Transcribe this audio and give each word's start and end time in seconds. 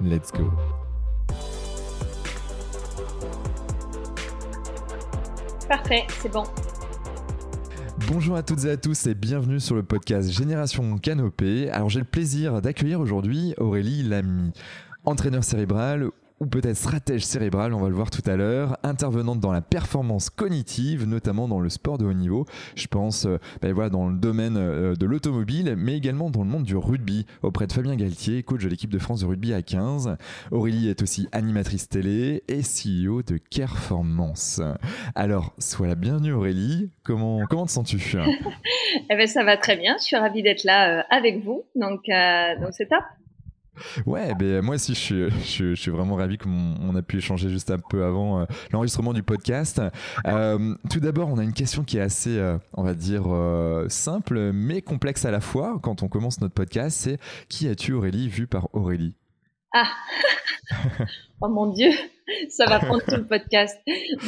Let's 0.00 0.32
go. 0.32 0.50
Parfait, 5.68 6.06
c'est 6.20 6.32
bon. 6.32 6.44
Bonjour 8.08 8.36
à 8.36 8.42
toutes 8.42 8.64
et 8.64 8.70
à 8.70 8.76
tous 8.76 9.06
et 9.06 9.14
bienvenue 9.14 9.60
sur 9.60 9.74
le 9.74 9.82
podcast 9.82 10.30
Génération 10.30 10.98
Canopée. 10.98 11.70
Alors 11.70 11.88
j'ai 11.88 12.00
le 12.00 12.04
plaisir 12.04 12.60
d'accueillir 12.60 13.00
aujourd'hui 13.00 13.54
Aurélie 13.58 14.02
Lamy, 14.02 14.52
entraîneur 15.04 15.44
cérébral 15.44 16.10
ou 16.42 16.46
peut-être 16.46 16.76
stratège 16.76 17.24
cérébral, 17.24 17.72
on 17.72 17.78
va 17.78 17.88
le 17.88 17.94
voir 17.94 18.10
tout 18.10 18.28
à 18.28 18.34
l'heure, 18.34 18.76
intervenante 18.82 19.38
dans 19.38 19.52
la 19.52 19.60
performance 19.60 20.28
cognitive, 20.28 21.06
notamment 21.06 21.46
dans 21.46 21.60
le 21.60 21.68
sport 21.68 21.98
de 21.98 22.04
haut 22.04 22.12
niveau. 22.12 22.46
Je 22.74 22.88
pense 22.88 23.26
euh, 23.26 23.38
ben 23.60 23.72
voilà, 23.72 23.90
dans 23.90 24.08
le 24.08 24.16
domaine 24.18 24.56
euh, 24.56 24.96
de 24.96 25.06
l'automobile, 25.06 25.76
mais 25.78 25.96
également 25.96 26.30
dans 26.30 26.42
le 26.42 26.48
monde 26.48 26.64
du 26.64 26.76
rugby, 26.76 27.26
auprès 27.42 27.68
de 27.68 27.72
Fabien 27.72 27.94
Galtier, 27.94 28.42
coach 28.42 28.64
de 28.64 28.68
l'équipe 28.68 28.90
de 28.90 28.98
France 28.98 29.20
de 29.20 29.26
rugby 29.26 29.54
à 29.54 29.62
15. 29.62 30.16
Aurélie 30.50 30.88
est 30.88 31.00
aussi 31.00 31.28
animatrice 31.30 31.88
télé 31.88 32.42
et 32.48 32.62
CEO 32.62 33.22
de 33.22 33.36
Careformance. 33.36 34.60
Alors, 35.14 35.54
sois 35.58 35.86
la 35.86 35.94
bienvenue 35.94 36.32
Aurélie, 36.32 36.90
comment, 37.04 37.46
comment 37.48 37.66
te 37.66 37.70
sens-tu? 37.70 37.98
Eh 39.10 39.14
ben, 39.14 39.28
Ça 39.28 39.44
va 39.44 39.56
très 39.56 39.76
bien, 39.76 39.94
je 39.98 40.04
suis 40.04 40.16
ravie 40.16 40.42
d'être 40.42 40.64
là 40.64 40.98
euh, 40.98 41.02
avec 41.08 41.44
vous, 41.44 41.62
donc 41.76 42.00
c'est 42.06 42.88
top. 42.88 43.04
Ouais, 44.06 44.34
ben 44.34 44.62
moi 44.62 44.74
aussi, 44.74 44.94
je 44.94 44.98
suis, 44.98 45.30
je, 45.30 45.74
suis 45.74 45.90
vraiment 45.90 46.16
ravi 46.16 46.36
qu'on 46.38 46.94
a 46.94 47.02
pu 47.02 47.18
échanger 47.18 47.48
juste 47.48 47.70
un 47.70 47.78
peu 47.78 48.04
avant 48.04 48.40
euh, 48.40 48.44
l'enregistrement 48.70 49.12
du 49.12 49.22
podcast. 49.22 49.80
Euh, 50.26 50.74
tout 50.90 51.00
d'abord, 51.00 51.28
on 51.30 51.38
a 51.38 51.42
une 51.42 51.54
question 51.54 51.82
qui 51.82 51.98
est 51.98 52.02
assez, 52.02 52.38
euh, 52.38 52.58
on 52.74 52.82
va 52.82 52.94
dire, 52.94 53.24
simple, 53.88 54.52
mais 54.52 54.82
complexe 54.82 55.24
à 55.24 55.30
la 55.30 55.40
fois 55.40 55.78
quand 55.82 56.02
on 56.02 56.08
commence 56.08 56.40
notre 56.40 56.54
podcast. 56.54 56.98
C'est 56.98 57.18
qui 57.48 57.68
as-tu, 57.68 57.92
Aurélie, 57.92 58.28
vu 58.28 58.46
par 58.46 58.68
Aurélie 58.74 59.14
Ah 59.72 59.88
Oh 61.40 61.48
mon 61.48 61.72
Dieu, 61.72 61.90
ça 62.50 62.66
va 62.66 62.78
prendre 62.78 63.02
tout 63.02 63.16
le 63.16 63.26
podcast. 63.26 63.76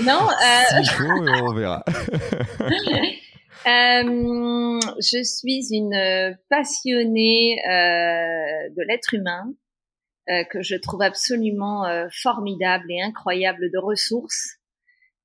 Non 0.05 0.29
S'il 0.69 0.91
faut, 0.91 1.05
on 1.05 1.55
verra. 1.55 1.85
Euh, 3.67 4.81
je 4.99 5.23
suis 5.23 5.75
une 5.75 6.37
passionnée 6.51 7.59
euh, 7.67 8.69
de 8.77 8.83
l'être 8.87 9.15
humain 9.15 9.55
euh, 10.29 10.45
que 10.51 10.61
je 10.63 10.77
trouve 10.77 11.01
absolument 11.01 11.85
formidable 12.23 12.85
et 12.91 13.01
incroyable 13.01 13.71
de 13.73 13.79
ressources. 13.79 14.59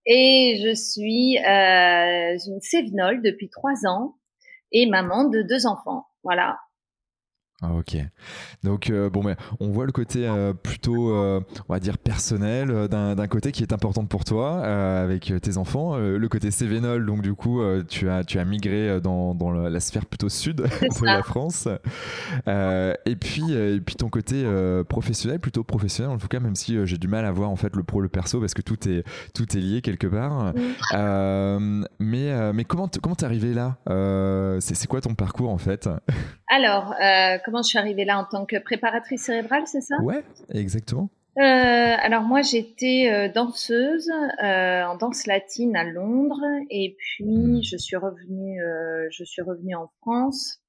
Et 0.06 0.62
je 0.64 0.74
suis 0.74 1.38
une 1.38 2.62
sévenole 2.62 3.22
depuis 3.22 3.50
trois 3.50 3.86
ans 3.86 4.16
et 4.72 4.86
maman 4.86 5.26
de 5.26 5.42
deux 5.42 5.66
enfants. 5.66 6.06
Voilà. 6.24 6.58
Ah, 7.62 7.74
ok. 7.74 7.98
Donc 8.64 8.90
euh, 8.90 9.10
bon, 9.10 9.22
mais 9.22 9.36
on 9.60 9.70
voit 9.70 9.86
le 9.86 9.92
côté 9.92 10.26
euh, 10.26 10.54
plutôt, 10.54 11.14
euh, 11.14 11.42
on 11.68 11.74
va 11.74 11.80
dire 11.82 11.98
personnel 11.98 12.88
d'un 12.88 13.28
côté 13.28 13.52
qui 13.52 13.64
est 13.64 13.74
important 13.74 14.06
pour 14.06 14.24
toi 14.24 14.62
avec 14.62 15.34
tes 15.42 15.58
enfants. 15.58 15.98
le 15.98 16.28
côté 16.30 16.52
cévénol, 16.52 17.06
donc 17.06 17.22
du 17.22 17.34
coup, 17.34 17.62
tu 17.88 18.10
as 18.10 18.24
tu 18.24 18.40
as 18.40 18.46
migré 18.46 19.02
dans, 19.02 19.36
dans 19.36 19.52
la 19.52 19.80
sphère 19.80 20.06
plutôt 20.06 20.30
sud 20.30 20.58
de 20.62 21.06
la 21.06 21.22
France. 21.22 21.68
et 22.48 23.16
puis 23.16 23.52
et 23.52 23.82
puis 23.82 23.96
ton 23.96 24.10
côté 24.10 24.46
professionnel, 24.88 25.40
plutôt 25.40 25.64
professionnel 25.64 26.12
en 26.14 26.18
tout 26.18 26.28
cas, 26.28 26.40
même 26.40 26.56
si 26.56 26.78
j'ai 26.86 26.98
du 26.98 27.08
mal 27.10 27.26
à 27.26 27.32
voir 27.32 27.50
en 27.50 27.56
fait 27.58 27.76
le 27.76 27.84
pro 27.84 28.00
le 28.00 28.10
perso 28.10 28.40
parce 28.40 28.54
que 28.54 28.62
tout 28.62 28.88
est 28.88 29.04
tout 29.34 29.58
est 29.58 29.62
lié 29.62 29.82
quelque 29.82 30.08
part. 30.08 30.54
mais 32.00 32.54
mais 32.54 32.64
comment 32.64 32.90
comment 33.02 33.16
t'es 33.16 33.26
arrivé 33.26 33.54
là? 33.54 33.78
C'est 34.62 34.88
quoi 34.88 35.02
ton 35.02 35.14
parcours 35.14 35.50
en 35.50 35.58
fait? 35.58 35.90
Alors 36.52 36.96
comment 37.50 37.64
je 37.64 37.70
suis 37.70 37.80
arrivée 37.80 38.06
là 38.06 38.20
en 38.20 38.26
tant 38.26 38.46
que 38.46 38.58
préparatrice 38.58 39.24
cérébrale, 39.24 39.64
c'est 39.66 39.82
ça? 39.82 39.96
Ouais, 40.04 40.24
exactement. 40.54 41.10
Euh, 41.38 41.42
alors 41.42 42.24
moi 42.24 42.42
j'étais 42.42 43.10
euh, 43.10 43.30
danseuse 43.30 44.10
euh, 44.44 44.84
en 44.84 44.98
danse 44.98 45.26
latine 45.26 45.76
à 45.78 45.86
Londres 45.86 46.42
et 46.70 46.98
puis 46.98 47.24
hmm. 47.24 47.64
je 47.64 47.78
suis 47.78 47.96
revenue 47.96 48.60
je 49.10 49.24
suis 49.24 49.42
revenue 49.42 49.76
en 49.76 49.90
France. 50.02 50.60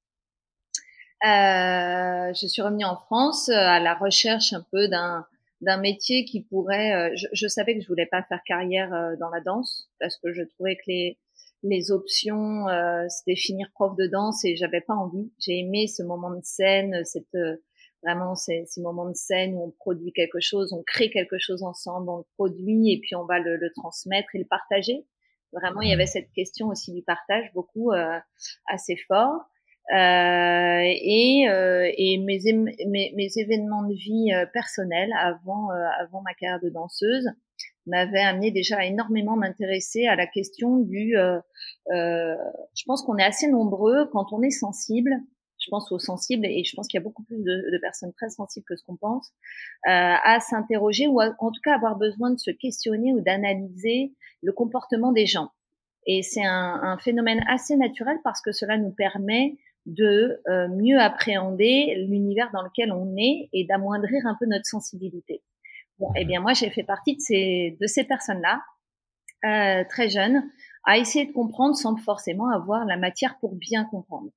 je 1.22 2.46
suis 2.46 2.62
revenue 2.62 2.84
en 2.84 2.96
France 2.96 3.48
à 3.48 3.80
la 3.80 3.94
recherche 3.94 4.52
un 4.52 4.64
peu 4.70 4.88
d'un 4.88 5.26
d'un 5.60 5.76
métier 5.76 6.24
qui 6.24 6.42
pourrait. 6.42 7.14
Je, 7.16 7.26
je, 7.32 7.46
savais 7.46 7.74
que 7.74 7.82
je 7.82 7.88
voulais 7.88 8.06
pas 8.06 8.22
faire 8.22 8.40
carrière 8.46 8.90
dans 9.19 9.28
la 9.28 9.40
danse 9.40 9.90
parce 9.98 10.16
que 10.16 10.32
je 10.32 10.42
trouvais 10.42 10.76
que 10.76 10.84
les 10.86 11.19
les 11.62 11.91
options, 11.91 12.69
euh, 12.69 13.06
c'était 13.09 13.37
finir 13.37 13.69
prof 13.75 13.97
de 13.97 14.06
danse 14.06 14.44
et 14.44 14.56
j'avais 14.56 14.81
pas 14.81 14.94
envie. 14.94 15.32
J'ai 15.38 15.59
aimé 15.59 15.87
ce 15.87 16.03
moment 16.03 16.31
de 16.31 16.41
scène, 16.43 17.04
cette 17.04 17.34
euh, 17.34 17.56
vraiment 18.03 18.34
ces, 18.34 18.65
ces, 18.66 18.81
moments 18.81 19.09
de 19.09 19.15
scène 19.15 19.54
où 19.54 19.65
on 19.65 19.70
produit 19.70 20.12
quelque 20.12 20.41
chose, 20.41 20.72
on 20.72 20.82
crée 20.82 21.10
quelque 21.10 21.38
chose 21.38 21.62
ensemble, 21.62 22.09
on 22.09 22.19
le 22.19 22.25
produit 22.37 22.93
et 22.93 23.00
puis 23.00 23.15
on 23.15 23.26
va 23.26 23.38
le, 23.38 23.56
le 23.56 23.70
transmettre 23.75 24.28
et 24.34 24.38
le 24.38 24.47
partager. 24.47 25.06
Vraiment, 25.53 25.81
il 25.81 25.91
y 25.91 25.93
avait 25.93 26.06
cette 26.06 26.32
question 26.32 26.69
aussi 26.69 26.93
du 26.93 27.03
partage 27.03 27.53
beaucoup 27.54 27.93
euh, 27.93 28.19
assez 28.66 28.97
fort. 29.09 29.50
Euh, 29.93 30.82
et, 30.84 31.49
euh, 31.49 31.91
et 31.97 32.19
mes, 32.19 32.38
mes, 32.87 33.12
mes, 33.16 33.28
événements 33.38 33.82
de 33.82 33.94
vie 33.94 34.32
euh, 34.32 34.47
personnels 34.53 35.10
avant, 35.19 35.70
avant 35.99 36.22
ma 36.22 36.32
carrière 36.34 36.60
de 36.60 36.69
danseuse 36.69 37.26
m'avait 37.86 38.20
amené 38.20 38.50
déjà 38.50 38.84
énormément 38.84 39.36
m'intéresser 39.36 40.06
à 40.06 40.16
la 40.16 40.26
question 40.26 40.78
du. 40.78 41.16
Euh, 41.16 41.38
euh, 41.92 42.34
je 42.74 42.84
pense 42.86 43.02
qu'on 43.02 43.16
est 43.16 43.24
assez 43.24 43.48
nombreux 43.48 44.08
quand 44.12 44.32
on 44.32 44.42
est 44.42 44.50
sensible. 44.50 45.12
Je 45.58 45.68
pense 45.68 45.92
aux 45.92 45.98
sensibles 45.98 46.46
et 46.46 46.64
je 46.64 46.74
pense 46.74 46.88
qu'il 46.88 46.98
y 46.98 47.02
a 47.02 47.04
beaucoup 47.04 47.22
plus 47.22 47.42
de, 47.42 47.78
personnes 47.82 48.14
très 48.14 48.30
sensibles 48.30 48.64
que 48.66 48.76
ce 48.76 48.84
qu'on 48.84 48.96
pense 48.96 49.28
euh, 49.86 49.90
à 49.90 50.40
s'interroger 50.40 51.06
ou 51.06 51.20
en 51.20 51.50
tout 51.50 51.60
cas 51.62 51.74
avoir 51.74 51.98
besoin 51.98 52.30
de 52.30 52.38
se 52.38 52.50
questionner 52.50 53.12
ou 53.12 53.20
d'analyser 53.20 54.14
le 54.42 54.52
comportement 54.52 55.12
des 55.12 55.26
gens. 55.26 55.50
Et 56.06 56.22
c'est 56.22 56.44
un, 56.44 56.80
un, 56.82 56.96
phénomène 56.96 57.44
assez 57.46 57.76
naturel 57.76 58.16
parce 58.24 58.40
que 58.40 58.52
cela 58.52 58.78
nous 58.78 58.90
permet 58.90 59.58
de 59.86 60.40
euh, 60.48 60.69
mieux 60.69 60.98
appréhender 60.98 61.94
l'univers 62.08 62.50
dans 62.52 62.62
lequel 62.62 62.93
on 62.93 63.16
est 63.16 63.49
et 63.52 63.64
d'amoindrir 63.64 64.26
un 64.26 64.37
peu 64.38 64.46
notre 64.46 64.66
sensibilité. 64.66 65.43
Bon, 66.00 66.08
eh 66.17 66.25
bien 66.25 66.41
moi 66.41 66.55
j'ai 66.55 66.70
fait 66.70 66.82
partie 66.82 67.14
de 67.14 67.20
ces 67.20 67.76
de 67.79 67.87
ces 67.87 68.05
personnes-là, 68.05 68.62
euh, 69.44 69.85
très 69.88 70.08
jeunes, 70.08 70.43
à 70.85 70.97
essayer 70.97 71.26
de 71.26 71.32
comprendre 71.32 71.76
sans 71.76 71.94
forcément 71.97 72.50
avoir 72.50 72.87
la 72.87 72.97
matière 72.97 73.38
pour 73.38 73.55
bien 73.55 73.85
comprendre. 73.85 74.31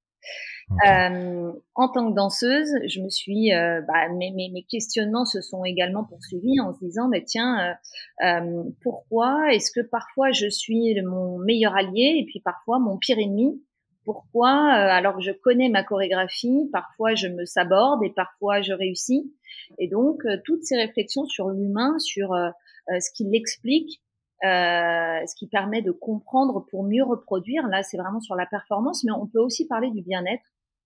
Euh, 0.88 1.51
en 1.75 1.89
tant 1.89 2.10
que 2.10 2.15
danseuse, 2.15 2.71
je 2.88 3.01
me 3.01 3.10
suis, 3.10 3.54
euh, 3.54 3.81
bah, 3.81 4.07
mes, 4.10 4.31
mes, 4.31 4.50
mes, 4.50 4.63
questionnements 4.63 5.25
se 5.25 5.42
sont 5.42 5.65
également 5.65 6.06
poursuivis 6.06 6.60
en 6.62 6.74
se 6.74 6.80
disant, 6.80 7.10
mais 7.10 7.24
tiens, 7.24 7.75
euh 8.24 8.63
pourquoi 8.81 9.54
est-ce 9.54 9.71
que 9.71 9.86
parfois 9.86 10.31
je 10.31 10.50
suis 10.50 11.01
mon 11.01 11.38
meilleur 11.39 11.75
allié 11.75 12.18
et 12.19 12.25
puis 12.25 12.42
parfois 12.42 12.80
mon 12.80 12.98
pire 12.98 13.19
ennemi 13.19 13.62
pourquoi, 14.03 14.51
euh, 14.51 14.89
alors 14.89 15.15
que 15.15 15.21
je 15.21 15.31
connais 15.31 15.69
ma 15.69 15.83
chorégraphie, 15.83 16.69
parfois 16.71 17.15
je 17.15 17.27
me 17.27 17.45
saborde 17.45 18.03
et 18.03 18.09
parfois 18.09 18.61
je 18.61 18.73
réussis. 18.73 19.33
Et 19.79 19.88
donc, 19.88 20.25
euh, 20.25 20.38
toutes 20.45 20.63
ces 20.63 20.77
réflexions 20.77 21.25
sur 21.25 21.50
l'humain, 21.50 21.97
sur 22.00 22.33
euh, 22.33 22.50
ce 22.88 23.11
qui 23.13 23.25
l'explique, 23.25 24.01
ce 24.41 25.35
qui 25.35 25.47
permet 25.47 25.81
de 25.81 25.91
comprendre 25.91 26.65
pour 26.69 26.83
mieux 26.83 27.03
reproduire, 27.03 27.65
là 27.67 27.81
c'est 27.81 27.95
vraiment 27.95 28.19
sur 28.19 28.35
la 28.35 28.45
performance, 28.45 29.05
mais 29.05 29.13
on 29.13 29.25
peut 29.25 29.39
aussi 29.39 29.67
parler 29.67 29.89
du 29.89 30.01
bien-être, 30.01 30.44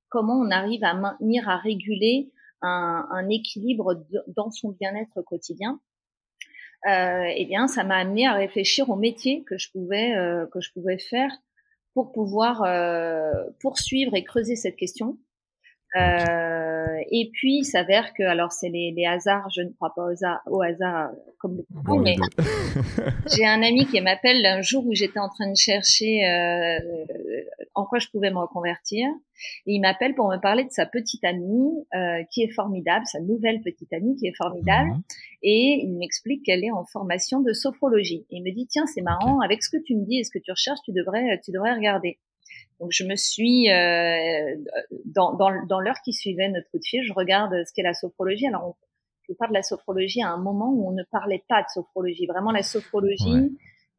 comment 0.09 0.35
on 0.35 0.51
arrive 0.51 0.83
à 0.83 0.93
maintenir, 0.93 1.49
à 1.49 1.57
réguler 1.57 2.31
un, 2.61 3.07
un 3.09 3.29
équilibre 3.29 4.05
dans 4.27 4.51
son 4.51 4.69
bien-être 4.79 5.23
quotidien. 5.23 5.79
eh 6.85 7.45
bien, 7.49 7.67
ça 7.67 7.83
m'a 7.83 7.95
amené 7.95 8.27
à 8.27 8.33
réfléchir 8.33 8.91
au 8.91 8.95
métier 8.95 9.43
que 9.43 9.57
je 9.57 9.71
pouvais 9.71 10.13
que 10.51 10.61
je 10.61 10.71
pouvais 10.71 10.99
faire 10.99 11.31
pour 11.97 12.11
pouvoir 12.11 12.61
poursuivre 13.59 14.13
et 14.13 14.23
creuser 14.23 14.55
cette 14.55 14.75
question. 14.75 15.17
Euh, 15.95 16.97
et 17.11 17.31
puis, 17.33 17.59
il 17.59 17.65
s'avère 17.65 18.13
que, 18.13 18.21
alors 18.21 18.51
c'est 18.51 18.69
les, 18.69 18.93
les, 18.95 19.05
hasards, 19.05 19.49
je 19.55 19.61
ne 19.61 19.69
crois 19.69 19.93
pas 19.95 20.03
au 20.03 20.09
hasard, 20.09 20.41
au 20.45 20.61
hasard 20.61 21.09
comme 21.39 21.63
beaucoup, 21.69 21.97
mais 21.97 22.17
j'ai 23.35 23.45
un 23.45 23.63
ami 23.63 23.85
qui 23.87 23.99
m'appelle 24.01 24.45
un 24.45 24.61
jour 24.61 24.85
où 24.85 24.93
j'étais 24.93 25.19
en 25.19 25.29
train 25.29 25.49
de 25.49 25.55
chercher 25.55 26.27
euh, 26.27 26.77
en 27.77 27.85
quoi 27.85 27.99
je 27.99 28.07
pouvais 28.09 28.31
me 28.31 28.39
reconvertir. 28.39 29.07
Et 29.67 29.73
il 29.73 29.79
m'appelle 29.79 30.15
pour 30.15 30.27
me 30.27 30.37
parler 30.37 30.63
de 30.63 30.71
sa 30.71 30.87
petite 30.87 31.23
amie 31.23 31.71
euh, 31.93 32.23
qui 32.31 32.41
est 32.41 32.49
formidable, 32.49 33.05
sa 33.05 33.19
nouvelle 33.19 33.61
petite 33.61 33.93
amie 33.93 34.15
qui 34.15 34.27
est 34.27 34.35
formidable. 34.35 34.89
Mhm. 34.89 35.01
Et 35.43 35.81
il 35.83 35.95
m'explique 35.97 36.43
qu'elle 36.43 36.63
est 36.63 36.71
en 36.71 36.85
formation 36.85 37.39
de 37.41 37.53
sophrologie. 37.53 38.25
Et 38.31 38.37
il 38.37 38.43
me 38.43 38.51
dit, 38.51 38.65
tiens, 38.67 38.87
c'est 38.87 39.01
marrant, 39.01 39.39
avec 39.41 39.63
ce 39.63 39.69
que 39.69 39.81
tu 39.81 39.95
me 39.95 40.05
dis 40.05 40.17
et 40.17 40.23
ce 40.23 40.31
que 40.31 40.39
tu 40.39 40.51
recherches, 40.51 40.79
tu 40.83 40.91
devrais, 40.91 41.39
tu 41.43 41.51
devrais 41.51 41.73
regarder. 41.73 42.17
Donc 42.79 42.89
je 42.91 43.03
me 43.03 43.15
suis 43.15 43.71
euh, 43.71 44.55
dans, 45.05 45.33
dans, 45.33 45.51
dans 45.67 45.79
l'heure 45.79 46.01
qui 46.03 46.13
suivait 46.13 46.49
notre 46.49 46.69
coup 46.71 46.77
de 46.77 46.85
fil, 46.85 47.03
je 47.03 47.13
regarde 47.13 47.53
ce 47.65 47.73
qu'est 47.73 47.83
la 47.83 47.93
sophrologie. 47.93 48.47
Alors 48.47 48.67
on, 48.67 48.75
je 49.29 49.33
parle 49.33 49.51
de 49.51 49.55
la 49.57 49.63
sophrologie 49.63 50.21
à 50.21 50.29
un 50.29 50.37
moment 50.37 50.71
où 50.71 50.87
on 50.87 50.91
ne 50.91 51.03
parlait 51.03 51.43
pas 51.49 51.61
de 51.61 51.67
sophrologie. 51.73 52.25
Vraiment 52.25 52.51
la 52.51 52.63
sophrologie 52.63 53.51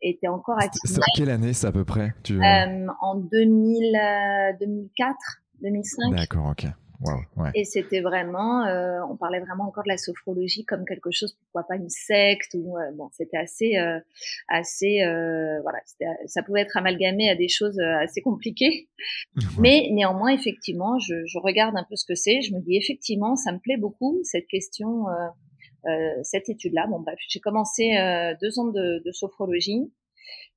était 0.02 0.28
encore 0.28 0.58
active. 0.58 0.80
C'est 0.84 1.00
quelle 1.14 1.30
année 1.30 1.52
ça 1.52 1.68
à 1.68 1.72
peu 1.72 1.84
près 1.84 2.14
tu... 2.22 2.42
euh, 2.42 2.86
En 3.00 3.16
2000, 3.16 4.56
2004, 4.60 5.16
2005. 5.60 6.14
D'accord, 6.14 6.52
ok. 6.52 6.66
Et 7.54 7.64
c'était 7.64 8.00
vraiment, 8.00 8.66
euh, 8.66 8.98
on 9.08 9.16
parlait 9.16 9.38
vraiment 9.38 9.64
encore 9.64 9.84
de 9.84 9.88
la 9.88 9.96
sophrologie 9.96 10.64
comme 10.64 10.84
quelque 10.84 11.10
chose, 11.12 11.38
pourquoi 11.40 11.62
pas 11.62 11.76
une 11.76 11.88
secte 11.88 12.54
ou 12.54 12.76
euh, 12.76 12.90
bon, 12.96 13.08
c'était 13.12 13.36
assez, 13.36 13.76
euh, 13.76 14.00
assez, 14.48 15.00
voilà, 15.62 15.78
ça 16.26 16.42
pouvait 16.42 16.62
être 16.62 16.76
amalgamé 16.76 17.30
à 17.30 17.36
des 17.36 17.48
choses 17.48 17.78
assez 17.78 18.20
compliquées. 18.20 18.88
Mais 19.58 19.88
néanmoins, 19.92 20.30
effectivement, 20.30 20.98
je, 20.98 21.24
je, 21.24 21.38
regarde 21.38 21.76
un 21.76 21.84
peu 21.88 21.94
ce 21.94 22.04
que 22.04 22.16
c'est. 22.16 22.42
Je 22.42 22.52
me 22.52 22.60
dis 22.60 22.76
effectivement, 22.76 23.36
ça 23.36 23.52
me 23.52 23.58
plaît 23.58 23.76
beaucoup 23.76 24.18
cette 24.24 24.48
question, 24.48 25.06
cette 26.22 26.48
étude-là. 26.48 26.86
Bon, 26.88 27.00
bref, 27.00 27.18
j'ai 27.28 27.40
commencé 27.40 27.96
deux 28.40 28.58
ans 28.58 28.66
de, 28.66 29.02
de 29.04 29.12
sophrologie. 29.12 29.92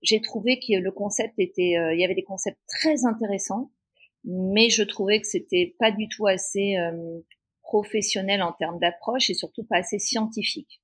J'ai 0.02 0.20
trouvé 0.22 0.60
que 0.60 0.78
le 0.78 0.92
concept 0.92 1.34
était, 1.38 1.76
il 1.94 2.00
y 2.00 2.04
avait 2.04 2.16
des 2.16 2.24
concepts 2.24 2.60
très 2.68 3.06
intéressants 3.06 3.70
mais 4.24 4.70
je 4.70 4.84
trouvais 4.84 5.20
que 5.20 5.28
c'était 5.28 5.76
pas 5.80 5.92
du 5.92 6.08
tout 6.08 6.28
assez 6.28 6.78
euh, 6.78 7.20
professionnel 7.64 8.42
en 8.44 8.52
termes 8.52 8.80
d'approche 8.80 9.30
et 9.30 9.34
surtout 9.34 9.64
pas 9.64 9.78
assez 9.78 10.00
scientifique. 10.00 10.82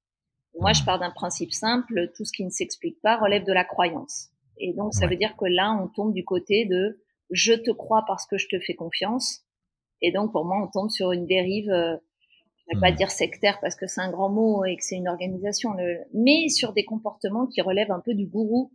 Moi, 0.60 0.74
je 0.74 0.84
pars 0.84 1.00
d'un 1.00 1.12
principe 1.12 1.52
simple, 1.52 2.12
tout 2.16 2.26
ce 2.26 2.32
qui 2.32 2.44
ne 2.44 2.50
s'explique 2.50 3.00
pas 3.02 3.18
relève 3.18 3.44
de 3.44 3.54
la 3.54 3.64
croyance. 3.64 4.30
Et 4.58 4.74
donc, 4.74 4.94
ça 4.94 5.06
veut 5.06 5.16
dire 5.16 5.36
que 5.38 5.46
là, 5.46 5.78
on 5.80 5.88
tombe 5.88 6.14
du 6.14 6.26
côté 6.26 6.66
de 6.66 7.00
je 7.30 7.54
te 7.54 7.70
crois 7.70 8.04
parce 8.08 8.26
que 8.26 8.38
je 8.38 8.48
te 8.48 8.60
fais 8.60 8.74
confiance. 8.74 9.42
Et 10.02 10.12
donc, 10.12 10.32
pour 10.32 10.46
moi, 10.46 10.58
on 10.64 10.68
tombe 10.68 10.90
sur 10.90 11.12
une 11.12 11.28
dérive, 11.28 11.72
je 12.70 12.76
vais 12.76 12.82
pas 12.82 12.92
mmh. 12.92 12.96
dire 12.96 13.12
sectaire 13.12 13.60
parce 13.62 13.76
que 13.76 13.88
c'est 13.88 14.02
un 14.02 14.12
grand 14.12 14.30
mot 14.30 14.66
et 14.66 14.76
que 14.76 14.84
c'est 14.84 14.96
une 14.96 15.08
organisation, 15.08 15.72
mais 16.14 16.50
sur 16.50 16.74
des 16.74 16.86
comportements 16.86 17.48
qui 17.48 17.62
relèvent 17.62 17.92
un 17.92 18.02
peu 18.02 18.14
du 18.14 18.26
gourou. 18.26 18.72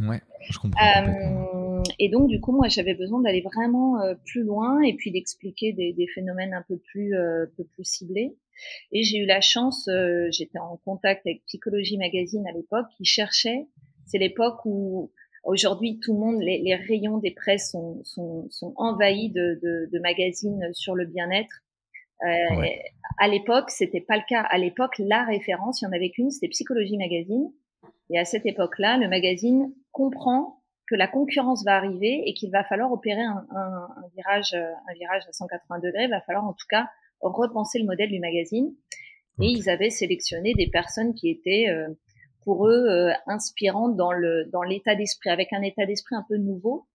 Ouais, 0.00 0.20
je 0.48 0.58
comprends. 0.58 0.80
Euh, 0.80 1.82
et 1.98 2.08
donc, 2.08 2.28
du 2.28 2.40
coup, 2.40 2.52
moi, 2.52 2.68
j'avais 2.68 2.94
besoin 2.94 3.20
d'aller 3.20 3.40
vraiment 3.40 4.00
euh, 4.00 4.14
plus 4.26 4.42
loin 4.42 4.80
et 4.82 4.94
puis 4.94 5.10
d'expliquer 5.10 5.72
des, 5.72 5.92
des, 5.92 6.06
phénomènes 6.06 6.54
un 6.54 6.64
peu 6.68 6.78
plus, 6.78 7.14
euh, 7.14 7.46
peu 7.56 7.64
plus 7.64 7.84
ciblés. 7.84 8.36
Et 8.92 9.02
j'ai 9.02 9.18
eu 9.18 9.26
la 9.26 9.40
chance, 9.40 9.88
euh, 9.88 10.28
j'étais 10.30 10.58
en 10.58 10.76
contact 10.84 11.26
avec 11.26 11.44
Psychologie 11.46 11.96
Magazine 11.96 12.46
à 12.46 12.52
l'époque, 12.52 12.86
qui 12.96 13.04
cherchait, 13.04 13.66
c'est 14.06 14.18
l'époque 14.18 14.64
où 14.64 15.12
aujourd'hui 15.44 15.98
tout 16.00 16.12
le 16.12 16.18
monde, 16.18 16.42
les, 16.42 16.58
les, 16.58 16.74
rayons 16.74 17.18
des 17.18 17.30
presses 17.30 17.70
sont, 17.70 18.02
sont, 18.04 18.46
sont 18.50 18.74
envahis 18.76 19.30
de, 19.30 19.58
de, 19.62 19.88
de, 19.90 19.98
magazines 20.00 20.68
sur 20.72 20.94
le 20.94 21.06
bien-être. 21.06 21.62
Euh, 22.24 22.66
À 23.18 23.28
l'époque, 23.28 23.70
c'était 23.70 24.00
pas 24.00 24.16
le 24.16 24.22
cas. 24.28 24.42
À 24.42 24.58
l'époque, 24.58 24.94
la 24.98 25.24
référence, 25.24 25.80
il 25.80 25.84
y 25.84 25.88
en 25.88 25.92
avait 25.92 26.10
qu'une, 26.10 26.30
c'était 26.30 26.48
Psychologie 26.48 26.96
Magazine. 26.96 27.50
Et 28.10 28.18
à 28.18 28.24
cette 28.24 28.46
époque-là, 28.46 28.98
le 28.98 29.08
magazine 29.08 29.72
comprend 29.92 30.62
que 30.88 30.96
la 30.96 31.06
concurrence 31.06 31.64
va 31.64 31.76
arriver 31.76 32.22
et 32.26 32.34
qu'il 32.34 32.50
va 32.50 32.64
falloir 32.64 32.90
opérer 32.92 33.22
un, 33.22 33.46
un, 33.50 33.88
un, 33.96 34.08
virage, 34.16 34.54
un 34.54 34.92
virage 34.94 35.22
à 35.28 35.32
180 35.32 35.78
degrés. 35.78 36.04
Il 36.04 36.10
va 36.10 36.20
falloir 36.22 36.44
en 36.44 36.52
tout 36.52 36.66
cas 36.68 36.88
repenser 37.20 37.78
le 37.78 37.86
modèle 37.86 38.10
du 38.10 38.18
magazine. 38.18 38.74
Et 39.40 39.46
ils 39.46 39.70
avaient 39.70 39.90
sélectionné 39.90 40.54
des 40.54 40.68
personnes 40.68 41.14
qui 41.14 41.30
étaient 41.30 41.68
euh, 41.68 41.88
pour 42.44 42.68
eux 42.68 42.86
euh, 42.88 43.12
inspirantes 43.26 43.96
dans 43.96 44.12
le 44.12 44.46
dans 44.52 44.62
l'état 44.62 44.94
d'esprit, 44.94 45.30
avec 45.30 45.52
un 45.52 45.62
état 45.62 45.86
d'esprit 45.86 46.14
un 46.14 46.24
peu 46.28 46.36
nouveau. 46.36 46.86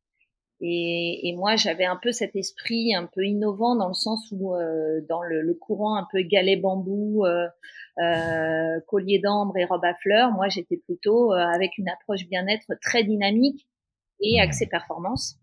Et, 0.61 1.27
et 1.27 1.35
moi, 1.35 1.57
j'avais 1.57 1.85
un 1.85 1.99
peu 2.01 2.11
cet 2.11 2.35
esprit 2.35 2.95
un 2.95 3.05
peu 3.05 3.25
innovant 3.25 3.75
dans 3.75 3.89
le 3.89 3.93
sens 3.93 4.29
où 4.31 4.55
euh, 4.55 5.01
dans 5.09 5.21
le, 5.21 5.41
le, 5.41 5.53
courant 5.53 5.95
un 5.97 6.07
peu 6.11 6.21
galet 6.21 6.55
bambou, 6.55 7.25
collier 8.87 9.19
d'ambre 9.19 9.57
et 9.57 9.65
robe 9.65 9.83
à 9.83 9.93
fleurs, 9.95 10.31
moi 10.31 10.47
j'étais 10.47 10.77
plutôt 10.77 11.33
avec 11.33 11.77
une 11.77 11.89
approche 11.89 12.27
bien-être 12.27 12.67
très 12.81 13.03
dynamique 13.03 13.67
et 14.21 14.39
accès 14.39 14.65
performance. 14.65 15.37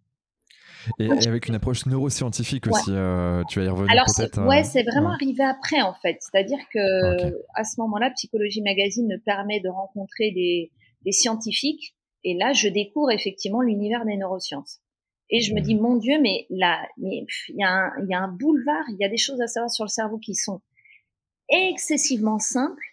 Et, 0.99 1.11
avec 1.11 1.49
une 1.49 1.55
approche 1.55 1.87
neuroscientifique 1.87 2.67
aussi, 2.67 2.91
euh, 2.91 3.43
tu 3.49 3.61
vas 3.61 3.67
y 3.67 3.69
revenir 3.69 3.91
Alors, 3.91 4.06
peut-être. 4.06 4.44
Ouais, 4.47 4.61
euh, 4.61 4.64
c'est 4.64 4.82
vraiment 4.82 5.12
arrivé 5.12 5.44
après 5.44 5.81
en 5.81 5.94
fait. 5.94 6.19
C'est-à-dire 6.20 6.59
que 6.73 7.35
à 7.55 7.64
ce 7.64 7.81
moment-là, 7.81 8.11
Psychologie 8.11 8.62
Magazine 8.62 9.06
me 9.06 9.19
permet 9.19 9.61
de 9.61 9.69
rencontrer 9.69 10.32
des, 10.32 10.73
des 11.05 11.12
scientifiques, 11.12 11.94
et 12.25 12.37
là, 12.37 12.53
je 12.53 12.69
découvre 12.69 13.11
effectivement 13.11 13.61
l'univers 13.61 14.05
des 14.05 14.17
neurosciences. 14.17 14.81
Et 15.32 15.40
je 15.40 15.55
me 15.55 15.61
dis, 15.61 15.75
mon 15.75 15.96
Dieu, 15.96 16.20
mais 16.20 16.46
là, 16.50 16.87
mais 16.99 17.26
il 17.49 17.56
y, 17.56 17.64
a 17.64 17.70
un, 17.70 18.06
y 18.06 18.14
a 18.14 18.20
un 18.20 18.29
boulevard, 18.29 18.84
il 18.90 18.99
y 19.00 19.05
a 19.05 19.08
des 19.08 19.17
choses 19.17 19.40
à 19.40 19.49
savoir 19.49 19.70
sur 19.70 19.84
le 19.84 19.88
cerveau 19.88 20.19
qui 20.19 20.34
sont 20.34 20.61
excessivement 21.49 22.38
simples, 22.38 22.84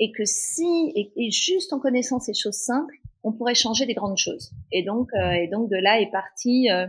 et 0.00 0.12
que 0.12 0.24
si, 0.24 0.92
et 1.16 1.30
juste 1.30 1.72
en 1.72 1.78
connaissant 1.78 2.18
ces 2.18 2.34
choses 2.34 2.56
simples, 2.56 2.96
on 3.24 3.32
pourrait 3.32 3.54
changer 3.54 3.86
des 3.86 3.94
grandes 3.94 4.18
choses. 4.18 4.52
Et 4.70 4.84
donc, 4.84 5.08
euh, 5.14 5.32
et 5.32 5.48
donc 5.48 5.70
de 5.70 5.76
là 5.76 6.00
est 6.00 6.10
partie, 6.10 6.70
euh, 6.70 6.86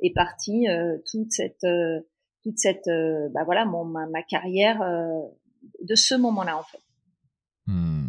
est 0.00 0.14
partie 0.14 0.68
euh, 0.68 0.96
toute 1.10 1.32
cette, 1.32 1.66
toute 2.42 2.58
cette, 2.58 2.88
bah 3.34 3.42
voilà, 3.44 3.64
mon, 3.64 3.84
ma, 3.84 4.06
ma 4.06 4.22
carrière 4.22 4.80
de 4.80 5.94
ce 5.94 6.14
moment-là 6.14 6.58
en 6.58 6.62
fait. 6.62 6.78
Hmm. 7.66 8.01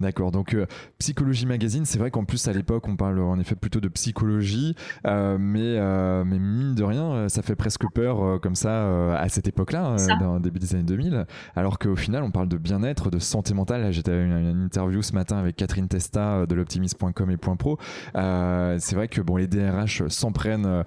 D'accord, 0.00 0.30
donc 0.30 0.54
euh, 0.54 0.66
Psychologie 0.98 1.46
Magazine, 1.46 1.84
c'est 1.84 1.98
vrai 1.98 2.10
qu'en 2.10 2.24
plus 2.24 2.46
à 2.46 2.52
l'époque 2.52 2.86
on 2.86 2.96
parle 2.96 3.18
en 3.20 3.38
effet 3.38 3.56
plutôt 3.56 3.80
de 3.80 3.88
psychologie, 3.88 4.76
euh, 5.06 5.38
mais, 5.40 5.76
euh, 5.76 6.24
mais 6.24 6.38
mine 6.38 6.74
de 6.74 6.84
rien, 6.84 7.28
ça 7.28 7.42
fait 7.42 7.56
presque 7.56 7.84
peur 7.92 8.40
comme 8.40 8.54
ça 8.54 9.16
à 9.16 9.28
cette 9.28 9.48
époque-là, 9.48 9.96
dans 10.20 10.38
début 10.40 10.58
des 10.58 10.74
années 10.74 10.84
2000, 10.84 11.26
alors 11.56 11.78
qu'au 11.78 11.96
final 11.96 12.22
on 12.22 12.30
parle 12.30 12.48
de 12.48 12.56
bien-être, 12.56 13.10
de 13.10 13.18
santé 13.18 13.54
mentale. 13.54 13.92
J'étais 13.92 14.12
à 14.12 14.20
une, 14.20 14.68
interview 14.68 15.02
ce 15.02 15.12
matin 15.12 15.38
avec 15.38 15.56
Catherine 15.56 15.88
Testa 15.88 16.46
de 16.46 16.54
l'optimisme.com 16.54 17.30
et 17.30 17.36
.pro. 17.36 17.78
c'est 18.14 18.94
vrai 18.94 19.08
que 19.08 19.20
bon, 19.20 19.36
les 19.36 19.46
DRH 19.46 20.06
s'en 20.08 20.32
prennent 20.32 20.84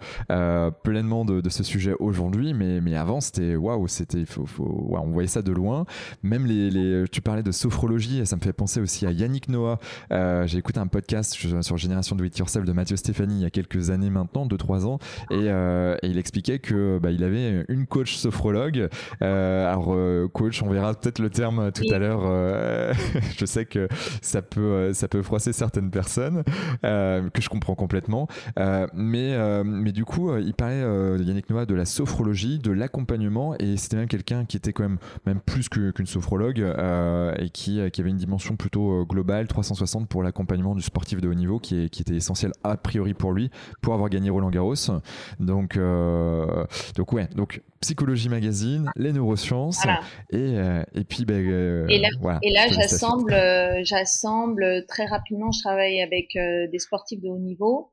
pleinement 0.83 1.25
de, 1.25 1.49
ce 1.49 1.63
sujet 1.63 1.95
aujourd'hui, 1.99 2.53
mais, 2.53 2.79
mais 2.79 2.95
avant 2.95 3.19
c'était 3.19 3.55
waouh, 3.55 3.87
c'était 3.87 4.25
faut, 4.25 4.45
faut, 4.45 4.87
on 4.91 5.11
voyait 5.11 5.27
ça 5.27 5.41
de 5.41 5.51
loin. 5.51 5.85
Même 6.23 6.45
les, 6.45 6.69
les, 6.69 7.07
tu 7.09 7.21
parlais 7.21 7.43
de 7.43 7.51
sophrologie, 7.51 8.25
ça 8.25 8.37
me 8.37 8.41
fait 8.41 8.53
penser 8.61 8.79
aussi 8.79 9.07
à 9.07 9.11
Yannick 9.11 9.49
Noah. 9.49 9.79
Euh, 10.11 10.45
j'ai 10.45 10.59
écouté 10.59 10.79
un 10.79 10.85
podcast 10.85 11.33
sur 11.33 11.77
Génération 11.77 12.15
Do 12.15 12.23
It 12.25 12.37
Yourself 12.37 12.63
de 12.63 12.73
Mathieu 12.73 12.95
Stéphanie 12.95 13.39
il 13.39 13.41
y 13.41 13.45
a 13.45 13.49
quelques 13.49 13.89
années 13.89 14.11
maintenant, 14.11 14.45
2-3 14.45 14.85
ans, 14.85 14.99
euh, 15.31 15.97
et, 16.03 16.07
il 16.09 16.19
expliquait 16.19 16.59
que 16.59 16.99
bah, 16.99 17.09
il 17.09 17.23
avait 17.23 17.65
une 17.69 17.87
coach 17.87 18.13
sophrologue. 18.13 18.87
Euh, 19.23 19.67
alors 19.67 19.97
coach, 20.31 20.61
on 20.61 20.69
verra 20.69 20.93
peut-être 20.93 21.17
le 21.17 21.31
terme 21.31 21.71
tout 21.71 21.91
à 21.91 21.97
l'heure. 21.97 22.21
je 23.39 23.45
sais 23.47 23.65
que 23.65 23.87
ça 24.21 24.43
peut 24.43 24.93
ça 24.93 25.07
peut 25.07 25.23
froisser 25.23 25.53
certaines 25.53 25.89
personnes, 25.89 26.43
que 26.83 27.41
je 27.41 27.49
comprends 27.49 27.73
complètement. 27.73 28.27
mais 28.93 29.63
mais 29.63 29.91
du 29.91 30.05
coup, 30.05 30.37
il 30.37 30.53
parlait 30.53 30.83
Yannick 31.17 31.49
Noah 31.49 31.65
de 31.65 31.73
la 31.73 31.85
sophrologie, 31.85 32.59
de 32.59 32.71
l'accompagnement, 32.71 33.55
et 33.57 33.75
c'était 33.77 33.97
même 33.97 34.07
quelqu'un 34.07 34.45
qui 34.45 34.57
était 34.57 34.71
quand 34.71 34.83
même 34.83 34.99
même 35.25 35.39
plus 35.39 35.67
qu'une 35.67 36.05
sophrologue 36.05 36.59
et 37.39 37.49
qui, 37.49 37.81
qui 37.91 38.01
avait 38.01 38.11
une 38.11 38.17
dimension 38.17 38.50
plutôt 38.55 39.01
euh, 39.01 39.05
globale, 39.05 39.47
360 39.47 40.07
pour 40.07 40.23
l'accompagnement 40.23 40.75
du 40.75 40.81
sportif 40.81 41.21
de 41.21 41.27
haut 41.27 41.33
niveau, 41.33 41.59
qui, 41.59 41.85
est, 41.85 41.89
qui 41.89 42.01
était 42.01 42.15
essentiel 42.15 42.51
a 42.63 42.77
priori 42.77 43.13
pour 43.13 43.33
lui, 43.33 43.49
pour 43.81 43.93
avoir 43.93 44.09
gagné 44.09 44.29
Roland 44.29 44.49
Garros. 44.49 44.75
Donc, 45.39 45.77
euh, 45.77 46.65
donc 46.95 47.13
ouais, 47.13 47.27
donc 47.35 47.61
Psychologie 47.79 48.29
Magazine, 48.29 48.91
les 48.95 49.13
neurosciences, 49.13 49.85
et, 50.31 50.37
euh, 50.37 50.83
et 50.93 51.03
puis 51.03 51.25
ben, 51.25 51.39
et 51.89 51.99
là, 51.99 52.09
et 52.41 52.51
là 52.51 52.67
j'assemble, 52.69 53.35
j'assemble 53.83 54.85
très 54.87 55.05
rapidement. 55.05 55.51
Je 55.51 55.61
travaille 55.61 56.01
avec 56.01 56.33
des 56.35 56.79
sportifs 56.79 57.21
de 57.21 57.29
haut 57.29 57.39
niveau. 57.39 57.91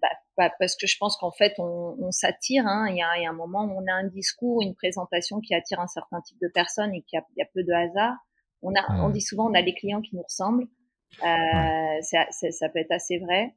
Bah, 0.00 0.10
bah, 0.36 0.52
parce 0.58 0.76
que 0.76 0.86
je 0.86 0.96
pense 0.98 1.16
qu'en 1.16 1.30
fait, 1.30 1.54
on, 1.58 1.96
on 1.98 2.10
s'attire. 2.10 2.66
Hein. 2.66 2.88
Il, 2.90 2.96
y 2.96 3.02
a, 3.02 3.16
il 3.18 3.22
y 3.22 3.26
a 3.26 3.30
un 3.30 3.34
moment 3.34 3.64
où 3.64 3.70
on 3.70 3.86
a 3.86 3.92
un 3.92 4.06
discours, 4.06 4.62
une 4.62 4.74
présentation 4.74 5.40
qui 5.40 5.54
attire 5.54 5.80
un 5.80 5.86
certain 5.86 6.20
type 6.20 6.38
de 6.40 6.48
personnes 6.48 6.94
et 6.94 7.02
qu'il 7.02 7.20
y, 7.36 7.42
a 7.42 7.46
peu 7.54 7.62
de 7.62 7.72
hasard. 7.72 8.14
On, 8.62 8.74
a, 8.74 8.82
on 9.02 9.10
dit 9.10 9.20
souvent, 9.20 9.50
on 9.50 9.54
a 9.54 9.62
des 9.62 9.74
clients 9.74 10.02
qui 10.02 10.14
nous 10.16 10.22
ressemblent. 10.22 10.66
Euh, 11.22 12.00
ça, 12.02 12.26
ça, 12.30 12.68
peut 12.68 12.80
être 12.80 12.92
assez 12.92 13.18
vrai. 13.18 13.54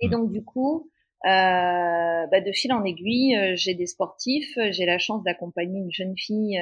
Et 0.00 0.08
donc, 0.08 0.30
du 0.30 0.44
coup, 0.44 0.90
euh, 1.24 2.26
bah, 2.26 2.40
de 2.40 2.52
fil 2.52 2.72
en 2.72 2.84
aiguille, 2.84 3.36
euh, 3.36 3.54
j'ai 3.56 3.74
des 3.74 3.86
sportifs. 3.86 4.56
J'ai 4.70 4.86
la 4.86 4.98
chance 4.98 5.22
d'accompagner 5.24 5.80
une 5.80 5.92
jeune 5.92 6.16
fille 6.16 6.60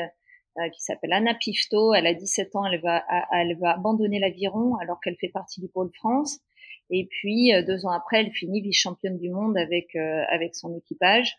euh, 0.58 0.68
qui 0.68 0.82
s'appelle 0.82 1.14
Anna 1.14 1.34
Pifto. 1.34 1.94
Elle 1.94 2.06
a 2.06 2.12
17 2.12 2.54
ans, 2.56 2.66
elle 2.66 2.78
va, 2.82 3.02
elle 3.32 3.56
va 3.58 3.70
abandonner 3.70 4.18
l'aviron 4.18 4.76
alors 4.76 5.00
qu'elle 5.00 5.16
fait 5.16 5.30
partie 5.30 5.62
du 5.62 5.68
pôle 5.68 5.90
France. 5.94 6.40
Et 6.90 7.06
puis 7.06 7.54
euh, 7.54 7.62
deux 7.62 7.86
ans 7.86 7.90
après, 7.90 8.20
elle 8.20 8.32
finit 8.32 8.60
vice-championne 8.60 9.16
du 9.16 9.30
monde 9.30 9.56
avec 9.56 9.96
euh, 9.96 10.24
avec 10.28 10.54
son 10.54 10.76
équipage. 10.76 11.38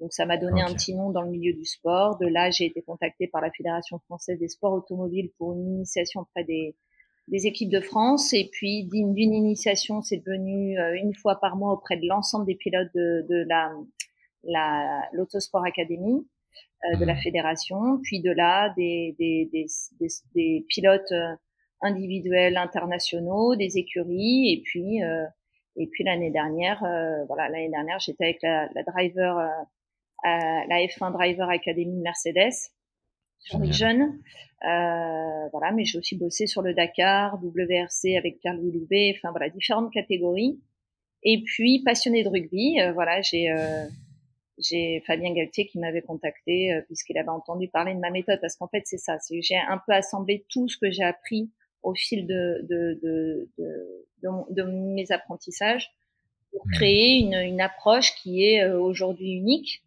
Donc 0.00 0.14
ça 0.14 0.24
m'a 0.24 0.38
donné 0.38 0.62
un 0.62 0.72
petit 0.72 0.94
nom 0.94 1.10
dans 1.10 1.20
le 1.20 1.28
milieu 1.28 1.52
du 1.52 1.66
sport. 1.66 2.16
De 2.16 2.26
là, 2.26 2.50
j'ai 2.50 2.64
été 2.64 2.80
contactée 2.80 3.26
par 3.26 3.42
la 3.42 3.50
Fédération 3.50 3.98
française 3.98 4.38
des 4.38 4.48
sports 4.48 4.72
automobiles 4.72 5.30
pour 5.36 5.52
une 5.52 5.66
initiation 5.74 6.22
auprès 6.22 6.44
des 6.44 6.74
des 7.28 7.46
équipes 7.46 7.70
de 7.70 7.80
France. 7.80 8.32
Et 8.32 8.48
puis 8.50 8.84
d'une 8.84 9.34
initiation, 9.34 10.00
c'est 10.00 10.24
devenu 10.24 10.78
une 10.96 11.14
fois 11.14 11.38
par 11.38 11.56
mois 11.56 11.72
auprès 11.72 11.98
de 11.98 12.06
l'ensemble 12.06 12.46
des 12.46 12.54
pilotes 12.54 12.90
de, 12.94 13.26
de 13.28 13.44
la 13.46 13.72
la 14.44 15.02
l'Autosport 15.12 15.66
Academy. 15.66 16.26
Euh, 16.92 16.96
de 16.96 17.04
la 17.04 17.16
fédération, 17.16 17.98
puis 18.02 18.20
de 18.20 18.30
là 18.30 18.74
des, 18.76 19.14
des, 19.18 19.48
des, 19.52 20.08
des 20.34 20.66
pilotes 20.68 21.12
euh, 21.12 21.34
individuels 21.80 22.58
internationaux, 22.58 23.56
des 23.56 23.78
écuries, 23.78 24.52
et 24.52 24.62
puis 24.64 25.02
euh, 25.02 25.24
et 25.76 25.86
puis 25.86 26.04
l'année 26.04 26.30
dernière, 26.30 26.84
voilà, 27.26 27.48
l'année 27.48 27.68
dernière, 27.68 27.98
j'étais 27.98 28.24
avec 28.24 28.42
la, 28.42 28.68
la 28.76 28.82
driver, 28.84 29.50
la 30.22 30.86
F1 30.86 31.12
Driver 31.12 31.50
Academy 31.50 32.00
Mercedes 32.00 32.70
sur 33.40 33.58
les 33.58 33.72
jeunes. 33.72 34.20
Euh, 34.62 35.48
voilà, 35.50 35.72
mais 35.72 35.84
j'ai 35.84 35.98
aussi 35.98 36.16
bossé 36.16 36.46
sur 36.46 36.62
le 36.62 36.74
Dakar, 36.74 37.40
WRC 37.42 38.16
avec 38.16 38.38
Pierre-Louis 38.38 38.70
Loubet, 38.70 39.14
enfin 39.16 39.32
voilà, 39.32 39.48
différentes 39.48 39.92
catégories. 39.92 40.60
Et 41.24 41.42
puis 41.42 41.82
passionné 41.82 42.22
de 42.22 42.28
rugby, 42.28 42.78
voilà, 42.94 43.20
j'ai 43.20 43.52
j'ai 44.58 45.02
Fabien 45.06 45.32
Galtier 45.32 45.66
qui 45.66 45.78
m'avait 45.78 46.02
contacté 46.02 46.72
euh, 46.72 46.82
puisqu'il 46.82 47.18
avait 47.18 47.28
entendu 47.28 47.68
parler 47.68 47.94
de 47.94 48.00
ma 48.00 48.10
méthode 48.10 48.40
parce 48.40 48.56
qu'en 48.56 48.68
fait 48.68 48.82
c'est 48.84 48.98
ça, 48.98 49.18
c'est 49.18 49.40
j'ai 49.42 49.56
un 49.56 49.80
peu 49.86 49.92
assemblé 49.92 50.44
tout 50.48 50.68
ce 50.68 50.78
que 50.78 50.90
j'ai 50.90 51.04
appris 51.04 51.50
au 51.82 51.94
fil 51.94 52.26
de 52.26 52.60
de, 52.68 52.98
de, 53.02 53.48
de, 53.58 54.28
de, 54.50 54.62
mes 54.62 55.10
apprentissages 55.12 55.92
pour 56.50 56.66
mmh. 56.66 56.70
créer 56.72 57.18
une, 57.18 57.34
une 57.34 57.60
approche 57.60 58.14
qui 58.16 58.44
est 58.44 58.64
euh, 58.64 58.78
aujourd'hui 58.80 59.32
unique 59.32 59.83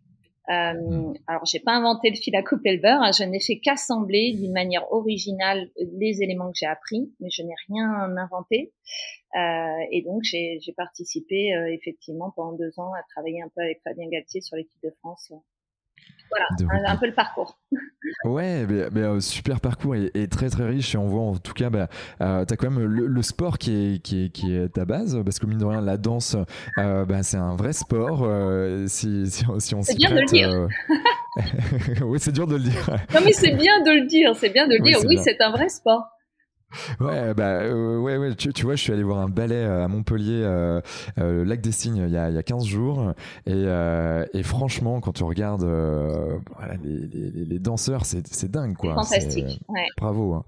euh, 0.49 0.73
mm. 0.73 1.13
alors, 1.27 1.45
j'ai 1.45 1.59
pas 1.59 1.73
inventé 1.73 2.09
le 2.09 2.15
fil 2.15 2.35
à 2.35 2.43
couper 2.43 2.75
le 2.75 2.81
beurre. 2.81 3.01
Hein, 3.01 3.11
je 3.11 3.23
n'ai 3.23 3.39
fait 3.39 3.59
qu'assembler 3.59 4.33
d'une 4.33 4.53
manière 4.53 4.91
originale 4.91 5.69
les 5.77 6.21
éléments 6.21 6.47
que 6.51 6.57
j'ai 6.57 6.65
appris, 6.65 7.11
mais 7.19 7.29
je 7.29 7.43
n'ai 7.43 7.55
rien 7.67 8.15
inventé. 8.17 8.73
Euh, 9.35 9.85
et 9.91 10.01
donc, 10.03 10.23
j'ai 10.23 10.59
participé 10.75 11.53
euh, 11.53 11.73
effectivement 11.73 12.31
pendant 12.35 12.53
deux 12.53 12.79
ans 12.79 12.93
à 12.93 13.03
travailler 13.13 13.41
un 13.41 13.49
peu 13.53 13.61
avec 13.61 13.81
Fabien 13.83 14.07
Galtier 14.09 14.41
sur 14.41 14.55
l'équipe 14.55 14.81
de 14.83 14.91
France 14.99 15.31
voilà, 16.29 16.91
un, 16.91 16.97
peu 16.97 17.07
le 17.07 17.13
parcours. 17.13 17.57
Ouais, 18.23 18.65
mais, 18.65 19.01
euh, 19.01 19.19
super 19.19 19.59
parcours 19.59 19.95
et, 19.95 20.27
très 20.27 20.49
très 20.49 20.65
riche. 20.65 20.95
Et 20.95 20.97
on 20.97 21.07
voit 21.07 21.21
en 21.21 21.35
tout 21.35 21.53
cas, 21.53 21.69
bah, 21.69 21.87
euh, 22.21 22.45
tu 22.45 22.53
as 22.53 22.57
quand 22.57 22.69
même 22.69 22.83
le, 22.83 23.21
sport 23.21 23.57
qui 23.57 23.71
est, 23.71 23.99
qui, 23.99 24.25
est, 24.25 24.29
qui 24.29 24.55
est 24.55 24.69
ta 24.69 24.85
base, 24.85 25.21
parce 25.23 25.39
que 25.39 25.45
mine 25.45 25.57
de 25.57 25.65
rien, 25.65 25.81
la 25.81 25.97
danse, 25.97 26.35
euh, 26.77 27.05
bah, 27.05 27.23
c'est 27.23 27.37
un 27.37 27.55
vrai 27.55 27.73
sport. 27.73 28.27
si, 28.87 29.29
si, 29.29 29.45
si, 29.59 29.75
on 29.75 29.81
c'est 29.81 29.95
bien 29.95 30.11
de 30.11 30.19
le 30.19 30.25
dire. 30.25 30.67
oui, 32.05 32.17
c'est 32.19 32.31
dur 32.31 32.47
de 32.47 32.55
le 32.55 32.63
dire. 32.63 32.89
non, 33.13 33.19
mais 33.23 33.33
c'est 33.33 33.51
bien 33.51 33.81
de 33.81 33.91
le 33.91 34.07
dire. 34.07 34.35
C'est 34.35 34.49
bien 34.49 34.67
de 34.67 34.75
le 34.75 34.79
dire. 34.79 34.99
Oui, 35.05 35.19
c'est 35.23 35.41
un 35.41 35.51
vrai 35.51 35.69
sport. 35.69 36.07
Ouais, 37.00 37.33
bah, 37.33 37.62
euh, 37.62 37.97
ouais, 37.97 38.17
ouais. 38.17 38.36
Tu, 38.36 38.51
tu, 38.51 38.65
vois, 38.65 38.75
je 38.75 38.81
suis 38.81 38.91
allé 38.91 39.03
voir 39.03 39.19
un 39.19 39.29
ballet 39.29 39.55
euh, 39.55 39.86
à 39.86 39.88
Montpellier, 39.88 40.41
euh, 40.43 40.81
euh, 41.17 41.45
lac 41.45 41.62
des 41.62 41.71
Cygnes, 41.71 42.03
il 42.07 42.12
y 42.12 42.17
a, 42.17 42.29
il 42.29 42.36
y 42.36 42.38
a 42.38 42.43
15 42.43 42.65
jours. 42.65 43.13
Et, 43.45 43.53
euh, 43.53 44.25
et 44.33 44.43
franchement, 44.43 45.00
quand 45.00 45.13
tu 45.13 45.24
regardes 45.24 45.63
voilà, 45.63 46.75
les, 46.83 47.07
les, 47.07 47.45
les, 47.45 47.59
danseurs, 47.59 48.05
c'est 48.05 48.51
dingue, 48.51 48.75
quoi. 48.75 48.95
Fantastique. 48.95 49.62
Ouais. 49.69 49.88
Bravo. 49.97 50.33
Hein. 50.33 50.43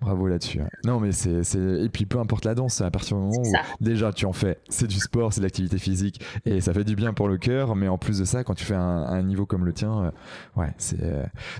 Bravo 0.00 0.28
là-dessus. 0.28 0.60
Hein. 0.60 0.68
Non, 0.84 1.00
mais 1.00 1.12
c'est. 1.12 1.42
Et 1.56 1.88
puis, 1.88 2.06
peu 2.06 2.18
importe 2.18 2.44
la 2.44 2.54
danse, 2.54 2.80
à 2.80 2.90
partir 2.90 3.16
du 3.16 3.24
moment 3.24 3.42
où 3.42 3.52
déjà 3.84 4.12
tu 4.12 4.26
en 4.26 4.32
fais, 4.32 4.58
c'est 4.68 4.86
du 4.86 4.98
sport, 4.98 5.32
c'est 5.32 5.40
de 5.40 5.44
l'activité 5.46 5.78
physique 5.78 6.24
et 6.46 6.60
ça 6.60 6.72
fait 6.72 6.84
du 6.84 6.94
bien 6.94 7.12
pour 7.12 7.28
le 7.28 7.36
cœur. 7.36 7.74
Mais 7.74 7.88
en 7.88 7.98
plus 7.98 8.20
de 8.20 8.24
ça, 8.24 8.44
quand 8.44 8.54
tu 8.54 8.64
fais 8.64 8.76
un, 8.76 8.80
un 8.80 9.22
niveau 9.22 9.44
comme 9.44 9.64
le 9.64 9.72
tien, 9.72 10.12
ouais, 10.56 10.72
c'est. 10.78 11.00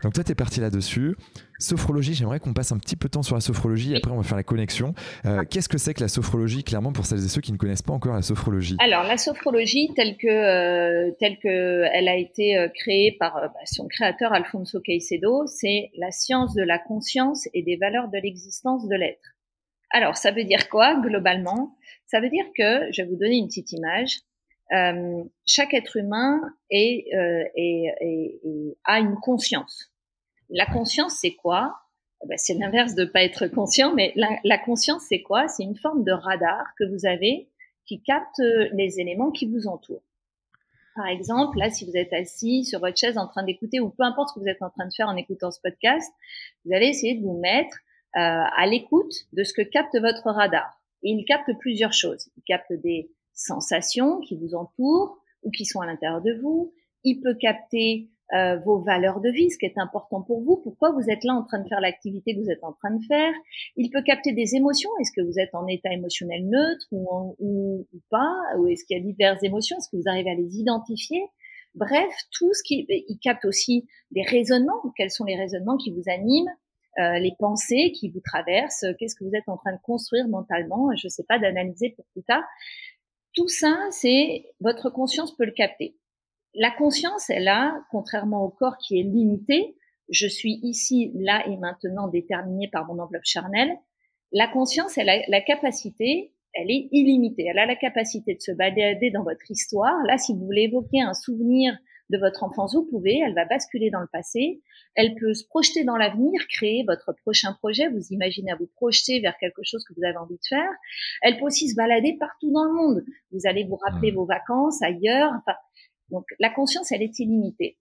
Donc, 0.03 0.15
toi, 0.15 0.25
tu 0.25 0.33
es 0.33 0.35
parti 0.35 0.61
là-dessus. 0.61 1.17
Sophrologie, 1.61 2.15
j'aimerais 2.15 2.39
qu'on 2.39 2.53
passe 2.53 2.71
un 2.71 2.79
petit 2.79 2.95
peu 2.95 3.09
de 3.09 3.13
temps 3.13 3.25
sur 3.25 3.35
la 3.35 3.41
sophrologie, 3.41 3.97
après 3.97 4.13
on 4.13 4.17
va 4.17 4.23
faire 4.23 4.37
la 4.37 4.45
connexion. 4.45 4.95
Euh, 5.27 5.43
qu'est-ce 5.45 5.69
que 5.69 5.77
c'est 5.77 5.93
que 5.93 6.01
la 6.01 6.09
sophrologie, 6.09 6.63
clairement, 6.63 6.93
pour 6.93 7.05
celles 7.05 7.25
et 7.25 7.29
ceux 7.29 7.41
qui 7.41 7.51
ne 7.51 7.57
connaissent 7.57 7.83
pas 7.83 7.93
encore 7.93 8.15
la 8.15 8.23
sophrologie? 8.23 8.77
Alors, 8.79 9.03
la 9.03 9.19
sophrologie, 9.19 9.91
telle 9.97 10.17
que, 10.17 10.29
euh, 10.29 11.11
telle 11.19 11.39
que 11.39 11.83
elle 11.93 12.09
a 12.09 12.17
été 12.17 12.57
euh, 12.57 12.69
créée 12.69 13.17
par 13.19 13.35
bah, 13.35 13.61
son 13.65 13.89
créateur 13.89 14.33
Alfonso 14.33 14.81
Caicedo, 14.81 15.47
c'est 15.47 15.91
la 15.99 16.13
science 16.13 16.55
de 16.55 16.63
la 16.63 16.79
conscience 16.79 17.49
et 17.55 17.63
des 17.63 17.77
valeurs 17.77 18.09
de 18.09 18.19
l'existence 18.19 18.87
de 18.87 18.95
l'être. 18.95 19.35
Alors, 19.91 20.17
ça 20.17 20.31
veut 20.31 20.45
dire 20.45 20.69
quoi, 20.69 20.95
globalement? 21.01 21.77
Ça 22.07 22.21
veut 22.21 22.31
dire 22.31 22.45
que, 22.57 22.93
je 22.93 23.03
vais 23.03 23.09
vous 23.09 23.17
donner 23.17 23.37
une 23.37 23.49
petite 23.49 23.73
image, 23.73 24.19
chaque 25.47 25.75
être 25.75 25.97
humain 25.97 26.41
est, 26.71 27.07
est, 27.57 28.77
a 28.85 29.01
une 29.01 29.17
conscience. 29.17 29.91
La 30.51 30.67
conscience, 30.67 31.15
c'est 31.21 31.35
quoi? 31.35 31.75
Eh 32.23 32.27
ben, 32.27 32.39
C'est 32.39 32.55
l'inverse 32.55 32.95
de 32.95 33.05
pas 33.05 33.23
être 33.23 33.47
conscient, 33.47 33.95
mais 33.95 34.13
la, 34.17 34.59
conscience, 34.59 35.03
c'est 35.09 35.23
quoi? 35.23 35.49
C'est 35.49 35.63
une 35.63 35.77
forme 35.77 36.05
de 36.05 36.13
radar 36.13 36.65
que 36.79 36.85
vous 36.85 37.07
avez 37.07 37.49
qui 37.87 38.03
capte 38.03 38.39
les 38.73 39.01
éléments 39.01 39.31
qui 39.31 39.47
vous 39.47 39.67
entourent. 39.67 40.03
Par 40.95 41.07
exemple, 41.07 41.59
là, 41.59 41.71
si 41.71 41.85
vous 41.85 41.97
êtes 41.97 42.13
assis 42.13 42.65
sur 42.65 42.81
votre 42.81 42.99
chaise 42.99 43.19
en 43.19 43.29
train 43.29 43.45
d'écouter, 43.45 43.79
ou 43.79 43.89
peu 43.89 44.03
importe 44.03 44.31
ce 44.31 44.35
que 44.35 44.41
vous 44.41 44.49
êtes 44.49 44.63
en 44.63 44.71
train 44.71 44.85
de 44.85 44.93
faire 44.93 45.07
en 45.07 45.17
écoutant 45.17 45.53
ce 45.53 45.61
podcast, 45.61 46.13
vous 46.65 46.75
allez 46.75 46.87
essayer 46.87 47.15
de 47.15 47.23
vous 47.23 47.39
mettre 47.39 47.77
euh, 48.17 48.21
à 48.21 48.67
l'écoute 48.67 49.13
de 49.33 49.45
ce 49.45 49.53
que 49.53 49.63
capte 49.63 49.97
votre 49.97 50.29
radar. 50.29 50.81
Et 51.05 51.11
il 51.11 51.25
capte 51.25 51.57
plusieurs 51.61 51.93
choses. 51.93 52.31
Il 52.37 52.43
capte 52.43 52.73
des 52.73 53.13
sensations 53.33 54.19
qui 54.21 54.37
vous 54.37 54.57
entourent 54.57 55.19
ou 55.45 55.53
qui 55.53 55.65
sont 55.65 55.81
à 55.81 55.87
l'intérieur 55.87 56.21
de 56.21 56.33
vous. 56.33 56.75
Il 57.05 57.21
peut 57.21 57.35
capter 57.35 58.09
euh, 58.35 58.59
vos 58.59 58.81
valeurs 58.81 59.21
de 59.21 59.31
vie, 59.31 59.51
ce 59.51 59.59
qui 59.59 59.67
est 59.67 59.79
important 59.79 60.23
pour 60.23 60.43
vous, 60.43 60.57
pourquoi 60.63 60.93
vous 60.93 61.09
êtes 61.09 61.25
là 61.25 61.35
en 61.35 61.45
train 61.45 61.61
de 61.61 61.69
faire 61.69 61.81
l'activité 61.81 62.35
que 62.35 62.41
vous 62.41 62.51
êtes 62.51 62.63
en 62.63 62.73
train 62.73 62.95
de 62.95 63.03
faire. 63.07 63.33
Il 63.77 63.91
peut 63.91 64.03
capter 64.03 64.33
des 64.33 64.55
émotions, 64.55 64.91
est-ce 65.01 65.13
que 65.13 65.25
vous 65.25 65.39
êtes 65.39 65.55
en 65.55 65.67
état 65.67 65.93
émotionnel 65.93 66.47
neutre 66.47 66.87
ou, 66.93 67.35
ou, 67.39 67.87
ou 67.93 68.01
pas, 68.11 68.35
ou 68.59 68.67
est-ce 68.69 68.85
qu'il 68.85 68.99
y 68.99 69.01
a 69.01 69.03
diverses 69.03 69.43
émotions, 69.43 69.77
est-ce 69.79 69.89
que 69.89 69.97
vous 69.97 70.09
arrivez 70.09 70.31
à 70.31 70.35
les 70.35 70.59
identifier? 70.59 71.23
Bref, 71.75 72.13
tout 72.33 72.53
ce 72.55 72.63
qui, 72.63 72.87
il 72.89 73.19
capte 73.19 73.45
aussi 73.45 73.87
des 74.11 74.23
raisonnements, 74.23 74.83
quels 74.97 75.11
sont 75.11 75.25
les 75.25 75.37
raisonnements 75.37 75.77
qui 75.77 75.93
vous 75.93 76.03
animent, 76.07 76.51
euh, 76.99 77.19
les 77.21 77.33
pensées 77.39 77.93
qui 77.93 78.11
vous 78.11 78.21
traversent, 78.21 78.85
qu'est-ce 78.99 79.15
que 79.15 79.25
vous 79.25 79.35
êtes 79.35 79.49
en 79.49 79.57
train 79.57 79.73
de 79.73 79.81
construire 79.83 80.27
mentalement, 80.29 80.89
je 80.97 81.07
ne 81.07 81.11
sais 81.11 81.25
pas, 81.29 81.39
d'analyser 81.39 81.91
pour 81.91 82.05
tout 82.15 82.23
ça. 82.29 82.43
Tout 83.35 83.49
ça, 83.49 83.77
c'est 83.91 84.47
votre 84.61 84.91
conscience 84.91 85.37
peut 85.37 85.45
le 85.45 85.53
capter. 85.53 85.97
La 86.61 86.73
conscience, 86.73 87.31
elle 87.31 87.47
a, 87.47 87.73
contrairement 87.89 88.43
au 88.43 88.49
corps 88.49 88.79
qui 88.79 88.99
est 88.99 89.05
limité, 89.05 89.77
je 90.09 90.27
suis 90.27 90.59
ici, 90.65 91.13
là 91.15 91.47
et 91.47 91.57
maintenant 91.57 92.09
déterminé 92.09 92.69
par 92.69 92.85
mon 92.85 93.01
enveloppe 93.01 93.23
charnelle. 93.25 93.77
La 94.33 94.49
conscience, 94.49 94.99
elle 94.99 95.09
a 95.09 95.21
la 95.29 95.41
capacité, 95.41 96.33
elle 96.55 96.73
est 96.73 96.89
illimitée. 96.91 97.47
Elle 97.49 97.61
a 97.61 97.67
la 97.67 97.77
capacité 97.77 98.35
de 98.35 98.41
se 98.41 98.51
balader 98.51 99.13
dans 99.13 99.23
votre 99.23 99.49
histoire. 99.49 99.95
Là, 100.09 100.19
si 100.19 100.33
vous 100.33 100.45
voulez 100.45 100.63
évoquer 100.63 101.01
un 101.01 101.15
souvenir 101.15 101.77
de 102.11 102.19
votre 102.19 102.43
enfance, 102.43 102.75
vous 102.75 102.87
pouvez. 102.87 103.21
Elle 103.25 103.35
va 103.35 103.45
basculer 103.45 103.91
dans 103.91 104.01
le 104.01 104.09
passé. 104.11 104.61
Elle 104.97 105.15
peut 105.15 105.35
se 105.35 105.45
projeter 105.47 105.85
dans 105.85 105.97
l'avenir, 105.97 106.41
créer 106.49 106.85
votre 106.89 107.13
prochain 107.23 107.53
projet. 107.53 107.89
Vous 107.89 108.09
imaginez 108.11 108.51
à 108.51 108.57
vous 108.57 108.69
projeter 108.75 109.21
vers 109.21 109.37
quelque 109.39 109.63
chose 109.63 109.85
que 109.85 109.95
vous 109.95 110.05
avez 110.05 110.17
envie 110.17 110.37
de 110.37 110.47
faire. 110.49 110.71
Elle 111.23 111.39
peut 111.39 111.45
aussi 111.45 111.69
se 111.69 111.77
balader 111.77 112.17
partout 112.19 112.51
dans 112.51 112.65
le 112.65 112.73
monde. 112.73 113.05
Vous 113.31 113.43
allez 113.45 113.65
vous 113.65 113.77
rappeler 113.77 114.11
mmh. 114.11 114.17
vos 114.17 114.25
vacances 114.25 114.83
ailleurs. 114.83 115.31
Enfin, 115.39 115.57
donc 116.11 116.25
la 116.39 116.51
conscience, 116.51 116.93
elle 116.93 117.03
est 117.03 117.19
illimitée. 117.19 117.79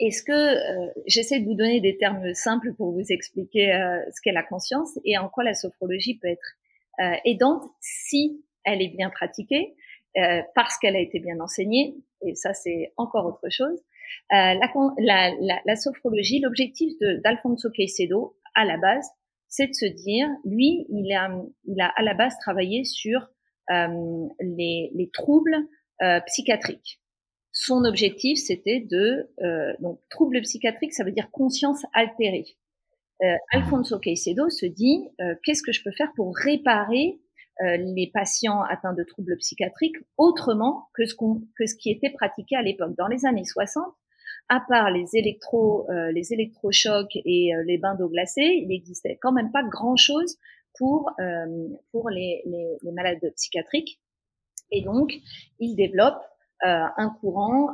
Est-ce 0.00 0.22
que 0.22 0.32
euh, 0.32 0.92
j'essaie 1.06 1.40
de 1.40 1.44
vous 1.44 1.54
donner 1.54 1.80
des 1.80 1.96
termes 1.96 2.34
simples 2.34 2.74
pour 2.74 2.92
vous 2.92 3.04
expliquer 3.10 3.72
euh, 3.72 4.00
ce 4.12 4.20
qu'est 4.22 4.32
la 4.32 4.42
conscience 4.42 4.98
et 5.04 5.16
en 5.16 5.28
quoi 5.28 5.44
la 5.44 5.54
sophrologie 5.54 6.18
peut 6.18 6.28
être 6.28 6.56
euh, 7.00 7.14
aidante 7.24 7.62
si 7.80 8.44
elle 8.64 8.82
est 8.82 8.88
bien 8.96 9.10
pratiquée, 9.10 9.74
parce 10.54 10.78
qu'elle 10.78 10.94
a 10.94 11.00
été 11.00 11.18
bien 11.18 11.40
enseignée, 11.40 11.96
et 12.24 12.36
ça 12.36 12.52
c'est 12.52 12.92
encore 12.96 13.26
autre 13.26 13.48
chose. 13.50 13.82
La, 14.30 15.76
sophrologie, 15.76 16.38
l'objectif 16.38 16.92
d'Alfonso 17.24 17.70
Caicedo 17.70 18.36
à 18.54 18.64
la 18.64 18.76
base, 18.76 19.08
c'est 19.48 19.66
de 19.66 19.72
se 19.72 19.86
dire, 19.86 20.28
lui, 20.44 20.86
il 20.90 21.12
a, 21.12 21.92
à 21.96 22.02
la 22.02 22.14
base 22.14 22.34
travaillé 22.40 22.84
sur 22.84 23.26
les, 23.68 24.92
les 24.94 25.10
troubles 25.12 25.56
psychiatrique. 26.26 27.01
Son 27.64 27.84
objectif, 27.84 28.38
c'était 28.38 28.80
de 28.80 29.28
donc 29.80 30.00
trouble 30.10 30.40
psychiatrique, 30.42 30.92
ça 30.94 31.04
veut 31.04 31.12
dire 31.12 31.30
conscience 31.30 31.82
altérée. 31.92 32.56
Alfonso 33.52 34.00
Caicedo 34.00 34.50
se 34.50 34.66
dit 34.66 35.08
qu'est-ce 35.44 35.62
que 35.62 35.70
je 35.70 35.84
peux 35.84 35.92
faire 35.92 36.12
pour 36.16 36.34
réparer 36.36 37.20
les 37.60 38.10
patients 38.12 38.62
atteints 38.62 38.94
de 38.94 39.04
troubles 39.04 39.36
psychiatriques 39.36 39.96
autrement 40.16 40.88
que 40.94 41.04
ce, 41.04 41.14
qu'on, 41.14 41.42
que 41.56 41.66
ce 41.66 41.76
qui 41.76 41.90
était 41.90 42.10
pratiqué 42.10 42.56
à 42.56 42.62
l'époque? 42.62 42.96
Dans 42.96 43.06
les 43.06 43.26
années 43.26 43.44
60, 43.44 43.94
à 44.48 44.60
part 44.68 44.90
les 44.90 45.16
électro, 45.16 45.88
euh, 45.90 46.12
les 46.12 46.32
électrochocs 46.32 47.16
et 47.24 47.54
euh, 47.54 47.62
les 47.64 47.78
bains 47.78 47.94
d'eau 47.94 48.08
glacée, 48.08 48.60
il 48.62 48.68
n'existait 48.68 49.18
quand 49.20 49.32
même 49.32 49.50
pas 49.50 49.62
grand-chose 49.62 50.38
pour 50.76 51.10
euh, 51.20 51.68
pour 51.90 52.10
les, 52.10 52.42
les, 52.46 52.76
les, 52.82 52.92
malades 52.92 53.32
psychiatriques. 53.36 54.00
Et 54.70 54.82
donc, 54.82 55.14
il 55.58 55.74
développe 55.76 56.22
un 56.62 57.10
courant, 57.20 57.68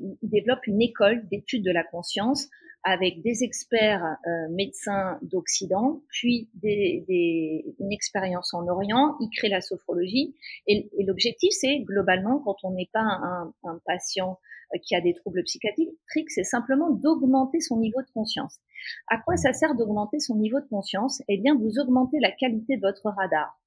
il 0.00 0.28
développe 0.28 0.66
une 0.66 0.82
école 0.82 1.26
d'études 1.28 1.64
de 1.64 1.72
la 1.72 1.84
conscience 1.84 2.48
avec 2.88 3.20
des 3.22 3.42
experts 3.42 4.16
médecins 4.50 5.18
d'Occident, 5.22 6.02
puis 6.08 6.50
des, 6.54 7.04
des, 7.08 7.74
une 7.80 7.90
expérience 7.92 8.54
en 8.54 8.68
Orient. 8.68 9.16
Il 9.20 9.28
crée 9.36 9.48
la 9.48 9.60
sophrologie. 9.60 10.36
Et, 10.68 10.88
et 10.96 11.04
l'objectif, 11.04 11.50
c'est 11.52 11.80
globalement, 11.80 12.38
quand 12.44 12.56
on 12.62 12.70
n'est 12.70 12.88
pas 12.92 13.00
un, 13.00 13.52
un 13.64 13.80
patient 13.86 14.38
euh, 14.72 14.78
qui 14.84 14.94
a 14.94 15.00
des 15.00 15.14
troubles 15.14 15.42
psychiatriques, 15.42 16.30
c'est 16.30 16.44
simplement 16.44 16.90
d'augmenter 16.90 17.58
son 17.60 17.78
niveau 17.80 18.02
de 18.02 18.10
conscience. 18.14 18.60
À 19.08 19.18
quoi 19.18 19.36
ça 19.36 19.52
sert 19.52 19.74
d'augmenter 19.74 20.20
son 20.20 20.36
niveau 20.36 20.60
de 20.60 20.68
conscience? 20.68 21.22
Eh 21.26 21.38
bien, 21.38 21.56
vous 21.56 21.80
augmentez 21.80 22.18
la 22.20 22.30
qualité 22.30 22.76
de 22.76 22.82
votre 22.82 23.10
radar. 23.10 23.58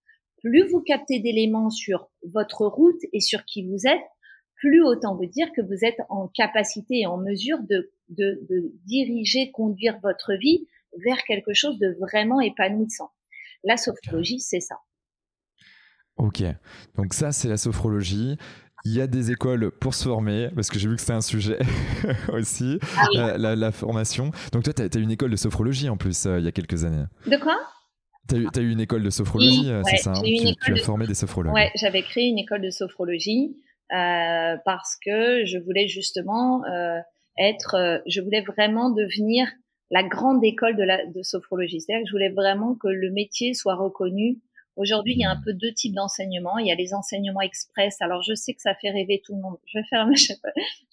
Plus 0.41 0.65
vous 0.71 0.79
captez 0.79 1.19
d'éléments 1.19 1.71
sur 1.71 2.09
votre 2.23 2.65
route 2.65 3.01
et 3.11 3.19
sur 3.19 3.43
qui 3.43 3.67
vous 3.67 3.85
êtes, 3.85 3.99
plus 4.59 4.83
autant 4.83 5.15
vous 5.15 5.25
dire 5.25 5.47
que 5.55 5.61
vous 5.61 5.83
êtes 5.83 5.99
en 6.09 6.27
capacité 6.27 6.99
et 6.99 7.07
en 7.07 7.17
mesure 7.17 7.59
de, 7.59 7.91
de, 8.09 8.45
de 8.49 8.71
diriger, 8.85 9.51
conduire 9.51 9.97
votre 10.03 10.33
vie 10.33 10.67
vers 11.03 11.23
quelque 11.23 11.53
chose 11.53 11.79
de 11.79 11.95
vraiment 11.99 12.41
épanouissant. 12.41 13.11
La 13.63 13.77
sophrologie, 13.77 14.39
c'est 14.39 14.59
ça. 14.59 14.75
Ok, 16.17 16.43
donc 16.95 17.13
ça 17.13 17.31
c'est 17.31 17.47
la 17.47 17.57
sophrologie. 17.57 18.37
Il 18.85 18.93
y 18.93 19.01
a 19.01 19.07
des 19.07 19.31
écoles 19.31 19.71
pour 19.71 19.93
se 19.93 20.05
former, 20.05 20.49
parce 20.55 20.69
que 20.69 20.79
j'ai 20.79 20.87
vu 20.87 20.95
que 20.95 21.01
c'était 21.01 21.13
un 21.13 21.21
sujet 21.21 21.59
aussi, 22.33 22.79
ah 22.97 23.37
la, 23.37 23.71
formation. 23.71 24.31
Donc 24.53 24.63
toi, 24.63 24.73
tu 24.73 24.81
as, 24.81 24.99
eu 24.99 25.03
une 25.03 25.11
école 25.11 25.31
de 25.31 25.35
sophrologie 25.35 25.89
en 25.89 25.97
plus, 25.97 26.25
euh, 26.25 26.39
il 26.39 26.45
y 26.45 26.47
a 26.47 26.51
quelques 26.51 26.85
années. 26.85 27.03
De 27.25 27.37
quoi? 27.37 27.57
Tu 28.29 28.47
as, 28.53 28.61
eu 28.61 28.69
une 28.69 28.79
école 28.79 29.03
de 29.03 29.09
sophrologie, 29.09 29.69
euh, 29.69 29.81
c'est 29.85 29.97
ça 29.97 30.13
hein? 30.15 30.21
tu, 30.65 30.73
as 30.73 30.83
formé 30.83 31.07
des 31.07 31.13
sophrologues. 31.13 31.53
Ouais, 31.53 31.71
j'avais 31.75 32.03
créé 32.03 32.25
une 32.25 32.37
école 32.37 32.61
de 32.61 32.69
sophrologie 32.69 33.57
euh, 33.93 34.55
parce 34.65 34.97
que 35.03 35.45
je 35.45 35.57
voulais 35.57 35.87
justement 35.87 36.63
être, 37.37 38.01
je 38.05 38.21
voulais 38.21 38.41
vraiment 38.41 38.89
devenir 38.89 39.47
la 39.91 40.03
grande 40.03 40.43
école 40.43 40.75
de, 40.75 40.83
la, 40.83 41.05
de 41.05 41.21
sophrologie. 41.23 41.81
C'est-à-dire 41.81 42.03
que 42.03 42.09
je 42.09 42.13
voulais 42.13 42.29
vraiment 42.29 42.75
que 42.75 42.87
le 42.87 43.11
métier 43.11 43.53
soit 43.53 43.75
reconnu 43.75 44.37
Aujourd'hui, 44.79 45.13
il 45.13 45.19
y 45.19 45.25
a 45.25 45.29
un 45.29 45.41
peu 45.43 45.51
deux 45.51 45.73
types 45.73 45.93
d'enseignements. 45.93 46.57
Il 46.57 46.65
y 46.65 46.71
a 46.71 46.75
les 46.75 46.93
enseignements 46.93 47.41
express. 47.41 47.97
Alors, 47.99 48.21
je 48.21 48.33
sais 48.33 48.53
que 48.53 48.61
ça 48.61 48.73
fait 48.75 48.89
rêver 48.89 49.21
tout 49.21 49.35
le 49.35 49.41
monde. 49.41 49.57
Je 49.65 49.77
vais 49.77 49.83
faire, 49.89 50.07
je 50.15 50.33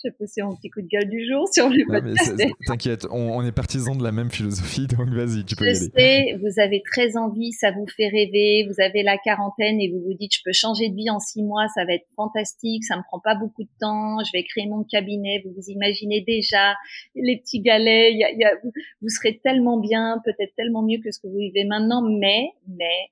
vais 0.02 0.10
pousser 0.10 0.42
mon 0.42 0.56
petit 0.56 0.70
coup 0.70 0.82
de 0.82 0.88
gueule 0.88 1.08
du 1.08 1.24
jour 1.24 1.46
sur 1.52 1.68
le 1.68 1.86
podcast. 1.86 2.34
T'inquiète, 2.66 3.06
on, 3.12 3.46
est 3.46 3.52
partisans 3.52 3.96
de 3.96 4.02
la 4.02 4.10
même 4.10 4.32
philosophie, 4.32 4.86
donc 4.98 5.10
vas-y, 5.10 5.44
tu 5.44 5.54
peux 5.54 5.66
je 5.66 5.70
y 5.70 5.76
aller. 5.76 5.90
sais, 5.96 6.38
vous 6.42 6.60
avez 6.60 6.82
très 6.82 7.16
envie, 7.16 7.52
ça 7.52 7.70
vous 7.70 7.86
fait 7.86 8.08
rêver. 8.08 8.66
Vous 8.68 8.82
avez 8.82 9.04
la 9.04 9.18
quarantaine 9.18 9.80
et 9.80 9.88
vous 9.88 10.00
vous 10.00 10.14
dites, 10.14 10.34
je 10.34 10.40
peux 10.44 10.52
changer 10.52 10.88
de 10.88 10.96
vie 10.96 11.08
en 11.08 11.20
six 11.20 11.44
mois, 11.44 11.68
ça 11.68 11.84
va 11.84 11.92
être 11.94 12.08
fantastique, 12.16 12.82
ça 12.84 12.96
me 12.96 13.02
prend 13.04 13.20
pas 13.20 13.36
beaucoup 13.36 13.62
de 13.62 13.70
temps. 13.78 14.18
Je 14.24 14.32
vais 14.32 14.42
créer 14.42 14.66
mon 14.66 14.82
cabinet. 14.82 15.42
Vous 15.44 15.52
vous 15.52 15.70
imaginez 15.70 16.22
déjà 16.22 16.74
les 17.14 17.36
petits 17.36 17.60
galets. 17.60 18.10
Il 18.12 18.18
y 18.18 18.44
a, 18.44 18.50
vous, 18.64 18.72
vous 19.00 19.08
serez 19.10 19.38
tellement 19.44 19.78
bien, 19.78 20.20
peut-être 20.24 20.56
tellement 20.56 20.82
mieux 20.82 20.98
que 20.98 21.12
ce 21.12 21.20
que 21.20 21.28
vous 21.28 21.38
vivez 21.38 21.64
maintenant, 21.64 22.02
mais, 22.02 22.50
mais 22.66 23.10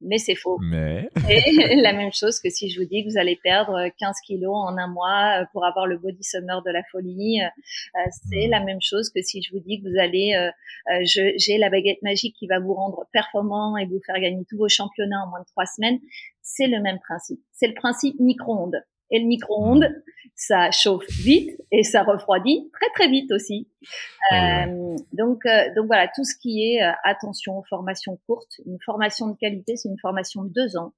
mais 0.00 0.18
c'est 0.18 0.34
faux. 0.34 0.58
Mais 0.60 1.08
la 1.76 1.92
même 1.92 2.12
chose 2.12 2.40
que 2.40 2.50
si 2.50 2.68
je 2.70 2.80
vous 2.80 2.86
dis 2.86 3.04
que 3.04 3.10
vous 3.10 3.18
allez 3.18 3.36
perdre 3.36 3.88
15 3.98 4.16
kilos 4.26 4.54
en 4.54 4.76
un 4.76 4.88
mois 4.88 5.40
euh, 5.40 5.44
pour 5.52 5.64
avoir 5.64 5.86
le 5.86 5.98
body 5.98 6.22
summer 6.22 6.62
de 6.62 6.70
la 6.70 6.82
folie, 6.90 7.40
euh, 7.42 7.46
euh, 7.46 8.10
c'est 8.28 8.46
hmm. 8.46 8.50
la 8.50 8.60
même 8.60 8.80
chose 8.80 9.10
que 9.10 9.22
si 9.22 9.42
je 9.42 9.52
vous 9.52 9.60
dis 9.60 9.80
que 9.80 9.88
vous 9.88 9.98
allez, 9.98 10.34
j'ai 11.02 11.58
la 11.58 11.70
baguette 11.70 12.02
magique 12.02 12.36
qui 12.38 12.46
va 12.46 12.58
vous 12.58 12.74
rendre 12.74 13.06
performant 13.12 13.76
et 13.76 13.86
vous 13.86 14.00
faire 14.04 14.20
gagner 14.20 14.44
tous 14.48 14.58
vos 14.58 14.68
championnats 14.68 15.22
en 15.24 15.28
moins 15.28 15.40
de 15.40 15.46
trois 15.46 15.66
semaines. 15.66 15.98
C'est 16.42 16.66
le 16.66 16.80
même 16.80 16.98
principe. 17.00 17.40
C'est 17.52 17.68
le 17.68 17.74
principe 17.74 18.20
micro-ondes. 18.20 18.80
Et 19.10 19.20
le 19.20 19.26
micro-ondes, 19.26 19.88
ça 20.34 20.70
chauffe 20.70 21.08
vite 21.08 21.50
et 21.72 21.82
ça 21.82 22.02
refroidit 22.02 22.68
très 22.72 22.90
très 22.94 23.08
vite 23.08 23.32
aussi. 23.32 23.68
Euh, 24.32 24.96
donc 25.12 25.46
euh, 25.46 25.74
donc 25.74 25.86
voilà 25.86 26.08
tout 26.14 26.24
ce 26.24 26.34
qui 26.36 26.62
est 26.62 26.82
euh, 26.82 26.92
attention 27.04 27.62
formation 27.68 28.18
courte, 28.26 28.60
une 28.66 28.78
formation 28.84 29.28
de 29.28 29.36
qualité, 29.36 29.76
c'est 29.76 29.88
une 29.88 29.98
formation 29.98 30.44
de 30.44 30.50
deux 30.50 30.76
ans. 30.76 30.92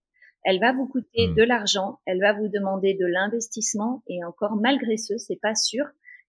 Elle 0.45 0.61
va 0.61 0.73
vous 0.73 0.87
coûter 0.87 1.29
hmm. 1.29 1.35
de 1.35 1.43
l'argent, 1.43 1.99
elle 2.07 2.21
va 2.21 2.33
vous 2.33 2.49
demander 2.49 2.95
de 2.95 3.07
l'investissement 3.07 4.03
et 4.09 4.25
encore 4.25 4.57
malgré 4.57 4.97
ce, 4.97 5.19
c'est 5.19 5.41
pas 5.41 5.55
sûr 5.55 5.85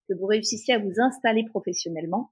que 0.07 0.13
vous 0.13 0.25
réussissiez 0.25 0.73
à 0.75 0.79
vous 0.79 0.99
installer 0.99 1.45
professionnellement. 1.45 2.31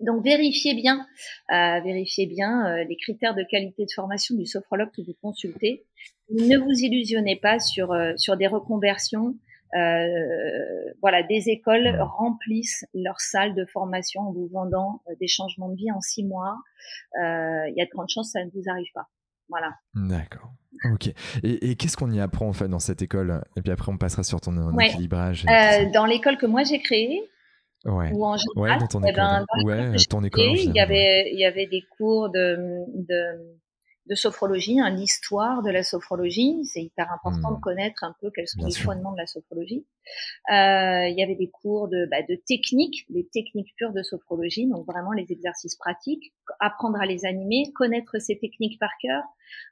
Donc 0.00 0.24
vérifiez 0.24 0.74
bien, 0.74 1.06
euh, 1.52 1.80
vérifiez 1.80 2.26
bien 2.26 2.66
euh, 2.66 2.84
les 2.84 2.96
critères 2.96 3.34
de 3.34 3.44
qualité 3.44 3.84
de 3.84 3.90
formation 3.94 4.34
du 4.34 4.46
sophrologue 4.46 4.90
que 4.90 5.02
vous 5.02 5.14
consultez. 5.22 5.84
Ne 6.30 6.56
vous 6.58 6.72
illusionnez 6.72 7.36
pas 7.36 7.58
sur 7.58 7.92
euh, 7.92 8.12
sur 8.16 8.36
des 8.36 8.46
reconversions. 8.46 9.34
voilà, 11.00 11.22
des 11.24 11.48
écoles 11.48 11.98
remplissent 12.00 12.86
leurs 12.94 13.20
salles 13.20 13.54
de 13.54 13.64
formation 13.66 14.22
en 14.22 14.32
vous 14.32 14.48
vendant 14.52 15.02
des 15.20 15.26
changements 15.26 15.68
de 15.68 15.76
vie 15.76 15.90
en 15.90 16.00
six 16.00 16.24
mois. 16.24 16.56
Il 17.16 17.74
y 17.76 17.82
a 17.82 17.84
de 17.84 17.90
grandes 17.90 18.08
chances 18.08 18.28
que 18.28 18.38
ça 18.38 18.44
ne 18.44 18.50
vous 18.50 18.70
arrive 18.70 18.92
pas. 18.94 19.08
Voilà. 19.48 19.74
D'accord. 19.94 20.52
Ok. 20.92 21.12
Et, 21.42 21.76
qu'est-ce 21.76 21.96
qu'on 21.96 22.10
y 22.10 22.20
apprend 22.20 22.48
en 22.48 22.52
fait 22.52 22.68
dans 22.68 22.78
cette 22.78 23.02
école? 23.02 23.44
Et 23.56 23.62
puis 23.62 23.72
après, 23.72 23.90
on 23.90 23.98
passera 23.98 24.22
sur 24.22 24.40
ton 24.40 24.78
équilibrage. 24.78 25.44
dans 25.92 26.06
l'école 26.06 26.38
que 26.38 26.46
moi 26.46 26.62
j'ai 26.62 26.78
créée, 26.78 27.20
Ouais. 27.84 28.10
Ou 28.12 28.24
en 28.24 28.36
général, 28.36 28.80
dans 28.80 28.86
ton 28.86 29.02
eh 29.04 29.12
ben, 29.12 29.44
école, 30.24 30.56
il 30.56 30.72
y 30.74 30.80
avait 30.80 31.30
il 31.32 31.38
y 31.38 31.44
avait 31.44 31.66
des 31.66 31.82
cours 31.98 32.30
de 32.30 32.56
de, 32.94 33.58
de 34.06 34.14
sophrologie, 34.14 34.80
hein, 34.80 34.90
l'histoire 34.90 35.62
de 35.62 35.70
la 35.70 35.82
sophrologie. 35.82 36.64
C'est 36.64 36.82
hyper 36.82 37.10
important 37.12 37.52
de 37.52 37.56
mmh. 37.56 37.60
connaître 37.60 38.04
un 38.04 38.14
peu 38.20 38.30
quels 38.30 38.48
sont 38.48 38.64
les 38.64 38.74
fondements 38.74 39.12
de 39.12 39.18
la 39.18 39.26
sophrologie. 39.26 39.86
Euh, 40.50 41.08
il 41.08 41.14
y 41.16 41.22
avait 41.22 41.36
des 41.36 41.48
cours 41.48 41.88
de 41.88 42.06
bah, 42.10 42.22
de 42.28 42.34
techniques, 42.46 43.06
les 43.08 43.26
techniques 43.26 43.74
pures 43.76 43.92
de 43.92 44.02
sophrologie, 44.02 44.66
donc 44.66 44.86
vraiment 44.86 45.12
les 45.12 45.30
exercices 45.30 45.76
pratiques, 45.76 46.34
apprendre 46.60 47.00
à 47.00 47.06
les 47.06 47.24
animer, 47.24 47.72
connaître 47.74 48.18
ces 48.18 48.38
techniques 48.38 48.78
par 48.78 48.90
cœur 49.00 49.22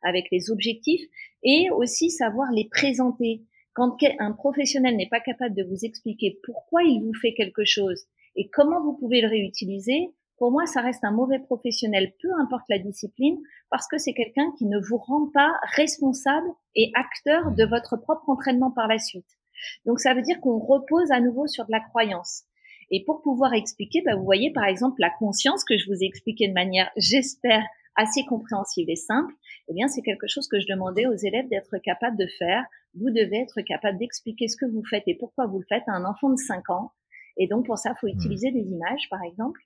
avec 0.03 0.27
les 0.31 0.51
objectifs 0.51 1.03
et 1.43 1.71
aussi 1.71 2.11
savoir 2.11 2.51
les 2.53 2.69
présenter 2.69 3.43
quand 3.75 3.97
un 4.19 4.33
professionnel 4.33 4.97
n'est 4.97 5.09
pas 5.09 5.21
capable 5.21 5.55
de 5.55 5.65
vous 5.65 5.85
expliquer 5.85 6.39
pourquoi 6.45 6.83
il 6.83 7.03
vous 7.03 7.15
fait 7.15 7.35
quelque 7.35 7.65
chose 7.65 8.07
et 8.37 8.49
comment 8.49 8.83
vous 8.83 8.97
pouvez 8.97 9.21
le 9.21 9.29
réutiliser, 9.29 10.11
pour 10.43 10.51
moi, 10.51 10.67
ça 10.67 10.81
reste 10.81 11.05
un 11.05 11.13
mauvais 11.13 11.39
professionnel, 11.39 12.15
peu 12.21 12.29
importe 12.41 12.65
la 12.69 12.81
discipline, 12.81 13.39
parce 13.71 13.87
que 13.87 13.97
c'est 13.97 14.13
quelqu'un 14.13 14.51
qui 14.59 14.67
ne 14.67 14.77
vous 14.77 14.97
rend 14.97 15.29
pas 15.33 15.53
responsable 15.77 16.49
et 16.75 16.91
acteur 16.97 17.53
de 17.53 17.65
votre 17.65 17.97
propre 17.97 18.29
entraînement 18.29 18.73
par 18.73 18.89
la 18.89 18.99
suite. 18.99 19.39
Donc, 19.87 20.01
ça 20.01 20.15
veut 20.15 20.23
dire 20.23 20.41
qu'on 20.41 20.59
repose 20.59 21.13
à 21.13 21.21
nouveau 21.21 21.47
sur 21.47 21.65
de 21.67 21.71
la 21.71 21.79
croyance. 21.79 22.43
Et 22.91 23.05
pour 23.05 23.23
pouvoir 23.23 23.55
expliquer, 23.55 24.03
bah, 24.05 24.17
vous 24.17 24.25
voyez 24.25 24.51
par 24.51 24.65
exemple 24.65 25.01
la 25.01 25.11
conscience 25.11 25.63
que 25.63 25.79
je 25.79 25.87
vous 25.87 26.03
ai 26.03 26.07
expliqué 26.07 26.49
de 26.49 26.55
manière, 26.55 26.91
j'espère, 26.97 27.63
assez 27.95 28.25
compréhensible 28.25 28.91
et 28.91 28.97
simple, 28.97 29.33
eh 29.69 29.75
bien, 29.75 29.87
c'est 29.87 30.03
quelque 30.03 30.27
chose 30.27 30.49
que 30.49 30.59
je 30.59 30.67
demandais 30.67 31.07
aux 31.07 31.15
élèves 31.15 31.49
d'être 31.51 31.79
capables 31.79 32.19
de 32.19 32.27
faire. 32.41 32.65
Vous 32.95 33.11
devez 33.11 33.43
être 33.43 33.61
capable 33.61 33.97
d'expliquer 33.99 34.49
ce 34.49 34.57
que 34.57 34.67
vous 34.67 34.83
faites 34.91 35.05
et 35.07 35.15
pourquoi 35.15 35.47
vous 35.47 35.61
le 35.61 35.67
faites 35.69 35.85
à 35.87 35.93
un 35.93 36.05
enfant 36.05 36.31
de 36.31 36.37
5 36.37 36.69
ans. 36.71 36.91
Et 37.37 37.47
donc, 37.47 37.67
pour 37.67 37.79
ça, 37.79 37.93
il 37.95 38.01
faut 38.01 38.09
mmh. 38.09 38.19
utiliser 38.19 38.51
des 38.51 38.73
images, 38.73 39.09
par 39.09 39.23
exemple. 39.23 39.61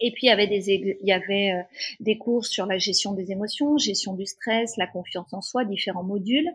Et 0.00 0.12
puis 0.12 0.26
il 0.26 0.28
y 0.28 0.30
avait 0.30 0.46
des 0.46 0.70
il 0.70 1.06
y 1.06 1.12
avait 1.12 1.52
euh, 1.52 1.62
des 2.00 2.18
cours 2.18 2.44
sur 2.44 2.66
la 2.66 2.78
gestion 2.78 3.12
des 3.14 3.32
émotions, 3.32 3.78
gestion 3.78 4.14
du 4.14 4.26
stress, 4.26 4.76
la 4.76 4.86
confiance 4.86 5.32
en 5.32 5.40
soi, 5.40 5.64
différents 5.64 6.04
modules, 6.04 6.48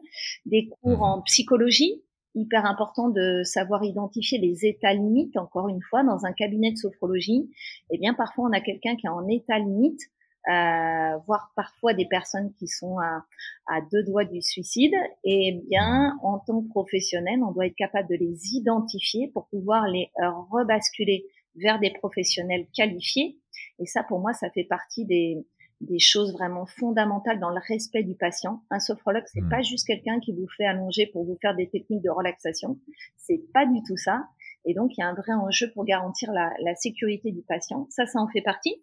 des 0.45 0.69
cours 0.82 0.99
mmh. 0.99 1.03
en 1.03 1.21
psychologie, 1.23 2.01
hyper 2.36 2.65
important 2.65 3.10
de 3.10 3.43
savoir 3.43 3.84
identifier 3.84 4.39
les 4.39 4.65
états 4.65 4.93
limites. 4.93 5.38
Encore 5.38 5.67
une 5.67 5.82
fois, 5.82 6.03
dans 6.03 6.25
un 6.25 6.34
cabinet 6.34 6.71
de 6.71 6.77
sophrologie, 6.77 7.49
eh 7.89 7.97
bien 7.97 8.13
parfois 8.13 8.45
on 8.49 8.53
a 8.53 8.62
quelqu'un 8.62 8.95
qui 8.95 9.08
est 9.08 9.10
en 9.10 9.27
état 9.27 9.60
limite 9.60 10.01
euh, 10.49 11.17
voire 11.25 11.53
parfois 11.56 11.93
des 11.93 12.06
personnes 12.06 12.51
qui 12.60 12.67
sont 12.67 12.99
à, 12.99 13.23
à, 13.67 13.79
deux 13.93 14.03
doigts 14.03 14.25
du 14.25 14.41
suicide, 14.41 14.93
et 15.23 15.47
eh 15.47 15.62
bien, 15.69 16.17
en 16.21 16.38
tant 16.39 16.62
que 16.62 16.67
professionnel, 16.67 17.39
on 17.41 17.53
doit 17.53 17.67
être 17.67 17.77
capable 17.77 18.10
de 18.10 18.15
les 18.15 18.53
identifier 18.53 19.29
pour 19.29 19.47
pouvoir 19.47 19.88
les 19.88 20.12
rebasculer 20.51 21.25
vers 21.55 21.79
des 21.79 21.91
professionnels 21.91 22.65
qualifiés. 22.75 23.37
Et 23.79 23.85
ça, 23.85 24.03
pour 24.03 24.19
moi, 24.19 24.33
ça 24.33 24.49
fait 24.49 24.63
partie 24.63 25.05
des, 25.05 25.45
des 25.81 25.99
choses 25.99 26.33
vraiment 26.33 26.65
fondamentales 26.65 27.39
dans 27.39 27.49
le 27.49 27.59
respect 27.67 28.03
du 28.03 28.15
patient. 28.15 28.61
Un 28.69 28.79
sophrologue, 28.79 29.23
c'est 29.27 29.41
mmh. 29.41 29.49
pas 29.49 29.61
juste 29.61 29.87
quelqu'un 29.87 30.19
qui 30.19 30.31
vous 30.31 30.47
fait 30.57 30.65
allonger 30.65 31.07
pour 31.07 31.25
vous 31.25 31.37
faire 31.41 31.55
des 31.55 31.69
techniques 31.69 32.03
de 32.03 32.09
relaxation. 32.09 32.79
C'est 33.17 33.41
pas 33.53 33.65
du 33.65 33.81
tout 33.87 33.97
ça. 33.97 34.23
Et 34.65 34.73
donc, 34.73 34.91
il 34.97 35.01
y 35.01 35.03
a 35.03 35.07
un 35.07 35.13
vrai 35.13 35.33
enjeu 35.33 35.71
pour 35.73 35.85
garantir 35.85 36.31
la, 36.31 36.51
la 36.61 36.75
sécurité 36.75 37.31
du 37.31 37.41
patient. 37.41 37.87
Ça, 37.89 38.05
ça 38.05 38.19
en 38.19 38.27
fait 38.27 38.41
partie. 38.41 38.81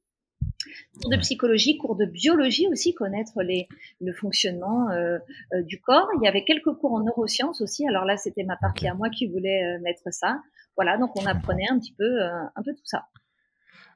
Cours 1.01 1.11
de 1.11 1.17
psychologie, 1.17 1.79
cours 1.79 1.97
de 1.97 2.05
biologie 2.05 2.69
aussi, 2.69 2.93
connaître 2.95 3.43
les, 3.43 3.67
le 4.01 4.13
fonctionnement 4.13 4.91
euh, 4.91 5.19
euh, 5.55 5.63
du 5.63 5.81
corps. 5.81 6.09
Il 6.21 6.25
y 6.25 6.29
avait 6.29 6.45
quelques 6.45 6.73
cours 6.75 6.93
en 6.93 7.03
neurosciences 7.03 7.63
aussi. 7.63 7.87
Alors 7.89 8.05
là, 8.05 8.19
c'était 8.19 8.45
ma 8.45 8.57
partie 8.57 8.87
à 8.87 8.95
moi 8.95 9.09
qui 9.09 9.27
voulais 9.27 9.65
euh, 9.65 9.81
mettre 9.81 10.13
ça. 10.13 10.43
Voilà, 10.77 10.99
donc 10.99 11.11
on 11.17 11.27
apprenait 11.27 11.69
un 11.71 11.79
petit 11.79 11.93
peu, 11.93 12.23
un 12.23 12.63
peu 12.65 12.73
tout 12.73 12.85
ça. 12.85 13.05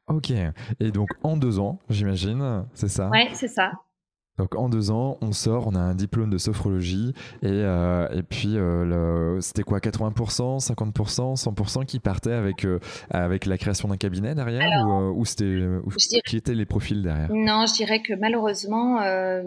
Ok. 0.07 0.31
Et 0.81 0.91
donc 0.91 1.09
en 1.23 1.37
deux 1.37 1.59
ans, 1.59 1.79
j'imagine, 1.89 2.67
c'est 2.75 2.89
ça? 2.89 3.09
Ouais, 3.09 3.31
c'est 3.33 3.49
ça. 3.49 3.73
Donc 4.37 4.57
en 4.57 4.69
deux 4.69 4.91
ans, 4.91 5.17
on 5.21 5.33
sort, 5.33 5.69
on 5.69 5.77
a 5.77 5.79
un 5.79 5.95
diplôme 5.95 6.29
de 6.29 6.39
sophrologie 6.39 7.15
et, 7.43 7.47
euh, 7.47 8.09
et 8.11 8.25
puis 8.25 8.57
euh, 8.57 9.41
c'était 9.41 9.63
quoi 9.63 9.79
80%, 9.79 10.59
50%, 10.59 11.37
100% 11.41 11.87
qui 11.87 12.01
partaient 12.01 12.33
avec, 12.33 12.65
euh, 12.65 12.81
avec 13.11 13.47
la 13.47 13.59
création 13.59 13.89
d'un 13.89 13.97
cabinet 13.97 14.35
derrière 14.35 14.69
ou, 15.15 15.25
c'était 15.25 15.69
qui 16.27 16.37
étaient 16.37 16.55
les 16.55 16.67
profils 16.67 17.01
derrière? 17.01 17.29
Non, 17.33 17.67
je 17.67 17.75
dirais 17.75 18.03
que 18.03 18.13
malheureusement, 18.15 18.99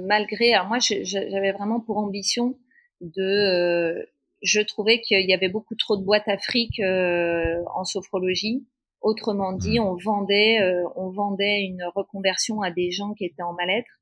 malgré, 0.07 0.53
alors 0.53 0.67
moi 0.67 0.77
j'avais 0.79 1.51
vraiment 1.51 1.81
pour 1.81 1.97
ambition 1.97 2.57
de, 3.01 4.07
je 4.41 4.61
trouvais 4.61 5.01
qu'il 5.01 5.27
y 5.27 5.33
avait 5.33 5.49
beaucoup 5.49 5.75
trop 5.75 5.97
de 5.97 6.03
boîtes 6.03 6.27
Afrique 6.27 6.79
en 6.79 7.83
sophrologie. 7.83 8.67
Autrement 9.01 9.53
dit, 9.53 9.79
mmh. 9.79 9.83
on 9.83 9.95
vendait, 9.95 10.59
on 10.95 11.09
vendait 11.11 11.61
une 11.61 11.83
reconversion 11.95 12.61
à 12.61 12.71
des 12.71 12.91
gens 12.91 13.13
qui 13.13 13.25
étaient 13.25 13.43
en 13.43 13.53
mal-être 13.53 13.97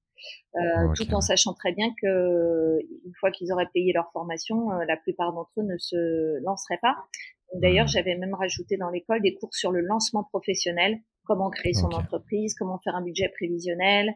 euh, 0.56 0.93
tout 0.95 1.13
en 1.13 1.21
sachant 1.21 1.54
très 1.54 1.74
bien 1.74 1.89
que 2.02 2.80
une 3.06 3.13
fois 3.19 3.32
qu'ils 3.32 3.52
auraient 3.52 3.69
payé 3.74 3.91
leur 3.93 4.10
formation, 4.12 4.71
euh, 4.71 4.86
la 4.88 4.98
plupart 4.98 5.34
d'entre 5.34 5.52
eux 5.58 5.63
ne 5.63 5.78
se 5.78 6.41
lanceraient 6.43 6.80
pas. 6.82 6.95
D'ailleurs, 7.56 7.86
mmh. 7.86 7.89
j'avais 7.89 8.15
même 8.15 8.34
rajouté 8.34 8.78
dans 8.78 8.89
l'école 8.89 9.21
des 9.21 9.36
cours 9.36 9.54
sur 9.54 9.71
le 9.71 9.82
lancement 9.82 10.24
professionnel, 10.24 11.00
comment 11.26 11.50
créer 11.50 11.74
son 11.74 11.88
entreprise, 11.88 12.56
comment 12.58 12.80
faire 12.84 12.95
un 12.95 13.04
budget 13.04 13.30
prévisionnel, 13.30 14.10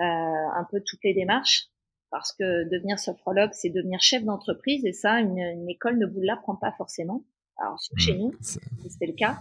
euh, 0.00 0.02
un 0.02 0.66
peu 0.70 0.82
toutes 0.86 1.02
les 1.02 1.14
démarches. 1.14 1.68
Parce 2.10 2.32
que 2.32 2.68
devenir 2.70 2.98
sophrologue, 2.98 3.50
c'est 3.52 3.70
devenir 3.70 4.00
chef 4.00 4.24
d'entreprise, 4.24 4.84
et 4.86 4.92
ça, 4.92 5.20
une, 5.20 5.38
une, 5.38 5.68
école 5.68 5.98
ne 5.98 6.06
vous 6.06 6.20
l'apprend 6.20 6.54
pas 6.56 6.72
forcément. 6.72 7.22
Alors 7.58 7.78
chez 7.96 8.14
mmh. 8.14 8.18
nous, 8.18 8.34
c'était 8.40 9.06
le 9.06 9.14
cas. 9.14 9.38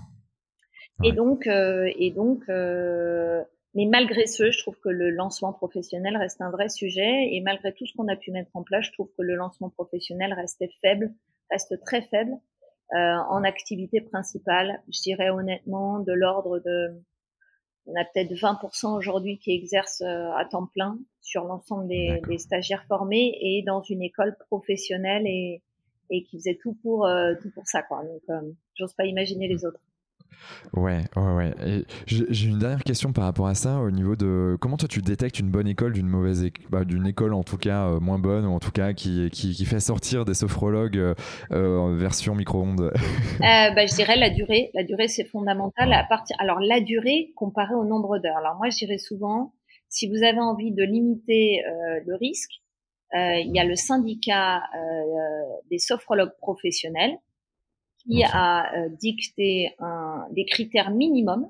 Et 1.03 1.11
donc, 1.11 1.47
euh, 1.47 1.91
et 1.97 2.11
donc, 2.11 2.43
euh, 2.49 3.43
mais 3.73 3.85
malgré 3.85 4.25
ce, 4.25 4.51
je 4.51 4.59
trouve 4.59 4.79
que 4.79 4.89
le 4.89 5.09
lancement 5.09 5.51
professionnel 5.51 6.15
reste 6.15 6.41
un 6.41 6.49
vrai 6.49 6.69
sujet. 6.69 7.33
Et 7.33 7.41
malgré 7.41 7.73
tout 7.73 7.85
ce 7.85 7.93
qu'on 7.95 8.07
a 8.07 8.15
pu 8.15 8.31
mettre 8.31 8.51
en 8.53 8.63
place, 8.63 8.85
je 8.85 8.93
trouve 8.93 9.09
que 9.17 9.21
le 9.21 9.35
lancement 9.35 9.69
professionnel 9.69 10.33
restait 10.33 10.71
faible, 10.81 11.13
reste 11.51 11.81
très 11.83 12.01
faible 12.01 12.31
euh, 12.93 13.15
en 13.29 13.43
activité 13.43 13.99
principale. 13.99 14.81
Je 14.89 15.01
dirais 15.01 15.29
honnêtement 15.29 15.99
de 15.99 16.13
l'ordre 16.13 16.59
de, 16.59 17.01
on 17.87 17.95
a 17.95 18.03
peut-être 18.05 18.31
20% 18.33 18.97
aujourd'hui 18.97 19.37
qui 19.37 19.51
exercent 19.53 20.01
euh, 20.01 20.31
à 20.31 20.45
temps 20.45 20.65
plein 20.65 20.97
sur 21.21 21.43
l'ensemble 21.45 21.87
des, 21.87 22.21
des, 22.27 22.37
stagiaires 22.37 22.85
formés 22.87 23.37
et 23.41 23.63
dans 23.63 23.81
une 23.83 24.01
école 24.01 24.35
professionnelle 24.47 25.27
et, 25.27 25.61
et 26.09 26.23
qui 26.23 26.37
faisait 26.37 26.57
tout 26.61 26.73
pour 26.81 27.05
euh, 27.05 27.33
tout 27.41 27.51
pour 27.51 27.67
ça 27.67 27.83
quoi. 27.83 28.03
Donc, 28.03 28.21
euh, 28.29 28.51
j'ose 28.75 28.93
pas 28.93 29.05
imaginer 29.05 29.47
les 29.47 29.65
autres. 29.65 29.79
Ouais, 30.73 31.03
ouais, 31.15 31.33
ouais. 31.33 31.85
J'ai 32.05 32.47
une 32.47 32.59
dernière 32.59 32.83
question 32.83 33.13
par 33.13 33.23
rapport 33.25 33.47
à 33.47 33.55
ça, 33.55 33.79
au 33.79 33.91
niveau 33.91 34.15
de 34.15 34.57
comment 34.59 34.77
toi 34.77 34.87
tu 34.87 35.01
détectes 35.01 35.39
une 35.39 35.49
bonne 35.49 35.67
école 35.67 35.93
d'une 35.93 36.07
mauvaise 36.07 36.43
école, 36.43 36.65
bah, 36.69 36.83
d'une 36.83 37.07
école 37.07 37.33
en 37.33 37.43
tout 37.43 37.57
cas 37.57 37.87
euh, 37.87 37.99
moins 37.99 38.19
bonne, 38.19 38.45
ou 38.45 38.51
en 38.51 38.59
tout 38.59 38.71
cas 38.71 38.93
qui, 38.93 39.29
qui, 39.31 39.65
fait 39.65 39.79
sortir 39.79 40.25
des 40.25 40.33
sophrologues 40.33 40.97
euh, 40.97 41.15
euh 41.51 41.77
en 41.77 41.95
version 41.95 42.35
micro-ondes? 42.35 42.91
Bah, 43.39 43.85
Je 43.85 43.95
dirais 43.95 44.17
la 44.17 44.29
durée. 44.29 44.71
La 44.73 44.83
durée, 44.83 45.07
c'est 45.07 45.25
fondamental. 45.25 45.91
À 45.93 46.03
partir... 46.03 46.35
Alors, 46.39 46.59
la 46.59 46.79
durée 46.79 47.31
comparée 47.35 47.75
au 47.75 47.85
nombre 47.85 48.19
d'heures. 48.19 48.37
Alors, 48.37 48.55
moi, 48.55 48.69
je 48.69 48.77
dirais 48.77 48.97
souvent, 48.97 49.53
si 49.89 50.07
vous 50.09 50.23
avez 50.23 50.39
envie 50.39 50.71
de 50.71 50.83
limiter 50.83 51.61
le 52.05 52.15
risque, 52.15 52.51
il 53.13 53.51
y 53.53 53.59
a 53.59 53.63
le 53.63 53.75
syndicat 53.75 54.61
des 55.69 55.79
sophrologues 55.79 56.35
professionnels 56.39 57.17
qui 58.05 58.23
a 58.23 58.73
euh, 58.75 58.89
dicté 58.89 59.73
un, 59.79 60.27
des 60.31 60.45
critères 60.45 60.91
minimums 60.91 61.49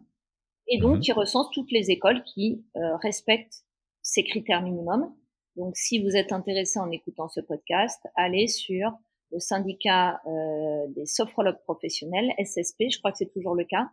et 0.68 0.80
donc 0.80 0.96
mhm. 0.96 1.02
qui 1.02 1.12
recense 1.12 1.50
toutes 1.52 1.72
les 1.72 1.92
écoles 1.92 2.24
qui 2.24 2.64
euh, 2.76 2.96
respectent 2.98 3.64
ces 4.02 4.24
critères 4.24 4.62
minimums. 4.62 5.14
Donc, 5.56 5.78
si 5.78 6.04
vous 6.04 6.16
êtes 6.16 6.32
intéressé 6.32 6.80
en 6.80 6.92
écoutant 6.92 7.30
ce 7.30 7.40
podcast, 7.40 8.02
allez 8.16 8.48
sur 8.48 8.92
le 9.32 9.40
syndicat 9.40 10.22
euh, 10.28 10.88
des 10.96 11.06
sophrologues 11.06 11.62
professionnels, 11.64 12.32
SSP, 12.38 12.86
je 12.92 13.00
crois 13.00 13.12
que 13.12 13.18
c'est 13.18 13.32
toujours 13.32 13.56
le 13.56 13.64
cas. 13.64 13.90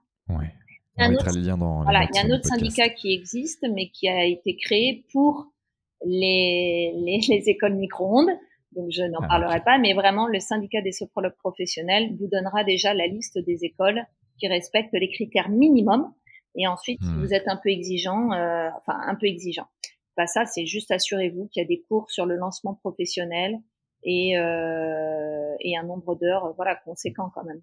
On 0.99 1.09
les 1.09 1.41
liens 1.41 1.57
dans 1.57 1.83
voilà, 1.85 2.05
il 2.05 2.15
y 2.15 2.19
a 2.19 2.27
un 2.27 2.31
autre 2.37 2.47
syndicat 2.47 2.91
qui 2.91 3.15
existe, 3.15 3.65
mais 3.73 3.89
qui 3.89 4.09
a 4.09 4.27
été 4.27 4.57
créé 4.57 5.07
pour 5.13 5.47
les, 6.05 6.93
les, 6.97 7.21
les 7.29 7.49
écoles 7.49 7.77
micro-ondes 7.77 8.31
donc 8.75 8.91
je 8.91 9.03
n'en 9.03 9.21
ah, 9.23 9.29
parlerai 9.29 9.61
pas, 9.61 9.79
mais 9.79 9.95
vraiment 9.95 10.27
le 10.27 10.41
syndicat 10.41 10.81
des 10.83 10.93
sophrologues 10.93 11.37
professionnels 11.39 12.15
vous 12.19 12.29
donnera 12.29 12.65
déjà 12.65 12.95
la 12.95 13.07
liste 13.07 13.39
des 13.39 13.65
écoles 13.65 14.03
qui 14.39 14.49
respectent 14.49 14.95
les 14.95 15.11
critères 15.11 15.49
minimums. 15.49 16.13
Et 16.55 16.67
ensuite, 16.67 17.01
si 17.03 17.09
hmm. 17.09 17.21
vous 17.21 17.33
êtes 17.33 17.49
un 17.49 17.57
peu 17.57 17.71
exigeant, 17.71 18.33
euh, 18.33 18.69
enfin 18.77 18.99
un 19.07 19.15
peu 19.15 19.27
exigeant, 19.27 19.67
bah 20.17 20.27
ça 20.27 20.45
c'est 20.45 20.67
juste 20.67 20.91
assurez-vous 20.91 21.49
qu'il 21.49 21.63
y 21.63 21.65
a 21.65 21.69
des 21.69 21.83
cours 21.89 22.11
sur 22.11 22.27
le 22.27 22.37
lancement 22.37 22.75
professionnel 22.75 23.59
et, 24.03 24.37
euh, 24.37 25.55
et 25.61 25.77
un 25.77 25.85
nombre 25.85 26.15
d'heures 26.17 26.53
voilà 26.57 26.77
conséquent 26.77 27.31
quand 27.35 27.45
même. 27.45 27.63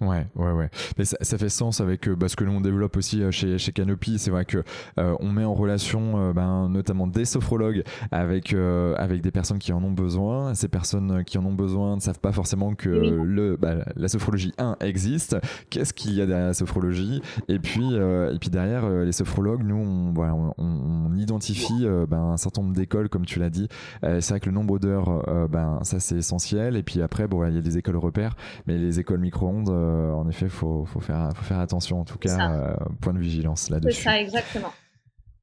Ouais, 0.00 0.26
ouais, 0.34 0.52
ouais. 0.52 0.70
Mais 0.96 1.04
ça, 1.04 1.18
ça 1.20 1.36
fait 1.36 1.50
sens 1.50 1.82
avec 1.82 2.08
euh, 2.08 2.16
bah, 2.16 2.28
ce 2.28 2.36
que 2.36 2.44
l'on 2.44 2.62
développe 2.62 2.96
aussi 2.96 3.22
euh, 3.22 3.30
chez, 3.30 3.58
chez 3.58 3.72
Canopy. 3.72 4.18
C'est 4.18 4.30
vrai 4.30 4.46
que 4.46 4.62
euh, 4.98 5.14
on 5.20 5.30
met 5.30 5.44
en 5.44 5.52
relation 5.52 6.32
ben, 6.32 6.68
notamment 6.70 7.06
des 7.06 7.26
sophrologues 7.26 7.82
avec, 8.10 8.54
avec 8.54 9.20
des 9.20 9.30
personnes 9.30 9.58
qui 9.58 9.72
en 9.72 9.82
ont 9.82 9.90
besoin. 9.90 10.54
Ces 10.54 10.68
personnes 10.68 11.24
qui 11.24 11.38
en 11.38 11.44
ont 11.44 11.52
besoin 11.52 11.96
ne 11.96 12.00
savent 12.00 12.20
pas 12.20 12.32
forcément 12.32 12.74
que 12.74 12.88
le, 12.88 13.56
bah, 13.56 13.76
la 13.96 14.08
sophrologie 14.08 14.52
1 14.58 14.76
existe. 14.80 15.36
Qu'est-ce 15.68 15.92
qu'il 15.92 16.14
y 16.14 16.22
a 16.22 16.26
derrière 16.26 16.48
la 16.48 16.54
sophrologie? 16.54 17.20
Et 17.48 17.58
puis, 17.58 17.94
et 17.94 18.38
puis 18.40 18.50
derrière, 18.50 18.88
les 18.88 19.12
sophrologues, 19.12 19.62
nous, 19.62 19.76
on, 19.76 20.12
voilà, 20.12 20.34
on, 20.34 20.54
on 20.58 21.16
identifie 21.16 21.86
ben, 22.08 22.32
un 22.32 22.36
certain 22.36 22.62
nombre 22.62 22.74
d'écoles, 22.74 23.08
comme 23.08 23.26
tu 23.26 23.38
l'as 23.38 23.50
dit. 23.50 23.68
c'est 24.02 24.28
vrai 24.30 24.40
que 24.40 24.46
le 24.46 24.54
nombre 24.54 24.78
d'heures, 24.78 25.48
ben, 25.48 25.80
ça 25.82 26.00
c'est 26.00 26.16
essentiel. 26.16 26.76
Et 26.76 26.82
puis 26.82 27.02
après, 27.02 27.26
bon, 27.26 27.46
il 27.46 27.54
y 27.54 27.58
a 27.58 27.62
des 27.62 27.78
écoles 27.78 27.96
repères, 27.96 28.34
mais 28.66 28.78
les 28.78 29.00
écoles 29.00 29.20
micro-ondes, 29.20 29.70
euh, 29.89 29.89
en 30.14 30.28
effet, 30.28 30.46
il 30.46 30.50
faut, 30.50 30.86
faire, 31.00 31.30
faut 31.34 31.44
faire 31.44 31.60
attention, 31.60 32.00
en 32.00 32.04
tout 32.04 32.18
cas, 32.18 32.50
euh, 32.50 32.74
point 33.00 33.12
de 33.12 33.18
vigilance 33.18 33.70
là-dessus. 33.70 33.96
C'est 33.96 34.02
ça, 34.04 34.20
exactement. 34.20 34.72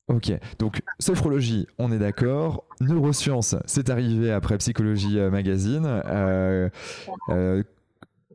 Ok, 0.08 0.32
donc 0.58 0.82
sophrologie, 1.00 1.68
on 1.78 1.92
est 1.92 2.00
d'accord. 2.00 2.64
Neurosciences, 2.80 3.56
c'est 3.66 3.90
arrivé 3.90 4.32
après 4.32 4.58
Psychologie 4.58 5.20
euh, 5.20 5.30
Magazine. 5.30 5.86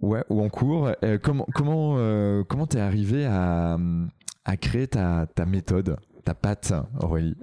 ouais, 0.03 0.25
ou 0.29 0.43
en 0.43 0.49
cours. 0.49 0.91
comment 1.23 1.47
comment 1.55 1.97
comment 2.49 2.67
t'es 2.67 2.81
arrivé 2.81 3.25
à, 3.25 3.79
à 4.45 4.57
créer 4.57 4.87
ta, 4.87 5.27
ta 5.35 5.47
méthode 5.47 5.97
ta 6.25 6.35
patte, 6.35 6.73
Aurélie? 7.01 7.37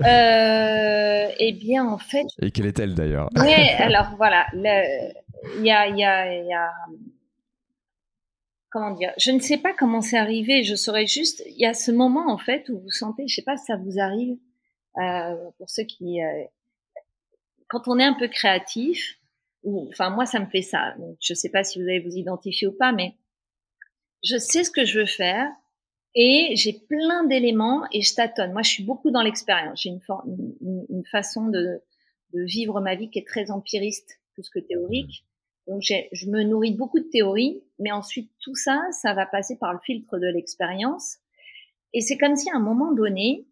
Eh 1.41 1.53
bien, 1.53 1.85
en 1.85 1.97
fait. 1.97 2.25
Et 2.41 2.51
quelle 2.51 2.65
est-elle 2.67 2.95
d'ailleurs? 2.95 3.29
Oui, 3.35 3.53
alors 3.79 4.11
voilà, 4.17 4.45
il 4.53 4.61
y 5.63 5.71
a, 5.71 5.87
y, 5.87 6.03
a, 6.03 6.33
y 6.43 6.53
a 6.53 6.69
comment 8.69 8.91
dire, 8.91 9.13
je 9.17 9.31
ne 9.31 9.39
sais 9.39 9.57
pas 9.57 9.73
comment 9.73 10.01
c'est 10.01 10.17
arrivé. 10.17 10.63
Je 10.63 10.75
saurais 10.75 11.07
juste, 11.07 11.43
il 11.47 11.57
y 11.57 11.65
a 11.65 11.73
ce 11.73 11.91
moment 11.91 12.31
en 12.31 12.37
fait 12.37 12.69
où 12.69 12.79
vous 12.79 12.91
sentez, 12.91 13.27
je 13.27 13.35
sais 13.35 13.43
pas 13.43 13.57
si 13.57 13.65
ça 13.65 13.77
vous 13.77 13.99
arrive, 13.99 14.37
euh, 14.97 15.35
pour 15.57 15.69
ceux 15.69 15.83
qui, 15.83 16.21
euh, 16.21 16.43
quand 17.67 17.87
on 17.87 17.99
est 17.99 18.03
un 18.03 18.13
peu 18.13 18.27
créatif, 18.27 19.19
ou, 19.63 19.87
enfin 19.89 20.09
moi 20.09 20.25
ça 20.25 20.39
me 20.39 20.45
fait 20.47 20.61
ça. 20.61 20.95
Donc, 20.99 21.17
je 21.19 21.33
sais 21.33 21.49
pas 21.49 21.63
si 21.63 21.81
vous 21.81 21.87
allez 21.87 21.99
vous 21.99 22.15
identifier 22.15 22.67
ou 22.67 22.71
pas, 22.71 22.91
mais 22.91 23.15
je 24.23 24.37
sais 24.37 24.63
ce 24.63 24.71
que 24.71 24.85
je 24.85 24.99
veux 24.99 25.05
faire 25.05 25.49
et 26.15 26.53
j'ai 26.55 26.73
plein 26.73 27.23
d'éléments 27.25 27.83
et 27.91 28.01
je 28.01 28.13
tâtonne. 28.13 28.53
Moi 28.53 28.61
je 28.61 28.69
suis 28.71 28.83
beaucoup 28.83 29.11
dans 29.11 29.21
l'expérience. 29.21 29.81
J'ai 29.81 29.89
une, 29.89 31.05
façon 31.05 31.47
de, 31.47 31.81
de 32.33 32.43
vivre 32.43 32.81
ma 32.81 32.95
vie 32.95 33.09
qui 33.09 33.19
est 33.19 33.27
très 33.27 33.51
empiriste 33.51 34.19
plus 34.33 34.49
que 34.49 34.59
théorique. 34.59 35.25
Donc 35.69 35.83
je 35.83 36.27
me 36.27 36.41
nourris 36.41 36.73
beaucoup 36.73 36.99
de 36.99 37.09
théories, 37.09 37.63
mais 37.77 37.91
ensuite 37.91 38.31
tout 38.41 38.55
ça, 38.55 38.81
ça 38.91 39.13
va 39.13 39.27
passer 39.27 39.55
par 39.55 39.71
le 39.71 39.79
filtre 39.85 40.17
de 40.17 40.25
l'expérience. 40.25 41.17
Et 41.93 42.01
c'est 42.01 42.17
comme 42.17 42.35
si 42.35 42.49
à 42.49 42.55
un 42.55 42.59
moment 42.59 42.91
donné, 42.91 43.45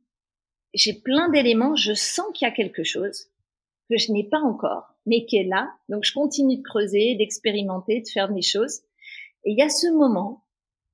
j'ai 0.74 0.94
plein 0.94 1.30
d'éléments, 1.30 1.76
je 1.76 1.94
sens 1.94 2.26
qu'il 2.34 2.48
y 2.48 2.50
a 2.50 2.54
quelque 2.54 2.84
chose 2.84 3.28
que 3.88 3.98
je 3.98 4.12
n'ai 4.12 4.24
pas 4.24 4.40
encore, 4.40 4.96
mais 5.06 5.26
qui 5.26 5.38
est 5.38 5.44
là. 5.44 5.72
Donc 5.90 6.06
je 6.06 6.14
continue 6.14 6.58
de 6.58 6.64
creuser, 6.64 7.14
d'expérimenter, 7.14 8.02
de 8.02 8.08
faire 8.08 8.34
des 8.34 8.42
choses. 8.42 8.80
Et 9.46 9.52
il 9.52 9.58
y 9.58 9.62
a 9.62 9.70
ce 9.70 9.88
moment 9.88 10.44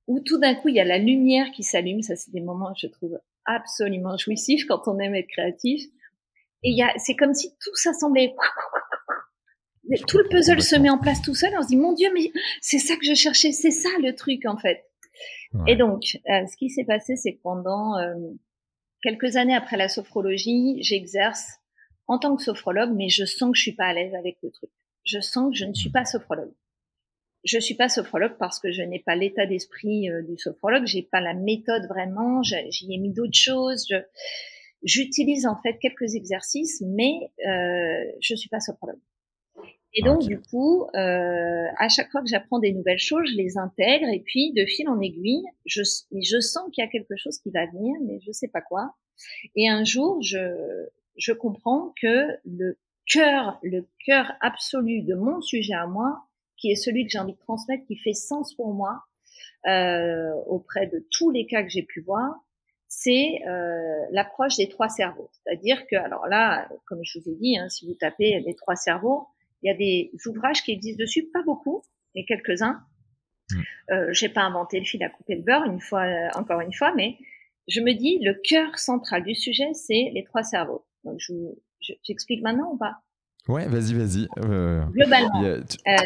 où 0.06 0.20
tout 0.20 0.38
d'un 0.38 0.54
coup, 0.54 0.68
il 0.68 0.74
y 0.74 0.80
a 0.80 0.84
la 0.84 0.98
lumière 0.98 1.50
qui 1.52 1.62
s'allume. 1.62 2.02
Ça, 2.02 2.16
c'est 2.16 2.32
des 2.32 2.42
moments, 2.42 2.74
je 2.76 2.86
trouve, 2.86 3.18
absolument 3.46 4.18
jouissif 4.18 4.66
quand 4.66 4.86
on 4.88 4.98
aime 4.98 5.14
être 5.14 5.28
créatif. 5.28 5.82
Et 6.62 6.70
il 6.70 6.92
c'est 6.98 7.16
comme 7.16 7.34
si 7.34 7.50
tout 7.60 7.74
s'assemblait. 7.74 8.34
Tout 10.06 10.18
le 10.18 10.28
puzzle 10.28 10.62
se 10.62 10.76
met 10.76 10.90
en 10.90 10.98
place 10.98 11.22
tout 11.22 11.34
seul. 11.34 11.52
On 11.58 11.62
se 11.62 11.68
dit, 11.68 11.76
mon 11.76 11.92
Dieu, 11.92 12.08
mais 12.14 12.32
c'est 12.60 12.78
ça 12.78 12.96
que 12.96 13.04
je 13.04 13.14
cherchais. 13.14 13.52
C'est 13.52 13.70
ça 13.70 13.90
le 14.02 14.14
truc, 14.14 14.46
en 14.46 14.56
fait. 14.56 14.84
Et 15.66 15.76
donc, 15.76 16.02
euh, 16.28 16.46
ce 16.46 16.56
qui 16.56 16.68
s'est 16.68 16.84
passé, 16.84 17.16
c'est 17.16 17.34
que 17.34 17.42
pendant 17.42 17.96
euh, 17.98 18.14
quelques 19.02 19.36
années 19.36 19.54
après 19.54 19.76
la 19.76 19.88
sophrologie, 19.88 20.82
j'exerce 20.82 21.60
en 22.06 22.18
tant 22.18 22.36
que 22.36 22.42
sophrologue, 22.42 22.92
mais 22.94 23.08
je 23.08 23.24
sens 23.24 23.52
que 23.52 23.56
je 23.56 23.62
suis 23.62 23.74
pas 23.74 23.86
à 23.86 23.92
l'aise 23.94 24.14
avec 24.14 24.36
le 24.42 24.50
truc. 24.50 24.70
Je 25.04 25.20
sens 25.20 25.52
que 25.52 25.56
je 25.56 25.64
ne 25.64 25.74
suis 25.74 25.90
pas 25.90 26.04
sophrologue. 26.04 26.52
Je 27.44 27.58
suis 27.58 27.74
pas 27.74 27.88
sophrologue 27.88 28.36
parce 28.38 28.58
que 28.58 28.72
je 28.72 28.82
n'ai 28.82 28.98
pas 28.98 29.14
l'état 29.14 29.46
d'esprit 29.46 30.10
euh, 30.10 30.22
du 30.22 30.38
sophrologue, 30.38 30.86
j'ai 30.86 31.02
pas 31.02 31.20
la 31.20 31.34
méthode 31.34 31.86
vraiment, 31.88 32.42
j'y 32.42 32.92
ai 32.92 32.98
mis 32.98 33.12
d'autres 33.12 33.38
choses. 33.38 33.86
J'utilise 34.82 35.46
en 35.46 35.56
fait 35.62 35.78
quelques 35.78 36.14
exercices, 36.14 36.82
mais 36.86 37.12
euh, 37.46 38.04
je 38.20 38.34
suis 38.34 38.48
pas 38.48 38.60
sophrologue. 38.60 39.00
Et 39.94 40.02
donc, 40.02 40.22
du 40.22 40.40
coup, 40.40 40.84
euh, 40.94 41.66
à 41.78 41.88
chaque 41.88 42.10
fois 42.10 42.20
que 42.20 42.28
j'apprends 42.28 42.58
des 42.58 42.72
nouvelles 42.72 42.98
choses, 42.98 43.30
je 43.30 43.36
les 43.36 43.58
intègre 43.58 44.08
et 44.08 44.20
puis, 44.20 44.52
de 44.52 44.66
fil 44.66 44.88
en 44.88 45.00
aiguille, 45.00 45.44
je, 45.66 45.82
je 45.82 46.40
sens 46.40 46.68
qu'il 46.72 46.82
y 46.82 46.86
a 46.86 46.90
quelque 46.90 47.16
chose 47.16 47.38
qui 47.38 47.50
va 47.50 47.66
venir, 47.66 47.94
mais 48.02 48.18
je 48.20 48.32
sais 48.32 48.48
pas 48.48 48.60
quoi. 48.60 48.94
Et 49.54 49.68
un 49.68 49.84
jour, 49.84 50.20
je, 50.20 50.88
je 51.16 51.32
comprends 51.32 51.92
que 52.00 52.26
le 52.44 52.78
cœur, 53.06 53.58
le 53.62 53.86
cœur 54.04 54.32
absolu 54.40 55.02
de 55.02 55.14
mon 55.14 55.40
sujet 55.40 55.74
à 55.74 55.86
moi, 55.86 56.24
qui 56.56 56.70
est 56.70 56.76
celui 56.76 57.04
que 57.04 57.10
j'ai 57.10 57.18
envie 57.18 57.34
de 57.34 57.38
transmettre, 57.38 57.84
qui 57.86 57.96
fait 57.96 58.14
sens 58.14 58.54
pour 58.54 58.74
moi 58.74 59.02
euh, 59.66 60.32
auprès 60.46 60.86
de 60.86 61.06
tous 61.10 61.30
les 61.30 61.46
cas 61.46 61.62
que 61.62 61.68
j'ai 61.68 61.82
pu 61.82 62.00
voir, 62.00 62.34
c'est 62.88 63.40
euh, 63.46 64.06
l'approche 64.10 64.56
des 64.56 64.68
trois 64.68 64.88
cerveaux. 64.88 65.30
C'est-à-dire 65.32 65.86
que, 65.86 65.96
alors 65.96 66.26
là, 66.26 66.68
comme 66.86 67.00
je 67.02 67.18
vous 67.18 67.30
ai 67.30 67.34
dit, 67.36 67.58
hein, 67.58 67.68
si 67.68 67.86
vous 67.86 67.94
tapez 67.94 68.40
les 68.40 68.54
trois 68.54 68.76
cerveaux, 68.76 69.26
il 69.64 69.68
y 69.68 69.70
a 69.70 69.76
des 69.76 70.12
ouvrages 70.26 70.62
qui 70.62 70.72
existent 70.72 71.02
dessus, 71.02 71.26
pas 71.32 71.42
beaucoup, 71.42 71.82
mais 72.14 72.24
quelques-uns. 72.26 72.82
Mm. 73.50 73.60
Euh, 73.90 74.12
j'ai 74.12 74.28
pas 74.28 74.42
inventé 74.42 74.78
le 74.78 74.84
fil 74.84 75.02
à 75.02 75.08
couper 75.08 75.36
le 75.36 75.42
beurre, 75.42 75.64
une 75.64 75.80
fois, 75.80 76.02
euh, 76.02 76.28
encore 76.34 76.60
une 76.60 76.72
fois, 76.72 76.94
mais 76.94 77.16
je 77.66 77.80
me 77.80 77.92
dis 77.94 78.18
le 78.22 78.34
cœur 78.34 78.78
central 78.78 79.24
du 79.24 79.34
sujet, 79.34 79.72
c'est 79.72 80.10
les 80.14 80.22
trois 80.24 80.42
cerveaux. 80.42 80.86
Donc, 81.04 81.18
j'explique 82.02 82.42
maintenant 82.42 82.72
ou 82.72 82.76
pas? 82.76 82.98
Ouais, 83.46 83.66
vas-y, 83.68 83.92
vas-y. 83.92 84.26
Euh, 84.38 84.82
globalement. 84.86 85.42
Euh, 85.42 85.60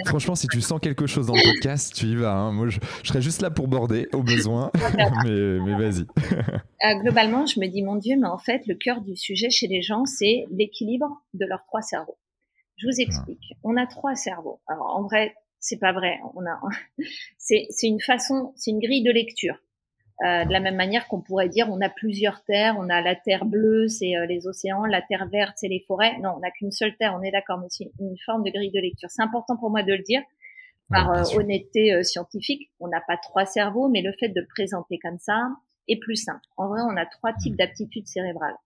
franchement, 0.06 0.34
si 0.34 0.48
tu 0.48 0.60
sens 0.60 0.80
quelque 0.80 1.06
chose 1.06 1.28
dans 1.28 1.34
le 1.34 1.54
podcast, 1.54 1.94
tu 1.94 2.06
y 2.06 2.16
vas. 2.16 2.32
Hein. 2.32 2.52
Moi, 2.52 2.68
je, 2.68 2.80
serais 3.04 3.22
juste 3.22 3.42
là 3.42 3.50
pour 3.50 3.68
border 3.68 4.08
au 4.12 4.24
besoin. 4.24 4.72
mais, 5.24 5.60
mais 5.60 5.78
vas-y. 5.78 6.04
globalement, 7.00 7.46
je 7.46 7.60
me 7.60 7.68
dis, 7.68 7.82
mon 7.82 7.94
Dieu, 7.94 8.16
mais 8.18 8.26
en 8.26 8.38
fait, 8.38 8.66
le 8.66 8.74
cœur 8.74 9.02
du 9.02 9.14
sujet 9.14 9.50
chez 9.50 9.68
les 9.68 9.82
gens, 9.82 10.04
c'est 10.04 10.46
l'équilibre 10.50 11.22
de 11.34 11.46
leurs 11.46 11.64
trois 11.66 11.82
cerveaux. 11.82 12.18
Je 12.78 12.86
vous 12.86 13.00
explique. 13.00 13.54
On 13.64 13.76
a 13.76 13.86
trois 13.86 14.14
cerveaux. 14.14 14.60
Alors 14.66 14.96
en 14.96 15.02
vrai, 15.02 15.34
c'est 15.60 15.78
pas 15.78 15.92
vrai. 15.92 16.18
On 16.34 16.46
a, 16.46 16.60
c'est, 17.38 17.66
c'est 17.70 17.88
une 17.88 18.00
façon, 18.00 18.52
c'est 18.56 18.70
une 18.70 18.80
grille 18.80 19.02
de 19.02 19.10
lecture. 19.10 19.56
Euh, 20.24 20.44
de 20.44 20.52
la 20.52 20.58
même 20.58 20.74
manière 20.74 21.06
qu'on 21.06 21.20
pourrait 21.20 21.48
dire, 21.48 21.68
on 21.70 21.80
a 21.80 21.88
plusieurs 21.88 22.42
terres. 22.44 22.76
On 22.78 22.88
a 22.88 23.00
la 23.00 23.14
terre 23.14 23.44
bleue, 23.44 23.86
c'est 23.88 24.16
euh, 24.16 24.26
les 24.26 24.46
océans. 24.48 24.84
La 24.84 25.02
terre 25.02 25.28
verte, 25.28 25.54
c'est 25.56 25.68
les 25.68 25.84
forêts. 25.86 26.18
Non, 26.18 26.34
on 26.36 26.40
n'a 26.40 26.50
qu'une 26.50 26.72
seule 26.72 26.96
terre. 26.96 27.16
On 27.18 27.22
est 27.22 27.30
d'accord, 27.30 27.58
mais 27.58 27.68
c'est 27.68 27.90
une 28.00 28.16
forme 28.24 28.42
de 28.42 28.50
grille 28.50 28.72
de 28.72 28.80
lecture. 28.80 29.10
C'est 29.10 29.22
important 29.22 29.56
pour 29.56 29.70
moi 29.70 29.82
de 29.82 29.92
le 29.92 30.02
dire 30.02 30.22
par 30.88 31.10
euh, 31.10 31.22
honnêteté 31.36 32.02
scientifique. 32.02 32.70
On 32.80 32.88
n'a 32.88 33.00
pas 33.06 33.16
trois 33.16 33.44
cerveaux, 33.44 33.88
mais 33.88 34.02
le 34.02 34.12
fait 34.18 34.28
de 34.28 34.44
présenter 34.54 34.98
comme 34.98 35.18
ça 35.18 35.48
est 35.86 36.00
plus 36.00 36.16
simple. 36.16 36.40
En 36.56 36.68
vrai, 36.68 36.80
on 36.82 36.96
a 36.96 37.06
trois 37.06 37.32
types 37.34 37.56
d'aptitudes 37.56 38.06
cérébrales. 38.06 38.56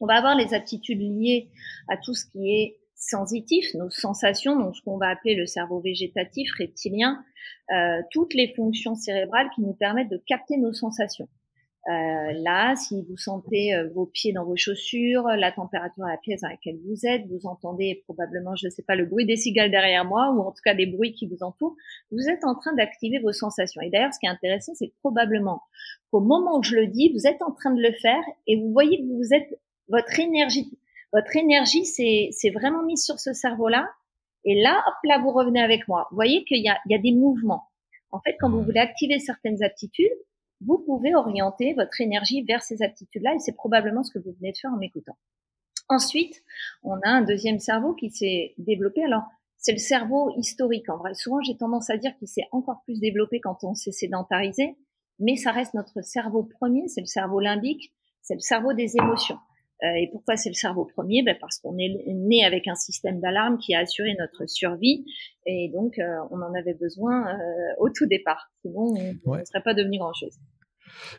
On 0.00 0.06
va 0.06 0.14
avoir 0.14 0.36
les 0.36 0.54
aptitudes 0.54 1.00
liées 1.00 1.48
à 1.88 1.96
tout 1.96 2.14
ce 2.14 2.26
qui 2.26 2.50
est 2.50 2.78
sensitif, 2.96 3.74
nos 3.74 3.90
sensations, 3.90 4.58
donc 4.58 4.74
ce 4.74 4.82
qu'on 4.82 4.96
va 4.96 5.08
appeler 5.08 5.34
le 5.34 5.46
cerveau 5.46 5.80
végétatif, 5.80 6.50
reptilien, 6.58 7.22
euh, 7.70 8.00
toutes 8.10 8.34
les 8.34 8.52
fonctions 8.54 8.94
cérébrales 8.94 9.48
qui 9.54 9.60
nous 9.60 9.74
permettent 9.74 10.10
de 10.10 10.20
capter 10.26 10.56
nos 10.56 10.72
sensations. 10.72 11.28
Euh, 11.88 12.32
là, 12.42 12.74
si 12.74 13.04
vous 13.08 13.16
sentez 13.16 13.72
euh, 13.72 13.88
vos 13.94 14.06
pieds 14.06 14.32
dans 14.32 14.44
vos 14.44 14.56
chaussures, 14.56 15.22
la 15.22 15.52
température 15.52 16.04
à 16.04 16.10
la 16.10 16.16
pièce 16.16 16.40
dans 16.40 16.48
laquelle 16.48 16.78
vous 16.84 17.06
êtes, 17.06 17.26
vous 17.28 17.46
entendez 17.46 18.02
probablement, 18.06 18.56
je 18.56 18.66
ne 18.66 18.70
sais 18.70 18.82
pas, 18.82 18.96
le 18.96 19.06
bruit 19.06 19.24
des 19.24 19.36
cigales 19.36 19.70
derrière 19.70 20.04
moi, 20.04 20.32
ou 20.32 20.40
en 20.40 20.50
tout 20.50 20.62
cas 20.64 20.74
des 20.74 20.86
bruits 20.86 21.12
qui 21.12 21.28
vous 21.28 21.44
entourent, 21.44 21.76
vous 22.10 22.28
êtes 22.28 22.44
en 22.44 22.56
train 22.56 22.74
d'activer 22.74 23.20
vos 23.20 23.32
sensations. 23.32 23.82
Et 23.82 23.90
d'ailleurs, 23.90 24.12
ce 24.12 24.18
qui 24.18 24.26
est 24.26 24.30
intéressant, 24.30 24.72
c'est 24.74 24.92
probablement 25.00 25.62
qu'au 26.10 26.20
moment 26.20 26.58
où 26.58 26.62
je 26.62 26.74
le 26.74 26.88
dis, 26.88 27.12
vous 27.12 27.28
êtes 27.28 27.40
en 27.42 27.52
train 27.52 27.72
de 27.72 27.80
le 27.80 27.92
faire 27.92 28.22
et 28.48 28.56
vous 28.56 28.72
voyez 28.72 28.98
que 28.98 29.06
vous 29.06 29.32
êtes 29.32 29.60
votre 29.88 30.18
énergie 30.18 30.76
votre 31.16 31.34
énergie 31.34 31.86
c'est 31.86 32.50
vraiment 32.50 32.82
mise 32.82 33.02
sur 33.02 33.18
ce 33.18 33.32
cerveau-là. 33.32 33.88
Et 34.44 34.60
là, 34.60 34.82
hop, 34.86 34.94
là, 35.04 35.18
vous 35.18 35.30
revenez 35.30 35.62
avec 35.62 35.88
moi. 35.88 36.06
Vous 36.10 36.16
voyez 36.16 36.44
qu'il 36.44 36.62
y 36.62 36.68
a, 36.68 36.78
il 36.84 36.92
y 36.92 36.94
a 36.94 36.98
des 36.98 37.12
mouvements. 37.12 37.64
En 38.10 38.20
fait, 38.20 38.36
quand 38.38 38.50
vous 38.50 38.62
voulez 38.62 38.80
activer 38.80 39.18
certaines 39.18 39.62
aptitudes, 39.62 40.12
vous 40.60 40.78
pouvez 40.78 41.14
orienter 41.14 41.72
votre 41.72 42.02
énergie 42.02 42.42
vers 42.42 42.62
ces 42.62 42.82
aptitudes-là 42.82 43.34
et 43.34 43.38
c'est 43.38 43.54
probablement 43.54 44.02
ce 44.02 44.12
que 44.12 44.18
vous 44.18 44.34
venez 44.38 44.52
de 44.52 44.58
faire 44.58 44.70
en 44.72 44.76
m'écoutant. 44.76 45.16
Ensuite, 45.88 46.42
on 46.82 46.96
a 47.00 47.08
un 47.08 47.22
deuxième 47.22 47.60
cerveau 47.60 47.94
qui 47.94 48.10
s'est 48.10 48.54
développé. 48.58 49.02
Alors, 49.02 49.24
c'est 49.56 49.72
le 49.72 49.78
cerveau 49.78 50.34
historique. 50.36 50.88
En 50.90 50.98
vrai, 50.98 51.14
souvent, 51.14 51.40
j'ai 51.40 51.56
tendance 51.56 51.88
à 51.88 51.96
dire 51.96 52.14
qu'il 52.18 52.28
s'est 52.28 52.46
encore 52.52 52.82
plus 52.84 53.00
développé 53.00 53.40
quand 53.40 53.64
on 53.64 53.74
s'est 53.74 53.92
sédentarisé, 53.92 54.76
mais 55.18 55.36
ça 55.36 55.50
reste 55.50 55.72
notre 55.72 56.02
cerveau 56.02 56.42
premier, 56.42 56.88
c'est 56.88 57.00
le 57.00 57.06
cerveau 57.06 57.40
limbique, 57.40 57.92
c'est 58.20 58.34
le 58.34 58.40
cerveau 58.40 58.74
des 58.74 58.96
émotions. 58.98 59.38
Euh, 59.82 59.88
et 59.88 60.08
pourquoi 60.10 60.36
c'est 60.36 60.48
le 60.48 60.54
cerveau 60.54 60.86
premier? 60.86 61.22
Ben 61.22 61.36
Parce 61.40 61.58
qu'on 61.58 61.76
est 61.78 61.94
né 62.06 62.44
avec 62.44 62.66
un 62.66 62.74
système 62.74 63.20
d'alarme 63.20 63.58
qui 63.58 63.74
a 63.74 63.80
assuré 63.80 64.14
notre 64.18 64.46
survie 64.48 65.04
et 65.44 65.70
donc 65.72 65.98
euh, 65.98 66.04
on 66.30 66.40
en 66.40 66.54
avait 66.54 66.74
besoin 66.74 67.28
euh, 67.28 67.38
au 67.78 67.90
tout 67.90 68.06
départ. 68.06 68.50
Sinon, 68.62 68.94
on 69.26 69.36
ne 69.36 69.44
serait 69.44 69.62
pas 69.62 69.74
devenu 69.74 69.98
grand-chose. 69.98 70.38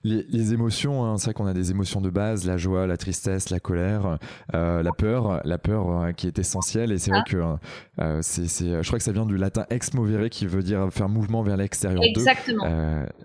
Les, 0.04 0.54
émotions, 0.54 1.06
hein, 1.06 1.18
c'est 1.18 1.26
vrai 1.26 1.34
qu'on 1.34 1.48
a 1.48 1.54
des 1.54 1.72
émotions 1.72 2.02
de 2.02 2.10
base, 2.10 2.46
la 2.46 2.58
joie, 2.58 2.88
la 2.88 2.98
tristesse, 2.98 3.50
la 3.50 3.60
colère, 3.60 4.18
euh, 4.54 4.84
la 4.84 4.92
peur, 4.92 5.42
la 5.44 5.58
peur 5.58 5.90
euh, 5.90 6.12
qui 6.12 6.28
est 6.28 6.40
essentielle. 6.40 6.92
Et 6.92 6.98
c'est 6.98 7.12
vrai 7.12 7.22
ah. 7.26 7.30
que 7.30 8.02
euh, 8.02 8.20
c'est, 8.22 8.48
je 8.48 8.88
crois 8.88 9.00
que 9.00 9.04
ça 9.04 9.12
vient 9.12 9.26
du 9.26 9.38
latin 9.38 9.66
ex 9.70 9.94
movere 9.94 10.30
qui 10.30 10.46
veut 10.46 10.64
dire 10.64 10.88
faire 10.92 11.10
mouvement 11.10 11.42
vers 11.42 11.58
l'extérieur. 11.58 12.02
Exactement. 12.04 12.66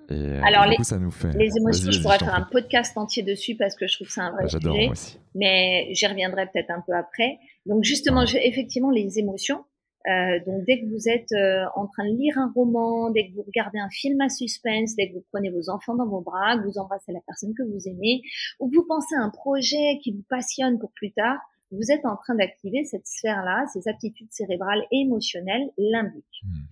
et 0.09 0.39
Alors, 0.43 0.67
les, 0.67 0.77
coup, 0.77 0.85
ça 0.85 0.99
nous 0.99 1.11
fait. 1.11 1.33
Les 1.37 1.57
émotions, 1.57 1.91
je 1.91 2.01
pourrais 2.01 2.19
faire 2.19 2.35
un 2.35 2.49
podcast 2.51 2.97
entier 2.97 3.23
dessus 3.23 3.57
parce 3.57 3.77
que 3.77 3.87
je 3.87 3.97
trouve 3.97 4.09
que 4.09 4.13
c'est 4.13 4.21
un 4.21 4.33
vrai 4.33 4.49
J'adore, 4.49 4.75
sujet. 4.75 4.87
Moi 4.87 4.93
aussi. 4.93 5.19
Mais 5.35 5.89
j'y 5.93 6.07
reviendrai 6.07 6.47
peut-être 6.53 6.71
un 6.71 6.83
peu 6.87 6.93
après. 6.95 7.39
Donc 7.67 7.85
justement, 7.85 8.23
effectivement, 8.23 8.91
les 8.91 9.19
émotions. 9.19 9.65
Euh, 10.09 10.41
donc 10.47 10.65
dès 10.67 10.81
que 10.81 10.87
vous 10.87 11.09
êtes 11.09 11.31
euh, 11.33 11.65
en 11.77 11.87
train 11.87 12.05
de 12.05 12.17
lire 12.17 12.37
un 12.39 12.51
roman, 12.55 13.11
dès 13.11 13.29
que 13.29 13.35
vous 13.35 13.43
regardez 13.43 13.79
un 13.79 13.91
film 13.91 14.21
à 14.21 14.29
suspense, 14.29 14.97
dès 14.97 15.09
que 15.09 15.15
vous 15.15 15.25
prenez 15.33 15.51
vos 15.51 15.71
enfants 15.71 15.95
dans 15.95 16.09
vos 16.09 16.21
bras, 16.21 16.59
que 16.59 16.65
vous 16.65 16.79
embrassez 16.79 17.13
la 17.13 17.21
personne 17.27 17.55
que 17.55 17.63
vous 17.63 17.89
aimez, 17.89 18.23
ou 18.59 18.69
que 18.69 18.77
vous 18.77 18.87
pensez 18.87 19.15
à 19.15 19.23
un 19.23 19.31
projet 19.31 19.99
qui 20.03 20.13
vous 20.13 20.25
passionne 20.29 20.79
pour 20.79 20.91
plus 20.93 21.13
tard, 21.13 21.39
vous 21.73 21.91
êtes 21.91 22.05
en 22.05 22.17
train 22.17 22.35
d'activer 22.35 22.85
cette 22.85 23.07
sphère-là, 23.07 23.65
ces 23.73 23.89
aptitudes 23.89 24.31
cérébrales 24.31 24.83
et 24.91 25.01
émotionnelles 25.01 25.71
limbiques. 25.79 26.43
Hmm. 26.45 26.67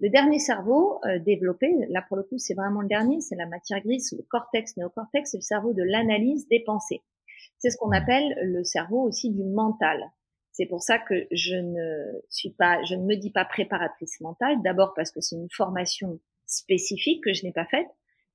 Le 0.00 0.08
dernier 0.08 0.38
cerveau 0.38 1.00
euh, 1.04 1.18
développé, 1.18 1.68
là 1.90 2.02
pour 2.08 2.16
le 2.16 2.22
coup 2.22 2.38
c'est 2.38 2.54
vraiment 2.54 2.80
le 2.80 2.88
dernier, 2.88 3.20
c'est 3.20 3.36
la 3.36 3.46
matière 3.46 3.80
grise, 3.80 4.14
le 4.16 4.24
cortex 4.28 4.76
néocortex, 4.76 5.30
c'est 5.30 5.38
le 5.38 5.42
cerveau 5.42 5.74
de 5.74 5.82
l'analyse 5.82 6.48
des 6.48 6.60
pensées. 6.60 7.02
C'est 7.58 7.70
ce 7.70 7.76
qu'on 7.76 7.90
hmm. 7.90 7.94
appelle 7.94 8.34
le 8.42 8.64
cerveau 8.64 9.02
aussi 9.02 9.30
du 9.30 9.44
mental. 9.44 10.10
C'est 10.56 10.64
pour 10.64 10.82
ça 10.82 10.98
que 10.98 11.26
je 11.32 11.54
ne 11.54 12.22
suis 12.30 12.50
pas, 12.50 12.82
je 12.84 12.94
ne 12.94 13.02
me 13.02 13.14
dis 13.16 13.30
pas 13.30 13.44
préparatrice 13.44 14.20
mentale. 14.22 14.56
D'abord 14.64 14.94
parce 14.94 15.10
que 15.10 15.20
c'est 15.20 15.36
une 15.36 15.50
formation 15.50 16.18
spécifique 16.46 17.22
que 17.22 17.34
je 17.34 17.44
n'ai 17.44 17.52
pas 17.52 17.66
faite, 17.66 17.88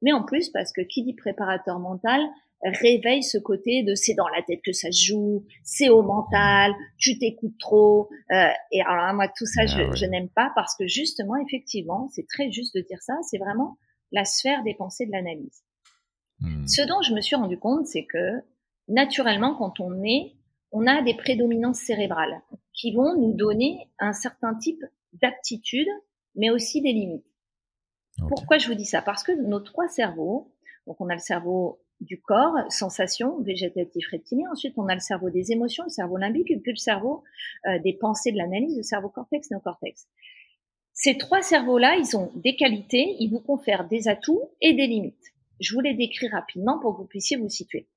mais 0.04 0.12
en 0.14 0.24
plus 0.24 0.50
parce 0.50 0.72
que 0.72 0.82
qui 0.82 1.04
dit 1.04 1.16
préparateur 1.16 1.80
mental 1.80 2.22
réveille 2.64 3.24
ce 3.24 3.40
côté 3.40 3.82
de 3.82 3.96
c'est 3.96 4.14
dans 4.14 4.28
la 4.28 4.44
tête 4.44 4.62
que 4.64 4.72
ça 4.72 4.92
se 4.92 5.04
joue, 5.04 5.46
c'est 5.64 5.90
au 5.90 6.04
mental, 6.04 6.74
tu 7.00 7.18
t'écoutes 7.18 7.58
trop. 7.58 8.08
Euh, 8.32 8.50
et 8.72 8.82
alors 8.82 9.12
moi 9.16 9.28
tout 9.36 9.48
ça 9.48 9.66
je, 9.66 9.82
ah 9.82 9.96
je 9.96 10.06
n'aime 10.06 10.30
pas 10.30 10.52
parce 10.54 10.76
que 10.76 10.86
justement 10.86 11.38
effectivement 11.38 12.08
c'est 12.12 12.28
très 12.28 12.52
juste 12.52 12.76
de 12.76 12.82
dire 12.82 13.02
ça, 13.02 13.16
c'est 13.24 13.40
vraiment 13.40 13.80
la 14.12 14.26
sphère 14.26 14.62
des 14.64 14.76
pensées 14.76 15.08
de 15.08 15.12
l'analyse. 15.12 15.64
Hmm. 16.40 16.68
Ce 16.68 16.84
dont 16.84 17.02
je 17.02 17.16
me 17.16 17.22
suis 17.22 17.36
rendu 17.36 17.58
compte, 17.58 17.88
c'est 17.88 18.06
que 18.06 18.44
naturellement 18.88 19.56
quand 19.56 19.80
on 19.80 20.04
est 20.04 20.36
on 20.72 20.88
a 20.88 21.02
des 21.02 21.16
prédominances 21.16 21.80
cérébrales 21.80 22.42
qui 22.74 22.94
vont 22.94 23.16
nous 23.16 23.34
donner 23.34 23.90
un 24.00 24.14
certain 24.14 24.56
type 24.56 24.84
d'aptitude, 25.14 25.88
mais 26.36 26.50
aussi 26.50 26.82
des 26.82 26.94
limites. 26.94 27.26
Pourquoi 28.30 28.58
je 28.58 28.68
vous 28.68 28.76
dis 28.76 28.86
ça? 28.86 29.02
Parce 29.02 29.24
que 29.24 29.32
nos 29.32 29.60
trois 29.60 29.88
cerveaux, 29.88 30.52
donc 30.88 31.00
on 31.00 31.10
a 31.10 31.14
le 31.14 31.20
cerveau 31.20 31.82
du 32.00 32.20
corps, 32.20 32.56
sensation, 32.70 33.40
végétatif, 33.42 34.08
reptilien. 34.12 34.50
Ensuite, 34.52 34.74
on 34.78 34.88
a 34.88 34.96
le 34.96 35.00
cerveau 35.00 35.30
des 35.30 35.52
émotions, 35.52 35.84
le 35.84 35.90
cerveau 35.90 36.18
limbique, 36.18 36.50
et 36.50 36.58
puis 36.58 36.72
le 36.72 36.78
cerveau 36.78 37.24
euh, 37.68 37.80
des 37.80 37.94
pensées, 37.94 38.32
de 38.32 38.38
l'analyse, 38.38 38.76
le 38.76 38.84
cerveau 38.84 39.10
cortex, 39.10 39.52
néocortex. 39.52 40.08
Ces 40.94 41.18
trois 41.18 41.42
cerveaux-là, 41.42 41.96
ils 41.98 42.18
ont 42.18 42.32
des 42.36 42.56
qualités, 42.56 43.16
ils 43.20 43.30
vous 43.30 43.40
confèrent 43.40 43.88
des 43.88 44.08
atouts 44.08 44.42
et 44.62 44.74
des 44.74 44.88
limites. 44.88 45.34
Je 45.60 45.74
vous 45.74 45.80
les 45.80 45.94
décris 45.94 46.28
rapidement 46.28 46.80
pour 46.80 46.94
que 46.94 47.02
vous 47.02 47.08
puissiez 47.08 47.38
vous 47.38 47.50
situer. 47.50 47.88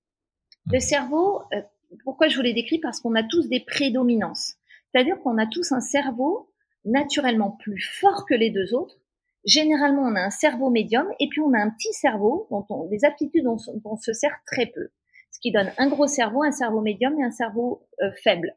Le 0.71 0.81
cerveau, 0.81 1.43
euh, 1.55 1.63
pourquoi 2.03 2.29
je 2.29 2.37
vous 2.37 2.43
l'ai 2.43 2.55
décrit 2.55 2.79
Parce 2.79 3.01
qu'on 3.01 3.15
a 3.15 3.23
tous 3.23 3.49
des 3.49 3.61
prédominances. 3.61 4.55
C'est-à-dire 4.91 5.21
qu'on 5.21 5.39
a 5.39 5.47
tous 5.47 5.73
un 5.73 5.81
cerveau 5.81 6.51
naturellement 6.85 7.51
plus 7.51 7.81
fort 7.81 8.27
que 8.27 8.35
les 8.35 8.51
deux 8.51 8.75
autres. 8.75 8.97
Généralement, 9.45 10.03
on 10.03 10.15
a 10.15 10.21
un 10.21 10.31
cerveau 10.31 10.71
médium 10.71 11.07
et 11.21 11.29
puis 11.29 11.41
on 11.41 11.53
a 11.53 11.59
un 11.59 11.71
petit 11.71 11.93
cerveau 11.93 12.47
dont 12.51 12.65
on, 12.71 12.87
des 12.87 13.05
aptitudes 13.05 13.45
dont, 13.45 13.59
on 13.85 13.97
se 13.97 14.13
sert 14.13 14.37
très 14.47 14.67
peu. 14.67 14.89
Ce 15.31 15.39
qui 15.41 15.53
donne 15.53 15.73
un 15.79 15.89
gros 15.89 16.07
cerveau, 16.07 16.43
un 16.43 16.53
cerveau 16.53 16.81
médium 16.81 17.19
et 17.19 17.25
un 17.25 17.31
cerveau 17.31 17.87
euh, 18.03 18.11
faible. 18.23 18.55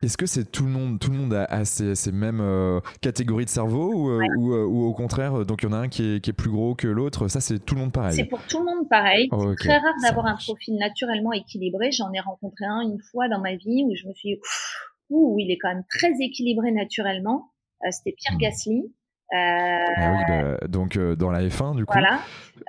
Est-ce 0.00 0.16
que 0.16 0.26
c'est 0.26 0.52
tout 0.52 0.64
le 0.64 0.70
monde, 0.70 1.00
tout 1.00 1.10
le 1.10 1.16
monde 1.16 1.34
a, 1.34 1.64
ces, 1.64 2.12
mêmes 2.12 2.40
euh, 2.40 2.78
catégories 3.00 3.46
de 3.46 3.50
cerveau 3.50 3.92
ou, 3.92 4.10
euh, 4.10 4.20
euh, 4.20 4.64
ou, 4.64 4.84
au 4.84 4.94
contraire, 4.94 5.44
donc 5.44 5.62
il 5.62 5.66
y 5.66 5.68
en 5.68 5.72
a 5.72 5.78
un 5.78 5.88
qui 5.88 6.14
est, 6.14 6.20
qui 6.20 6.30
est 6.30 6.34
plus 6.34 6.50
gros 6.50 6.76
que 6.76 6.86
l'autre 6.86 7.26
Ça, 7.26 7.40
c'est 7.40 7.58
tout 7.58 7.74
le 7.74 7.80
monde 7.80 7.92
pareil. 7.92 8.14
C'est 8.14 8.26
pour 8.26 8.40
tout 8.42 8.60
le 8.60 8.66
monde 8.66 8.88
pareil. 8.88 9.28
c'est 9.30 9.54
très 9.56 9.78
rare 9.78 9.94
d'avoir 10.04 10.26
un 10.26 10.36
profil 10.36 10.76
naturellement 10.76 11.32
équilibré. 11.32 11.90
J'en 11.90 12.12
ai 12.12 12.20
rencontré 12.20 12.64
un 12.64 12.82
une 12.82 13.00
fois 13.10 13.28
dans 13.28 13.40
ma 13.40 13.56
vie 13.56 13.84
où 13.84 13.94
je 13.96 14.06
me 14.06 14.12
suis 14.14 14.36
dit, 14.36 14.40
ouh, 15.10 15.36
il 15.40 15.50
est 15.50 15.58
quand 15.58 15.68
même 15.68 15.84
très 15.90 16.12
équilibré 16.20 16.70
naturellement. 16.70 17.50
C'était 17.90 18.12
Pierre 18.12 18.36
mmh. 18.36 18.40
Gasly. 18.40 18.92
Euh, 19.30 19.36
ah 19.36 20.12
oui, 20.12 20.24
bah, 20.26 20.68
donc 20.68 20.96
euh, 20.96 21.14
dans 21.14 21.30
la 21.30 21.42
F1 21.42 21.76
du 21.76 21.84
coup. 21.84 21.92
Voilà. 21.92 22.20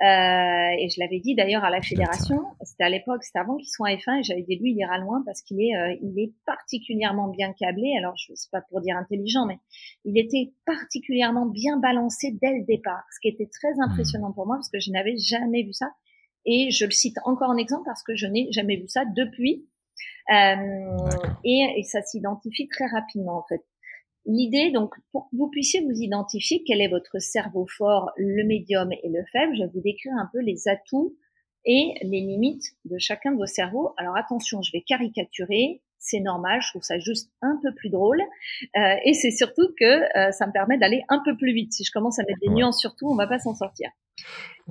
Euh, 0.02 0.76
et 0.78 0.90
je 0.90 1.00
l'avais 1.00 1.18
dit 1.18 1.34
d'ailleurs 1.34 1.64
à 1.64 1.70
la 1.70 1.80
fédération. 1.80 2.44
C'était 2.62 2.84
à 2.84 2.90
l'époque, 2.90 3.24
c'était 3.24 3.38
avant 3.38 3.56
qu'il 3.56 3.68
soit 3.68 3.88
en 3.88 3.94
F1 3.94 4.20
et 4.20 4.22
j'avais 4.22 4.42
dit 4.42 4.58
lui 4.58 4.72
il 4.72 4.76
ira 4.76 4.98
loin 4.98 5.22
parce 5.24 5.40
qu'il 5.40 5.58
est, 5.62 5.74
euh, 5.74 5.96
il 6.02 6.20
est 6.22 6.34
particulièrement 6.44 7.28
bien 7.28 7.54
câblé. 7.54 7.94
Alors 7.96 8.14
je 8.18 8.34
sais 8.34 8.48
pas 8.52 8.60
pour 8.60 8.82
dire 8.82 8.94
intelligent, 8.98 9.46
mais 9.46 9.58
il 10.04 10.18
était 10.18 10.52
particulièrement 10.66 11.46
bien 11.46 11.78
balancé 11.78 12.36
dès 12.42 12.58
le 12.58 12.64
départ, 12.66 13.04
ce 13.10 13.20
qui 13.20 13.28
était 13.28 13.48
très 13.50 13.72
hmm. 13.74 13.90
impressionnant 13.90 14.32
pour 14.32 14.46
moi 14.46 14.56
parce 14.56 14.68
que 14.68 14.80
je 14.80 14.90
n'avais 14.90 15.16
jamais 15.16 15.62
vu 15.62 15.72
ça. 15.72 15.90
Et 16.44 16.70
je 16.70 16.84
le 16.84 16.90
cite 16.90 17.16
encore 17.24 17.50
en 17.50 17.56
exemple 17.56 17.84
parce 17.86 18.02
que 18.02 18.14
je 18.16 18.26
n'ai 18.26 18.52
jamais 18.52 18.76
vu 18.76 18.88
ça 18.88 19.04
depuis. 19.16 19.66
Euh, 20.30 21.08
et, 21.44 21.74
et, 21.76 21.82
ça 21.82 22.02
s'identifie 22.02 22.68
très 22.68 22.86
rapidement 22.86 23.38
en 23.38 23.44
fait. 23.48 23.62
L'idée, 24.32 24.70
donc, 24.70 24.94
pour 25.10 25.28
que 25.28 25.36
vous 25.36 25.48
puissiez 25.48 25.80
vous 25.80 26.00
identifier 26.00 26.62
quel 26.64 26.80
est 26.80 26.86
votre 26.86 27.18
cerveau 27.18 27.66
fort, 27.66 28.12
le 28.16 28.44
médium 28.44 28.92
et 28.92 29.08
le 29.08 29.24
faible, 29.32 29.56
je 29.56 29.64
vais 29.64 29.70
vous 29.74 29.80
décrire 29.80 30.12
un 30.14 30.28
peu 30.32 30.38
les 30.38 30.68
atouts 30.68 31.16
et 31.64 31.94
les 32.02 32.20
limites 32.20 32.62
de 32.84 32.96
chacun 32.98 33.32
de 33.32 33.38
vos 33.38 33.46
cerveaux. 33.46 33.92
Alors 33.96 34.16
attention, 34.16 34.62
je 34.62 34.70
vais 34.72 34.82
caricaturer, 34.82 35.82
c'est 35.98 36.20
normal, 36.20 36.60
je 36.62 36.68
trouve 36.68 36.82
ça 36.82 37.00
juste 37.00 37.32
un 37.42 37.58
peu 37.60 37.74
plus 37.74 37.90
drôle, 37.90 38.22
euh, 38.76 38.94
et 39.04 39.14
c'est 39.14 39.32
surtout 39.32 39.74
que 39.76 39.84
euh, 40.16 40.30
ça 40.30 40.46
me 40.46 40.52
permet 40.52 40.78
d'aller 40.78 41.02
un 41.08 41.20
peu 41.24 41.36
plus 41.36 41.52
vite. 41.52 41.72
Si 41.72 41.82
je 41.82 41.90
commence 41.90 42.20
à 42.20 42.22
mettre 42.22 42.38
des 42.40 42.50
nuances 42.50 42.78
sur 42.78 42.94
tout, 42.94 43.08
on 43.08 43.16
va 43.16 43.26
pas 43.26 43.40
s'en 43.40 43.56
sortir. 43.56 43.90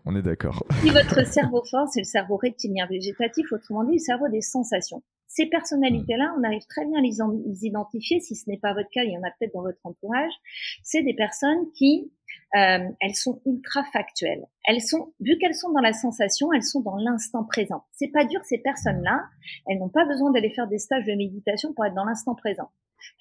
On 0.05 0.15
est 0.15 0.21
d'accord. 0.21 0.65
Si 0.81 0.89
votre 0.89 1.27
cerveau 1.27 1.65
fort, 1.69 1.89
c'est 1.89 1.99
le 1.99 2.05
cerveau 2.05 2.37
reptilien 2.37 2.87
végétatif, 2.87 3.51
autrement 3.51 3.83
dit, 3.83 3.93
le 3.93 3.99
cerveau 3.99 4.29
des 4.29 4.41
sensations. 4.41 5.03
Ces 5.29 5.45
personnalités-là, 5.45 6.33
on 6.39 6.43
arrive 6.43 6.65
très 6.67 6.85
bien 6.85 6.97
à 6.97 7.01
les, 7.01 7.65
identifier, 7.65 8.19
si 8.19 8.35
ce 8.35 8.49
n'est 8.49 8.57
pas 8.57 8.73
votre 8.73 8.89
cas, 8.89 9.03
il 9.03 9.11
y 9.11 9.17
en 9.17 9.21
a 9.21 9.29
peut-être 9.29 9.53
dans 9.53 9.61
votre 9.61 9.77
entourage. 9.83 10.33
C'est 10.81 11.03
des 11.03 11.13
personnes 11.13 11.71
qui, 11.75 12.11
euh, 12.55 12.89
elles 12.99 13.15
sont 13.15 13.39
ultra 13.45 13.83
factuelles. 13.93 14.47
Elles 14.65 14.81
sont, 14.81 15.13
vu 15.19 15.37
qu'elles 15.37 15.53
sont 15.53 15.71
dans 15.71 15.81
la 15.81 15.93
sensation, 15.93 16.51
elles 16.51 16.63
sont 16.63 16.81
dans 16.81 16.97
l'instant 16.97 17.43
présent. 17.43 17.83
C'est 17.91 18.07
pas 18.07 18.25
dur, 18.25 18.43
ces 18.43 18.57
personnes-là, 18.57 19.21
elles 19.67 19.77
n'ont 19.77 19.89
pas 19.89 20.05
besoin 20.05 20.31
d'aller 20.31 20.49
faire 20.49 20.67
des 20.67 20.79
stages 20.79 21.05
de 21.05 21.13
méditation 21.13 21.73
pour 21.73 21.85
être 21.85 21.93
dans 21.93 22.05
l'instant 22.05 22.33
présent. 22.33 22.71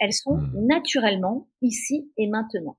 Elles 0.01 0.14
sont 0.14 0.38
hmm. 0.38 0.66
naturellement 0.66 1.47
ici 1.61 2.11
et 2.16 2.27
maintenant. 2.27 2.79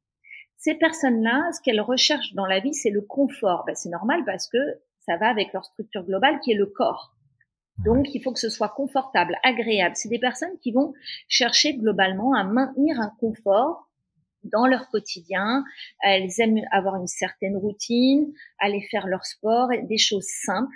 Ces 0.57 0.73
personnes-là, 0.73 1.51
ce 1.53 1.61
qu'elles 1.61 1.81
recherchent 1.81 2.33
dans 2.33 2.47
la 2.47 2.59
vie, 2.61 2.73
c'est 2.73 2.89
le 2.89 3.01
confort. 3.01 3.63
Ben, 3.67 3.75
c'est 3.75 3.89
normal 3.89 4.23
parce 4.25 4.49
que 4.49 4.57
ça 5.01 5.17
va 5.17 5.29
avec 5.29 5.53
leur 5.53 5.65
structure 5.65 6.03
globale 6.03 6.39
qui 6.39 6.51
est 6.51 6.57
le 6.57 6.65
corps. 6.65 7.15
Donc, 7.83 8.13
il 8.13 8.21
faut 8.21 8.31
que 8.31 8.39
ce 8.39 8.49
soit 8.49 8.69
confortable, 8.69 9.37
agréable. 9.43 9.95
C'est 9.95 10.09
des 10.09 10.19
personnes 10.19 10.57
qui 10.61 10.71
vont 10.71 10.93
chercher 11.27 11.75
globalement 11.75 12.33
à 12.33 12.43
maintenir 12.43 12.99
un 12.99 13.11
confort 13.19 13.89
dans 14.43 14.67
leur 14.67 14.89
quotidien. 14.89 15.63
Elles 16.01 16.29
aiment 16.39 16.59
avoir 16.71 16.95
une 16.95 17.07
certaine 17.07 17.55
routine, 17.55 18.31
aller 18.57 18.81
faire 18.91 19.07
leur 19.07 19.25
sport, 19.25 19.69
des 19.83 19.97
choses 19.97 20.27
simples, 20.45 20.75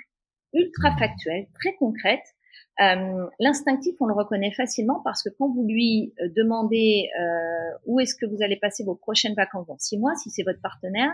ultra 0.54 0.96
factuelles, 0.98 1.48
très 1.54 1.76
concrètes, 1.76 2.33
euh, 2.82 3.28
l'instinctif, 3.40 3.96
on 4.00 4.08
le 4.08 4.14
reconnaît 4.14 4.52
facilement 4.52 5.00
parce 5.04 5.22
que 5.22 5.30
quand 5.38 5.48
vous 5.50 5.66
lui 5.68 6.14
euh, 6.22 6.30
demandez 6.36 7.08
euh, 7.20 7.78
où 7.86 8.00
est-ce 8.00 8.16
que 8.16 8.26
vous 8.26 8.42
allez 8.42 8.58
passer 8.58 8.84
vos 8.84 8.96
prochaines 8.96 9.36
vacances 9.36 9.68
dans 9.68 9.78
six 9.78 10.00
mois, 10.00 10.16
si 10.16 10.32
c'est 10.32 10.44
votre 10.44 10.62
partenaire, 10.62 11.12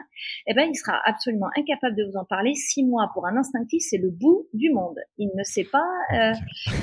eh 0.48 0.54
ben 0.54 0.70
il 0.70 0.76
sera 0.76 1.00
absolument 1.06 1.50
incapable 1.58 1.98
de 1.98 2.06
vous 2.06 2.18
en 2.18 2.24
parler. 2.24 2.54
Six 2.56 2.84
mois 2.86 3.10
pour 3.14 3.28
un 3.28 3.36
instinctif, 3.36 3.82
c'est 3.82 3.98
le 3.98 4.10
bout 4.10 4.48
du 4.54 4.72
monde. 4.72 4.98
Il 5.18 5.32
ne 5.36 5.44
sait 5.44 5.68
pas. 5.70 5.88
Euh, 6.14 6.32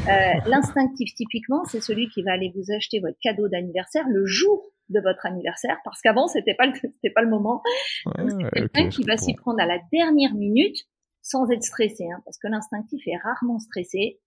euh 0.08 0.32
L'instinctif, 0.46 1.14
typiquement, 1.14 1.64
c'est 1.64 1.80
celui 1.80 2.08
qui 2.08 2.22
va 2.22 2.32
aller 2.32 2.52
vous 2.54 2.72
acheter 2.74 3.00
votre 3.00 3.18
cadeau 3.22 3.48
d'anniversaire 3.48 4.04
le 4.08 4.26
jour 4.26 4.62
de 4.90 5.00
votre 5.00 5.26
anniversaire, 5.26 5.78
parce 5.84 6.00
qu'avant 6.00 6.28
c'était 6.28 6.54
pas 6.54 6.66
le 6.66 6.72
c'était 6.94 7.12
pas 7.12 7.22
le 7.22 7.28
moment. 7.28 7.62
c'est 8.04 8.50
quelqu'un 8.52 8.88
qui 8.88 9.02
va 9.04 9.16
s'y 9.16 9.34
prendre 9.34 9.60
à 9.60 9.66
la 9.66 9.78
dernière 9.90 10.34
minute 10.34 10.76
sans 11.22 11.50
être 11.50 11.64
stressé, 11.64 12.04
hein, 12.04 12.20
parce 12.24 12.38
que 12.38 12.46
l'instinctif 12.46 13.02
est 13.06 13.16
rarement 13.16 13.58
stressé. 13.58 14.20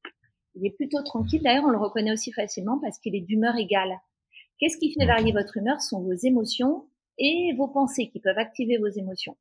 Il 0.59 0.67
est 0.67 0.75
plutôt 0.75 1.01
tranquille. 1.03 1.41
D'ailleurs, 1.41 1.65
on 1.65 1.69
le 1.69 1.77
reconnaît 1.77 2.11
aussi 2.11 2.31
facilement 2.31 2.79
parce 2.79 2.99
qu'il 2.99 3.15
est 3.15 3.21
d'humeur 3.21 3.55
égale. 3.55 3.99
Qu'est-ce 4.59 4.77
qui 4.77 4.93
fait 4.93 5.05
varier 5.05 5.31
votre 5.31 5.57
humeur 5.57 5.81
Ce 5.81 5.89
sont 5.89 6.01
vos 6.01 6.13
émotions 6.13 6.85
et 7.17 7.53
vos 7.57 7.67
pensées 7.67 8.09
qui 8.09 8.19
peuvent 8.19 8.37
activer 8.37 8.77
vos 8.77 8.87
émotions. 8.87 9.37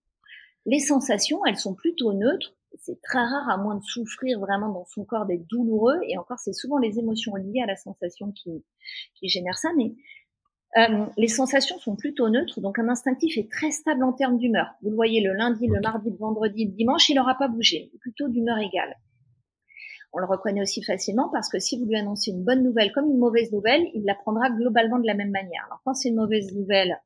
Les 0.66 0.78
sensations, 0.78 1.44
elles 1.46 1.56
sont 1.56 1.74
plutôt 1.74 2.12
neutres. 2.12 2.54
C'est 2.76 3.00
très 3.02 3.20
rare, 3.20 3.48
à 3.48 3.56
moins 3.56 3.76
de 3.76 3.82
souffrir 3.82 4.38
vraiment 4.38 4.68
dans 4.68 4.84
son 4.84 5.04
corps, 5.04 5.26
d'être 5.26 5.46
douloureux. 5.46 5.98
Et 6.06 6.18
encore, 6.18 6.38
c'est 6.38 6.52
souvent 6.52 6.78
les 6.78 6.98
émotions 6.98 7.34
liées 7.34 7.62
à 7.62 7.66
la 7.66 7.76
sensation 7.76 8.30
qui, 8.32 8.64
qui 9.14 9.28
génèrent 9.28 9.58
ça. 9.58 9.70
Mais 9.76 9.94
euh, 10.76 11.06
les 11.16 11.28
sensations 11.28 11.78
sont 11.78 11.96
plutôt 11.96 12.28
neutres, 12.28 12.60
donc 12.60 12.78
un 12.78 12.88
instinctif 12.88 13.38
est 13.38 13.50
très 13.50 13.70
stable 13.70 14.04
en 14.04 14.12
termes 14.12 14.38
d'humeur. 14.38 14.66
Vous 14.82 14.90
le 14.90 14.96
voyez 14.96 15.22
le 15.22 15.32
lundi, 15.32 15.66
le 15.66 15.80
mardi, 15.80 16.10
le 16.10 16.16
vendredi, 16.16 16.66
le 16.66 16.72
dimanche, 16.72 17.08
il 17.08 17.16
n'aura 17.16 17.36
pas 17.36 17.48
bougé, 17.48 17.90
plutôt 18.00 18.28
d'humeur 18.28 18.58
égale. 18.58 18.94
On 20.12 20.18
le 20.18 20.26
reconnaît 20.26 20.62
aussi 20.62 20.82
facilement 20.82 21.28
parce 21.30 21.50
que 21.50 21.58
si 21.58 21.78
vous 21.78 21.86
lui 21.86 21.96
annoncez 21.96 22.30
une 22.30 22.42
bonne 22.42 22.62
nouvelle 22.62 22.92
comme 22.92 23.10
une 23.10 23.18
mauvaise 23.18 23.52
nouvelle, 23.52 23.82
il 23.94 24.04
la 24.04 24.14
prendra 24.14 24.50
globalement 24.50 24.98
de 24.98 25.06
la 25.06 25.14
même 25.14 25.30
manière. 25.30 25.64
Alors 25.66 25.80
quand 25.84 25.94
c'est 25.94 26.08
une 26.08 26.16
mauvaise 26.16 26.54
nouvelle, 26.54 26.98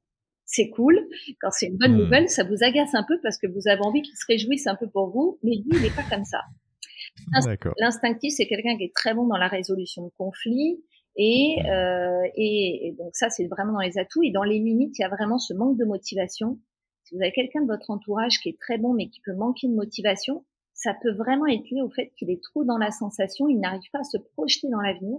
c'est 0.45 0.69
cool. 0.71 1.09
Quand 1.41 1.51
c'est 1.51 1.67
une 1.67 1.77
bonne 1.77 1.95
hmm. 1.95 2.03
nouvelle, 2.03 2.29
ça 2.29 2.45
vous 2.45 2.63
agace 2.63 2.95
un 2.95 3.05
peu 3.07 3.19
parce 3.23 3.39
que 3.39 3.47
vous 3.47 3.69
avez 3.69 3.81
envie 3.83 4.03
qu'il 4.03 4.17
se 4.17 4.25
réjouisse 4.29 4.67
un 4.67 4.77
peu 4.77 4.89
pour 4.89 5.11
vous, 5.11 5.39
mais 5.43 5.57
lui, 5.57 5.71
il 5.73 5.83
n'est 5.83 5.91
pas 5.91 6.05
comme 6.09 6.25
ça. 6.25 6.41
L'instinctif, 7.79 8.35
c'est 8.37 8.47
quelqu'un 8.47 8.77
qui 8.77 8.85
est 8.85 8.95
très 8.95 9.15
bon 9.15 9.27
dans 9.27 9.37
la 9.37 9.49
résolution 9.49 10.05
de 10.05 10.11
conflits. 10.17 10.83
Et, 11.17 11.57
hmm. 11.59 11.67
euh, 11.67 12.29
et, 12.37 12.89
et, 12.89 12.93
donc 12.93 13.15
ça, 13.15 13.31
c'est 13.31 13.47
vraiment 13.47 13.73
dans 13.73 13.81
les 13.81 13.99
atouts. 13.99 14.23
Et 14.23 14.31
dans 14.31 14.45
les 14.45 14.59
limites, 14.59 14.99
il 14.99 15.03
y 15.03 15.05
a 15.05 15.09
vraiment 15.09 15.39
ce 15.39 15.55
manque 15.55 15.79
de 15.79 15.85
motivation. 15.85 16.59
Si 17.05 17.15
vous 17.15 17.23
avez 17.23 17.33
quelqu'un 17.33 17.63
de 17.63 17.67
votre 17.67 17.91
entourage 17.91 18.39
qui 18.39 18.49
est 18.49 18.59
très 18.61 18.79
bon 18.79 18.95
mais 18.95 19.09
qui 19.09 19.21
peut 19.21 19.35
manquer 19.35 19.69
de 19.69 19.75
motivation, 19.75 20.45
ça 20.83 20.95
peut 21.01 21.13
vraiment 21.13 21.47
être 21.47 21.69
lié 21.71 21.81
au 21.81 21.91
fait 21.91 22.13
qu'il 22.19 22.31
est 22.31 22.43
trop 22.43 22.65
dans 22.65 22.79
la 22.79 22.91
sensation, 22.91 23.49
il 23.49 23.61
n'arrive 23.61 23.89
pas 23.93 24.01
à 24.01 24.05
se 24.05 24.19
projeter 24.19 24.69
dans 24.69 24.81
l'avenir. 24.81 25.17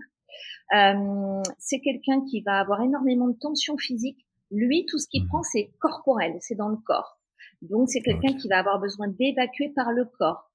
Euh, 0.76 1.42
c'est 1.58 1.80
quelqu'un 1.80 2.26
qui 2.26 2.42
va 2.42 2.60
avoir 2.60 2.82
énormément 2.82 3.28
de 3.28 3.38
tension 3.40 3.78
physique. 3.78 4.26
Lui, 4.52 4.86
tout 4.88 5.00
ce 5.00 5.08
qu'il 5.08 5.24
mmh. 5.24 5.28
prend, 5.28 5.44
c'est 5.44 5.72
corporel, 5.80 6.36
c'est 6.42 6.56
dans 6.56 6.70
le 6.70 6.78
corps. 6.78 7.20
Donc, 7.62 7.90
c'est 7.90 8.02
quelqu'un 8.02 8.34
qui 8.34 8.50
va 8.50 8.60
avoir 8.60 8.80
besoin 8.80 9.08
d'évacuer 9.08 9.70
par 9.70 9.92
le 9.92 10.06
corps. 10.06 10.52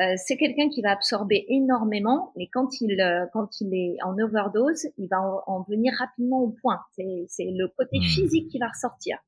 Euh, 0.00 0.14
c'est 0.16 0.36
quelqu'un 0.36 0.68
qui 0.68 0.82
va 0.82 0.92
absorber 0.92 1.44
énormément, 1.48 2.32
mais 2.36 2.48
quand 2.52 2.80
il 2.80 3.00
euh, 3.00 3.26
quand 3.32 3.60
il 3.60 3.74
est 3.74 3.96
en 4.04 4.18
overdose, 4.18 4.86
il 4.98 5.08
va 5.08 5.18
en, 5.46 5.62
venir 5.62 5.92
rapidement 5.98 6.40
au 6.40 6.50
point. 6.50 6.80
C'est 6.96 7.28
le 7.38 7.68
côté 7.76 7.98
mmh. 7.98 8.02
physique 8.02 8.48
qui 8.48 8.58
va 8.58 8.68
ressortir. 8.68 9.18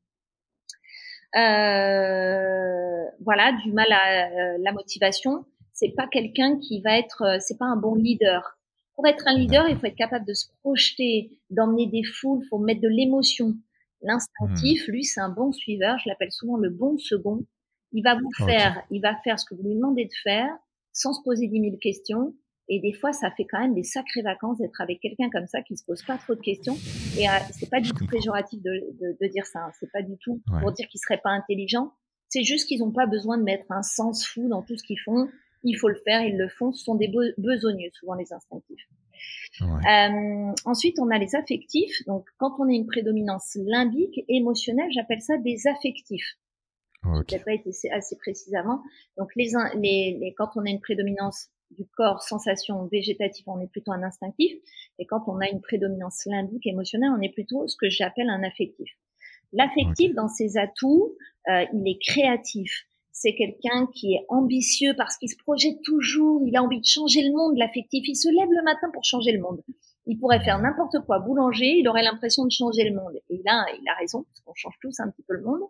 Euh, 1.37 3.05
voilà, 3.21 3.53
du 3.63 3.73
mal 3.73 3.91
à 3.93 4.27
euh, 4.27 4.59
la 4.61 4.73
motivation. 4.73 5.45
C'est 5.73 5.95
pas 5.97 6.07
quelqu'un 6.09 6.59
qui 6.59 6.81
va 6.81 6.99
être, 6.99 7.23
euh, 7.23 7.37
c'est 7.41 7.59
pas 7.59 7.67
un 7.67 7.77
bon 7.77 7.95
leader. 7.95 8.59
Pour 8.95 9.07
être 9.07 9.25
un 9.27 9.37
leader, 9.37 9.69
il 9.69 9.77
faut 9.77 9.87
être 9.87 9.97
capable 9.97 10.27
de 10.27 10.35
se 10.35 10.47
projeter, 10.61 11.31
d'emmener 11.51 11.87
des 11.87 12.03
foules, 12.03 12.45
faut 12.49 12.59
mettre 12.59 12.81
de 12.81 12.89
l'émotion. 12.89 13.55
L'instinctif, 14.03 14.89
hmm. 14.89 14.91
lui, 14.91 15.05
c'est 15.05 15.21
un 15.21 15.29
bon 15.29 15.53
suiveur. 15.53 15.99
Je 15.99 16.09
l'appelle 16.09 16.33
souvent 16.33 16.57
le 16.57 16.71
bon 16.71 16.99
second. 16.99 17.45
Il 17.93 18.03
va 18.03 18.15
vous 18.17 18.31
faire, 18.45 18.83
il 18.91 19.01
va 19.01 19.17
faire 19.23 19.39
ce 19.39 19.45
que 19.47 19.55
vous 19.55 19.63
lui 19.63 19.75
demandez 19.75 20.05
de 20.05 20.15
faire, 20.23 20.51
sans 20.93 21.13
se 21.13 21.23
poser 21.23 21.47
dix 21.47 21.61
mille 21.61 21.79
questions. 21.79 22.35
Et 22.69 22.81
des 22.81 22.93
fois, 22.93 23.13
ça 23.13 23.31
fait 23.31 23.45
quand 23.45 23.61
même 23.61 23.75
des 23.75 23.83
sacrées 23.83 24.23
vacances 24.23 24.59
d'être 24.59 24.81
avec 24.81 25.01
quelqu'un 25.01 25.31
comme 25.31 25.47
ça 25.47 25.63
qui 25.63 25.77
se 25.77 25.85
pose 25.85 26.03
pas 26.03 26.19
trop 26.19 26.35
de 26.35 26.41
questions. 26.41 26.77
Et 27.19 27.29
euh, 27.29 27.33
c'est 27.59 27.71
pas 27.71 27.81
du 27.81 27.93
tout 27.93 28.07
péjoratif 28.07 28.61
de, 28.63 28.71
de, 29.01 29.17
de, 29.21 29.27
dire 29.29 29.47
ça. 29.47 29.61
Hein. 29.61 29.73
C'est 29.81 29.91
pas 29.91 30.03
du 30.03 30.17
tout 30.19 30.43
pour 30.61 30.73
dire 30.73 30.87
qu'ils 30.89 31.01
seraient 31.01 31.21
pas 31.23 31.31
intelligents. 31.31 31.93
C'est 32.29 32.45
juste 32.45 32.69
qu'ils 32.69 32.81
n'ont 32.81 32.93
pas 32.93 33.07
besoin 33.07 33.39
de 33.39 33.43
mettre 33.43 33.65
un 33.71 33.83
sens 33.83 34.27
fou 34.27 34.49
dans 34.49 34.63
tout 34.63 34.77
ce 34.77 34.83
qu'ils 34.83 35.01
font. 35.01 35.29
Il 35.65 35.75
faut 35.75 35.89
le 35.89 35.99
faire, 36.05 36.23
ils 36.23 36.37
le 36.37 36.49
font. 36.49 36.73
Ce 36.73 36.85
sont 36.85 36.95
des 36.95 37.11
besogneux, 37.39 37.89
souvent 37.93 38.15
les 38.15 38.33
instinctifs. 38.33 38.87
Euh, 39.63 40.53
ensuite, 40.65 40.99
on 41.01 41.11
a 41.11 41.19
les 41.19 41.35
affectifs. 41.35 42.05
Donc, 42.07 42.27
quand 42.37 42.55
on 42.59 42.69
a 42.69 42.73
une 42.73 42.87
prédominance 42.87 43.57
limbique, 43.57 44.21
émotionnelle, 44.29 44.91
j'appelle 44.93 45.21
ça 45.21 45.39
des 45.39 45.67
affectifs. 45.67 46.37
Okay. 47.05 47.25
Je 47.29 47.35
n'ai 47.37 47.45
pas 47.45 47.53
été 47.55 47.71
assez 47.93 48.17
précis 48.17 48.55
avant. 48.57 48.83
Donc, 49.17 49.31
les, 49.37 49.53
les, 49.77 50.19
les, 50.21 50.35
quand 50.37 50.51
on 50.57 50.65
a 50.65 50.69
une 50.69 50.81
prédominance 50.81 51.49
du 51.71 51.87
corps, 51.97 52.23
sensation 52.23 52.87
végétatif, 52.87 53.47
on 53.47 53.61
est 53.61 53.67
plutôt 53.67 53.93
un 53.93 54.03
instinctif. 54.03 54.53
Et 54.99 55.07
quand 55.07 55.23
on 55.27 55.39
a 55.41 55.49
une 55.49 55.61
prédominance 55.61 56.25
limbique 56.27 56.67
émotionnelle, 56.67 57.11
on 57.17 57.23
est 57.23 57.33
plutôt 57.33 57.67
ce 57.69 57.77
que 57.77 57.91
j'appelle 57.91 58.31
un 58.31 58.43
affectif. 58.43 58.91
L'affectif, 59.53 60.15
dans 60.15 60.29
ses 60.29 60.59
atouts, 60.59 61.17
euh, 61.49 61.65
il 61.73 61.89
est 61.89 61.99
créatif. 62.01 62.85
C'est 63.13 63.35
quelqu'un 63.35 63.89
qui 63.95 64.15
est 64.15 64.25
ambitieux 64.29 64.95
parce 64.97 65.17
qu'il 65.17 65.29
se 65.29 65.37
projette 65.37 65.83
toujours. 65.83 66.43
Il 66.47 66.57
a 66.57 66.63
envie 66.63 66.81
de 66.81 66.87
changer 66.87 67.23
le 67.23 67.33
monde. 67.33 67.57
L'affectif, 67.57 68.07
il 68.07 68.15
se 68.15 68.29
lève 68.29 68.51
le 68.51 68.63
matin 68.63 68.91
pour 68.93 69.05
changer 69.05 69.33
le 69.33 69.41
monde. 69.41 69.63
Il 70.07 70.19
pourrait 70.19 70.43
faire 70.43 70.59
n'importe 70.59 71.05
quoi, 71.05 71.19
boulanger, 71.19 71.81
il 71.81 71.89
aurait 71.89 72.03
l'impression 72.03 72.45
de 72.47 72.51
changer 72.51 72.89
le 72.89 72.95
monde. 72.95 73.21
Et 73.29 73.43
là, 73.45 73.67
il 73.79 73.87
a 73.89 73.95
raison, 73.95 74.23
parce 74.25 74.41
qu'on 74.41 74.55
change 74.55 74.79
tous 74.81 75.01
un 75.01 75.11
petit 75.11 75.23
peu 75.23 75.35
le 75.35 75.43
monde. 75.43 75.61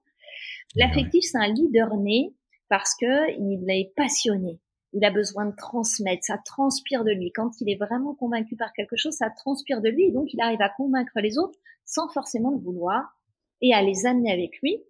L'affectif, 0.77 1.25
c'est 1.25 1.39
un 1.39 1.49
leader 1.49 1.97
né 1.97 2.35
parce 2.69 2.95
que 2.95 3.33
il 3.33 3.65
est 3.69 3.93
passionné. 3.97 4.61
Il 4.93 5.05
a 5.05 5.11
besoin 5.11 5.47
de 5.47 5.55
transmettre, 5.55 6.25
ça 6.25 6.39
transpire 6.39 7.05
de 7.05 7.11
lui. 7.11 7.31
Quand 7.33 7.61
il 7.61 7.71
est 7.71 7.77
vraiment 7.77 8.15
convaincu 8.15 8.57
par 8.57 8.73
quelque 8.73 8.97
chose, 8.97 9.15
ça 9.15 9.31
transpire 9.31 9.81
de 9.81 9.89
lui 9.89 10.05
et 10.05 10.13
donc 10.13 10.33
il 10.33 10.41
arrive 10.41 10.63
à 10.63 10.71
convaincre 10.71 11.21
les 11.21 11.39
autres 11.39 11.59
sans 11.85 12.09
forcément 12.09 12.51
le 12.51 12.59
vouloir 12.59 13.19
et 13.61 13.75
à 13.75 13.83
les 13.83 14.07
amener 14.07 14.33
avec 14.33 14.59
lui 14.63 14.83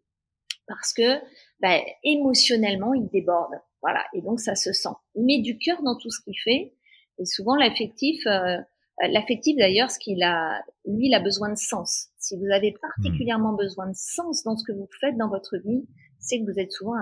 parce 0.68 0.92
que 0.92 1.18
ben, 1.60 1.80
émotionnellement 2.04 2.94
il 2.94 3.08
déborde. 3.08 3.54
Voilà, 3.82 4.04
et 4.12 4.20
donc 4.20 4.40
ça 4.40 4.54
se 4.54 4.72
sent. 4.72 4.94
Il 5.14 5.24
met 5.24 5.40
du 5.40 5.58
cœur 5.58 5.82
dans 5.82 5.96
tout 5.96 6.10
ce 6.10 6.20
qu'il 6.20 6.38
fait 6.44 6.74
et 7.18 7.24
souvent 7.24 7.56
l'affectif, 7.56 8.24
euh, 8.26 8.58
l'affectif 9.00 9.56
d'ailleurs, 9.56 9.90
ce 9.90 9.98
qu'il 9.98 10.22
a, 10.22 10.62
lui, 10.84 11.08
il 11.08 11.14
a 11.14 11.20
besoin 11.20 11.50
de 11.50 11.56
sens. 11.56 12.08
Si 12.18 12.36
vous 12.36 12.50
avez 12.52 12.74
particulièrement 12.80 13.54
besoin 13.54 13.88
de 13.88 13.96
sens 13.96 14.42
dans 14.44 14.56
ce 14.56 14.64
que 14.64 14.72
vous 14.72 14.88
faites 15.00 15.16
dans 15.16 15.28
votre 15.28 15.56
vie, 15.56 15.86
c'est 16.18 16.40
que 16.40 16.44
vous 16.44 16.58
êtes 16.58 16.72
souvent 16.72 16.94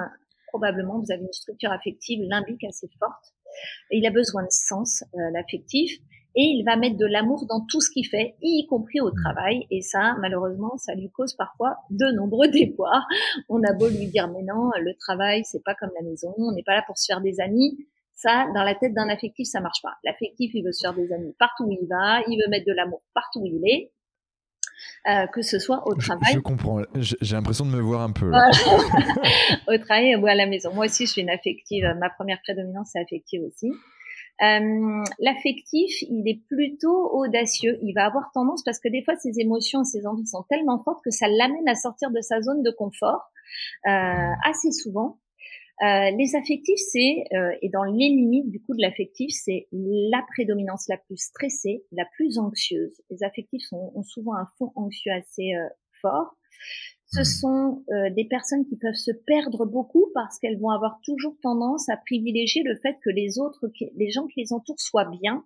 probablement 0.48 0.98
vous 0.98 1.12
avez 1.12 1.22
une 1.22 1.32
structure 1.32 1.70
affective 1.70 2.22
limbique 2.22 2.64
assez 2.64 2.88
forte. 2.98 3.34
Il 3.90 4.06
a 4.06 4.10
besoin 4.10 4.42
de 4.42 4.50
sens, 4.50 5.02
euh, 5.14 5.30
l'affectif, 5.32 5.90
et 6.38 6.42
il 6.42 6.64
va 6.64 6.76
mettre 6.76 6.98
de 6.98 7.06
l'amour 7.06 7.46
dans 7.46 7.64
tout 7.66 7.80
ce 7.80 7.90
qu'il 7.90 8.06
fait, 8.06 8.36
y 8.42 8.66
compris 8.66 9.00
au 9.00 9.10
travail. 9.10 9.66
Et 9.70 9.80
ça, 9.80 10.16
malheureusement, 10.20 10.76
ça 10.76 10.94
lui 10.94 11.10
cause 11.10 11.34
parfois 11.34 11.78
de 11.90 12.14
nombreux 12.14 12.48
déboires. 12.52 13.06
On 13.48 13.62
a 13.62 13.72
beau 13.72 13.88
lui 13.88 14.06
dire, 14.08 14.28
mais 14.28 14.42
non, 14.42 14.70
le 14.78 14.94
travail, 14.98 15.42
c'est 15.44 15.64
pas 15.64 15.74
comme 15.74 15.90
la 15.98 16.06
maison, 16.06 16.34
on 16.36 16.52
n'est 16.52 16.62
pas 16.62 16.74
là 16.74 16.82
pour 16.86 16.98
se 16.98 17.06
faire 17.06 17.22
des 17.22 17.40
amis. 17.40 17.78
Ça, 18.12 18.46
dans 18.54 18.62
la 18.62 18.74
tête 18.74 18.94
d'un 18.94 19.08
affectif, 19.08 19.46
ça 19.46 19.60
marche 19.60 19.82
pas. 19.82 19.94
L'affectif, 20.04 20.50
il 20.54 20.62
veut 20.62 20.72
se 20.72 20.86
faire 20.86 20.94
des 20.94 21.10
amis 21.12 21.34
partout 21.38 21.64
où 21.64 21.72
il 21.72 21.86
va, 21.88 22.20
il 22.28 22.38
veut 22.42 22.50
mettre 22.50 22.66
de 22.66 22.72
l'amour 22.72 23.02
partout 23.14 23.40
où 23.40 23.46
il 23.46 23.62
est. 23.66 23.92
Euh, 25.08 25.26
que 25.28 25.42
ce 25.42 25.58
soit 25.58 25.86
au 25.86 25.94
travail. 25.94 26.34
Je, 26.34 26.38
comprends. 26.40 26.82
J'ai 26.94 27.36
l'impression 27.36 27.64
de 27.64 27.70
me 27.70 27.80
voir 27.80 28.02
un 28.02 28.10
peu. 28.10 28.30
au 29.68 29.78
travail 29.78 30.16
ou 30.16 30.26
à 30.26 30.34
la 30.34 30.46
maison. 30.46 30.72
Moi 30.74 30.86
aussi, 30.86 31.06
je 31.06 31.12
suis 31.12 31.22
une 31.22 31.30
affective. 31.30 31.84
Ma 32.00 32.10
première 32.10 32.40
prédominance, 32.42 32.90
c'est 32.92 33.00
affective 33.00 33.42
aussi. 33.42 33.70
Euh, 34.42 35.04
L'affectif, 35.18 36.02
il 36.02 36.28
est 36.28 36.42
plutôt 36.48 37.10
audacieux. 37.14 37.78
Il 37.82 37.92
va 37.94 38.06
avoir 38.06 38.30
tendance, 38.34 38.62
parce 38.64 38.78
que 38.78 38.88
des 38.88 39.02
fois, 39.02 39.16
ses 39.16 39.40
émotions, 39.40 39.84
ses 39.84 40.06
envies 40.06 40.26
sont 40.26 40.44
tellement 40.48 40.82
fortes 40.82 41.02
que 41.04 41.10
ça 41.10 41.28
l'amène 41.28 41.68
à 41.68 41.74
sortir 41.74 42.10
de 42.10 42.20
sa 42.20 42.42
zone 42.42 42.62
de 42.62 42.70
confort 42.70 43.30
euh, 43.86 44.30
assez 44.44 44.72
souvent. 44.72 45.18
Euh, 45.82 46.10
les 46.16 46.34
affectifs, 46.36 46.80
c'est, 46.90 47.24
euh, 47.34 47.54
et 47.60 47.68
dans 47.68 47.84
les 47.84 48.08
limites 48.08 48.48
du 48.50 48.62
coup 48.62 48.74
de 48.74 48.80
l'affectif, 48.80 49.30
c'est 49.30 49.68
la 49.72 50.22
prédominance 50.34 50.88
la 50.88 50.96
plus 50.96 51.18
stressée, 51.18 51.84
la 51.92 52.06
plus 52.16 52.38
anxieuse. 52.38 53.02
Les 53.10 53.22
affectifs 53.22 53.62
sont, 53.68 53.92
ont 53.94 54.02
souvent 54.02 54.34
un 54.36 54.48
fond 54.56 54.72
anxieux 54.74 55.12
assez 55.12 55.54
euh, 55.54 55.68
fort. 56.00 56.34
Ce 57.08 57.20
mmh. 57.20 57.24
sont 57.24 57.84
des 58.16 58.24
personnes 58.24 58.66
qui 58.66 58.76
peuvent 58.76 58.94
se 58.94 59.12
perdre 59.12 59.64
beaucoup 59.64 60.06
parce 60.12 60.40
qu'elles 60.40 60.58
vont 60.58 60.70
avoir 60.70 60.98
toujours 61.04 61.36
tendance 61.40 61.88
à 61.88 61.96
privilégier 61.96 62.64
le 62.64 62.74
fait 62.82 62.96
que 63.04 63.10
les 63.10 63.38
autres, 63.38 63.70
les 63.94 64.10
gens 64.10 64.26
qui 64.26 64.40
les 64.40 64.52
entourent 64.52 64.80
soient 64.80 65.08
bien. 65.08 65.44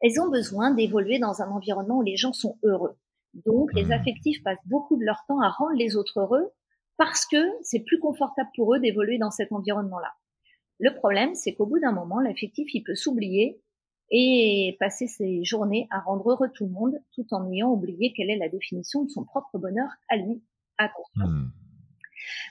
Elles 0.00 0.20
ont 0.20 0.30
besoin 0.30 0.72
d'évoluer 0.72 1.18
dans 1.18 1.42
un 1.42 1.50
environnement 1.50 1.98
où 1.98 2.02
les 2.02 2.16
gens 2.16 2.32
sont 2.32 2.58
heureux. 2.62 2.96
Donc, 3.44 3.72
les 3.74 3.86
mmh. 3.86 3.92
affectifs 3.92 4.42
passent 4.44 4.66
beaucoup 4.66 4.96
de 4.96 5.04
leur 5.04 5.24
temps 5.26 5.40
à 5.40 5.48
rendre 5.48 5.76
les 5.76 5.96
autres 5.96 6.20
heureux 6.20 6.52
parce 6.96 7.26
que 7.26 7.36
c'est 7.62 7.80
plus 7.80 7.98
confortable 7.98 8.50
pour 8.56 8.74
eux 8.74 8.80
d'évoluer 8.80 9.18
dans 9.18 9.30
cet 9.30 9.52
environnement-là. 9.52 10.12
Le 10.80 10.94
problème, 10.94 11.34
c'est 11.34 11.54
qu'au 11.54 11.66
bout 11.66 11.78
d'un 11.78 11.92
moment, 11.92 12.20
l'affectif, 12.20 12.72
il 12.74 12.82
peut 12.82 12.94
s'oublier 12.94 13.60
et 14.10 14.76
passer 14.80 15.06
ses 15.06 15.44
journées 15.44 15.86
à 15.90 16.00
rendre 16.00 16.30
heureux 16.30 16.50
tout 16.54 16.66
le 16.66 16.72
monde 16.72 16.94
tout 17.14 17.26
en 17.32 17.50
ayant 17.50 17.70
oublié 17.70 18.12
quelle 18.16 18.30
est 18.30 18.36
la 18.36 18.48
définition 18.48 19.04
de 19.04 19.10
son 19.10 19.24
propre 19.24 19.58
bonheur 19.58 19.88
à 20.08 20.16
lui. 20.16 20.42
Attention. 20.78 21.26
Hmm. 21.26 21.50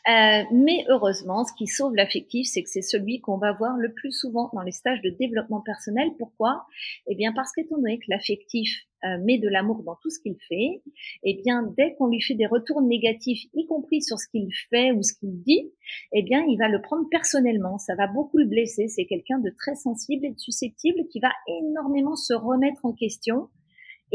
Euh, 0.09 0.43
mais 0.51 0.86
heureusement, 0.89 1.45
ce 1.45 1.53
qui 1.53 1.67
sauve 1.67 1.95
l'affectif, 1.95 2.47
c'est 2.47 2.63
que 2.63 2.69
c'est 2.69 2.82
celui 2.82 3.21
qu'on 3.21 3.38
va 3.38 3.53
voir 3.53 3.78
le 3.78 3.93
plus 3.93 4.11
souvent 4.11 4.49
dans 4.53 4.61
les 4.61 4.71
stages 4.71 5.01
de 5.01 5.09
développement 5.09 5.61
personnel. 5.61 6.09
Pourquoi? 6.17 6.65
Eh 7.07 7.15
bien 7.15 7.34
parce 7.34 7.51
qu'étant 7.51 7.78
donné 7.78 7.99
que 7.99 8.05
l'affectif 8.09 8.69
euh, 9.05 9.17
met 9.24 9.38
de 9.38 9.49
l'amour 9.49 9.84
dans 9.84 9.97
tout 10.01 10.09
ce 10.09 10.19
qu'il 10.19 10.36
fait, 10.47 10.82
eh 11.24 11.41
bien 11.43 11.63
dès 11.78 11.95
qu'on 11.95 12.07
lui 12.07 12.21
fait 12.21 12.36
des 12.36 12.45
retours 12.45 12.82
négatifs, 12.82 13.43
y 13.53 13.65
compris 13.65 14.01
sur 14.01 14.17
ce 14.17 14.28
qu'il 14.30 14.49
fait 14.69 14.91
ou 14.91 15.03
ce 15.03 15.13
qu'il 15.13 15.41
dit, 15.41 15.71
eh 16.13 16.24
bien 16.24 16.43
il 16.47 16.57
va 16.57 16.67
le 16.67 16.82
prendre 16.82 17.07
personnellement. 17.09 17.78
Ça 17.78 17.95
va 17.95 18.07
beaucoup 18.07 18.38
le 18.38 18.45
blesser. 18.45 18.88
C'est 18.88 19.05
quelqu'un 19.05 19.39
de 19.39 19.49
très 19.49 19.76
sensible 19.76 20.26
et 20.26 20.32
de 20.32 20.39
susceptible 20.39 21.07
qui 21.11 21.19
va 21.19 21.32
énormément 21.47 22.15
se 22.15 22.34
remettre 22.34 22.86
en 22.86 22.93
question 22.93 23.49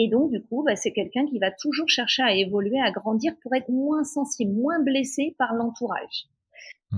et 0.00 0.08
donc, 0.08 0.30
du 0.30 0.40
coup, 0.40 0.62
bah, 0.64 0.76
c'est 0.76 0.92
quelqu'un 0.92 1.26
qui 1.26 1.40
va 1.40 1.50
toujours 1.50 1.88
chercher 1.88 2.22
à 2.22 2.32
évoluer, 2.32 2.78
à 2.80 2.92
grandir 2.92 3.32
pour 3.42 3.52
être 3.54 3.68
moins 3.68 4.04
sensible, 4.04 4.52
moins 4.52 4.80
blessé 4.80 5.34
par 5.38 5.54
l'entourage. 5.54 6.28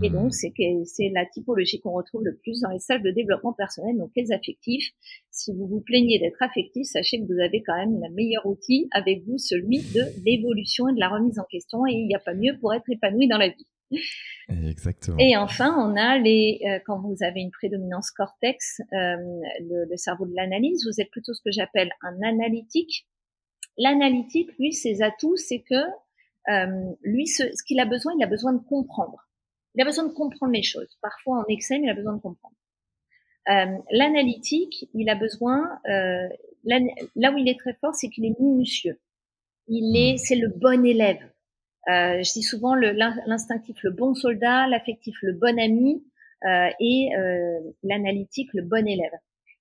Et 0.03 0.11
mmh. 0.11 0.13
donc, 0.13 0.35
c'est 0.35 0.53
c'est 0.85 1.09
la 1.09 1.25
typologie 1.27 1.81
qu'on 1.81 1.93
retrouve 1.93 2.23
le 2.25 2.37
plus 2.37 2.61
dans 2.61 2.69
les 2.69 2.79
salles 2.79 3.03
de 3.03 3.11
développement 3.11 3.55
personnel, 3.55 3.97
donc 3.97 4.11
les 4.15 4.31
affectifs. 4.33 4.91
Si 5.31 5.53
vous 5.53 5.67
vous 5.67 5.81
plaignez 5.81 6.19
d'être 6.19 6.41
affectif, 6.43 6.85
sachez 6.85 7.19
que 7.19 7.25
vous 7.25 7.41
avez 7.41 7.63
quand 7.63 7.75
même 7.75 7.99
le 8.01 8.15
meilleur 8.15 8.45
outil 8.47 8.89
avec 8.93 9.25
vous, 9.25 9.39
celui 9.39 9.79
de 9.79 10.03
l'évolution 10.25 10.87
et 10.89 10.95
de 10.95 11.01
la 11.01 11.09
remise 11.09 11.39
en 11.39 11.45
question, 11.51 11.87
et 11.87 11.93
il 11.93 12.07
n'y 12.07 12.15
a 12.15 12.21
pas 12.21 12.35
mieux 12.35 12.57
pour 12.61 12.75
être 12.75 12.89
épanoui 12.89 13.27
dans 13.29 13.39
la 13.39 13.49
vie. 13.49 13.67
Exactement. 14.49 15.17
Et 15.19 15.37
enfin, 15.37 15.75
on 15.79 15.97
a 15.97 16.19
les 16.19 16.61
euh, 16.65 16.79
quand 16.87 17.01
vous 17.01 17.17
avez 17.21 17.41
une 17.41 17.51
prédominance 17.51 18.11
cortex, 18.11 18.81
euh, 18.93 19.17
le, 19.61 19.97
cerveau 19.97 20.27
de 20.27 20.35
l'analyse, 20.35 20.87
vous 20.87 21.01
êtes 21.01 21.11
plutôt 21.11 21.35
ce 21.35 21.43
que 21.43 21.51
j'appelle 21.51 21.91
un 22.03 22.21
analytique. 22.23 23.07
L'analytique, 23.77 24.51
lui, 24.59 24.73
ses 24.73 25.03
atouts, 25.03 25.37
c'est 25.37 25.61
que 25.61 25.75
euh, 26.49 26.93
lui, 27.03 27.27
ce, 27.27 27.45
qu'il 27.67 27.81
a 27.81 27.85
besoin, 27.85 28.13
il 28.19 28.23
a 28.25 28.27
besoin 28.27 28.53
de 28.53 28.63
comprendre. 28.63 29.29
Il 29.75 29.83
a 29.83 29.85
besoin 29.85 30.07
de 30.07 30.13
comprendre 30.13 30.53
les 30.53 30.63
choses. 30.63 30.99
Parfois 31.01 31.39
en 31.39 31.45
excès, 31.49 31.79
mais 31.79 31.87
il 31.87 31.91
a 31.91 31.95
besoin 31.95 32.15
de 32.15 32.21
comprendre. 32.21 32.55
L'analytique, 33.91 34.89
il 34.95 35.09
a 35.09 35.17
besoin, 35.17 35.81
là 35.85 37.33
où 37.33 37.39
il 37.39 37.49
est 37.49 37.59
très 37.59 37.75
fort, 37.75 37.95
c'est 37.95 38.09
qu'il 38.09 38.25
est 38.25 38.39
minutieux. 38.39 39.01
Il 39.67 39.97
est, 39.97 40.15
hmm. 40.15 40.19
c'est 40.19 40.37
le 40.37 40.49
bon 40.49 40.85
élève. 40.85 41.21
Euh, 41.89 42.23
je 42.23 42.33
dis 42.33 42.43
souvent 42.43 42.75
l'instinctif 42.75 43.77
le, 43.83 43.91
bon 43.91 44.15
soldat, 44.15 44.67
l'affectif 44.69 45.17
le 45.23 45.33
bon 45.33 45.59
ami 45.59 46.05
euh, 46.45 46.69
et 46.79 47.11
euh, 47.17 47.59
l'analytique 47.83 48.51
le 48.55 48.63
bon 48.63 48.87
élève. 48.87 49.13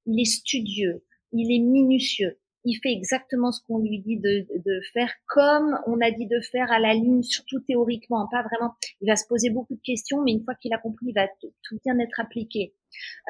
Il 0.05 0.19
est 0.19 0.25
studieux, 0.25 1.03
il 1.31 1.53
est 1.53 1.59
minutieux, 1.59 2.37
il 2.65 2.75
fait 2.75 2.91
exactement 2.91 3.51
ce 3.51 3.61
qu'on 3.65 3.79
lui 3.79 3.99
dit 3.99 4.17
de, 4.17 4.45
de, 4.65 4.81
faire 4.93 5.11
comme 5.27 5.79
on 5.87 6.01
a 6.01 6.11
dit 6.11 6.27
de 6.27 6.39
faire 6.41 6.71
à 6.71 6.79
la 6.79 6.93
ligne, 6.93 7.23
surtout 7.23 7.59
théoriquement, 7.61 8.27
pas 8.29 8.43
vraiment. 8.43 8.73
Il 9.01 9.07
va 9.07 9.15
se 9.15 9.25
poser 9.27 9.49
beaucoup 9.49 9.75
de 9.75 9.81
questions, 9.81 10.21
mais 10.23 10.31
une 10.31 10.43
fois 10.43 10.55
qu'il 10.55 10.73
a 10.73 10.77
compris, 10.77 11.07
il 11.09 11.13
va 11.13 11.27
tout 11.39 11.79
bien 11.85 11.97
être 11.99 12.19
appliqué. 12.19 12.73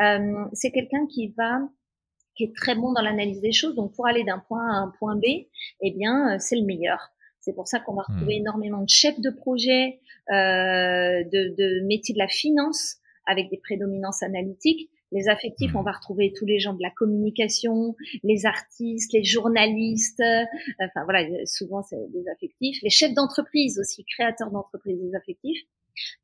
Euh, 0.02 0.46
c'est 0.54 0.72
quelqu'un 0.72 1.06
qui 1.08 1.34
va 1.38 1.60
qui 2.36 2.46
est 2.46 2.56
très 2.56 2.74
bon 2.74 2.94
dans 2.94 3.02
l'analyse 3.02 3.42
des 3.42 3.52
choses. 3.52 3.76
Donc 3.76 3.94
pour 3.94 4.08
aller 4.08 4.24
d'un 4.24 4.40
point 4.40 4.66
A 4.66 4.78
à 4.78 4.80
un 4.80 4.94
point 4.98 5.16
B, 5.16 5.26
eh 5.82 5.92
bien 5.92 6.36
euh, 6.36 6.38
c'est 6.40 6.56
le 6.56 6.66
meilleur. 6.66 7.12
C'est 7.42 7.54
pour 7.54 7.68
ça 7.68 7.80
qu'on 7.80 7.96
va 7.96 8.04
retrouver 8.04 8.36
hmm. 8.36 8.42
énormément 8.42 8.82
de 8.82 8.90
chefs 8.90 9.20
de 9.20 9.30
projet, 9.30 10.00
euh, 10.30 11.24
de, 11.24 11.56
de 11.56 11.88
métiers 11.88 12.14
de 12.14 12.20
la 12.20 12.28
finance 12.28 12.98
avec 13.26 13.50
des 13.50 13.58
prédominances 13.58 14.24
analytiques. 14.24 14.90
Les 15.12 15.28
affectifs, 15.28 15.76
on 15.76 15.82
hmm. 15.82 15.86
va 15.86 15.92
retrouver 15.92 16.34
tous 16.36 16.46
les 16.46 16.60
gens 16.60 16.74
de 16.74 16.82
la 16.82 16.92
communication, 16.92 17.96
les 18.24 18.46
artistes, 18.46 19.14
les 19.14 19.24
journalistes, 19.24 20.20
euh, 20.20 20.44
enfin 20.82 21.04
voilà, 21.06 21.28
souvent 21.46 21.82
c'est 21.84 21.98
des 22.12 22.28
affectifs. 22.30 22.78
Les 22.84 22.90
chefs 22.90 23.14
d'entreprise 23.14 23.80
aussi, 23.80 24.06
créateurs 24.06 24.52
d'entreprise, 24.52 25.00
des 25.00 25.16
affectifs. 25.16 25.62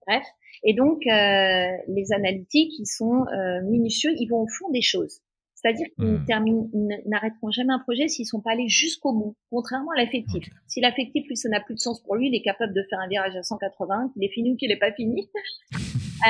Bref. 0.07 0.23
Et 0.63 0.73
donc, 0.73 1.05
euh, 1.07 1.67
les 1.87 2.11
analytiques, 2.13 2.73
ils 2.79 2.85
sont 2.85 3.25
euh, 3.27 3.61
minutieux, 3.63 4.11
ils 4.17 4.27
vont 4.27 4.41
au 4.41 4.47
fond 4.47 4.69
des 4.71 4.81
choses. 4.81 5.21
C'est-à-dire 5.65 5.87
qu'ils 5.95 6.05
hmm. 6.05 6.89
n'arrêteront 7.07 7.49
jamais 7.49 7.73
un 7.73 7.79
projet 7.79 8.07
s'ils 8.07 8.27
sont 8.27 8.39
pas 8.39 8.51
allés 8.51 8.67
jusqu'au 8.67 9.13
bout, 9.13 9.35
contrairement 9.49 9.91
à 9.97 10.01
l'affectif. 10.01 10.47
Si 10.67 10.79
l'affectif, 10.79 11.27
lui, 11.27 11.35
ça 11.35 11.49
n'a 11.49 11.59
plus 11.59 11.73
de 11.73 11.79
sens 11.79 12.03
pour 12.03 12.15
lui, 12.15 12.27
il 12.27 12.35
est 12.35 12.43
capable 12.43 12.71
de 12.73 12.83
faire 12.87 12.99
un 12.99 13.07
virage 13.07 13.35
à 13.35 13.41
180, 13.41 14.11
qu'il 14.13 14.23
est 14.23 14.29
fini 14.29 14.51
ou 14.51 14.57
qu'il 14.57 14.69
n'est 14.69 14.77
pas 14.77 14.91
fini. 14.91 15.27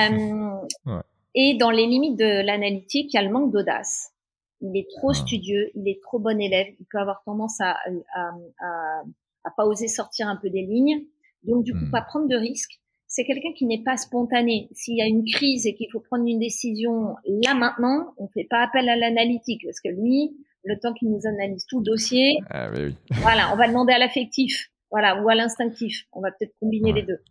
euh, 0.88 0.96
Et 1.34 1.58
dans 1.58 1.70
les 1.70 1.86
limites 1.86 2.18
de 2.18 2.46
l'analytique, 2.46 3.14
il 3.14 3.18
y 3.18 3.20
a 3.20 3.24
le 3.24 3.30
manque 3.30 3.52
d'audace. 3.52 4.14
Il 4.62 4.78
est 4.78 4.88
trop 4.98 5.12
studieux, 5.12 5.70
il 5.76 5.90
est 5.90 6.02
trop 6.02 6.18
bon 6.18 6.40
élève, 6.40 6.68
il 6.80 6.86
peut 6.90 7.00
avoir 7.00 7.22
tendance 7.26 7.60
à, 7.60 7.72
à, 8.14 8.30
à, 8.62 9.04
à, 9.44 9.52
pas 9.52 9.66
oser 9.66 9.90
sortir 9.90 10.30
un 10.30 10.38
peu 10.38 10.50
des 10.50 10.62
lignes, 10.62 11.04
donc 11.44 11.66
du 11.66 11.74
coup 11.74 11.86
hmm. 11.86 11.92
pas 11.92 12.04
prendre 12.04 12.30
de 12.30 12.38
risques 12.38 12.80
c'est 13.16 13.24
quelqu'un 13.24 13.53
qui 13.53 13.66
n'est 13.66 13.82
pas 13.82 13.95
spontané. 13.95 14.68
S'il 14.74 14.97
y 14.97 15.01
a 15.01 15.05
une 15.05 15.24
crise 15.24 15.66
et 15.66 15.74
qu'il 15.74 15.89
faut 15.89 16.01
prendre 16.01 16.26
une 16.28 16.39
décision 16.39 17.16
là 17.26 17.53
maintenant, 17.53 18.13
on 18.18 18.28
fait 18.28 18.43
pas 18.43 18.61
appel 18.61 18.89
à 18.89 18.97
l'analytique 18.97 19.61
parce 19.63 19.80
que 19.80 19.88
lui, 19.88 20.36
le 20.66 20.78
temps 20.78 20.93
qu'il 20.93 21.09
nous 21.09 21.26
analyse 21.26 21.66
tout 21.66 21.80
le 21.80 21.86
dossier, 21.86 22.39
ah, 22.49 22.70
oui. 22.76 22.93
voilà, 23.22 23.53
on 23.53 23.55
va 23.55 23.70
demander 23.70 23.93
à 23.93 23.99
l'affectif, 23.99 24.70
voilà, 24.91 25.24
ou 25.24 25.30
à 25.30 25.36
l'instinctif. 25.36 26.03
On 26.11 26.20
va 26.20 26.32
peut-être 26.32 26.53
combiner 26.59 26.91
les 26.91 27.03
deux. 27.03 27.22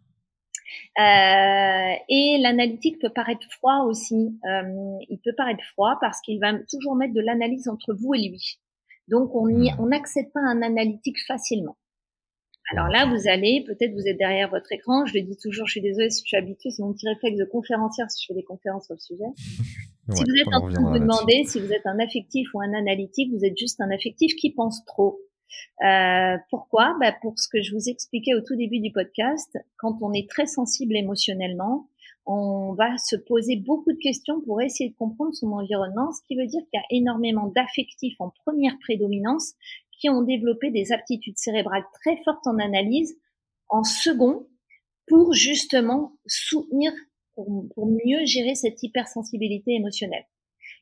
Euh, 0.99 1.95
et 2.09 2.39
l'analytique 2.41 2.99
peut 2.99 3.13
paraître 3.15 3.47
froid 3.51 3.85
aussi. 3.87 4.39
Euh, 4.47 4.97
il 5.11 5.21
peut 5.23 5.35
paraître 5.37 5.65
froid 5.75 5.99
parce 6.01 6.19
qu'il 6.23 6.41
va 6.41 6.55
toujours 6.71 6.97
mettre 6.97 7.13
de 7.13 7.21
l'analyse 7.21 7.69
entre 7.69 7.93
vous 7.93 8.15
et 8.15 8.27
lui. 8.31 8.59
Donc 9.09 9.35
on 9.35 9.87
n'accède 9.87 10.33
pas 10.33 10.41
à 10.41 10.49
un 10.49 10.63
analytique 10.63 11.19
facilement. 11.27 11.77
Alors 12.77 12.89
là, 12.89 13.07
vous 13.07 13.29
allez, 13.29 13.63
peut-être 13.65 13.93
vous 13.93 14.09
êtes 14.09 14.19
derrière 14.19 14.51
votre 14.51 14.73
écran, 14.73 15.07
je 15.07 15.15
le 15.15 15.23
dis 15.23 15.37
toujours, 15.37 15.65
je 15.67 15.73
suis 15.73 15.81
désolée 15.81 16.11
si 16.11 16.23
je 16.25 16.29
suis 16.29 16.37
habituée, 16.37 16.71
c'est 16.71 16.83
mon 16.83 16.93
petit 16.93 17.09
réflexe 17.09 17.39
de 17.39 17.45
conférencière 17.45 18.11
si 18.11 18.23
je 18.23 18.27
fais 18.27 18.35
des 18.35 18.43
conférences 18.43 18.87
sur 18.87 18.95
le 18.95 19.01
sujet. 19.01 19.31
si 19.37 20.25
vous 20.25 20.37
êtes 20.41 20.53
en 20.53 20.69
train 20.69 20.83
de 20.83 20.99
vous 20.99 20.99
demander 20.99 21.45
si 21.47 21.61
vous 21.61 21.73
êtes 21.73 21.87
un 21.87 22.01
affectif 22.01 22.49
ou 22.53 22.61
un 22.61 22.73
analytique, 22.75 23.33
vous 23.33 23.45
êtes 23.45 23.57
juste 23.57 23.81
un 23.81 23.91
affectif 23.91 24.35
qui 24.35 24.51
pense 24.51 24.85
trop. 24.87 25.21
Euh, 25.85 26.37
pourquoi? 26.51 26.97
Bah 26.99 27.15
Pour 27.23 27.39
ce 27.39 27.49
que 27.49 27.63
je 27.63 27.73
vous 27.73 27.89
expliquais 27.89 28.35
au 28.35 28.41
tout 28.41 28.57
début 28.57 28.81
du 28.81 28.91
podcast, 28.91 29.57
quand 29.77 29.97
on 30.03 30.13
est 30.13 30.29
très 30.29 30.47
sensible 30.47 30.97
émotionnellement, 30.97 31.89
on 32.27 32.73
va 32.73 32.97
se 32.97 33.17
poser 33.17 33.57
beaucoup 33.57 33.93
de 33.93 33.99
questions 33.99 34.41
pour 34.41 34.63
essayer 34.63 34.91
de 34.91 34.97
comprendre 34.97 35.35
son 35.35 35.53
environnement, 35.53 36.11
ce 36.13 36.23
qui 36.27 36.37
veut 36.37 36.47
dire 36.47 36.63
qu'il 36.63 36.81
y 36.81 36.97
a 36.97 36.99
énormément 36.99 37.49
d'affectifs 37.55 38.19
en 38.19 38.33
première 38.45 38.79
prédominance 38.79 39.55
qui 39.99 40.09
ont 40.09 40.23
développé 40.23 40.71
des 40.71 40.93
aptitudes 40.93 41.39
cérébrales 41.39 41.85
très 42.01 42.17
fortes 42.25 42.47
en 42.47 42.59
analyse 42.59 43.17
en 43.69 43.85
second 43.85 44.47
pour 45.07 45.33
justement 45.33 46.13
soutenir, 46.27 46.93
pour, 47.35 47.87
mieux 47.87 48.25
gérer 48.25 48.55
cette 48.55 48.83
hypersensibilité 48.83 49.73
émotionnelle. 49.73 50.25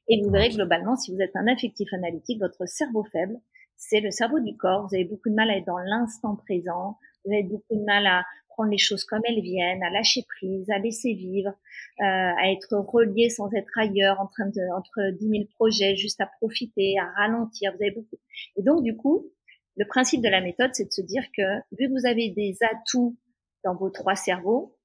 Et 0.09 0.21
vous 0.23 0.31
verrez 0.31 0.51
globalement, 0.51 0.97
si 0.97 1.15
vous 1.15 1.21
êtes 1.21 1.35
un 1.37 1.47
affectif 1.47 1.93
analytique, 1.93 2.41
votre 2.41 2.67
cerveau 2.67 3.05
faible, 3.05 3.41
c'est 3.77 4.01
le 4.01 4.11
cerveau 4.11 4.39
du 4.41 4.57
corps. 4.57 4.87
Vous 4.87 4.95
avez 4.95 5.05
beaucoup 5.05 5.31
de 5.31 5.35
mal 5.35 5.51
à 5.51 5.57
être 5.57 5.67
dans 5.67 5.79
l'instant 5.79 6.37
présent. 6.37 6.99
Vous 7.25 7.33
avez 7.33 7.43
beaucoup 7.43 7.75
de 7.75 7.85
mal 7.85 8.07
à 8.07 8.25
prendre 8.53 8.71
les 8.71 8.79
choses 8.79 9.05
comme 9.05 9.23
elles 9.25 9.43
viennent, 9.43 9.83
à 9.83 9.91
lâcher 9.91 10.23
prise, 10.29 10.71
à 10.71 10.79
laisser 10.79 11.15
vivre, 11.15 11.51
euh, 11.51 12.05
à 12.05 12.51
être 12.53 12.75
relié 12.77 13.29
sans 13.29 13.53
être 13.53 13.79
ailleurs, 13.79 14.21
en 14.21 14.27
train 14.27 14.47
de 14.47 14.77
entre 14.77 15.13
10 15.19 15.29
000 15.29 15.45
projets, 15.55 15.97
juste 15.97 16.21
à 16.21 16.27
profiter, 16.41 16.95
à 16.99 17.11
ralentir. 17.21 17.73
Vous 17.73 17.83
avez 17.83 17.93
beaucoup. 17.93 18.17
Et 18.57 18.63
donc 18.63 18.83
du 18.83 18.97
coup, 18.97 19.27
le 19.77 19.87
principe 19.87 20.23
de 20.23 20.29
la 20.29 20.41
méthode, 20.41 20.71
c'est 20.73 20.85
de 20.85 20.93
se 20.93 21.03
dire 21.03 21.25
que 21.37 21.43
vu 21.73 21.89
que 21.89 22.01
vous 22.01 22.07
avez 22.07 22.31
des 22.31 22.57
atouts 22.61 23.17
dans 23.65 23.75
vos 23.75 23.91
trois 23.91 24.17
cerveaux, 24.17 24.77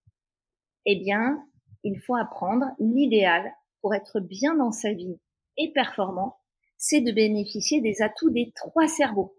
eh 0.86 0.96
bien, 0.96 1.44
il 1.84 2.00
faut 2.00 2.16
apprendre 2.16 2.66
l'idéal 2.80 3.52
pour 3.82 3.94
être 3.94 4.20
bien 4.20 4.56
dans 4.56 4.72
sa 4.72 4.94
vie 4.94 5.20
et 5.58 5.72
performant, 5.74 6.38
c'est 6.78 7.02
de 7.02 7.12
bénéficier 7.12 7.82
des 7.82 8.02
atouts 8.02 8.30
des 8.30 8.52
trois 8.56 8.88
cerveaux. 8.88 9.36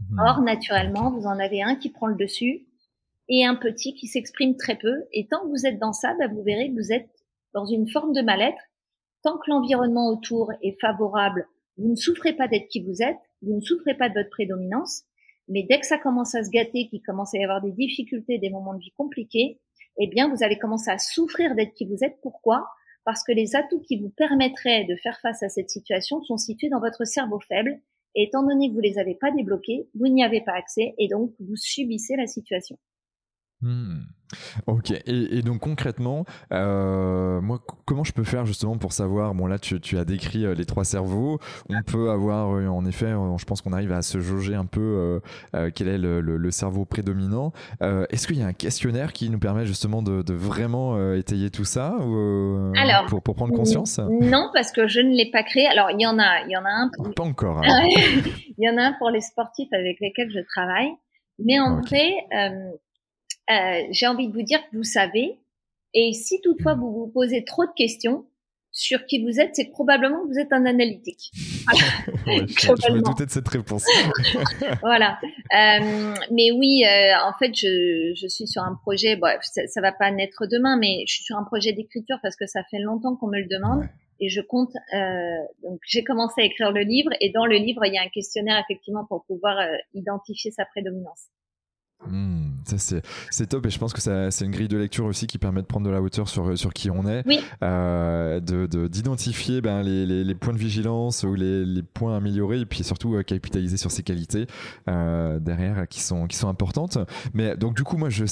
Mmh. 0.00 0.18
Or, 0.20 0.40
naturellement, 0.42 1.10
vous 1.10 1.26
en 1.26 1.38
avez 1.38 1.62
un 1.62 1.74
qui 1.74 1.90
prend 1.90 2.06
le 2.06 2.14
dessus 2.14 2.67
et 3.28 3.44
un 3.44 3.56
petit 3.56 3.94
qui 3.94 4.06
s'exprime 4.06 4.56
très 4.56 4.76
peu. 4.76 5.04
Et 5.12 5.26
tant 5.28 5.40
que 5.42 5.48
vous 5.48 5.66
êtes 5.66 5.78
dans 5.78 5.92
ça, 5.92 6.14
bah, 6.18 6.28
vous 6.28 6.42
verrez 6.42 6.68
que 6.70 6.74
vous 6.74 6.92
êtes 6.92 7.08
dans 7.54 7.66
une 7.66 7.88
forme 7.88 8.12
de 8.12 8.22
mal-être. 8.22 8.62
Tant 9.22 9.38
que 9.38 9.50
l'environnement 9.50 10.08
autour 10.08 10.52
est 10.62 10.80
favorable, 10.80 11.46
vous 11.76 11.88
ne 11.90 11.96
souffrez 11.96 12.32
pas 12.34 12.48
d'être 12.48 12.68
qui 12.68 12.82
vous 12.82 13.02
êtes, 13.02 13.18
vous 13.42 13.54
ne 13.54 13.60
souffrez 13.60 13.94
pas 13.94 14.08
de 14.08 14.14
votre 14.14 14.30
prédominance. 14.30 15.04
Mais 15.48 15.62
dès 15.62 15.80
que 15.80 15.86
ça 15.86 15.98
commence 15.98 16.34
à 16.34 16.44
se 16.44 16.50
gâter, 16.50 16.88
qu'il 16.88 17.02
commence 17.02 17.34
à 17.34 17.38
y 17.38 17.44
avoir 17.44 17.62
des 17.62 17.72
difficultés, 17.72 18.38
des 18.38 18.50
moments 18.50 18.74
de 18.74 18.80
vie 18.80 18.92
compliqués, 18.96 19.60
eh 19.98 20.06
bien, 20.06 20.28
vous 20.28 20.42
allez 20.42 20.58
commencer 20.58 20.90
à 20.90 20.98
souffrir 20.98 21.54
d'être 21.54 21.74
qui 21.74 21.86
vous 21.86 22.02
êtes. 22.02 22.20
Pourquoi? 22.22 22.66
Parce 23.04 23.24
que 23.24 23.32
les 23.32 23.56
atouts 23.56 23.80
qui 23.80 23.98
vous 23.98 24.10
permettraient 24.10 24.84
de 24.84 24.96
faire 24.96 25.18
face 25.20 25.42
à 25.42 25.48
cette 25.48 25.70
situation 25.70 26.22
sont 26.22 26.36
situés 26.36 26.68
dans 26.68 26.80
votre 26.80 27.04
cerveau 27.04 27.40
faible. 27.40 27.80
Et 28.14 28.24
étant 28.24 28.42
donné 28.42 28.68
que 28.68 28.74
vous 28.74 28.80
les 28.80 28.98
avez 28.98 29.14
pas 29.14 29.30
débloqués, 29.30 29.88
vous 29.94 30.08
n'y 30.08 30.24
avez 30.24 30.40
pas 30.40 30.54
accès 30.54 30.94
et 30.98 31.08
donc 31.08 31.32
vous 31.40 31.56
subissez 31.56 32.16
la 32.16 32.26
situation. 32.26 32.78
Hmm. 33.60 34.02
Ok, 34.66 34.92
et, 35.06 35.42
donc 35.42 35.60
concrètement, 35.60 36.24
euh, 36.52 37.40
moi, 37.40 37.60
comment 37.86 38.04
je 38.04 38.12
peux 38.12 38.24
faire 38.24 38.44
justement 38.44 38.76
pour 38.76 38.92
savoir 38.92 39.34
Bon, 39.34 39.46
là, 39.46 39.58
tu, 39.58 39.98
as 39.98 40.04
décrit 40.04 40.44
euh, 40.44 40.54
les 40.54 40.64
trois 40.64 40.84
cerveaux. 40.84 41.38
On 41.70 41.82
peut 41.82 42.10
avoir, 42.10 42.54
euh, 42.54 42.68
en 42.68 42.84
effet, 42.84 43.10
je 43.38 43.44
pense 43.44 43.62
qu'on 43.62 43.72
arrive 43.72 43.90
à 43.90 44.02
se 44.02 44.20
jauger 44.20 44.54
un 44.54 44.66
peu 44.66 45.20
quel 45.74 45.88
est 45.88 45.98
le, 45.98 46.50
cerveau 46.50 46.84
prédominant. 46.84 47.52
Est-ce 47.80 48.26
qu'il 48.26 48.38
y 48.38 48.42
a 48.42 48.46
un 48.46 48.52
questionnaire 48.52 49.12
qui 49.12 49.30
nous 49.30 49.38
permet 49.38 49.66
justement 49.66 50.02
de, 50.02 50.32
vraiment 50.32 51.12
étayer 51.14 51.50
tout 51.50 51.64
ça 51.64 51.96
ou, 51.98 52.72
Alors, 52.76 53.06
pour, 53.06 53.34
prendre 53.34 53.54
conscience? 53.54 53.98
Non, 53.98 54.50
parce 54.54 54.72
que 54.72 54.86
je 54.86 55.00
ne 55.00 55.16
l'ai 55.16 55.30
pas 55.30 55.42
créé. 55.42 55.66
Alors, 55.66 55.90
il 55.90 56.00
y 56.00 56.06
en 56.06 56.18
a, 56.18 56.42
il 56.46 56.50
y 56.50 56.56
en 56.56 56.64
a 56.64 56.70
un. 56.70 56.90
Pas 57.12 57.24
encore. 57.24 57.62
Hein. 57.64 57.86
il 57.88 58.54
y 58.58 58.68
en 58.68 58.76
a 58.76 58.82
un 58.82 58.92
pour 58.98 59.10
les 59.10 59.20
sportifs 59.20 59.72
avec 59.72 59.98
lesquels 60.00 60.30
je 60.30 60.40
travaille. 60.54 60.90
Mais 61.38 61.60
en 61.60 61.80
vrai, 61.80 62.10
euh, 63.50 63.82
j'ai 63.90 64.06
envie 64.06 64.28
de 64.28 64.32
vous 64.32 64.42
dire 64.42 64.60
que 64.70 64.76
vous 64.76 64.84
savez. 64.84 65.38
Et 65.94 66.12
si 66.12 66.40
toutefois 66.42 66.74
vous 66.74 66.92
vous 66.92 67.06
posez 67.08 67.44
trop 67.44 67.64
de 67.64 67.72
questions 67.76 68.26
sur 68.70 69.06
qui 69.06 69.22
vous 69.24 69.40
êtes, 69.40 69.56
c'est 69.56 69.66
que 69.66 69.72
probablement 69.72 70.24
vous 70.26 70.38
êtes 70.38 70.52
un 70.52 70.66
analytique. 70.66 71.32
je, 71.34 72.92
me 72.92 73.02
doutais 73.02 73.26
de 73.26 73.30
cette 73.30 73.48
réponse. 73.48 73.84
voilà. 74.80 75.18
Euh, 75.22 76.14
mais 76.30 76.52
oui, 76.52 76.84
euh, 76.84 77.14
en 77.24 77.32
fait, 77.38 77.54
je, 77.54 78.12
je, 78.14 78.28
suis 78.28 78.46
sur 78.46 78.62
un 78.62 78.78
projet. 78.82 79.16
Bon, 79.16 79.28
ça, 79.42 79.66
ça, 79.66 79.80
va 79.80 79.92
pas 79.92 80.10
naître 80.10 80.46
demain, 80.46 80.78
mais 80.78 81.04
je 81.06 81.14
suis 81.14 81.24
sur 81.24 81.36
un 81.36 81.44
projet 81.44 81.72
d'écriture 81.72 82.18
parce 82.22 82.36
que 82.36 82.46
ça 82.46 82.62
fait 82.70 82.78
longtemps 82.78 83.16
qu'on 83.16 83.28
me 83.28 83.40
le 83.40 83.48
demande. 83.48 83.88
Et 84.20 84.28
je 84.28 84.40
compte. 84.40 84.72
Euh, 84.94 85.36
donc, 85.62 85.80
j'ai 85.86 86.04
commencé 86.04 86.42
à 86.42 86.44
écrire 86.44 86.70
le 86.72 86.82
livre, 86.82 87.10
et 87.20 87.30
dans 87.30 87.46
le 87.46 87.56
livre, 87.56 87.84
il 87.84 87.94
y 87.94 87.98
a 87.98 88.02
un 88.02 88.08
questionnaire 88.08 88.62
effectivement 88.62 89.04
pour 89.06 89.24
pouvoir 89.24 89.56
identifier 89.94 90.50
sa 90.50 90.64
prédominance. 90.66 91.26
Ça 92.64 93.00
c'est 93.30 93.46
top 93.46 93.66
et 93.66 93.70
je 93.70 93.78
pense 93.78 93.92
que 93.92 94.00
c'est 94.00 94.44
une 94.44 94.50
grille 94.50 94.68
de 94.68 94.76
lecture 94.76 95.04
aussi 95.04 95.26
qui 95.26 95.38
permet 95.38 95.62
de 95.62 95.66
prendre 95.66 95.86
de 95.86 95.90
la 95.90 96.00
hauteur 96.00 96.28
sur, 96.28 96.56
sur 96.56 96.72
qui 96.72 96.90
on 96.90 97.06
est, 97.06 97.24
euh, 97.62 98.40
d'identifier 98.40 99.56
de, 99.56 99.60
ben, 99.60 99.82
les, 99.82 100.06
les, 100.06 100.34
points 100.34 100.52
de 100.52 100.58
vigilance 100.58 101.24
ou 101.24 101.34
les, 101.34 101.64
les, 101.64 101.82
points 101.82 102.16
améliorés 102.16 102.60
et 102.60 102.66
puis 102.66 102.84
surtout 102.84 103.14
euh, 103.14 103.22
capitaliser 103.22 103.76
sur 103.76 103.90
ces 103.90 104.02
qualités 104.02 104.46
euh, 104.88 105.38
derrière 105.38 105.88
qui 105.88 106.00
sont, 106.00 106.26
qui 106.26 106.36
sont 106.36 106.48
importantes. 106.48 106.98
Mais 107.34 107.56
donc 107.56 107.74
du 107.74 107.84
coup 107.84 107.96
moi 107.96 108.10
je, 108.10 108.24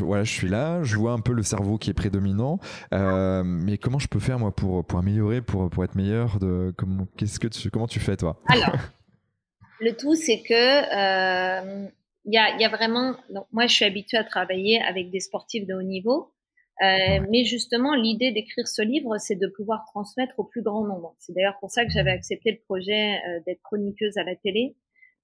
voilà, 0.00 0.24
je 0.24 0.32
suis 0.32 0.48
là, 0.48 0.82
je 0.82 0.96
vois 0.96 1.12
un 1.12 1.20
peu 1.20 1.32
le 1.32 1.42
cerveau 1.42 1.78
qui 1.78 1.90
est 1.90 1.94
prédominant, 1.94 2.58
euh, 2.92 3.42
mais 3.44 3.78
comment 3.78 3.98
je 3.98 4.08
peux 4.08 4.20
faire 4.20 4.38
moi 4.38 4.54
pour, 4.54 4.84
pour 4.84 4.98
améliorer, 4.98 5.42
pour, 5.42 5.70
pour 5.70 5.84
être 5.84 5.94
meilleur 5.94 6.38
de, 6.38 6.74
comment, 6.76 7.06
que 7.16 7.46
tu, 7.46 7.70
comment 7.70 7.86
tu 7.86 8.00
fais 8.00 8.16
toi? 8.16 8.40
Alors, 8.48 8.76
le 9.80 9.96
tout 9.96 10.14
c'est 10.16 10.42
que 10.42 11.92
il 12.24 12.34
y 12.34 12.38
a, 12.38 12.56
y 12.56 12.64
a, 12.64 12.68
vraiment. 12.68 13.16
Donc 13.30 13.46
moi, 13.52 13.66
je 13.66 13.74
suis 13.74 13.84
habituée 13.84 14.18
à 14.18 14.24
travailler 14.24 14.80
avec 14.82 15.10
des 15.10 15.20
sportifs 15.20 15.66
de 15.66 15.74
haut 15.74 15.82
niveau, 15.82 16.32
euh, 16.82 17.20
mais 17.28 17.44
justement, 17.44 17.94
l'idée 17.94 18.32
d'écrire 18.32 18.66
ce 18.66 18.82
livre, 18.82 19.16
c'est 19.18 19.36
de 19.36 19.46
pouvoir 19.46 19.84
transmettre 19.86 20.38
au 20.38 20.44
plus 20.44 20.62
grand 20.62 20.84
nombre. 20.84 21.14
C'est 21.18 21.32
d'ailleurs 21.32 21.58
pour 21.60 21.70
ça 21.70 21.84
que 21.84 21.92
j'avais 21.92 22.10
accepté 22.10 22.50
le 22.50 22.58
projet 22.64 23.16
euh, 23.16 23.40
d'être 23.46 23.62
chroniqueuse 23.62 24.16
à 24.16 24.24
la 24.24 24.34
télé, 24.36 24.76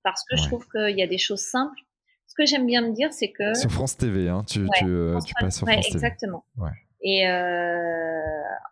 parce 0.03 0.25
que 0.29 0.37
je 0.37 0.47
trouve 0.47 0.67
qu'il 0.69 0.97
y 0.97 1.03
a 1.03 1.07
des 1.07 1.19
choses 1.19 1.41
simples. 1.41 1.81
Ce 2.27 2.35
que 2.35 2.47
j'aime 2.47 2.67
bien 2.67 2.83
me 2.83 2.93
dire, 2.93 3.13
c'est 3.13 3.33
que 3.33 3.55
sur 3.55 3.71
France 3.71 3.97
TV, 3.97 4.29
hein, 4.29 4.45
tu, 4.47 4.69
tu, 4.79 4.85
euh, 4.85 5.19
tu 5.27 5.35
passes 5.41 5.57
sur 5.57 5.67
France 5.67 5.87
TV. 5.87 5.97
Exactement. 5.97 6.45
Et 7.01 7.29
euh, 7.29 8.19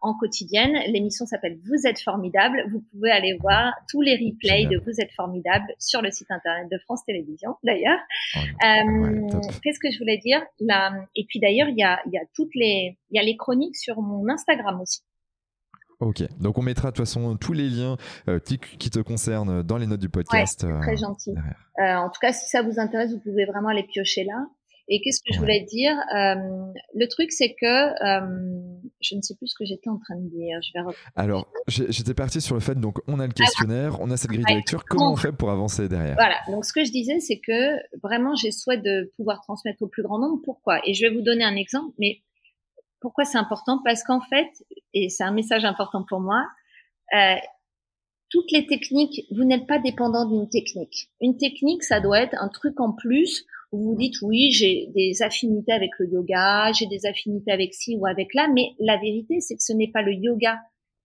en 0.01 0.14
quotidienne, 0.14 0.72
l'émission 0.89 1.27
s'appelle 1.27 1.59
Vous 1.64 1.87
êtes 1.87 2.01
formidable. 2.01 2.64
Vous 2.70 2.83
pouvez 2.93 3.11
aller 3.11 3.37
voir 3.41 3.72
tous 3.89 4.03
les 4.03 4.14
replays 4.14 4.66
de 4.66 4.79
Vous 4.79 5.01
êtes 5.01 5.12
formidable 5.12 5.66
sur 5.79 6.03
le 6.03 6.11
site 6.11 6.31
internet 6.31 6.68
de 6.70 6.79
France 6.79 7.05
Télévisions, 7.07 7.57
d'ailleurs. 7.62 7.99
euh, 8.37 9.39
Qu'est-ce 9.62 9.79
que 9.79 9.91
je 9.91 9.99
voulais 9.99 10.18
dire? 10.18 10.43
Là, 10.61 10.93
Et 11.14 11.24
puis 11.29 11.39
d'ailleurs, 11.39 11.68
il 11.68 11.79
y 11.79 11.85
a, 11.85 12.01
y 12.11 12.18
a 12.18 12.22
toutes 12.35 12.55
les, 12.55 12.99
il 13.11 13.16
y 13.16 13.20
a 13.20 13.22
les 13.22 13.37
chroniques 13.37 13.77
sur 13.77 14.01
mon 14.01 14.29
Instagram 14.29 14.81
aussi. 14.81 15.03
Ok, 16.01 16.22
donc 16.39 16.59
on 16.59 16.62
mettra 16.62 16.91
de 16.91 16.97
toute 16.97 17.07
façon 17.07 17.37
tous 17.37 17.55
les 17.55 17.70
liens 17.70 17.97
euh, 18.29 18.39
qui, 18.39 18.59
te 18.91 18.99
concernent 18.99 19.62
dans 19.62 19.79
les 19.79 19.87
notes 19.87 20.01
du 20.01 20.11
podcast. 20.11 20.62
Ouais, 20.62 20.79
très 20.81 20.93
euh, 20.93 20.97
gentil. 20.97 21.31
Euh, 21.31 21.95
en 21.95 22.11
tout 22.11 22.20
cas, 22.20 22.33
si 22.33 22.51
ça 22.51 22.62
vous 22.62 22.79
intéresse, 22.79 23.12
vous 23.12 23.20
pouvez 23.20 23.47
vraiment 23.47 23.68
aller 23.68 23.83
piocher 23.83 24.24
là. 24.24 24.47
Et 24.89 25.01
qu'est-ce 25.01 25.20
que 25.20 25.34
je 25.34 25.41
voulais 25.41 25.62
dire 25.62 25.97
euh, 26.14 26.34
Le 26.95 27.09
truc, 27.09 27.32
c'est 27.32 27.55
que 27.55 27.66
euh, 27.66 28.87
je 29.01 29.16
ne 29.16 29.20
sais 29.20 29.34
plus 29.34 29.49
ce 29.49 29.55
que 29.59 29.64
j'étais 29.64 29.91
en 29.91 29.99
train 29.99 30.16
de 30.16 30.28
dire. 30.28 30.59
Je 30.62 30.72
vais 30.74 30.95
Alors, 31.16 31.49
j'étais 31.66 32.14
parti 32.14 32.41
sur 32.41 32.55
le 32.55 32.61
fait, 32.61 32.78
donc 32.78 32.99
on 33.09 33.18
a 33.18 33.26
le 33.26 33.32
questionnaire, 33.32 34.01
on 34.01 34.11
a 34.11 34.16
cette 34.16 34.30
grille 34.30 34.45
de 34.49 34.55
lecture. 34.55 34.84
Comment 34.84 35.12
on 35.12 35.16
fait 35.16 35.32
pour 35.32 35.51
avancer 35.51 35.89
derrière? 35.89 36.14
Voilà. 36.14 36.37
Donc, 36.49 36.64
ce 36.64 36.72
que 36.72 36.84
je 36.84 36.93
disais, 36.93 37.18
c'est 37.18 37.41
que 37.41 37.76
vraiment, 38.01 38.37
j'ai 38.37 38.53
souhait 38.53 38.78
de 38.78 39.12
pouvoir 39.16 39.41
transmettre 39.41 39.82
au 39.82 39.89
plus 39.89 40.05
grand 40.05 40.18
nombre. 40.18 40.41
Pourquoi? 40.45 40.80
Et 40.87 40.95
je 40.95 41.07
vais 41.07 41.12
vous 41.12 41.22
donner 41.22 41.45
un 41.45 41.57
exemple. 41.57 41.93
Mais 41.99 42.20
pourquoi 43.01 43.24
c'est 43.24 43.39
important? 43.39 43.80
Parce 43.84 44.05
qu'en 44.05 44.20
fait, 44.20 44.49
et 44.95 45.09
c'est 45.09 45.24
un 45.24 45.32
message 45.32 45.64
important 45.64 46.05
pour 46.09 46.20
moi. 46.20 46.45
Euh, 47.14 47.34
toutes 48.30 48.51
les 48.51 48.66
techniques, 48.66 49.26
vous 49.30 49.45
n'êtes 49.45 49.66
pas 49.66 49.78
dépendant 49.78 50.26
d'une 50.28 50.49
technique. 50.49 51.11
Une 51.20 51.37
technique, 51.37 51.82
ça 51.82 52.01
doit 52.01 52.20
être 52.20 52.37
un 52.41 52.49
truc 52.49 52.80
en 52.80 52.93
plus 52.93 53.47
vous 53.77 53.91
vous 53.91 53.97
dites 53.97 54.20
oui, 54.22 54.51
j'ai 54.51 54.89
des 54.95 55.22
affinités 55.22 55.72
avec 55.72 55.91
le 55.99 56.09
yoga, 56.09 56.72
j'ai 56.72 56.87
des 56.87 57.07
affinités 57.07 57.53
avec 57.53 57.74
ci 57.74 57.97
ou 57.97 58.07
avec 58.07 58.35
là, 58.35 58.49
mais 58.55 58.70
la 58.79 58.97
vérité 58.97 59.41
c'est 59.41 59.57
que 59.57 59.62
ce 59.62 59.72
n'est 59.72 59.91
pas 59.91 60.03
le 60.03 60.12
yoga 60.12 60.59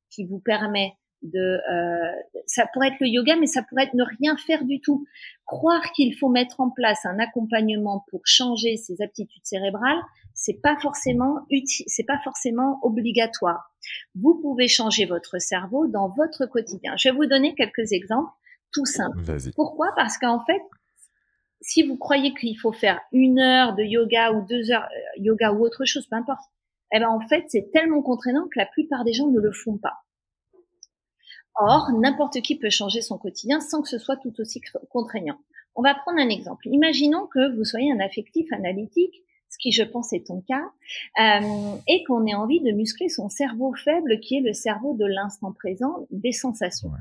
qui 0.10 0.26
vous 0.26 0.40
permet 0.40 0.94
de 1.22 1.60
euh, 1.72 2.12
ça 2.48 2.66
pourrait 2.74 2.88
être 2.88 3.00
le 3.00 3.08
yoga 3.08 3.36
mais 3.36 3.46
ça 3.46 3.62
pourrait 3.62 3.84
être 3.84 3.94
ne 3.94 4.04
rien 4.04 4.36
faire 4.38 4.66
du 4.66 4.82
tout. 4.82 5.06
Croire 5.46 5.92
qu'il 5.92 6.16
faut 6.16 6.30
mettre 6.30 6.60
en 6.60 6.72
place 6.72 7.06
un 7.06 7.20
accompagnement 7.20 8.04
pour 8.10 8.22
changer 8.26 8.78
ses 8.78 9.02
aptitudes 9.02 9.46
cérébrales 9.46 10.02
c'est 10.34 10.60
pas 10.62 10.78
forcément 10.82 11.46
c'est 11.88 12.06
pas 12.06 12.20
forcément 12.24 12.80
obligatoire. 12.84 13.72
Vous 14.16 14.40
pouvez 14.42 14.68
changer 14.68 15.06
votre 15.06 15.40
cerveau 15.40 15.88
dans 15.88 16.10
votre 16.10 16.46
quotidien. 16.46 16.94
Je 16.98 17.10
vais 17.10 17.16
vous 17.16 17.26
donner 17.26 17.54
quelques 17.56 17.92
exemples 17.92 18.32
tout 18.74 18.86
simples 18.86 19.20
pourquoi? 19.56 19.90
Parce 19.96 20.18
qu'en 20.18 20.44
fait 20.46 20.62
si 21.62 21.84
vous 21.84 21.98
croyez 21.98 22.34
qu'il 22.34 22.58
faut 22.58 22.72
faire 22.72 23.00
une 23.12 23.40
heure 23.40 23.76
de 23.76 23.84
yoga 23.84 24.34
ou 24.34 24.46
deux 24.48 24.72
heures 24.72 24.88
euh, 24.92 25.22
yoga 25.22 25.52
ou 25.54 25.64
autre 25.64 25.86
chose 25.86 26.08
peu 26.08 26.16
importe 26.16 26.44
eh 26.94 27.00
ben 27.00 27.10
en 27.10 27.22
fait 27.28 27.46
c'est 27.48 27.72
tellement 27.72 28.02
contraignant 28.02 28.48
que 28.48 28.60
la 28.60 28.66
plupart 28.66 29.04
des 29.04 29.14
gens 29.14 29.28
ne 29.28 29.40
le 29.40 29.52
font 29.52 29.78
pas 29.78 30.04
Or, 31.56 31.92
n'importe 32.00 32.42
qui 32.42 32.58
peut 32.58 32.70
changer 32.70 33.02
son 33.02 33.18
quotidien 33.18 33.60
sans 33.60 33.82
que 33.82 33.90
ce 33.90 33.98
soit 33.98 34.18
tout 34.18 34.34
aussi 34.40 34.62
contraignant. 34.90 35.38
On 35.76 35.82
va 35.82 35.94
prendre 35.94 36.20
un 36.20 36.30
exemple. 36.30 36.68
Imaginons 36.68 37.28
que 37.28 37.56
vous 37.56 37.66
soyez 37.66 37.92
un 37.92 38.00
affectif 38.00 38.52
analytique, 38.52 39.24
ce 39.50 39.58
qui 39.58 39.72
je 39.72 39.84
pense 39.84 40.14
est 40.14 40.28
ton 40.28 40.42
cas, 40.42 40.64
euh, 41.20 41.76
et 41.88 42.04
qu'on 42.06 42.26
ait 42.26 42.36
envie 42.36 42.62
de 42.62 42.72
muscler 42.72 43.10
son 43.10 43.30
cerveau 43.30 43.74
faible 43.74 44.20
qui 44.20 44.38
est 44.38 44.42
le 44.42 44.54
cerveau 44.54 44.96
de 44.96 45.06
l'instant 45.06 45.52
présent 45.52 46.08
des 46.10 46.32
sensations. 46.32 46.92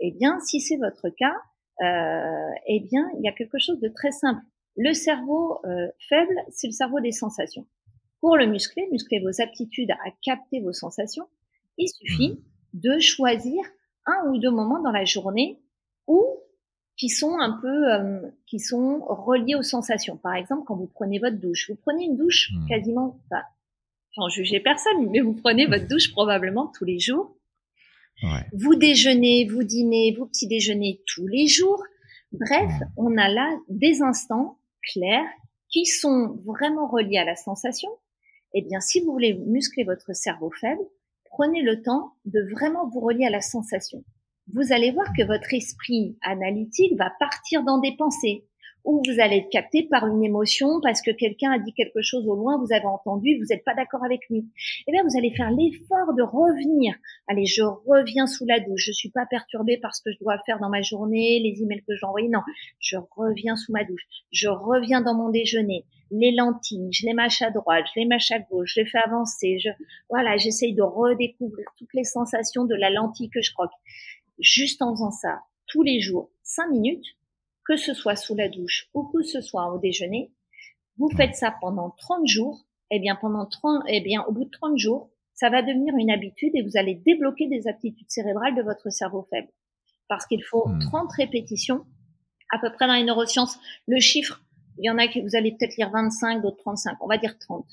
Eh 0.00 0.12
bien, 0.12 0.38
si 0.40 0.60
c'est 0.60 0.76
votre 0.76 1.08
cas, 1.10 1.34
eh 1.82 2.80
bien, 2.80 3.08
il 3.18 3.24
y 3.24 3.28
a 3.28 3.32
quelque 3.32 3.58
chose 3.58 3.80
de 3.80 3.88
très 3.88 4.12
simple. 4.12 4.42
Le 4.76 4.92
cerveau 4.92 5.58
euh, 5.64 5.88
faible, 6.08 6.34
c'est 6.50 6.68
le 6.68 6.72
cerveau 6.72 7.00
des 7.00 7.12
sensations. 7.12 7.66
Pour 8.20 8.36
le 8.36 8.46
muscler, 8.46 8.86
muscler 8.90 9.20
vos 9.20 9.42
aptitudes 9.42 9.90
à 9.90 10.10
capter 10.22 10.60
vos 10.60 10.72
sensations, 10.72 11.26
il 11.78 11.88
suffit 11.88 12.32
mmh 12.32 12.42
de 12.74 12.98
choisir 13.00 13.62
un 14.06 14.30
ou 14.30 14.38
deux 14.38 14.50
moments 14.50 14.80
dans 14.80 14.92
la 14.92 15.04
journée 15.04 15.60
où 16.06 16.24
qui 16.96 17.08
sont 17.08 17.38
un 17.38 17.58
peu 17.60 17.92
euh, 17.92 18.20
qui 18.46 18.60
sont 18.60 19.04
reliés 19.04 19.54
aux 19.54 19.62
sensations. 19.62 20.16
Par 20.16 20.34
exemple, 20.34 20.62
quand 20.66 20.76
vous 20.76 20.86
prenez 20.86 21.18
votre 21.18 21.38
douche, 21.38 21.68
vous 21.68 21.76
prenez 21.76 22.04
une 22.04 22.16
douche 22.16 22.50
hmm. 22.52 22.66
quasiment, 22.68 23.20
enfin, 23.26 23.42
sans 24.14 24.28
juger 24.28 24.60
personne, 24.60 25.10
mais 25.10 25.20
vous 25.20 25.34
prenez 25.34 25.66
votre 25.66 25.88
douche 25.88 26.12
probablement 26.12 26.70
tous 26.76 26.84
les 26.84 26.98
jours. 26.98 27.36
Ouais. 28.22 28.46
Vous 28.52 28.74
déjeunez, 28.74 29.46
vous 29.46 29.62
dînez, 29.62 30.14
vous 30.16 30.26
petit 30.26 30.46
déjeunez 30.46 31.00
tous 31.06 31.26
les 31.26 31.46
jours. 31.48 31.82
Bref, 32.32 32.70
on 32.96 33.16
a 33.18 33.28
là 33.28 33.58
des 33.68 34.02
instants 34.02 34.58
clairs 34.92 35.28
qui 35.68 35.86
sont 35.86 36.38
vraiment 36.44 36.86
reliés 36.88 37.18
à 37.18 37.24
la 37.24 37.36
sensation. 37.36 37.90
Eh 38.54 38.62
bien, 38.62 38.80
si 38.80 39.00
vous 39.00 39.12
voulez 39.12 39.34
muscler 39.34 39.84
votre 39.84 40.14
cerveau 40.14 40.50
faible, 40.50 40.82
prenez 41.24 41.62
le 41.62 41.82
temps 41.82 42.12
de 42.24 42.40
vraiment 42.52 42.88
vous 42.88 43.00
relier 43.00 43.26
à 43.26 43.30
la 43.30 43.40
sensation. 43.40 44.04
Vous 44.52 44.72
allez 44.72 44.90
voir 44.90 45.12
que 45.16 45.24
votre 45.24 45.54
esprit 45.54 46.18
analytique 46.22 46.96
va 46.98 47.10
partir 47.18 47.64
dans 47.64 47.78
des 47.78 47.96
pensées 47.96 48.44
ou 48.84 49.02
vous 49.06 49.20
allez 49.20 49.36
être 49.36 49.50
capté 49.50 49.84
par 49.84 50.06
une 50.06 50.24
émotion 50.24 50.80
parce 50.82 51.02
que 51.02 51.10
quelqu'un 51.10 51.52
a 51.52 51.58
dit 51.58 51.72
quelque 51.72 52.02
chose 52.02 52.26
au 52.26 52.34
loin, 52.34 52.58
vous 52.58 52.72
avez 52.72 52.86
entendu, 52.86 53.38
vous 53.38 53.46
n'êtes 53.50 53.64
pas 53.64 53.74
d'accord 53.74 54.04
avec 54.04 54.20
lui. 54.28 54.46
Eh 54.86 54.92
bien, 54.92 55.02
vous 55.02 55.16
allez 55.16 55.32
faire 55.34 55.50
l'effort 55.50 56.14
de 56.14 56.22
revenir. 56.22 56.94
Allez, 57.28 57.46
je 57.46 57.62
reviens 57.62 58.26
sous 58.26 58.44
la 58.44 58.60
douche. 58.60 58.84
Je 58.86 58.92
suis 58.92 59.10
pas 59.10 59.26
perturbée 59.26 59.78
par 59.78 59.94
ce 59.94 60.02
que 60.02 60.12
je 60.12 60.18
dois 60.18 60.38
faire 60.44 60.58
dans 60.58 60.68
ma 60.68 60.82
journée, 60.82 61.40
les 61.40 61.62
emails 61.62 61.82
que 61.86 61.94
j'ai 61.94 62.06
envoyés. 62.06 62.28
Non, 62.28 62.40
je 62.80 62.96
reviens 63.16 63.56
sous 63.56 63.72
ma 63.72 63.84
douche. 63.84 64.02
Je 64.32 64.48
reviens 64.48 65.00
dans 65.00 65.14
mon 65.14 65.30
déjeuner. 65.30 65.84
Les 66.10 66.32
lentilles, 66.32 66.88
je 66.92 67.06
les 67.06 67.14
mâche 67.14 67.40
à 67.40 67.50
droite, 67.50 67.86
je 67.94 68.00
les 68.00 68.06
mâche 68.06 68.30
à 68.32 68.38
gauche, 68.38 68.74
je 68.74 68.80
les 68.80 68.86
fais 68.86 68.98
avancer. 68.98 69.58
Je, 69.58 69.70
voilà, 70.10 70.36
j'essaye 70.36 70.74
de 70.74 70.82
redécouvrir 70.82 71.66
toutes 71.78 71.94
les 71.94 72.04
sensations 72.04 72.64
de 72.64 72.74
la 72.74 72.90
lentille 72.90 73.30
que 73.30 73.40
je 73.40 73.52
croque. 73.54 73.70
Juste 74.38 74.82
en 74.82 74.92
faisant 74.94 75.10
ça 75.10 75.40
tous 75.68 75.82
les 75.82 76.00
jours, 76.00 76.30
cinq 76.42 76.68
minutes, 76.68 77.04
que 77.64 77.76
ce 77.76 77.94
soit 77.94 78.16
sous 78.16 78.34
la 78.34 78.48
douche 78.48 78.88
ou 78.94 79.04
que 79.04 79.22
ce 79.22 79.40
soit 79.40 79.72
au 79.72 79.78
déjeuner, 79.78 80.32
vous 80.98 81.10
faites 81.16 81.34
ça 81.34 81.54
pendant 81.60 81.90
30 81.90 82.26
jours, 82.26 82.66
eh 82.90 82.98
bien 82.98 83.16
pendant 83.16 83.46
30, 83.46 83.84
eh 83.88 84.00
bien 84.00 84.22
au 84.24 84.32
bout 84.32 84.44
de 84.44 84.50
30 84.50 84.78
jours, 84.78 85.10
ça 85.34 85.50
va 85.50 85.62
devenir 85.62 85.94
une 85.96 86.10
habitude 86.10 86.52
et 86.54 86.62
vous 86.62 86.76
allez 86.76 86.94
débloquer 86.94 87.48
des 87.48 87.66
aptitudes 87.66 88.10
cérébrales 88.10 88.54
de 88.54 88.62
votre 88.62 88.90
cerveau 88.90 89.26
faible. 89.30 89.48
Parce 90.08 90.26
qu'il 90.26 90.42
faut 90.44 90.68
30 90.90 91.04
hmm. 91.04 91.08
répétitions, 91.16 91.84
à 92.52 92.58
peu 92.58 92.70
près 92.72 92.86
dans 92.86 92.94
les 92.94 93.04
neurosciences, 93.04 93.58
le 93.86 93.98
chiffre, 93.98 94.42
il 94.78 94.86
y 94.86 94.90
en 94.90 94.98
a 94.98 95.08
que 95.08 95.20
vous 95.20 95.36
allez 95.36 95.52
peut-être 95.52 95.76
lire 95.76 95.90
25, 95.90 96.42
d'autres 96.42 96.58
35, 96.58 96.98
on 97.00 97.06
va 97.06 97.18
dire 97.18 97.38
30. 97.38 97.66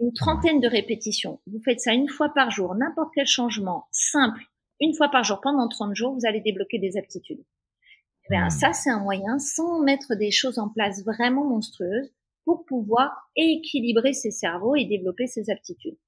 Une 0.00 0.12
trentaine 0.12 0.60
de 0.60 0.68
répétitions. 0.68 1.40
Vous 1.46 1.60
faites 1.62 1.80
ça 1.80 1.92
une 1.92 2.08
fois 2.08 2.30
par 2.34 2.50
jour, 2.50 2.74
n'importe 2.74 3.10
quel 3.14 3.26
changement 3.26 3.86
simple, 3.90 4.42
une 4.80 4.94
fois 4.94 5.10
par 5.10 5.24
jour 5.24 5.40
pendant 5.40 5.68
30 5.68 5.94
jours, 5.94 6.14
vous 6.14 6.26
allez 6.26 6.40
débloquer 6.40 6.78
des 6.78 6.96
aptitudes. 6.96 7.44
Ben, 8.30 8.46
hmm. 8.46 8.50
ça, 8.50 8.72
c'est 8.72 8.90
un 8.90 9.00
moyen, 9.00 9.38
sans 9.38 9.80
mettre 9.82 10.14
des 10.14 10.30
choses 10.30 10.58
en 10.58 10.68
place 10.68 11.04
vraiment 11.04 11.44
monstrueuses, 11.44 12.12
pour 12.44 12.64
pouvoir 12.64 13.30
équilibrer 13.36 14.12
ses 14.12 14.30
cerveaux 14.30 14.74
et 14.74 14.86
développer 14.86 15.26
ses 15.26 15.50
aptitudes. 15.50 15.98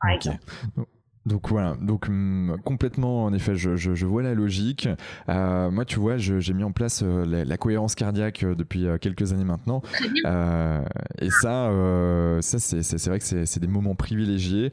Par 0.00 0.10
exemple. 0.12 0.44
Donc 1.26 1.48
voilà, 1.48 1.76
donc 1.80 2.08
hum, 2.08 2.56
complètement, 2.64 3.24
en 3.24 3.32
effet, 3.32 3.56
je, 3.56 3.74
je, 3.74 3.94
je 3.94 4.06
vois 4.06 4.22
la 4.22 4.32
logique. 4.32 4.88
Euh, 5.28 5.70
moi, 5.72 5.84
tu 5.84 5.98
vois, 5.98 6.18
j'ai 6.18 6.54
mis 6.54 6.62
en 6.62 6.70
place 6.70 7.02
euh, 7.04 7.44
la, 7.44 7.56
cohérence 7.56 7.96
cardiaque 7.96 8.44
euh, 8.44 8.54
depuis 8.54 8.86
quelques 9.00 9.32
années 9.32 9.44
maintenant. 9.44 9.82
Et 11.20 11.30
ça, 11.30 11.70
ça 12.40 12.58
c'est 12.58 13.06
vrai 13.06 13.18
que 13.18 13.44
c'est 13.44 13.58
des 13.58 13.66
moments 13.66 13.96
privilégiés. 13.96 14.70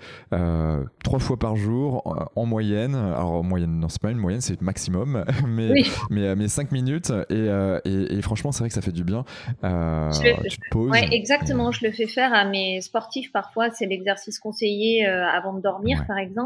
trois 1.04 1.20
fois 1.20 1.38
par 1.38 1.56
jour, 1.56 2.30
en, 2.36 2.46
moyenne. 2.46 2.94
Alors, 2.94 3.32
en 3.32 3.44
moyenne, 3.44 3.80
non, 3.80 3.90
c'est 3.90 4.02
pas 4.02 4.12
une 4.12 4.20
moyenne, 4.20 4.42
c'est 4.42 4.60
le 4.60 4.66
maximum. 4.66 5.26
Mais, 5.48 5.74
mais, 6.10 6.36
mais, 6.36 6.48
cinq 6.48 6.72
minutes. 6.72 7.12
Et, 7.30 7.48
et, 7.86 8.18
et 8.18 8.22
franchement, 8.22 8.52
c'est 8.52 8.60
vrai 8.60 8.70
que 8.70 8.76
ça 8.76 8.82
fait 8.82 8.92
du 8.92 9.04
bien. 9.04 9.26
tu 9.62 9.62
te 9.62 10.70
poses. 10.70 10.92
Ouais, 10.92 11.08
exactement. 11.12 11.72
Je 11.72 11.86
le 11.86 11.92
fais 11.92 12.08
faire 12.08 12.34
à 12.34 12.46
mes 12.46 12.82
sportifs 12.82 13.32
parfois. 13.32 13.72
C'est 13.72 13.88
l'exercice 13.88 14.40
conseillé 14.40 15.06
avant 15.06 15.54
de 15.54 15.62
dormir, 15.62 16.06
par 16.08 16.18
exemple. 16.18 16.43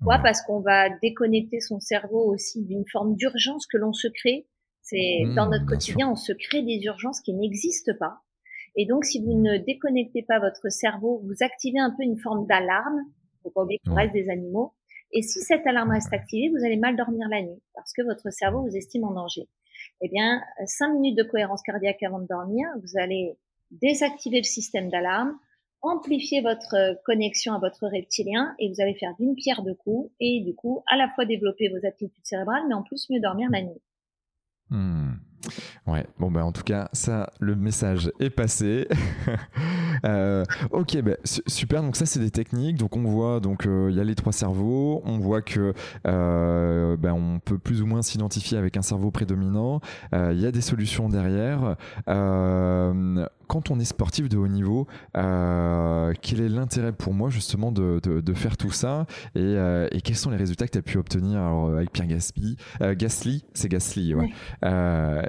Pourquoi 0.00 0.18
Parce 0.18 0.40
qu'on 0.42 0.60
va 0.60 0.88
déconnecter 1.02 1.60
son 1.60 1.78
cerveau 1.78 2.24
aussi 2.32 2.64
d'une 2.64 2.86
forme 2.90 3.16
d'urgence 3.16 3.66
que 3.66 3.76
l'on 3.76 3.92
se 3.92 4.08
crée. 4.08 4.46
C'est 4.80 5.24
mmh, 5.26 5.34
dans 5.34 5.46
notre 5.46 5.66
quotidien, 5.66 6.10
on 6.10 6.16
se 6.16 6.32
crée 6.32 6.62
des 6.62 6.80
urgences 6.84 7.20
qui 7.20 7.34
n'existent 7.34 7.92
pas. 8.00 8.20
Et 8.76 8.86
donc, 8.86 9.04
si 9.04 9.22
vous 9.22 9.34
ne 9.34 9.58
déconnectez 9.58 10.22
pas 10.22 10.38
votre 10.38 10.70
cerveau, 10.70 11.20
vous 11.24 11.34
activez 11.40 11.78
un 11.78 11.90
peu 11.90 12.02
une 12.02 12.18
forme 12.18 12.46
d'alarme. 12.46 13.00
Faut 13.42 13.50
pas 13.50 13.62
oublier 13.62 13.78
qu'on 13.86 13.94
reste 13.94 14.14
des 14.14 14.30
animaux. 14.30 14.72
Et 15.12 15.20
si 15.20 15.40
cette 15.40 15.66
alarme 15.66 15.90
reste 15.90 16.12
activée, 16.12 16.48
vous 16.48 16.64
allez 16.64 16.78
mal 16.78 16.96
dormir 16.96 17.28
la 17.28 17.42
nuit 17.42 17.60
parce 17.74 17.92
que 17.92 18.02
votre 18.02 18.30
cerveau 18.30 18.62
vous 18.62 18.76
estime 18.76 19.04
en 19.04 19.12
danger. 19.12 19.48
Eh 20.00 20.08
bien, 20.08 20.40
cinq 20.64 20.94
minutes 20.94 21.18
de 21.18 21.24
cohérence 21.24 21.62
cardiaque 21.62 22.02
avant 22.02 22.20
de 22.20 22.26
dormir, 22.26 22.66
vous 22.82 22.98
allez 22.98 23.36
désactiver 23.70 24.38
le 24.38 24.44
système 24.44 24.88
d'alarme, 24.88 25.36
amplifier 25.82 26.40
votre 26.42 26.74
euh, 26.74 26.94
connexion 27.04 27.54
à 27.54 27.58
votre 27.58 27.86
reptilien 27.86 28.54
et 28.58 28.68
vous 28.68 28.80
allez 28.80 28.94
faire 28.94 29.14
d'une 29.18 29.34
pierre 29.34 29.62
deux 29.62 29.74
coups 29.74 30.10
et 30.20 30.42
du 30.44 30.54
coup 30.54 30.82
à 30.86 30.96
la 30.96 31.08
fois 31.10 31.24
développer 31.24 31.68
vos 31.68 31.86
aptitudes 31.86 32.24
cérébrales 32.24 32.64
mais 32.68 32.74
en 32.74 32.82
plus 32.82 33.08
mieux 33.10 33.20
dormir 33.20 33.48
la 33.50 33.62
nuit. 33.62 33.82
Hmm. 34.68 35.14
Ouais, 35.86 36.06
bon 36.18 36.30
ben 36.30 36.42
en 36.42 36.52
tout 36.52 36.62
cas, 36.62 36.88
ça, 36.92 37.30
le 37.40 37.56
message 37.56 38.12
est 38.20 38.30
passé. 38.30 38.86
euh, 40.04 40.44
ok, 40.70 41.00
ben, 41.02 41.16
super. 41.24 41.82
Donc 41.82 41.96
ça, 41.96 42.06
c'est 42.06 42.20
des 42.20 42.30
techniques. 42.30 42.76
Donc 42.76 42.96
on 42.96 43.02
voit, 43.02 43.40
donc 43.40 43.66
euh, 43.66 43.88
il 43.90 43.96
y 43.96 44.00
a 44.00 44.04
les 44.04 44.14
trois 44.14 44.32
cerveaux. 44.32 45.02
On 45.04 45.18
voit 45.18 45.42
que 45.42 45.72
euh, 46.06 46.96
ben, 46.96 47.12
on 47.12 47.40
peut 47.40 47.58
plus 47.58 47.82
ou 47.82 47.86
moins 47.86 48.02
s'identifier 48.02 48.58
avec 48.58 48.76
un 48.76 48.82
cerveau 48.82 49.10
prédominant. 49.10 49.80
Il 50.12 50.40
y 50.40 50.46
a 50.46 50.52
des 50.52 50.60
solutions 50.60 51.08
derrière 51.08 51.76
quand 53.46 53.72
on 53.72 53.80
est 53.80 53.84
sportif 53.84 54.28
de 54.28 54.36
haut 54.36 54.46
niveau, 54.46 54.86
quel 55.12 56.40
est 56.40 56.48
l'intérêt 56.48 56.92
pour 56.92 57.14
moi 57.14 57.30
justement 57.30 57.72
de, 57.72 58.00
de, 58.00 58.34
faire 58.34 58.56
tout 58.56 58.70
ça? 58.70 59.06
Et, 59.34 59.56
et, 59.90 60.00
quels 60.02 60.16
sont 60.16 60.30
les 60.30 60.36
résultats 60.36 60.66
que 60.66 60.72
tu 60.72 60.78
as 60.78 60.82
pu 60.82 60.98
obtenir? 60.98 61.40
Alors, 61.40 61.70
avec 61.70 61.90
Pierre 61.90 62.06
Gasly, 62.06 62.56
Gasly 62.80 63.44
c'est 63.54 63.68
Gasly, 63.68 64.14
ouais. 64.14 64.30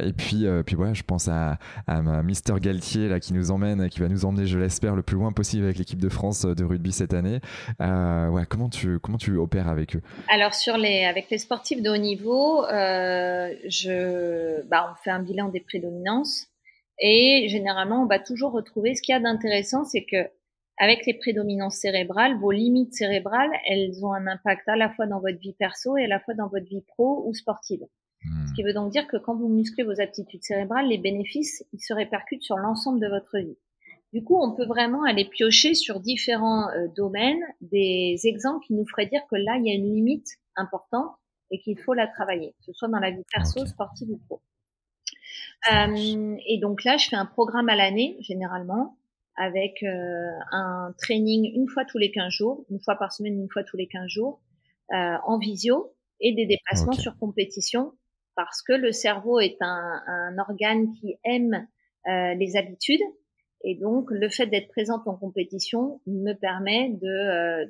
Et 0.04 0.14
puis, 0.14 0.46
puis 0.66 0.76
voilà, 0.76 0.94
je 0.94 1.04
pense 1.04 1.28
à, 1.28 1.58
à 1.88 2.02
Mister 2.24 2.54
Galtier 2.60 3.08
là, 3.08 3.20
qui 3.20 3.34
nous 3.34 3.52
emmène, 3.52 3.90
qui 3.90 4.00
va 4.00 4.08
nous 4.08 4.26
emmener, 4.26 4.46
je 4.46 4.58
l'espère, 4.58 4.96
le 4.96 5.04
plus 5.04 5.16
loin 5.16 5.32
possible 5.32 5.66
avec 5.66 5.78
l'équipe 5.78 6.00
de 6.00 6.10
France 6.10 6.46
de 6.46 6.64
rugby 6.64 6.92
cette 6.92 7.14
année. 7.14 7.40
ouais, 7.80 8.46
comment, 8.50 8.70
tu, 8.70 9.00
comment 9.00 9.18
tu 9.18 9.38
opères 9.38 9.68
avec 9.68 9.96
eux? 9.96 10.02
Alors, 10.30 10.54
sur 10.54 10.78
les, 10.78 11.06
avec 11.06 11.30
les 11.30 11.38
sportifs 11.38 11.82
de 11.82 11.90
haut 11.90 11.98
niveau, 11.98 12.64
je, 12.68 14.62
bah, 14.68 14.92
on 14.92 14.96
fait 15.04 15.12
un 15.12 15.22
bilan 15.22 15.50
des 15.50 15.62
prédominances. 15.62 16.48
Et 17.00 17.48
généralement, 17.50 18.04
on 18.04 18.06
va 18.06 18.20
toujours 18.20 18.52
retrouver 18.52 18.94
ce 18.96 19.02
qu'il 19.02 19.14
y 19.14 19.16
a 19.16 19.20
d'intéressant, 19.20 19.84
c'est 19.84 20.06
que 20.06 20.30
avec 20.78 21.06
les 21.06 21.14
prédominances 21.14 21.76
cérébrales, 21.76 22.38
vos 22.40 22.52
limites 22.52 22.94
cérébrales, 22.94 23.52
elles 23.68 24.04
ont 24.04 24.14
un 24.14 24.28
impact 24.28 24.68
à 24.68 24.76
la 24.76 24.90
fois 24.90 25.06
dans 25.06 25.20
votre 25.20 25.38
vie 25.40 25.54
perso 25.54 25.98
et 25.98 26.06
à 26.06 26.08
la 26.08 26.20
fois 26.20 26.34
dans 26.34 26.48
votre 26.48 26.66
vie 26.66 26.84
pro 26.88 27.24
ou 27.28 27.34
sportive. 27.34 27.82
Ce 28.24 28.54
qui 28.54 28.64
veut 28.64 28.74
donc 28.74 28.92
dire 28.92 29.08
que 29.08 29.18
quand 29.18 29.36
vous 29.36 29.48
musclez 29.48 29.84
vos 29.84 30.00
aptitudes 30.00 30.44
cérébrales, 30.44 30.88
les 30.88 30.98
bénéfices, 30.98 31.66
ils 31.74 31.80
se 31.80 31.94
répercutent 31.94 32.44
sur 32.44 32.58
l'ensemble 32.58 33.00
de 33.00 33.08
votre 33.08 33.38
vie. 33.40 33.58
Du 34.14 34.24
coup, 34.24 34.38
on 34.40 34.54
peut 34.54 34.66
vraiment 34.66 35.04
aller 35.04 35.26
piocher 35.26 35.74
sur 35.74 36.00
différents 36.00 36.70
euh, 36.70 36.88
domaines 36.96 37.42
des 37.62 38.20
exemples 38.26 38.66
qui 38.66 38.74
nous 38.74 38.86
feraient 38.86 39.06
dire 39.06 39.22
que 39.30 39.38
là, 39.38 39.58
il 39.58 39.66
y 39.66 39.72
a 39.72 39.74
une 39.74 39.94
limite 39.94 40.28
importante 40.56 41.16
et 41.50 41.60
qu'il 41.60 41.80
faut 41.80 41.94
la 41.94 42.08
travailler, 42.08 42.52
que 42.60 42.66
ce 42.66 42.74
soit 42.74 42.90
dans 42.90 43.00
la 43.00 43.12
vie 43.12 43.24
perso, 43.32 43.66
sportive 43.66 44.10
ou 44.10 44.18
pro. 44.18 44.42
Euh, 45.72 46.38
et 46.46 46.58
donc 46.60 46.84
là, 46.84 46.98
je 46.98 47.08
fais 47.08 47.16
un 47.16 47.26
programme 47.26 47.70
à 47.70 47.76
l'année, 47.76 48.18
généralement, 48.22 48.98
avec 49.36 49.84
euh, 49.84 50.30
un 50.52 50.94
training 50.98 51.52
une 51.56 51.68
fois 51.68 51.86
tous 51.86 51.98
les 51.98 52.12
15 52.12 52.32
jours, 52.32 52.66
une 52.70 52.80
fois 52.80 52.96
par 52.96 53.12
semaine, 53.12 53.40
une 53.40 53.50
fois 53.50 53.64
tous 53.64 53.78
les 53.78 53.88
15 53.88 54.08
jours, 54.08 54.42
euh, 54.94 55.16
en 55.26 55.38
visio, 55.38 55.94
et 56.20 56.34
des 56.34 56.46
déplacements 56.46 56.94
sur 56.94 57.18
compétition, 57.18 57.94
parce 58.36 58.62
que 58.62 58.74
le 58.74 58.92
cerveau 58.92 59.40
est 59.40 59.58
un, 59.62 60.02
un 60.08 60.38
organe 60.38 60.94
qui 60.94 61.18
aime 61.24 61.68
euh, 62.08 62.34
les 62.34 62.56
habitudes, 62.56 63.02
et 63.64 63.76
donc 63.76 64.10
le 64.10 64.30
fait 64.30 64.48
d'être 64.48 64.70
présente 64.70 65.08
en 65.08 65.16
compétition 65.16 66.02
me 66.08 66.34
permet 66.34 66.90
de 66.90 67.08
euh, 67.08 67.66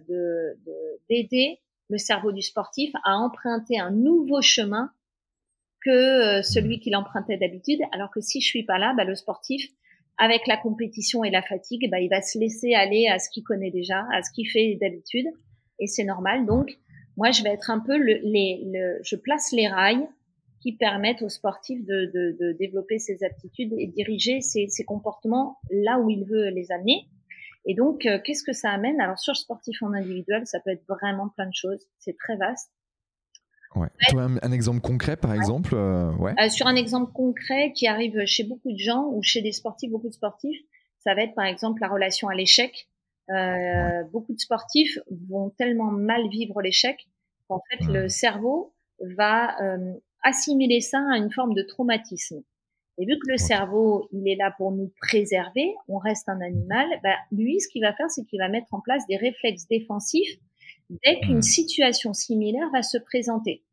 d'aider 1.10 1.60
de, 1.60 1.94
le 1.96 1.98
cerveau 1.98 2.32
du 2.32 2.42
sportif 2.42 2.92
à 3.04 3.18
emprunter 3.18 3.78
un 3.80 3.92
nouveau 3.92 4.42
chemin 4.42 4.92
que 5.84 5.90
euh, 5.90 6.42
celui 6.44 6.80
qu'il 6.80 6.96
empruntait 6.96 7.38
d'habitude. 7.38 7.82
Alors 7.92 8.10
que 8.12 8.22
si 8.22 8.40
je 8.40 8.48
suis 8.48 8.64
pas 8.64 8.78
là, 8.78 8.94
bah, 8.96 9.04
le 9.04 9.16
sportif, 9.16 9.70
avec 10.18 10.48
la 10.48 10.56
compétition 10.56 11.24
et 11.24 11.32
la 11.32 11.42
fatigue, 11.42 11.90
bah, 11.90 12.00
il 12.00 12.10
va 12.10 12.22
se 12.22 12.38
laisser 12.40 12.74
aller 12.74 13.08
à 13.08 13.20
ce 13.20 13.30
qu'il 13.30 13.44
connaît 13.44 13.72
déjà, 13.72 14.06
à 14.14 14.22
ce 14.22 14.32
qu'il 14.32 14.48
fait 14.48 14.78
d'habitude, 14.80 15.26
et 15.80 15.88
c'est 15.88 16.04
normal. 16.04 16.46
Donc, 16.46 16.78
moi, 17.18 17.32
je 17.32 17.44
vais 17.44 17.50
être 17.50 17.70
un 17.70 17.80
peu 17.80 17.98
le, 17.98 18.20
les, 18.24 18.64
le, 18.72 19.00
je 19.04 19.16
place 19.16 19.52
les 19.52 19.68
rails 19.68 20.08
qui 20.62 20.76
permettent 20.76 21.22
aux 21.22 21.30
sportifs 21.30 21.84
de, 21.86 22.12
de, 22.14 22.38
de 22.40 22.52
développer 22.54 23.00
ses 23.00 23.24
aptitudes 23.24 23.74
et 23.78 23.88
diriger 23.88 24.42
ses, 24.42 24.68
ses, 24.70 24.84
comportements 24.84 25.58
là 25.72 26.00
où 26.00 26.10
il 26.10 26.24
veut 26.26 26.50
les 26.50 26.72
amener. 26.72 27.08
Et 27.66 27.76
donc, 27.76 28.06
euh, 28.06 28.20
qu'est-ce 28.24 28.44
que 28.44 28.54
ça 28.54 28.70
amène? 28.70 29.00
Alors, 29.02 29.20
sur 29.20 29.34
le 29.34 29.38
sportif 29.38 29.82
en 29.84 29.94
individuel, 29.94 30.46
ça 30.46 30.60
peut 30.60 30.72
être 30.72 30.86
vraiment 30.88 31.30
plein 31.30 31.48
de 31.48 31.54
choses. 31.54 31.88
C'est 32.00 32.16
très 32.18 32.38
vaste. 32.38 32.72
Ouais. 33.76 33.88
un, 34.18 34.38
un, 34.42 34.52
exemple 34.52 34.82
concret, 34.82 35.16
par 35.16 35.34
exemple 35.34 35.76
euh, 35.76 36.12
ouais. 36.18 36.34
Euh, 36.40 36.50
Sur 36.50 36.68
un 36.68 36.76
exemple 36.76 37.14
concret 37.14 37.72
qui 37.74 37.88
arrive 37.88 38.26
chez 38.26 38.44
beaucoup 38.44 38.72
de 38.72 38.78
gens 38.78 39.06
ou 39.06 39.24
chez 39.24 39.42
des 39.42 39.54
sportifs, 39.54 39.90
beaucoup 39.90 40.10
de 40.10 40.14
sportifs, 40.14 40.60
ça 41.00 41.16
va 41.16 41.24
être 41.24 41.36
par 41.36 41.46
exemple 41.46 41.80
la 41.82 41.88
relation 41.88 42.28
à 42.28 42.36
l'échec. 42.36 42.90
Euh, 43.30 44.04
beaucoup 44.12 44.34
de 44.34 44.40
sportifs 44.40 45.00
vont 45.30 45.52
tellement 45.52 45.92
mal 45.92 46.28
vivre 46.30 46.62
l'échec 46.62 47.08
qu'en 47.48 47.62
fait 47.70 47.86
le 47.86 48.10
cerveau 48.10 48.74
va 49.16 49.56
euh, 49.62 49.94
assimiler 50.24 50.82
ça 50.82 51.00
à 51.12 51.18
une 51.18 51.32
forme 51.32 51.54
de 51.54 51.64
traumatisme. 51.64 52.44
Et 52.98 53.06
vu 53.06 53.18
que 53.18 53.32
le 53.32 53.38
cerveau, 53.38 54.08
il 54.12 54.28
est 54.28 54.36
là 54.36 54.54
pour 54.58 54.72
nous 54.72 54.92
préserver, 55.02 55.74
on 55.88 55.98
reste 55.98 56.30
un 56.30 56.42
animal, 56.42 56.88
bah, 57.04 57.16
lui, 57.32 57.60
ce 57.60 57.68
qu'il 57.68 57.82
va 57.82 57.94
faire, 57.94 58.10
c'est 58.12 58.26
qu'il 58.26 58.40
va 58.40 58.50
mettre 58.50 58.74
en 58.74 58.82
place 58.82 59.08
des 59.08 59.18
réflexes 59.18 59.68
défensifs 59.68 60.38
dès 61.04 61.20
qu'une 61.22 61.38
mmh. 61.38 61.42
situation 61.42 62.14
similaire 62.14 62.70
va 62.72 62.84
se 62.84 62.98
présenter. 62.98 63.64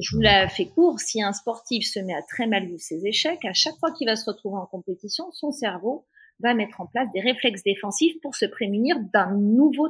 Je 0.00 0.16
vous 0.16 0.22
la 0.22 0.48
fais 0.48 0.66
court, 0.66 0.98
si 1.00 1.22
un 1.22 1.32
sportif 1.32 1.86
se 1.86 2.00
met 2.00 2.14
à 2.14 2.22
très 2.22 2.46
mal 2.46 2.66
vivre 2.66 2.80
ses 2.80 3.06
échecs, 3.06 3.44
à 3.44 3.52
chaque 3.52 3.76
fois 3.78 3.92
qu'il 3.92 4.08
va 4.08 4.16
se 4.16 4.28
retrouver 4.28 4.56
en 4.56 4.66
compétition, 4.66 5.30
son 5.32 5.52
cerveau 5.52 6.06
va 6.40 6.54
mettre 6.54 6.80
en 6.80 6.86
place 6.86 7.08
des 7.14 7.20
réflexes 7.20 7.62
défensifs 7.62 8.20
pour 8.20 8.34
se 8.34 8.46
prémunir 8.46 8.96
d'un 9.12 9.32
nouveau, 9.32 9.88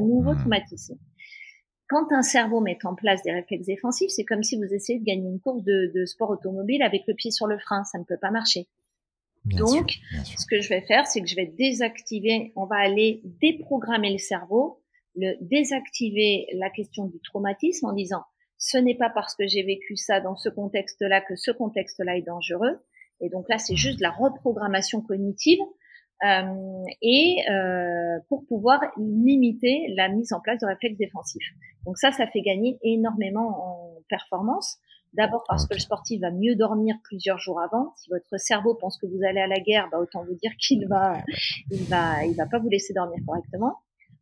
nouveau 0.00 0.32
mmh. 0.32 0.38
traumatisme. 0.38 0.98
Quand 1.92 2.10
un 2.10 2.22
cerveau 2.22 2.60
met 2.60 2.78
en 2.84 2.94
place 2.94 3.22
des 3.22 3.32
réflexes 3.32 3.66
défensifs, 3.66 4.10
c'est 4.10 4.24
comme 4.24 4.42
si 4.42 4.56
vous 4.56 4.72
essayez 4.72 4.98
de 4.98 5.04
gagner 5.04 5.28
une 5.28 5.40
course 5.40 5.62
de, 5.62 5.92
de, 5.94 6.06
sport 6.06 6.30
automobile 6.30 6.82
avec 6.82 7.02
le 7.06 7.14
pied 7.14 7.30
sur 7.30 7.46
le 7.46 7.58
frein, 7.58 7.84
ça 7.84 7.98
ne 7.98 8.04
peut 8.04 8.16
pas 8.18 8.30
marcher. 8.30 8.66
Donc, 9.44 9.98
ce 10.24 10.46
que 10.46 10.60
je 10.60 10.68
vais 10.70 10.80
faire, 10.80 11.06
c'est 11.06 11.20
que 11.20 11.26
je 11.28 11.36
vais 11.36 11.46
désactiver, 11.46 12.52
on 12.56 12.64
va 12.64 12.76
aller 12.76 13.20
déprogrammer 13.40 14.12
le 14.12 14.18
cerveau 14.18 14.82
le 15.14 15.34
désactiver 15.40 16.46
la 16.54 16.70
question 16.70 17.06
du 17.06 17.20
traumatisme 17.20 17.86
en 17.86 17.92
disant 17.92 18.24
ce 18.58 18.78
n'est 18.78 18.94
pas 18.94 19.10
parce 19.10 19.34
que 19.34 19.46
j'ai 19.46 19.62
vécu 19.62 19.96
ça 19.96 20.20
dans 20.20 20.36
ce 20.36 20.48
contexte-là 20.48 21.20
que 21.20 21.34
ce 21.34 21.50
contexte-là 21.50 22.16
est 22.16 22.22
dangereux. 22.22 22.80
Et 23.20 23.28
donc 23.28 23.48
là, 23.48 23.58
c'est 23.58 23.76
juste 23.76 24.00
la 24.00 24.10
reprogrammation 24.10 25.00
cognitive 25.00 25.58
euh, 26.24 26.84
et 27.00 27.36
euh, 27.50 28.18
pour 28.28 28.44
pouvoir 28.46 28.80
limiter 28.96 29.92
la 29.96 30.08
mise 30.08 30.32
en 30.32 30.40
place 30.40 30.60
de 30.60 30.66
réflexes 30.66 30.98
défensifs. 30.98 31.52
Donc 31.84 31.98
ça, 31.98 32.12
ça 32.12 32.26
fait 32.26 32.42
gagner 32.42 32.78
énormément 32.82 33.48
en 33.48 33.94
performance. 34.08 34.78
D'abord 35.14 35.44
parce 35.46 35.66
que 35.66 35.74
le 35.74 35.80
sportif 35.80 36.20
va 36.20 36.30
mieux 36.30 36.54
dormir 36.54 36.96
plusieurs 37.04 37.38
jours 37.38 37.60
avant. 37.60 37.92
Si 37.96 38.08
votre 38.08 38.38
cerveau 38.38 38.74
pense 38.74 38.96
que 38.98 39.06
vous 39.06 39.22
allez 39.24 39.40
à 39.40 39.46
la 39.46 39.60
guerre, 39.60 39.88
bah 39.90 39.98
autant 39.98 40.24
vous 40.24 40.34
dire 40.36 40.52
qu'il 40.58 40.86
va, 40.88 41.18
il 41.70 41.84
va, 41.84 42.24
il 42.24 42.34
va 42.34 42.46
pas 42.46 42.58
vous 42.58 42.70
laisser 42.70 42.94
dormir 42.94 43.18
correctement. 43.26 43.78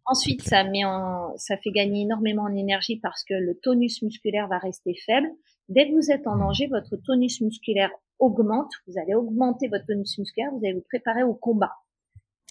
Ensuite, 0.07 0.43
ça 0.43 0.65
met 0.65 0.85
en, 0.85 1.37
ça 1.37 1.57
fait 1.59 1.71
gagner 1.71 2.03
énormément 2.03 2.43
en 2.43 2.57
énergie 2.57 2.99
parce 2.99 3.23
que 3.23 3.35
le 3.35 3.57
tonus 3.63 4.03
musculaire 4.03 4.49
va 4.49 4.59
rester 4.59 4.95
faible. 5.07 5.29
Dès 5.69 5.89
que 5.89 5.95
vous 5.95 6.11
êtes 6.11 6.27
en 6.27 6.37
danger, 6.37 6.67
votre 6.67 6.97
tonus 6.97 7.41
musculaire 7.41 7.91
augmente. 8.19 8.73
Vous 8.89 8.99
allez 8.99 9.15
augmenter 9.15 9.69
votre 9.69 9.87
tonus 9.87 10.19
musculaire. 10.19 10.51
Vous 10.51 10.65
allez 10.65 10.75
vous 10.75 10.85
préparer 10.89 11.23
au 11.23 11.35
combat. 11.35 11.73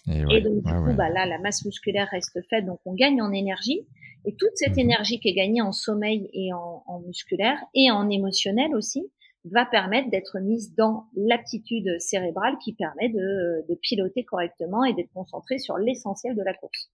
Et, 0.06 0.40
donc, 0.40 0.62
du 0.62 0.72
coup, 0.72 0.94
bah 0.96 1.10
là, 1.10 1.26
la 1.26 1.38
masse 1.38 1.64
musculaire 1.64 2.08
reste 2.10 2.40
faible, 2.48 2.66
donc 2.66 2.80
on 2.84 2.94
gagne 2.94 3.20
en 3.20 3.32
énergie. 3.32 3.86
Et 4.24 4.34
toute 4.34 4.50
cette 4.54 4.74
mhm. 4.74 4.80
énergie 4.80 5.20
qui 5.20 5.28
est 5.28 5.34
gagnée 5.34 5.62
en 5.62 5.72
sommeil 5.72 6.28
et 6.32 6.52
en, 6.52 6.82
en 6.86 7.00
musculaire 7.00 7.58
et 7.74 7.90
en 7.90 8.08
émotionnel 8.10 8.74
aussi 8.74 9.10
va 9.44 9.64
permettre 9.64 10.10
d'être 10.10 10.38
mise 10.40 10.74
dans 10.74 11.06
l'aptitude 11.16 11.98
cérébrale 11.98 12.58
qui 12.62 12.74
permet 12.74 13.08
de, 13.08 13.64
de 13.68 13.74
piloter 13.74 14.24
correctement 14.24 14.84
et 14.84 14.92
d'être 14.92 15.12
concentré 15.14 15.58
sur 15.58 15.78
l'essentiel 15.78 16.36
de 16.36 16.42
la 16.42 16.52
course 16.52 16.90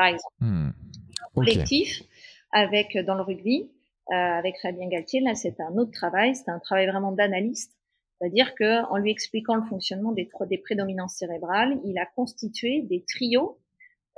par 0.00 0.06
exemple. 0.06 0.34
Hmm. 0.40 0.70
Collectif 1.34 2.02
avec 2.52 2.96
dans 3.06 3.14
le 3.14 3.22
rugby, 3.22 3.70
euh, 4.10 4.14
avec 4.14 4.56
Fabien 4.62 4.88
Galtier, 4.88 5.20
là 5.20 5.34
c'est 5.34 5.60
un 5.60 5.76
autre 5.76 5.92
travail, 5.92 6.34
c'est 6.34 6.50
un 6.50 6.58
travail 6.58 6.86
vraiment 6.86 7.12
d'analyste, 7.12 7.76
c'est-à-dire 8.20 8.54
que 8.54 8.84
en 8.90 8.98
lui 8.98 9.10
expliquant 9.10 9.54
le 9.54 9.62
fonctionnement 9.62 10.12
des, 10.12 10.28
des 10.48 10.58
prédominances 10.58 11.14
cérébrales, 11.14 11.80
il 11.84 11.98
a 11.98 12.04
constitué 12.04 12.82
des 12.82 13.02
trios 13.04 13.58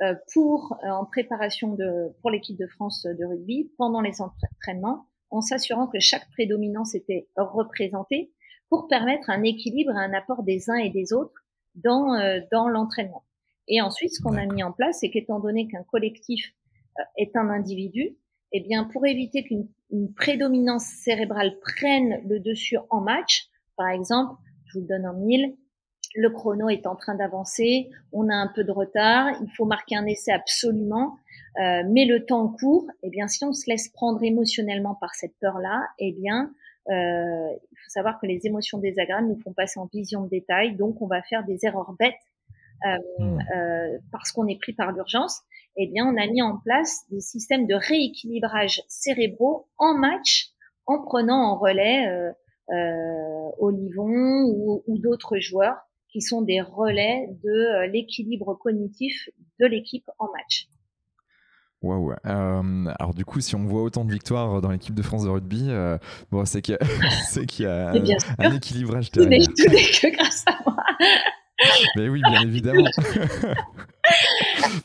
euh, 0.03 0.14
pour 0.32 0.76
euh, 0.82 0.88
en 0.88 1.05
préparation 1.05 1.74
de 1.74 2.12
pour 2.20 2.30
l'équipe 2.30 2.59
de 2.59 2.66
France 2.66 3.05
de 3.05 3.24
rugby 3.24 3.70
pendant 3.78 4.00
les 4.00 4.20
entraînements, 4.20 5.07
en 5.30 5.40
s'assurant 5.40 5.86
que 5.86 6.00
chaque 6.00 6.28
prédominance 6.30 6.96
était 6.96 7.28
représentée 7.36 8.32
pour 8.68 8.88
permettre 8.88 9.30
un 9.30 9.44
équilibre 9.44 9.92
et 9.92 10.05
un 10.05 10.14
apport 10.14 10.42
des 10.42 10.68
uns 10.68 10.76
et 10.76 10.90
des 10.90 11.12
autres 11.12 11.44
dans 11.76 12.14
euh, 12.14 12.40
dans 12.50 12.66
l'entraînement. 12.66 13.22
Et 13.68 13.80
ensuite, 13.80 14.12
ce 14.12 14.20
qu'on 14.20 14.36
a 14.36 14.46
mis 14.46 14.64
en 14.64 14.72
place, 14.72 14.98
c'est 15.00 15.11
qu'étant 15.11 15.38
donné 15.38 15.68
qu'un 15.68 15.84
collectif 15.84 16.53
est 17.16 17.36
un 17.36 17.48
individu, 17.48 18.18
eh 18.50 18.61
bien, 18.61 18.84
pour 18.84 19.07
éviter 19.07 19.44
qu'une 19.44 20.12
prédominance 20.14 20.84
cérébrale 20.84 21.59
prenne 21.61 22.20
le 22.28 22.40
dessus 22.40 22.76
en 22.90 23.00
match, 23.00 23.48
par 23.82 23.90
exemple, 23.90 24.40
je 24.66 24.78
vous 24.78 24.86
donne 24.86 25.04
un 25.04 25.12
mille, 25.12 25.56
le 26.14 26.30
chrono 26.30 26.68
est 26.68 26.86
en 26.86 26.94
train 26.94 27.16
d'avancer, 27.16 27.90
on 28.12 28.28
a 28.28 28.34
un 28.34 28.46
peu 28.46 28.62
de 28.62 28.70
retard, 28.70 29.30
il 29.40 29.50
faut 29.56 29.64
marquer 29.64 29.96
un 29.96 30.06
essai 30.06 30.30
absolument, 30.30 31.16
euh, 31.60 31.82
mais 31.90 32.04
le 32.04 32.24
temps 32.24 32.46
court, 32.46 32.86
eh 33.02 33.10
bien, 33.10 33.26
si 33.26 33.44
on 33.44 33.52
se 33.52 33.68
laisse 33.68 33.88
prendre 33.88 34.22
émotionnellement 34.22 34.94
par 34.94 35.16
cette 35.16 35.34
peur-là, 35.40 35.82
eh 35.98 36.12
bien, 36.12 36.52
euh, 36.90 36.92
il 36.92 37.76
faut 37.76 37.90
savoir 37.90 38.20
que 38.20 38.26
les 38.26 38.46
émotions 38.46 38.78
désagréables 38.78 39.26
nous 39.26 39.40
font 39.40 39.52
passer 39.52 39.80
en 39.80 39.86
vision 39.92 40.22
de 40.22 40.28
détail, 40.28 40.76
donc 40.76 41.02
on 41.02 41.08
va 41.08 41.20
faire 41.22 41.44
des 41.44 41.58
erreurs 41.62 41.92
bêtes 41.98 42.14
euh, 42.86 42.98
hmm. 43.18 43.38
euh, 43.56 43.98
parce 44.12 44.30
qu'on 44.30 44.46
est 44.46 44.60
pris 44.60 44.74
par 44.74 44.92
l'urgence, 44.92 45.40
eh 45.76 45.88
bien, 45.88 46.06
on 46.06 46.16
a 46.16 46.26
mis 46.28 46.40
en 46.40 46.56
place 46.56 47.00
des 47.10 47.20
systèmes 47.20 47.66
de 47.66 47.74
rééquilibrage 47.74 48.80
cérébraux 48.86 49.66
en 49.76 49.94
match, 49.94 50.50
en 50.86 51.02
prenant 51.02 51.42
en 51.42 51.58
relais 51.58 52.06
Olivon 53.58 54.44
ou, 54.46 54.82
ou 54.86 54.98
d'autres 54.98 55.38
joueurs 55.38 55.76
qui 56.12 56.20
sont 56.20 56.42
des 56.42 56.60
relais 56.60 57.26
de 57.42 57.50
euh, 57.50 57.86
l'équilibre 57.86 58.54
cognitif 58.54 59.30
de 59.58 59.66
l'équipe 59.66 60.04
en 60.18 60.26
match. 60.26 60.68
Waouh. 61.80 62.12
Euh, 62.12 62.92
alors 62.98 63.14
du 63.14 63.24
coup, 63.24 63.40
si 63.40 63.56
on 63.56 63.64
voit 63.64 63.82
autant 63.82 64.04
de 64.04 64.12
victoires 64.12 64.60
dans 64.60 64.70
l'équipe 64.70 64.94
de 64.94 65.02
France 65.02 65.24
de 65.24 65.30
rugby, 65.30 65.66
euh, 65.70 65.98
bon, 66.30 66.44
c'est 66.44 66.62
qu'il 66.62 66.74
y 66.74 66.84
a, 66.84 67.10
c'est 67.28 67.46
qu'il 67.46 67.64
y 67.64 67.68
a 67.68 67.90
un, 67.90 67.94
un, 68.38 68.54
équilibrage. 68.54 69.10
Tout 69.10 69.24
n'est 69.24 69.38
que 69.38 70.14
grâce 70.14 70.44
à 70.46 70.58
moi. 70.64 70.76
Mais 71.96 72.08
oui, 72.08 72.22
bien 72.28 72.42
évidemment. 72.42 72.84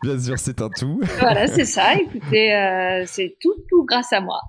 bien 0.04 0.20
sûr, 0.20 0.38
c'est 0.38 0.62
un 0.62 0.70
tout. 0.70 1.00
voilà, 1.20 1.48
c'est 1.48 1.66
ça. 1.66 1.96
Écoutez, 1.96 2.54
euh, 2.54 3.04
c'est 3.06 3.38
tout, 3.42 3.56
tout 3.70 3.86
grâce 3.86 4.14
à 4.14 4.22
moi. 4.22 4.42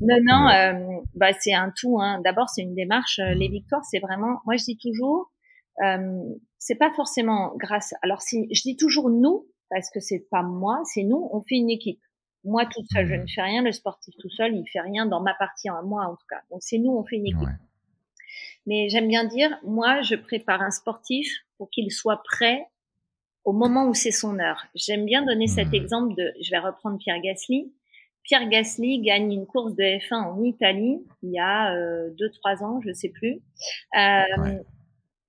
Non, 0.00 0.18
non, 0.22 0.48
euh, 0.48 1.00
bah, 1.14 1.32
c'est 1.38 1.54
un 1.54 1.72
tout. 1.76 2.00
Hein. 2.00 2.20
D'abord, 2.24 2.48
c'est 2.48 2.62
une 2.62 2.74
démarche. 2.74 3.18
Euh, 3.18 3.34
les 3.34 3.48
victoires, 3.48 3.84
c'est 3.84 4.00
vraiment. 4.00 4.40
Moi, 4.46 4.56
je 4.56 4.64
dis 4.64 4.78
toujours, 4.78 5.30
euh, 5.84 6.22
c'est 6.58 6.76
pas 6.76 6.92
forcément 6.92 7.52
grâce. 7.56 7.94
Alors, 8.02 8.22
si 8.22 8.48
je 8.52 8.62
dis 8.62 8.76
toujours 8.76 9.10
nous, 9.10 9.46
parce 9.70 9.90
que 9.90 10.00
c'est 10.00 10.26
pas 10.30 10.42
moi, 10.42 10.80
c'est 10.84 11.04
nous. 11.04 11.28
On 11.32 11.42
fait 11.42 11.56
une 11.56 11.70
équipe. 11.70 12.00
Moi, 12.44 12.64
toute 12.66 12.86
seule, 12.90 13.06
je 13.06 13.14
ne 13.14 13.26
fais 13.26 13.42
rien. 13.42 13.62
Le 13.62 13.72
sportif 13.72 14.14
tout 14.18 14.30
seul, 14.30 14.54
il 14.54 14.64
fait 14.72 14.80
rien 14.80 15.06
dans 15.06 15.20
ma 15.20 15.34
partie, 15.34 15.68
à 15.68 15.82
moi 15.82 16.06
en 16.06 16.16
tout 16.16 16.26
cas. 16.28 16.40
Donc 16.50 16.60
c'est 16.62 16.78
nous, 16.78 16.90
on 16.90 17.04
fait 17.04 17.16
une 17.16 17.26
équipe. 17.26 17.48
Mais 18.66 18.88
j'aime 18.88 19.08
bien 19.08 19.24
dire, 19.24 19.58
moi, 19.64 20.02
je 20.02 20.14
prépare 20.14 20.62
un 20.62 20.70
sportif 20.70 21.28
pour 21.60 21.68
qu'il 21.68 21.92
soit 21.92 22.22
prêt 22.24 22.66
au 23.44 23.52
moment 23.52 23.86
où 23.86 23.92
c'est 23.92 24.12
son 24.12 24.38
heure. 24.38 24.64
J'aime 24.74 25.04
bien 25.04 25.22
donner 25.26 25.46
cet 25.46 25.72
mmh. 25.72 25.74
exemple 25.74 26.14
de, 26.14 26.32
je 26.40 26.50
vais 26.50 26.58
reprendre 26.58 26.96
Pierre 26.96 27.20
Gasly. 27.20 27.70
Pierre 28.22 28.48
Gasly 28.48 29.02
gagne 29.02 29.30
une 29.30 29.46
course 29.46 29.74
de 29.74 29.82
F1 29.82 30.14
en 30.14 30.42
Italie 30.42 31.04
il 31.22 31.32
y 31.32 31.38
a 31.38 31.74
euh, 31.74 32.08
deux 32.18 32.30
trois 32.30 32.64
ans, 32.64 32.80
je 32.80 32.94
sais 32.94 33.10
plus, 33.10 33.42
euh, 33.94 34.58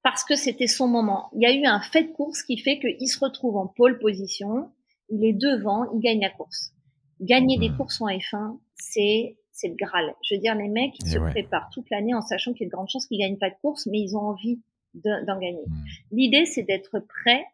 parce 0.04 0.24
que 0.24 0.38
c'était 0.38 0.68
son 0.68 0.88
moment. 0.88 1.30
Il 1.36 1.42
y 1.42 1.46
a 1.46 1.54
eu 1.54 1.66
un 1.66 1.82
fait 1.82 2.04
de 2.04 2.12
course 2.14 2.44
qui 2.44 2.58
fait 2.58 2.80
qu'il 2.80 3.10
se 3.10 3.20
retrouve 3.20 3.58
en 3.58 3.68
pole 3.68 4.00
position, 4.00 4.72
il 5.10 5.26
est 5.26 5.34
devant, 5.34 5.92
il 5.94 6.00
gagne 6.00 6.22
la 6.22 6.30
course. 6.30 6.72
Gagner 7.20 7.58
des 7.58 7.70
mmh. 7.70 7.78
courses 7.78 8.00
en 8.00 8.08
F1, 8.08 8.58
c'est 8.76 9.36
c'est 9.52 9.68
le 9.68 9.76
Graal. 9.76 10.16
Je 10.24 10.36
veux 10.36 10.40
dire, 10.40 10.56
les 10.56 10.70
mecs, 10.70 10.98
ils 11.00 11.12
se 11.12 11.20
préparent 11.20 11.70
toute 11.74 11.90
l'année 11.90 12.14
en 12.14 12.22
sachant 12.22 12.54
qu'il 12.54 12.62
y 12.62 12.66
a 12.66 12.70
de 12.70 12.72
grandes 12.72 12.90
chances 12.90 13.06
qu'ils 13.06 13.20
gagnent 13.20 13.38
pas 13.38 13.50
de 13.50 13.56
course, 13.62 13.86
mais 13.86 14.00
ils 14.00 14.16
ont 14.16 14.22
envie 14.22 14.62
d'en 14.94 15.40
gagner. 15.40 15.64
Mmh. 15.66 15.84
L'idée, 16.12 16.46
c'est 16.46 16.64
d'être 16.64 17.00
prêt 17.00 17.46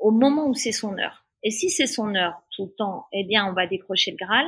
au 0.00 0.10
moment 0.10 0.46
où 0.48 0.54
c'est 0.54 0.72
son 0.72 0.96
heure. 0.98 1.26
Et 1.42 1.50
si 1.50 1.70
c'est 1.70 1.86
son 1.86 2.14
heure 2.14 2.42
tout 2.50 2.66
le 2.66 2.72
temps, 2.72 3.06
eh 3.12 3.24
bien, 3.24 3.46
on 3.48 3.52
va 3.52 3.66
décrocher 3.66 4.12
le 4.12 4.16
Graal. 4.16 4.46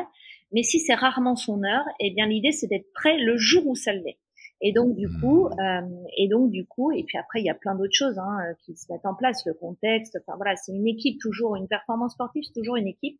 Mais 0.52 0.62
si 0.62 0.80
c'est 0.80 0.94
rarement 0.94 1.36
son 1.36 1.62
heure, 1.62 1.84
eh 2.00 2.10
bien, 2.10 2.26
l'idée, 2.26 2.52
c'est 2.52 2.66
d'être 2.66 2.92
prêt 2.92 3.16
le 3.18 3.36
jour 3.36 3.66
où 3.66 3.76
ça 3.76 3.92
l'est. 3.92 4.18
Et 4.60 4.72
donc, 4.72 4.94
du 4.94 5.08
coup, 5.20 5.48
mmh. 5.48 5.60
euh, 5.60 6.04
et 6.16 6.28
donc, 6.28 6.50
du 6.50 6.66
coup, 6.66 6.92
et 6.92 7.04
puis 7.04 7.16
après, 7.16 7.40
il 7.40 7.46
y 7.46 7.50
a 7.50 7.54
plein 7.54 7.74
d'autres 7.74 7.94
choses 7.94 8.18
hein, 8.18 8.38
euh, 8.44 8.54
qui 8.64 8.76
se 8.76 8.92
mettent 8.92 9.06
en 9.06 9.14
place, 9.14 9.46
le 9.46 9.54
contexte. 9.54 10.18
Enfin, 10.20 10.36
voilà, 10.36 10.56
c'est 10.56 10.72
une 10.72 10.86
équipe 10.86 11.20
toujours, 11.20 11.56
une 11.56 11.68
performance 11.68 12.12
sportive, 12.12 12.42
c'est 12.44 12.60
toujours 12.60 12.76
une 12.76 12.88
équipe. 12.88 13.18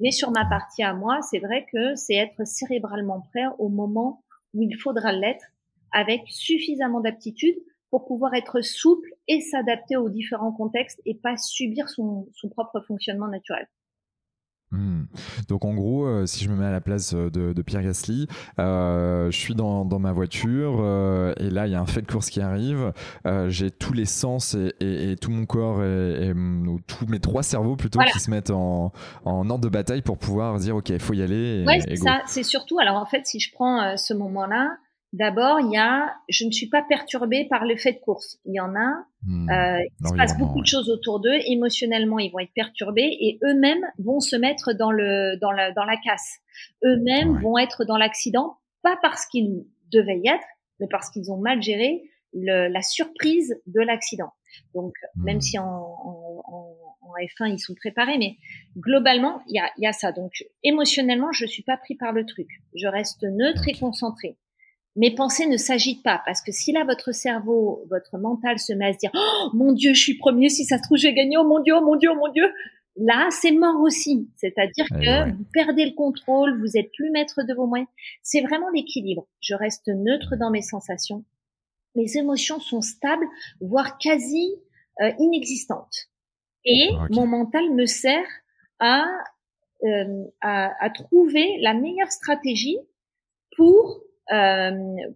Mais 0.00 0.10
sur 0.10 0.30
ma 0.32 0.44
partie 0.44 0.82
à 0.82 0.92
moi, 0.92 1.20
c'est 1.22 1.38
vrai 1.38 1.66
que 1.72 1.94
c'est 1.94 2.14
être 2.14 2.44
cérébralement 2.44 3.20
prêt 3.20 3.44
au 3.58 3.68
moment 3.68 4.22
où 4.52 4.62
il 4.62 4.76
faudra 4.76 5.12
l'être, 5.12 5.44
avec 5.92 6.22
suffisamment 6.26 7.00
d'aptitude 7.00 7.56
pour 7.94 8.06
pouvoir 8.06 8.34
être 8.34 8.60
souple 8.60 9.08
et 9.28 9.40
s'adapter 9.40 9.96
aux 9.96 10.08
différents 10.08 10.50
contextes 10.50 11.00
et 11.06 11.14
pas 11.14 11.36
subir 11.36 11.88
son, 11.88 12.26
son 12.34 12.48
propre 12.48 12.80
fonctionnement 12.80 13.28
naturel. 13.28 13.68
Hmm. 14.72 15.04
Donc 15.48 15.64
en 15.64 15.74
gros, 15.74 16.04
euh, 16.04 16.26
si 16.26 16.42
je 16.42 16.50
me 16.50 16.56
mets 16.56 16.66
à 16.66 16.72
la 16.72 16.80
place 16.80 17.14
euh, 17.14 17.30
de, 17.30 17.62
Pierre 17.62 17.82
Gasly, 17.82 18.26
euh, 18.58 19.30
je 19.30 19.38
suis 19.38 19.54
dans, 19.54 19.84
ma 19.84 20.10
voiture 20.10 20.80
et 21.38 21.50
là 21.50 21.68
il 21.68 21.72
y 21.72 21.76
a 21.76 21.80
un 21.80 21.86
fait 21.86 22.02
de 22.02 22.10
course 22.10 22.30
qui 22.30 22.40
arrive. 22.40 22.92
J'ai 23.46 23.70
tous 23.70 23.92
les 23.92 24.06
sens 24.06 24.56
et, 24.80 25.14
tout 25.20 25.30
mon 25.30 25.46
corps 25.46 25.84
et, 25.84 26.32
tous 26.88 27.06
mes 27.06 27.20
trois 27.20 27.44
cerveaux 27.44 27.76
plutôt 27.76 28.00
qui 28.12 28.18
se 28.18 28.28
mettent 28.28 28.50
en, 28.50 28.90
ordre 29.24 29.60
de 29.60 29.68
bataille 29.68 30.02
pour 30.02 30.18
pouvoir 30.18 30.58
dire 30.58 30.74
ok, 30.74 30.88
il 30.88 30.98
faut 30.98 31.14
y 31.14 31.22
aller. 31.22 31.64
Oui, 31.64 31.80
c'est 31.80 31.94
ça. 31.94 32.22
C'est 32.26 32.42
surtout. 32.42 32.80
Alors 32.80 32.96
en 32.96 33.06
fait, 33.06 33.24
si 33.24 33.38
je 33.38 33.52
prends 33.52 33.96
ce 33.96 34.14
moment-là, 34.14 34.78
D'abord, 35.14 35.60
il 35.60 35.70
y 35.70 35.76
a, 35.76 36.12
je 36.28 36.44
ne 36.44 36.50
suis 36.50 36.68
pas 36.68 36.82
perturbée 36.82 37.46
par 37.48 37.64
le 37.64 37.76
fait 37.76 37.92
de 37.92 37.98
course. 38.00 38.40
Il 38.46 38.54
y 38.54 38.58
en 38.58 38.74
a, 38.74 39.06
hmm. 39.22 39.48
euh, 39.48 39.78
il 40.00 40.08
se 40.08 40.14
passe 40.16 40.36
beaucoup 40.36 40.60
de 40.60 40.66
choses 40.66 40.90
autour 40.90 41.20
d'eux. 41.20 41.38
Émotionnellement, 41.46 42.18
ils 42.18 42.32
vont 42.32 42.40
être 42.40 42.52
perturbés 42.52 43.16
et 43.20 43.38
eux-mêmes 43.44 43.84
vont 43.98 44.18
se 44.18 44.34
mettre 44.34 44.72
dans 44.72 44.90
le 44.90 45.36
dans 45.40 45.52
la 45.52 45.70
dans 45.70 45.84
la 45.84 45.96
casse. 45.98 46.40
Eux-mêmes 46.84 47.40
vont 47.40 47.56
être 47.58 47.84
dans 47.84 47.96
l'accident, 47.96 48.56
pas 48.82 48.98
parce 49.02 49.26
qu'ils 49.26 49.64
devaient 49.92 50.18
y 50.18 50.26
être, 50.26 50.46
mais 50.80 50.88
parce 50.90 51.10
qu'ils 51.10 51.30
ont 51.30 51.38
mal 51.38 51.62
géré 51.62 52.02
le, 52.32 52.66
la 52.66 52.82
surprise 52.82 53.54
de 53.68 53.82
l'accident. 53.82 54.32
Donc, 54.74 54.94
même 55.14 55.36
hmm. 55.36 55.42
si 55.42 55.58
en, 55.60 55.64
en, 55.64 56.42
en, 56.44 57.12
F1 57.38 57.52
ils 57.52 57.60
sont 57.60 57.74
préparés, 57.76 58.18
mais 58.18 58.36
globalement, 58.76 59.42
il 59.46 59.54
y 59.54 59.60
a, 59.60 59.70
y 59.78 59.86
a 59.86 59.92
ça. 59.92 60.10
Donc, 60.10 60.32
émotionnellement, 60.64 61.30
je 61.30 61.46
suis 61.46 61.62
pas 61.62 61.76
pris 61.76 61.94
par 61.94 62.10
le 62.10 62.26
truc. 62.26 62.48
Je 62.74 62.88
reste 62.88 63.22
neutre 63.22 63.68
et 63.68 63.78
concentré 63.78 64.36
mes 64.96 65.14
pensées 65.14 65.46
ne 65.46 65.56
s'agitent 65.56 66.02
pas 66.02 66.22
parce 66.24 66.40
que 66.40 66.52
si 66.52 66.72
là 66.72 66.84
votre 66.84 67.12
cerveau, 67.12 67.84
votre 67.90 68.16
mental 68.18 68.58
se 68.58 68.72
met 68.72 68.86
à 68.86 68.92
se 68.92 68.98
dire 68.98 69.10
oh 69.14 69.50
mon 69.52 69.72
Dieu, 69.72 69.94
je 69.94 70.00
suis 70.00 70.18
premier, 70.18 70.48
si 70.48 70.64
ça 70.64 70.78
se 70.78 70.82
trouve 70.82 70.98
je 70.98 71.08
vais 71.08 71.14
gagner, 71.14 71.36
oh 71.36 71.44
mon 71.44 71.60
Dieu, 71.60 71.74
oh 71.76 71.84
mon 71.84 71.96
Dieu, 71.96 72.10
oh 72.12 72.16
mon 72.16 72.30
Dieu, 72.30 72.44
là 72.96 73.28
c'est 73.30 73.50
mort 73.52 73.80
aussi. 73.80 74.30
C'est-à-dire 74.36 74.86
eh 74.90 75.04
que 75.04 75.32
vous 75.32 75.44
perdez 75.52 75.86
le 75.86 75.94
contrôle, 75.94 76.60
vous 76.60 76.76
êtes 76.76 76.92
plus 76.92 77.10
maître 77.10 77.42
de 77.42 77.54
vos 77.54 77.66
moyens. 77.66 77.88
C'est 78.22 78.42
vraiment 78.42 78.70
l'équilibre. 78.70 79.26
Je 79.40 79.54
reste 79.54 79.88
neutre 79.88 80.36
dans 80.36 80.50
mes 80.50 80.62
sensations. 80.62 81.24
Mes 81.96 82.16
émotions 82.16 82.60
sont 82.60 82.80
stables, 82.80 83.26
voire 83.60 83.98
quasi 83.98 84.54
euh, 85.00 85.12
inexistantes. 85.18 86.08
Et 86.64 86.90
mon 87.10 87.26
mental 87.26 87.70
me 87.74 87.84
sert 87.84 88.26
à, 88.78 89.06
euh, 89.84 90.24
à, 90.40 90.72
à 90.82 90.90
trouver 90.90 91.58
la 91.60 91.74
meilleure 91.74 92.10
stratégie 92.10 92.78
pour 93.56 94.00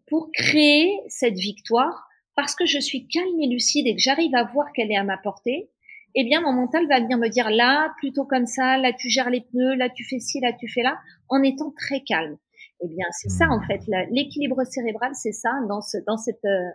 pour 0.06 0.30
créer 0.32 0.92
cette 1.09 1.34
victoire, 1.34 2.09
parce 2.36 2.54
que 2.54 2.66
je 2.66 2.78
suis 2.78 3.09
calme 3.09 3.40
et 3.40 3.48
lucide 3.48 3.86
et 3.86 3.94
que 3.94 4.00
j'arrive 4.00 4.34
à 4.34 4.44
voir 4.44 4.72
qu'elle 4.72 4.92
est 4.92 4.96
à 4.96 5.04
ma 5.04 5.18
portée, 5.18 5.70
eh 6.14 6.24
bien 6.24 6.40
mon 6.40 6.52
mental 6.52 6.86
va 6.88 7.00
venir 7.00 7.18
me 7.18 7.28
dire 7.28 7.50
là, 7.50 7.92
plutôt 7.98 8.24
comme 8.24 8.46
ça, 8.46 8.78
là 8.78 8.92
tu 8.92 9.09
gères 9.09 9.30
les 9.30 9.40
pneus, 9.40 9.74
là 9.74 9.88
tu 9.88 10.04
fais 10.04 10.18
ci, 10.18 10.40
là 10.40 10.52
tu 10.52 10.68
fais 10.68 10.82
là, 10.82 10.98
en 11.28 11.42
étant 11.42 11.72
très 11.76 12.02
calme. 12.02 12.36
Eh 12.82 12.88
bien 12.88 13.06
c'est 13.11 13.28
ça 13.28 13.48
en 13.50 13.61
fait, 13.62 13.80
l'équilibre 14.11 14.64
cérébral, 14.64 15.12
c'est 15.14 15.32
ça 15.32 15.50
dans 15.68 15.80
ce, 15.80 15.98
dans 16.06 16.16
cette, 16.16 16.44
euh, 16.44 16.68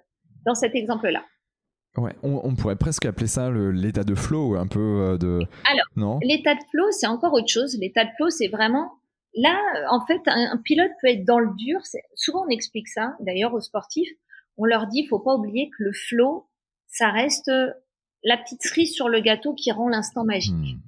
dans 0.46 0.56
cet 0.56 0.76
exemple-là. 0.76 1.24
Ouais, 1.96 2.16
on, 2.24 2.56
pourrait 2.56 2.76
presque 2.76 3.06
appeler 3.06 3.28
ça 3.28 3.52
l'état 3.52 4.04
de 4.04 4.16
flow, 4.16 4.56
un 4.56 4.66
peu 4.66 4.80
euh, 4.80 5.18
de. 5.18 5.42
Alors, 5.96 6.20
l'état 6.24 6.56
de 6.56 6.64
flow, 6.72 6.86
c'est 6.90 7.06
encore 7.06 7.34
autre 7.34 7.50
chose. 7.50 7.78
L'état 7.80 8.04
de 8.04 8.10
flow, 8.18 8.32
c'est 8.32 8.48
vraiment 8.48 8.94
Là, 9.36 9.60
en 9.90 10.06
fait, 10.06 10.22
un, 10.28 10.58
pilote 10.58 10.92
peut 11.02 11.08
être 11.08 11.26
dans 11.26 11.40
le 11.40 11.54
dur. 11.56 11.82
Souvent, 12.16 12.46
on 12.46 12.50
explique 12.50 12.88
ça. 12.88 13.16
D'ailleurs, 13.20 13.54
aux 13.54 13.62
sportifs, 13.62 14.12
on 14.58 14.66
leur 14.66 14.88
dit, 14.88 15.08
faut 15.08 15.20
pas 15.20 15.36
oublier 15.36 15.70
que 15.70 15.84
le 15.84 15.92
flow, 15.92 16.48
ça 16.88 17.10
reste 17.10 17.52
la 18.24 18.38
petite 18.38 18.62
cerise 18.64 18.94
sur 18.94 19.10
le 19.10 19.20
gâteau 19.20 19.54
qui 19.54 19.72
rend 19.72 19.90
l'instant 19.90 20.24
magique. 20.24 20.54
Hmm. 20.54 20.80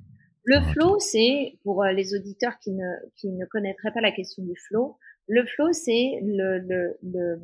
Le 0.44 0.62
flow, 0.62 1.00
c'est 1.00 1.58
pour 1.64 1.84
euh, 1.84 1.92
les 1.92 2.14
auditeurs 2.14 2.60
qui 2.60 2.72
ne 2.72 2.88
qui 3.16 3.30
ne 3.30 3.46
connaîtraient 3.46 3.92
pas 3.92 4.02
la 4.02 4.12
question 4.12 4.44
du 4.44 4.56
flow. 4.56 4.98
Le 5.28 5.44
flow, 5.44 5.74
c'est 5.74 6.20
le, 6.22 6.60
le, 6.60 7.00
le 7.02 7.42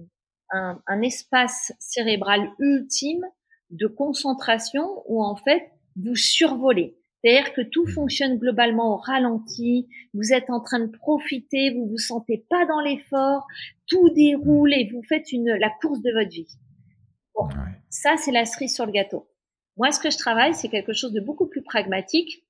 un, 0.52 0.80
un 0.86 1.02
espace 1.02 1.74
cérébral 1.80 2.52
ultime 2.60 3.26
de 3.72 3.88
concentration 3.88 5.02
où 5.08 5.24
en 5.24 5.36
fait 5.36 5.72
vous 5.96 6.16
survolez. 6.16 6.96
C'est-à-dire 7.24 7.54
que 7.54 7.62
tout 7.62 7.86
fonctionne 7.88 8.38
globalement 8.38 8.96
au 8.96 8.98
ralenti, 8.98 9.88
vous 10.14 10.34
êtes 10.34 10.50
en 10.50 10.60
train 10.60 10.80
de 10.80 10.92
profiter, 10.92 11.72
vous 11.72 11.88
vous 11.88 11.98
sentez 11.98 12.46
pas 12.50 12.66
dans 12.66 12.82
l'effort, 12.82 13.46
tout 13.88 14.10
déroule 14.10 14.74
et 14.74 14.90
vous 14.92 15.04
faites 15.04 15.32
une, 15.32 15.52
la 15.60 15.70
course 15.82 16.02
de 16.02 16.12
votre 16.12 16.32
vie. 16.32 16.48
Bon, 17.36 17.48
ça 17.90 18.16
c'est 18.18 18.32
la 18.32 18.46
cerise 18.46 18.74
sur 18.74 18.86
le 18.86 18.92
gâteau. 18.92 19.28
Moi, 19.78 19.92
ce 19.92 20.00
que 20.00 20.10
je 20.10 20.18
travaille, 20.18 20.54
c'est 20.54 20.70
quelque 20.70 20.94
chose 20.94 21.14
de 21.14 21.22
beaucoup 21.22 21.48
plus 21.48 21.62
pragmatique, 21.62 22.44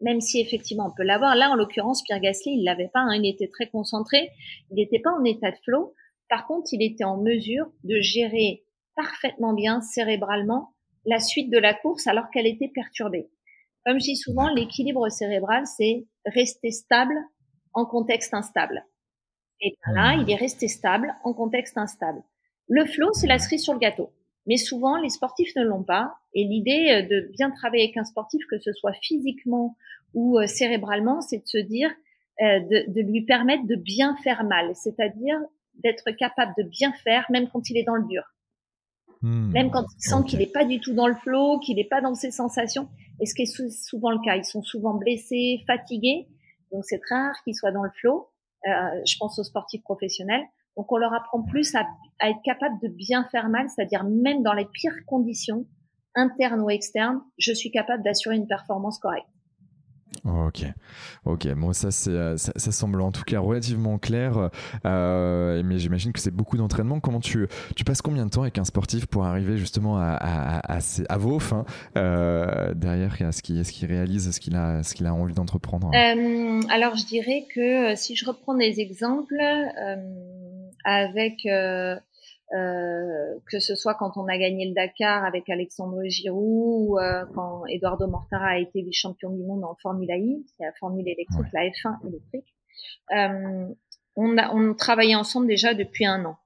même 0.00 0.20
si 0.20 0.40
effectivement 0.40 0.88
on 0.88 0.96
peut 0.96 1.04
l'avoir. 1.04 1.36
Là, 1.36 1.50
en 1.50 1.54
l'occurrence, 1.54 2.02
Pierre 2.02 2.20
Gasly, 2.20 2.58
il 2.58 2.64
l'avait 2.64 2.90
pas, 2.92 3.00
hein, 3.00 3.14
il 3.14 3.28
était 3.28 3.48
très 3.48 3.68
concentré, 3.68 4.30
il 4.70 4.76
n'était 4.76 4.98
pas 4.98 5.12
en 5.12 5.24
état 5.24 5.50
de 5.50 5.56
flow. 5.64 5.94
Par 6.28 6.46
contre, 6.46 6.68
il 6.72 6.82
était 6.82 7.04
en 7.04 7.18
mesure 7.18 7.70
de 7.84 8.00
gérer 8.00 8.64
parfaitement 8.96 9.52
bien 9.52 9.80
cérébralement 9.80 10.74
la 11.04 11.20
suite 11.20 11.50
de 11.50 11.58
la 11.58 11.72
course 11.72 12.06
alors 12.06 12.30
qu'elle 12.30 12.46
était 12.46 12.68
perturbée. 12.74 13.28
Comme 13.86 14.00
je 14.00 14.06
dis 14.06 14.16
souvent, 14.16 14.48
l'équilibre 14.52 15.08
cérébral, 15.08 15.64
c'est 15.64 16.06
rester 16.26 16.72
stable 16.72 17.14
en 17.72 17.86
contexte 17.86 18.34
instable. 18.34 18.84
Et 19.60 19.76
là, 19.94 20.16
il 20.20 20.28
est 20.28 20.36
resté 20.36 20.66
stable 20.66 21.14
en 21.22 21.32
contexte 21.32 21.78
instable. 21.78 22.20
Le 22.68 22.84
flow, 22.84 23.12
c'est 23.12 23.28
la 23.28 23.38
cerise 23.38 23.62
sur 23.62 23.74
le 23.74 23.78
gâteau. 23.78 24.10
Mais 24.46 24.56
souvent, 24.56 24.96
les 25.00 25.08
sportifs 25.08 25.54
ne 25.54 25.62
l'ont 25.62 25.84
pas. 25.84 26.14
Et 26.34 26.42
l'idée 26.42 26.90
euh, 26.90 27.02
de 27.02 27.30
bien 27.32 27.52
travailler 27.52 27.84
avec 27.84 27.96
un 27.96 28.04
sportif, 28.04 28.44
que 28.50 28.58
ce 28.58 28.72
soit 28.72 28.94
physiquement 29.02 29.76
ou 30.14 30.38
euh, 30.38 30.48
cérébralement, 30.48 31.20
c'est 31.20 31.38
de 31.38 31.46
se 31.46 31.58
dire, 31.58 31.90
euh, 32.40 32.60
de, 32.60 32.92
de, 32.92 33.00
lui 33.02 33.24
permettre 33.24 33.66
de 33.66 33.76
bien 33.76 34.16
faire 34.24 34.42
mal, 34.42 34.74
c'est-à-dire 34.74 35.38
d'être 35.74 36.10
capable 36.10 36.54
de 36.58 36.64
bien 36.64 36.92
faire 37.04 37.26
même 37.30 37.48
quand 37.48 37.70
il 37.70 37.76
est 37.76 37.84
dans 37.84 37.94
le 37.94 38.06
dur. 38.08 38.24
Hmm. 39.22 39.50
même 39.50 39.70
quand 39.70 39.84
il 39.96 40.00
sent 40.00 40.24
qu'il 40.26 40.38
n'est 40.40 40.46
pas 40.46 40.64
du 40.64 40.80
tout 40.80 40.92
dans 40.92 41.06
le 41.06 41.14
flow, 41.14 41.58
qu'il 41.58 41.76
n'est 41.76 41.88
pas 41.88 42.00
dans 42.00 42.14
ses 42.14 42.30
sensations. 42.30 42.88
Et 43.20 43.26
ce 43.26 43.34
qui 43.34 43.42
est 43.42 43.70
souvent 43.70 44.10
le 44.10 44.18
cas, 44.24 44.36
ils 44.36 44.44
sont 44.44 44.62
souvent 44.62 44.94
blessés, 44.94 45.62
fatigués, 45.66 46.28
donc 46.72 46.84
c'est 46.84 46.98
très 46.98 47.14
rare 47.14 47.34
qu'ils 47.44 47.54
soient 47.54 47.72
dans 47.72 47.82
le 47.82 47.90
flow. 48.00 48.28
Euh, 48.66 48.70
je 49.06 49.16
pense 49.18 49.38
aux 49.38 49.44
sportifs 49.44 49.82
professionnels. 49.82 50.42
Donc 50.76 50.90
on 50.92 50.96
leur 50.96 51.14
apprend 51.14 51.42
plus 51.42 51.74
à, 51.74 51.86
à 52.18 52.30
être 52.30 52.42
capable 52.44 52.78
de 52.82 52.88
bien 52.88 53.24
faire 53.30 53.48
mal, 53.48 53.68
c'est-à-dire 53.68 54.04
même 54.04 54.42
dans 54.42 54.52
les 54.52 54.66
pires 54.66 55.06
conditions, 55.06 55.66
internes 56.14 56.60
ou 56.60 56.70
externes, 56.70 57.20
je 57.38 57.52
suis 57.52 57.70
capable 57.70 58.02
d'assurer 58.02 58.36
une 58.36 58.46
performance 58.46 58.98
correcte. 58.98 59.28
Ok, 60.24 60.64
ok. 61.24 61.54
Bon, 61.54 61.72
ça, 61.72 61.90
c'est, 61.90 62.10
euh, 62.10 62.36
ça, 62.36 62.72
semble 62.72 63.00
en 63.00 63.12
tout 63.12 63.24
cas 63.24 63.38
relativement 63.38 63.98
clair. 63.98 64.50
Euh, 64.84 65.62
mais 65.64 65.78
j'imagine 65.78 66.12
que 66.12 66.20
c'est 66.20 66.30
beaucoup 66.30 66.56
d'entraînement. 66.56 67.00
Comment 67.00 67.20
tu, 67.20 67.46
tu 67.74 67.84
passes 67.84 68.02
combien 68.02 68.24
de 68.24 68.30
temps 68.30 68.42
avec 68.42 68.58
un 68.58 68.64
sportif 68.64 69.06
pour 69.06 69.24
arriver 69.24 69.56
justement 69.56 69.98
à, 69.98 70.14
à, 70.14 70.78
à, 71.08 71.18
vos 71.18 71.38
fins 71.38 71.64
euh, 71.96 72.74
derrière 72.74 73.16
à 73.20 73.32
ce 73.32 73.42
qu'il, 73.42 73.64
ce 73.64 73.72
qu'il 73.72 73.88
réalise, 73.88 74.30
ce 74.30 74.40
qu'il 74.40 74.56
a, 74.56 74.82
ce 74.82 74.94
qu'il 74.94 75.06
a 75.06 75.14
envie 75.14 75.34
d'entreprendre? 75.34 75.90
Alors, 75.94 76.96
je 76.96 77.06
dirais 77.06 77.46
que 77.54 77.94
si 77.94 78.16
je 78.16 78.26
reprends 78.26 78.54
des 78.54 78.80
exemples 78.80 79.40
avec 80.84 81.46
euh, 82.54 83.38
que 83.50 83.58
ce 83.58 83.74
soit 83.74 83.94
quand 83.94 84.16
on 84.16 84.28
a 84.28 84.38
gagné 84.38 84.68
le 84.68 84.74
Dakar 84.74 85.24
avec 85.24 85.50
Alexandre 85.50 86.04
Giroud 86.04 86.90
ou 86.90 86.98
euh, 86.98 87.24
quand 87.34 87.66
Eduardo 87.66 88.06
Mortara 88.06 88.50
a 88.50 88.58
été 88.58 88.86
champion 88.92 89.30
du 89.30 89.42
monde 89.42 89.64
en 89.64 89.74
Formule 89.82 90.08
I, 90.10 90.46
c'est 90.56 90.64
la 90.64 90.72
Formule 90.74 91.08
électrique, 91.08 91.52
la 91.52 91.62
F1 91.62 92.06
électrique. 92.06 92.54
Euh, 93.16 93.74
on 94.14 94.38
a 94.38 94.54
on 94.54 94.74
travaillait 94.74 95.16
ensemble 95.16 95.48
déjà 95.48 95.74
depuis 95.74 96.06
un 96.06 96.24
an. 96.24 96.36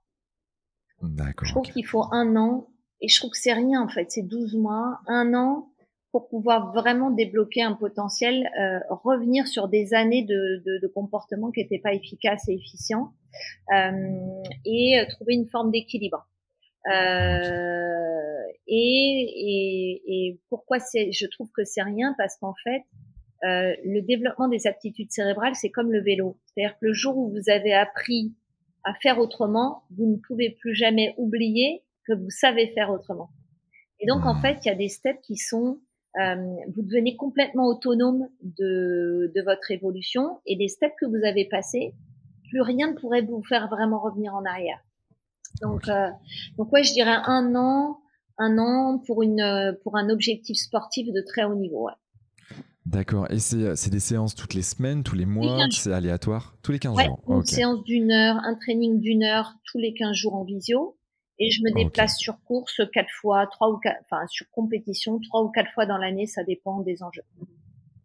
D'accord. 1.03 1.47
Je 1.47 1.53
trouve 1.53 1.71
qu'il 1.71 1.87
faut 1.87 2.05
un 2.13 2.35
an 2.37 2.69
et 3.03 3.09
je 3.09 3.19
trouve 3.19 3.33
que 3.33 3.39
c'est 3.39 3.53
rien 3.53 3.83
en 3.83 3.89
fait, 3.89 4.11
c'est 4.11 4.23
12 4.23 4.57
mois, 4.57 5.01
un 5.07 5.35
an 5.35 5.71
pour 6.13 6.29
pouvoir 6.29 6.73
vraiment 6.73 7.11
débloquer 7.11 7.63
un 7.63 7.75
potentiel, 7.75 8.51
euh, 8.59 8.81
revenir 8.89 9.47
sur 9.47 9.69
des 9.69 9.95
années 9.95 10.25
de, 10.25 10.63
de, 10.65 10.81
de 10.81 10.87
comportement 10.89 11.51
qui 11.51 11.61
n'étaient 11.61 11.79
pas 11.79 11.93
efficaces 11.93 12.49
et 12.49 12.55
efficients, 12.55 13.13
et 13.73 14.99
euh, 14.99 15.07
trouver 15.09 15.35
une 15.35 15.49
forme 15.49 15.71
d'équilibre. 15.71 16.27
Euh, 16.93 18.43
et, 18.67 19.27
et, 19.37 20.03
et, 20.07 20.41
pourquoi 20.49 20.79
je 20.79 21.27
trouve 21.27 21.51
que 21.53 21.65
c'est 21.65 21.83
rien 21.83 22.15
parce 22.17 22.37
qu'en 22.39 22.55
fait, 22.65 22.83
euh, 23.45 23.75
le 23.85 24.01
développement 24.01 24.49
des 24.49 24.67
aptitudes 24.67 25.11
cérébrales, 25.11 25.55
c'est 25.55 25.71
comme 25.71 25.93
le 25.93 26.03
vélo. 26.03 26.39
C'est-à-dire 26.47 26.79
que 26.79 26.87
le 26.87 26.93
jour 26.93 27.17
où 27.17 27.31
vous 27.31 27.51
avez 27.51 27.73
appris 27.73 28.35
à 28.85 28.95
faire 28.95 29.19
autrement, 29.19 29.83
vous 29.91 30.07
ne 30.07 30.17
pouvez 30.17 30.51
plus 30.51 30.75
jamais 30.75 31.15
oublier 31.19 31.83
que 32.07 32.15
vous 32.15 32.31
savez 32.31 32.69
faire 32.69 32.91
autrement. 32.91 33.31
Et 33.99 34.07
donc, 34.07 34.25
en 34.25 34.41
fait, 34.41 34.59
il 34.65 34.69
y 34.69 34.73
a 34.73 34.75
des 34.75 34.89
steps 34.89 35.21
qui 35.23 35.37
sont 35.37 35.81
euh, 36.19 36.35
vous 36.75 36.83
devenez 36.83 37.17
complètement 37.17 37.69
autonome 37.69 38.29
de, 38.43 39.31
de 39.33 39.43
votre 39.43 39.71
évolution 39.71 40.41
et 40.45 40.57
les 40.57 40.67
steps 40.67 40.95
que 41.01 41.07
vous 41.07 41.25
avez 41.25 41.45
passés, 41.45 41.95
plus 42.51 42.61
rien 42.61 42.91
ne 42.91 42.97
pourrait 42.97 43.23
vous 43.23 43.43
faire 43.43 43.69
vraiment 43.69 44.01
revenir 44.01 44.35
en 44.35 44.45
arrière. 44.45 44.79
Donc, 45.63 45.89
euh, 45.89 46.09
donc 46.59 46.73
ouais, 46.73 46.85
je 46.85 46.93
dirais 46.93 47.17
un 47.25 47.55
an, 47.57 47.99
un 48.39 48.59
an 48.59 49.03
pour 49.07 49.23
une 49.23 49.77
pour 49.83 49.97
un 49.97 50.11
objectif 50.11 50.57
sportif 50.57 51.07
de 51.13 51.23
très 51.27 51.45
haut 51.45 51.55
niveau. 51.55 51.87
Ouais. 51.87 51.93
D'accord. 52.87 53.31
Et 53.31 53.39
c'est 53.39 53.91
des 53.91 54.01
séances 54.01 54.35
toutes 54.35 54.55
les 54.55 54.63
semaines, 54.63 55.03
tous 55.03 55.15
les 55.15 55.27
mois, 55.27 55.67
c'est 55.71 55.93
aléatoire? 55.93 56.57
Tous 56.63 56.73
les 56.73 56.79
15 56.79 56.99
jours 56.99 57.21
Une 57.29 57.45
séance 57.45 57.85
d'une 57.85 58.11
heure, 58.11 58.37
un 58.43 58.55
training 58.55 59.01
d'une 59.01 59.23
heure 59.23 59.55
tous 59.71 59.79
les 59.79 59.95
15 59.95 60.15
jours 60.15 60.35
en 60.35 60.45
visio 60.45 60.97
et 61.39 61.51
je 61.51 61.63
me 61.63 61.73
déplace 61.75 62.19
sur 62.19 62.41
course 62.43 62.83
quatre 62.93 63.11
fois, 63.21 63.47
trois 63.47 63.71
ou 63.71 63.79
quatre, 63.79 63.99
enfin 64.03 64.27
sur 64.29 64.47
compétition 64.51 65.19
trois 65.21 65.43
ou 65.43 65.49
quatre 65.49 65.71
fois 65.73 65.87
dans 65.87 65.97
l'année, 65.97 66.27
ça 66.27 66.45
dépend 66.45 66.81
des 66.81 67.03
enjeux. 67.03 67.23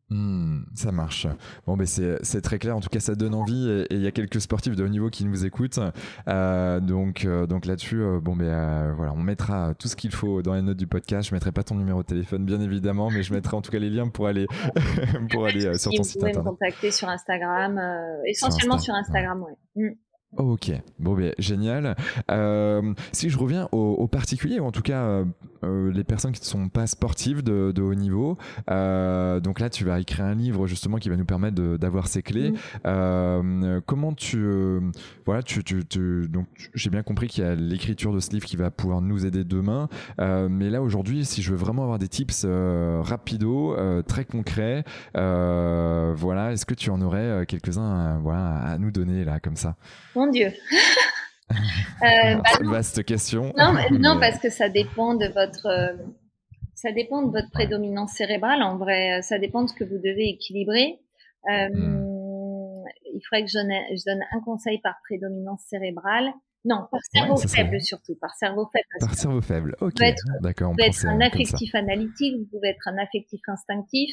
Hmm, 0.09 0.54
ça 0.75 0.91
marche. 0.91 1.27
Bon, 1.65 1.77
ben 1.77 1.85
c'est 1.85 2.41
très 2.41 2.59
clair. 2.59 2.75
En 2.75 2.79
tout 2.81 2.89
cas, 2.89 2.99
ça 2.99 3.15
donne 3.15 3.33
envie. 3.33 3.69
Et 3.89 3.95
il 3.95 4.01
y 4.01 4.07
a 4.07 4.11
quelques 4.11 4.41
sportifs 4.41 4.75
de 4.75 4.83
haut 4.83 4.89
niveau 4.89 5.09
qui 5.09 5.25
nous 5.25 5.45
écoutent. 5.45 5.79
Euh, 6.27 6.79
donc, 6.79 7.25
euh, 7.25 7.47
donc 7.47 7.65
là-dessus, 7.65 8.01
euh, 8.01 8.19
bon, 8.19 8.35
ben 8.35 8.93
voilà, 8.93 9.13
on 9.13 9.21
mettra 9.21 9.73
tout 9.75 9.87
ce 9.87 9.95
qu'il 9.95 10.11
faut 10.11 10.41
dans 10.41 10.53
les 10.53 10.61
notes 10.61 10.77
du 10.77 10.87
podcast. 10.87 11.29
Je 11.29 11.35
mettrai 11.35 11.51
pas 11.51 11.63
ton 11.63 11.75
numéro 11.75 12.01
de 12.01 12.07
téléphone, 12.07 12.45
bien 12.45 12.61
évidemment, 12.61 13.09
mais 13.09 13.23
je 13.23 13.33
mettrai 13.33 13.55
en 13.55 13.61
tout 13.61 13.71
cas 13.71 13.79
les 13.79 13.89
liens 13.89 14.07
pour 14.07 14.27
aller 14.27 14.47
pour 15.31 15.45
aller 15.45 15.77
sur 15.77 15.91
ton 15.91 16.03
site 16.03 16.17
internet. 16.17 16.37
Vous 16.37 16.41
pouvez 16.41 16.51
me 16.51 16.57
contacter 16.57 16.91
sur 16.91 17.09
Instagram, 17.09 17.81
essentiellement 18.25 18.77
sur 18.77 18.93
Instagram, 18.93 19.43
ouais. 19.43 19.55
Hmm. 19.75 19.95
Ok, 20.37 20.71
bon 20.99 21.15
ben 21.15 21.33
génial. 21.37 21.95
Euh, 22.29 22.93
si 23.13 23.29
je 23.29 23.37
reviens 23.37 23.69
aux, 23.71 24.07
particuliers, 24.07 24.59
ou 24.59 24.65
en 24.65 24.71
tout 24.71 24.81
cas 24.81 25.03
euh, 25.03 25.25
euh, 25.63 25.91
les 25.93 26.03
personnes 26.03 26.33
qui 26.33 26.41
ne 26.41 26.45
sont 26.45 26.67
pas 26.67 26.87
sportives 26.87 27.41
de, 27.41 27.81
haut 27.81 27.95
niveau, 27.95 28.37
donc 28.67 29.59
là 29.59 29.69
tu 29.69 29.85
vas 29.85 29.99
écrire 29.99 30.25
un 30.25 30.35
livre 30.35 30.67
justement 30.67 30.97
qui 30.97 31.09
va 31.09 31.15
nous 31.15 31.25
permettre 31.25 31.77
d'avoir 31.77 32.07
ces 32.07 32.21
clés. 32.21 32.53
Mm. 32.83 33.79
comment 33.85 34.13
tu, 34.13 34.45
voilà, 35.25 35.41
tu, 35.41 35.63
tu, 35.63 36.27
donc 36.27 36.47
j'ai 36.73 36.89
bien 36.89 37.03
compris 37.03 37.27
qu'il 37.27 37.43
y 37.43 37.47
a 37.47 37.55
l'écriture 37.55 38.13
de 38.13 38.19
ce 38.19 38.31
livre 38.31 38.45
qui 38.45 38.57
va 38.57 38.71
pouvoir 38.71 39.01
nous 39.01 39.25
aider 39.25 39.43
demain, 39.43 39.87
mais 40.19 40.69
là 40.69 40.81
aujourd'hui, 40.81 41.23
si 41.23 41.41
je 41.41 41.51
veux 41.51 41.57
vraiment 41.57 41.83
avoir 41.83 41.99
des 41.99 42.09
tips 42.09 42.45
rapidos, 43.01 43.75
très 44.07 44.25
concrets, 44.25 44.83
voilà, 45.13 46.51
est-ce 46.51 46.65
que 46.65 46.73
tu 46.73 46.89
en 46.89 47.01
aurais 47.01 47.45
quelques-uns, 47.47 48.19
voilà, 48.19 48.57
à 48.57 48.77
nous 48.77 48.91
donner 48.91 49.23
là 49.23 49.39
comme 49.39 49.55
ça? 49.55 49.77
Mon 50.25 50.31
Dieu. 50.31 50.47
euh, 51.51 51.55
bah 52.01 52.41
vaste 52.63 53.03
question. 53.03 53.53
Non, 53.57 53.73
non, 53.91 54.19
parce 54.19 54.39
que 54.39 54.49
ça 54.49 54.69
dépend 54.69 55.13
de 55.13 55.27
votre, 55.27 55.67
euh, 55.67 55.93
ça 56.73 56.91
dépend 56.91 57.21
de 57.21 57.31
votre 57.31 57.51
prédominance 57.51 58.13
cérébrale. 58.13 58.63
En 58.63 58.77
vrai, 58.77 59.21
ça 59.21 59.37
dépend 59.37 59.63
de 59.63 59.69
ce 59.69 59.75
que 59.75 59.83
vous 59.83 59.97
devez 59.97 60.29
équilibrer. 60.29 60.99
Euh, 61.49 61.69
hmm. 61.69 62.83
Il 63.13 63.21
faudrait 63.29 63.45
que 63.45 63.51
je 63.51 63.57
donne, 63.59 63.71
je 63.91 64.03
donne, 64.05 64.23
un 64.35 64.41
conseil 64.41 64.79
par 64.81 64.95
prédominance 65.07 65.61
cérébrale. 65.69 66.31
Non, 66.65 66.87
par 66.89 66.99
cerveau 67.13 67.37
faible 67.37 67.79
surtout, 67.79 68.15
par 68.19 68.33
cerveau 68.33 68.67
faible. 68.73 68.87
Par 68.99 69.13
cerveau 69.13 69.41
faible, 69.41 69.75
ok. 69.79 70.01
D'accord. 70.41 70.71
Vous 70.71 70.75
pouvez 70.75 70.87
être 70.87 71.05
un 71.05 71.21
affectif 71.21 71.75
analytique, 71.75 72.35
vous 72.39 72.47
pouvez 72.51 72.69
être 72.69 72.87
un 72.87 72.97
affectif 72.97 73.39
instinctif. 73.47 74.09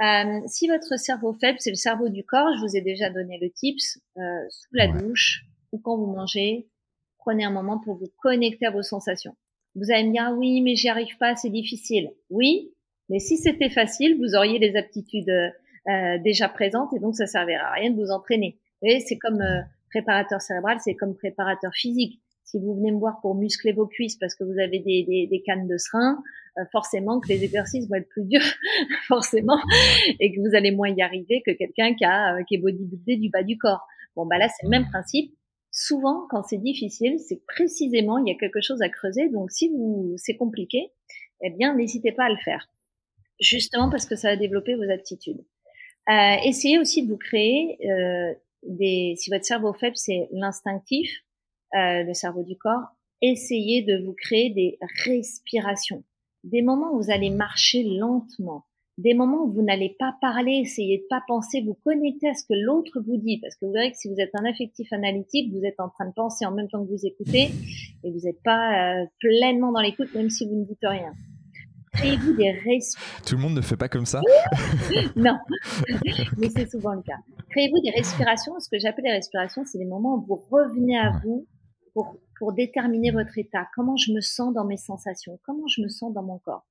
Euh, 0.00 0.40
si 0.46 0.68
votre 0.68 0.98
cerveau 0.98 1.32
faible, 1.34 1.58
c'est 1.60 1.70
le 1.70 1.76
cerveau 1.76 2.08
du 2.08 2.24
corps, 2.24 2.54
je 2.56 2.60
vous 2.60 2.76
ai 2.76 2.80
déjà 2.80 3.10
donné 3.10 3.38
le 3.40 3.50
tips, 3.50 3.98
euh, 4.16 4.20
sous 4.48 4.68
la 4.72 4.86
douche 4.88 5.44
ou 5.72 5.78
quand 5.78 5.96
vous 5.96 6.06
mangez, 6.06 6.68
prenez 7.18 7.44
un 7.44 7.50
moment 7.50 7.78
pour 7.78 7.96
vous 7.96 8.10
connecter 8.22 8.66
à 8.66 8.70
vos 8.70 8.82
sensations. 8.82 9.34
Vous 9.74 9.90
allez 9.90 10.04
me 10.04 10.12
dire, 10.12 10.24
ah 10.26 10.32
oui, 10.32 10.60
mais 10.62 10.76
j'y 10.76 10.88
arrive 10.88 11.16
pas, 11.18 11.36
c'est 11.36 11.50
difficile. 11.50 12.10
Oui, 12.30 12.72
mais 13.08 13.18
si 13.18 13.36
c'était 13.36 13.70
facile, 13.70 14.18
vous 14.18 14.34
auriez 14.34 14.58
les 14.58 14.76
aptitudes 14.76 15.30
euh, 15.30 16.18
déjà 16.18 16.48
présentes 16.48 16.92
et 16.94 17.00
donc 17.00 17.16
ça 17.16 17.26
servira 17.26 17.68
à 17.68 17.72
rien 17.72 17.90
de 17.90 17.96
vous 17.96 18.10
entraîner. 18.10 18.58
Vous 18.80 18.88
voyez, 18.88 19.00
c'est 19.00 19.18
comme 19.18 19.40
euh, 19.40 19.62
préparateur 19.90 20.40
cérébral, 20.40 20.78
c'est 20.80 20.94
comme 20.94 21.16
préparateur 21.16 21.72
physique. 21.74 22.20
Si 22.50 22.58
vous 22.58 22.74
venez 22.76 22.92
me 22.92 22.98
voir 22.98 23.20
pour 23.20 23.34
muscler 23.34 23.72
vos 23.72 23.86
cuisses 23.86 24.16
parce 24.16 24.34
que 24.34 24.42
vous 24.42 24.58
avez 24.58 24.78
des, 24.78 25.04
des, 25.04 25.26
des 25.26 25.42
cannes 25.42 25.68
de 25.68 25.76
serin, 25.76 26.22
euh, 26.56 26.64
forcément 26.72 27.20
que 27.20 27.28
les 27.28 27.44
exercices 27.44 27.86
vont 27.88 27.96
être 27.96 28.08
plus 28.08 28.24
durs, 28.24 28.40
forcément, 29.06 29.58
et 30.18 30.32
que 30.32 30.40
vous 30.40 30.56
allez 30.56 30.70
moins 30.70 30.88
y 30.88 31.02
arriver 31.02 31.42
que 31.44 31.50
quelqu'un 31.50 31.94
qui 31.94 32.06
a 32.06 32.36
euh, 32.36 32.44
qui 32.44 32.54
est 32.54 32.58
bodybuildé 32.58 33.16
du 33.18 33.28
bas 33.28 33.42
du 33.42 33.58
corps. 33.58 33.86
Bon 34.16 34.24
bah 34.24 34.38
là 34.38 34.48
c'est 34.48 34.64
le 34.64 34.70
même 34.70 34.86
principe. 34.86 35.30
Souvent 35.70 36.26
quand 36.30 36.42
c'est 36.42 36.56
difficile, 36.56 37.18
c'est 37.18 37.44
précisément 37.46 38.16
il 38.16 38.32
y 38.32 38.34
a 38.34 38.38
quelque 38.38 38.62
chose 38.62 38.80
à 38.80 38.88
creuser. 38.88 39.28
Donc 39.28 39.50
si 39.50 39.68
vous 39.68 40.14
c'est 40.16 40.36
compliqué, 40.36 40.90
eh 41.42 41.50
bien 41.50 41.74
n'hésitez 41.74 42.12
pas 42.12 42.24
à 42.24 42.30
le 42.30 42.38
faire, 42.42 42.66
justement 43.40 43.90
parce 43.90 44.06
que 44.06 44.16
ça 44.16 44.30
va 44.30 44.36
développer 44.36 44.74
vos 44.74 44.90
aptitudes. 44.90 45.44
Euh, 46.08 46.36
essayez 46.46 46.78
aussi 46.78 47.04
de 47.04 47.12
vous 47.12 47.18
créer 47.18 47.76
euh, 47.86 48.32
des. 48.62 49.16
Si 49.18 49.28
votre 49.28 49.44
cerveau 49.44 49.74
faible 49.74 49.96
c'est 49.96 50.28
l'instinctif, 50.32 51.10
euh, 51.74 52.02
le 52.02 52.14
cerveau 52.14 52.42
du 52.42 52.56
corps, 52.56 52.88
essayez 53.22 53.82
de 53.82 54.04
vous 54.04 54.14
créer 54.14 54.50
des 54.50 54.78
respirations, 55.04 56.04
des 56.44 56.62
moments 56.62 56.92
où 56.92 57.02
vous 57.02 57.10
allez 57.10 57.30
marcher 57.30 57.82
lentement, 57.82 58.64
des 58.98 59.14
moments 59.14 59.44
où 59.44 59.52
vous 59.52 59.62
n'allez 59.62 59.94
pas 59.98 60.14
parler, 60.20 60.60
essayez 60.64 60.98
de 60.98 61.04
pas 61.08 61.22
penser, 61.28 61.62
vous 61.62 61.78
connecter 61.84 62.28
à 62.28 62.34
ce 62.34 62.44
que 62.44 62.54
l'autre 62.54 63.00
vous 63.06 63.16
dit, 63.16 63.38
parce 63.40 63.54
que 63.54 63.64
vous 63.64 63.72
verrez 63.72 63.92
que 63.92 63.96
si 63.96 64.08
vous 64.08 64.18
êtes 64.18 64.34
un 64.34 64.44
affectif 64.44 64.92
analytique, 64.92 65.52
vous 65.52 65.64
êtes 65.64 65.78
en 65.78 65.88
train 65.88 66.06
de 66.06 66.12
penser 66.12 66.44
en 66.44 66.52
même 66.52 66.68
temps 66.68 66.84
que 66.84 66.90
vous 66.90 67.06
écoutez, 67.06 67.50
et 68.02 68.10
vous 68.10 68.20
n'êtes 68.24 68.42
pas 68.42 69.02
euh, 69.02 69.06
pleinement 69.20 69.72
dans 69.72 69.80
l'écoute, 69.80 70.12
même 70.14 70.30
si 70.30 70.46
vous 70.46 70.56
ne 70.56 70.64
dites 70.64 70.78
rien. 70.82 71.12
Créez-vous 71.92 72.36
des 72.36 72.50
respirations. 72.50 73.24
Tout 73.24 73.36
le 73.36 73.42
monde 73.42 73.54
ne 73.54 73.60
fait 73.60 73.76
pas 73.76 73.88
comme 73.88 74.06
ça? 74.06 74.20
Non, 75.16 75.36
mais 76.38 76.48
c'est 76.50 76.70
souvent 76.70 76.94
le 76.94 77.02
cas. 77.02 77.18
Créez-vous 77.50 77.80
des 77.80 77.90
respirations. 77.90 78.58
Ce 78.60 78.68
que 78.68 78.78
j'appelle 78.78 79.04
les 79.04 79.12
respirations, 79.12 79.64
c'est 79.64 79.78
des 79.78 79.84
moments 79.84 80.16
où 80.16 80.26
vous 80.26 80.42
revenez 80.50 80.98
à 80.98 81.12
vous 81.24 81.46
pour, 81.92 82.16
pour 82.38 82.52
déterminer 82.52 83.10
votre 83.10 83.36
état. 83.38 83.68
Comment 83.74 83.96
je 83.96 84.12
me 84.12 84.20
sens 84.20 84.52
dans 84.54 84.64
mes 84.64 84.76
sensations? 84.76 85.38
Comment 85.44 85.66
je 85.68 85.82
me 85.82 85.88
sens 85.88 86.12
dans 86.12 86.22
mon 86.22 86.38
corps? 86.38 86.66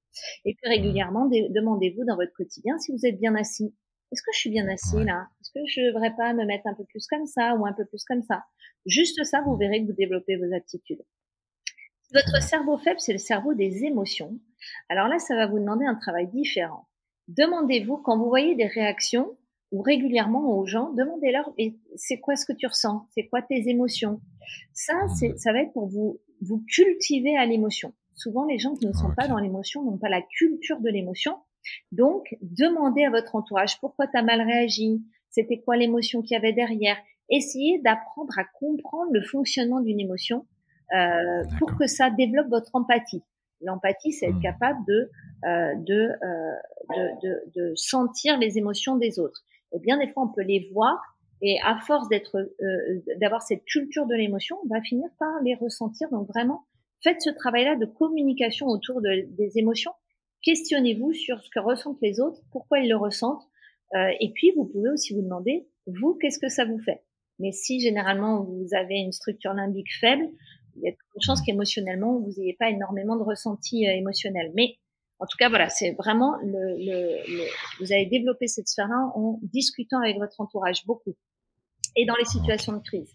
Et 0.45 0.55
puis 0.55 0.69
régulièrement, 0.69 1.27
demandez-vous 1.27 2.05
dans 2.05 2.15
votre 2.15 2.33
quotidien 2.33 2.77
si 2.79 2.91
vous 2.91 3.05
êtes 3.05 3.19
bien 3.19 3.35
assis. 3.35 3.75
Est-ce 4.11 4.21
que 4.21 4.31
je 4.33 4.39
suis 4.39 4.49
bien 4.49 4.67
assis 4.69 5.03
là? 5.03 5.27
Est-ce 5.41 5.51
que 5.51 5.65
je 5.67 5.81
devrais 5.91 6.15
pas 6.15 6.33
me 6.33 6.45
mettre 6.45 6.67
un 6.67 6.73
peu 6.73 6.85
plus 6.85 7.05
comme 7.07 7.25
ça 7.25 7.55
ou 7.55 7.65
un 7.65 7.73
peu 7.73 7.85
plus 7.85 8.03
comme 8.05 8.23
ça? 8.23 8.43
Juste 8.85 9.23
ça, 9.25 9.41
vous 9.41 9.57
verrez 9.57 9.81
que 9.81 9.87
vous 9.87 9.97
développez 9.97 10.37
vos 10.37 10.53
aptitudes. 10.55 11.03
Votre 12.13 12.41
cerveau 12.41 12.77
faible, 12.77 13.01
c'est 13.01 13.11
le 13.11 13.17
cerveau 13.17 13.53
des 13.53 13.83
émotions. 13.83 14.39
Alors 14.87 15.09
là, 15.09 15.19
ça 15.19 15.35
va 15.35 15.45
vous 15.45 15.59
demander 15.59 15.85
un 15.85 15.95
travail 15.95 16.27
différent. 16.27 16.87
Demandez-vous, 17.27 17.97
quand 17.97 18.17
vous 18.17 18.29
voyez 18.29 18.55
des 18.55 18.67
réactions, 18.67 19.37
ou 19.71 19.81
régulièrement 19.81 20.57
aux 20.57 20.65
gens, 20.65 20.91
demandez-leur 20.93 21.51
c'est 21.95 22.19
quoi 22.19 22.35
ce 22.35 22.45
que 22.45 22.53
tu 22.53 22.67
ressens, 22.67 23.05
c'est 23.11 23.27
quoi 23.27 23.41
tes 23.41 23.69
émotions? 23.69 24.21
Ça, 24.73 24.93
c'est 25.19 25.37
ça 25.37 25.51
va 25.51 25.61
être 25.61 25.73
pour 25.73 25.87
vous 25.87 26.19
vous 26.41 26.63
cultiver 26.67 27.35
à 27.37 27.45
l'émotion. 27.45 27.93
Souvent, 28.15 28.45
les 28.45 28.57
gens 28.57 28.75
qui 28.75 28.87
ne 28.87 28.93
sont 28.93 29.13
pas 29.15 29.27
dans 29.27 29.37
l'émotion 29.37 29.83
n'ont 29.83 29.97
pas 29.97 30.09
la 30.09 30.21
culture 30.21 30.79
de 30.79 30.89
l'émotion. 30.89 31.35
Donc, 31.91 32.35
demandez 32.41 33.03
à 33.03 33.09
votre 33.09 33.35
entourage 33.35 33.79
pourquoi 33.79 34.07
tu 34.07 34.17
as 34.17 34.23
mal 34.23 34.41
réagi, 34.41 35.03
c'était 35.29 35.59
quoi 35.59 35.77
l'émotion 35.77 36.21
qu'il 36.21 36.35
y 36.35 36.37
avait 36.37 36.53
derrière? 36.53 36.97
Essayez 37.29 37.79
d'apprendre 37.79 38.33
à 38.39 38.45
comprendre 38.59 39.11
le 39.11 39.21
fonctionnement 39.21 39.81
d'une 39.81 39.99
émotion 39.99 40.45
euh, 40.95 41.43
pour 41.59 41.75
que 41.77 41.85
ça 41.85 42.09
développe 42.09 42.47
votre 42.49 42.71
empathie. 42.73 43.21
L'empathie, 43.61 44.13
c'est 44.13 44.27
être 44.27 44.35
mmh. 44.35 44.41
capable 44.41 44.79
de, 44.87 45.11
euh, 45.45 45.75
de, 45.75 46.09
euh, 46.23 46.55
de, 46.95 47.27
de, 47.27 47.69
de, 47.69 47.75
sentir 47.75 48.37
les 48.37 48.57
émotions 48.57 48.95
des 48.95 49.19
autres. 49.19 49.43
Et 49.73 49.79
bien 49.79 49.97
des 49.97 50.11
fois, 50.11 50.23
on 50.23 50.33
peut 50.33 50.43
les 50.43 50.69
voir 50.73 50.97
et 51.41 51.59
à 51.63 51.77
force 51.77 52.09
d'être, 52.09 52.37
euh, 52.37 53.15
d'avoir 53.19 53.41
cette 53.41 53.63
culture 53.65 54.07
de 54.07 54.15
l'émotion, 54.15 54.57
on 54.63 54.73
va 54.73 54.81
finir 54.81 55.07
par 55.19 55.41
les 55.43 55.55
ressentir. 55.55 56.09
Donc 56.09 56.27
vraiment, 56.27 56.65
faites 57.03 57.21
ce 57.21 57.29
travail-là 57.29 57.75
de 57.75 57.85
communication 57.85 58.67
autour 58.67 59.01
de, 59.01 59.27
des 59.35 59.57
émotions. 59.57 59.91
Questionnez-vous 60.41 61.13
sur 61.13 61.39
ce 61.41 61.49
que 61.49 61.59
ressentent 61.59 62.01
les 62.01 62.19
autres, 62.19 62.41
pourquoi 62.51 62.79
ils 62.79 62.89
le 62.89 62.97
ressentent. 62.97 63.43
Euh, 63.95 64.09
et 64.19 64.31
puis, 64.33 64.51
vous 64.55 64.65
pouvez 64.65 64.89
aussi 64.89 65.13
vous 65.13 65.21
demander, 65.21 65.67
vous, 65.85 66.15
qu'est-ce 66.15 66.39
que 66.39 66.49
ça 66.49 66.65
vous 66.65 66.79
fait? 66.79 67.03
Mais 67.39 67.51
si 67.51 67.79
généralement 67.79 68.43
vous 68.43 68.67
avez 68.73 68.95
une 68.95 69.11
structure 69.11 69.53
limbique 69.53 69.93
faible, 69.99 70.27
il 70.75 70.83
y 70.83 70.87
a 70.87 70.91
de 70.91 71.21
chances 71.21 71.41
qu'émotionnellement, 71.41 72.19
vous 72.19 72.31
n'ayez 72.37 72.55
pas 72.59 72.69
énormément 72.69 73.15
de 73.15 73.23
ressenti 73.23 73.87
euh, 73.87 73.91
émotionnel. 73.91 74.51
Mais 74.55 74.77
en 75.19 75.25
tout 75.25 75.37
cas, 75.37 75.49
voilà, 75.49 75.69
c'est 75.69 75.91
vraiment 75.91 76.35
le, 76.43 76.77
le, 76.77 77.47
vous 77.79 77.91
avez 77.91 78.05
développé 78.05 78.47
cette 78.47 78.67
sphère-là 78.67 79.11
en 79.15 79.39
discutant 79.41 79.99
avec 79.99 80.17
votre 80.17 80.39
entourage 80.39 80.85
beaucoup 80.85 81.15
et 81.95 82.05
dans 82.05 82.15
les 82.15 82.25
situations 82.25 82.73
de 82.73 82.81
crise. 82.83 83.11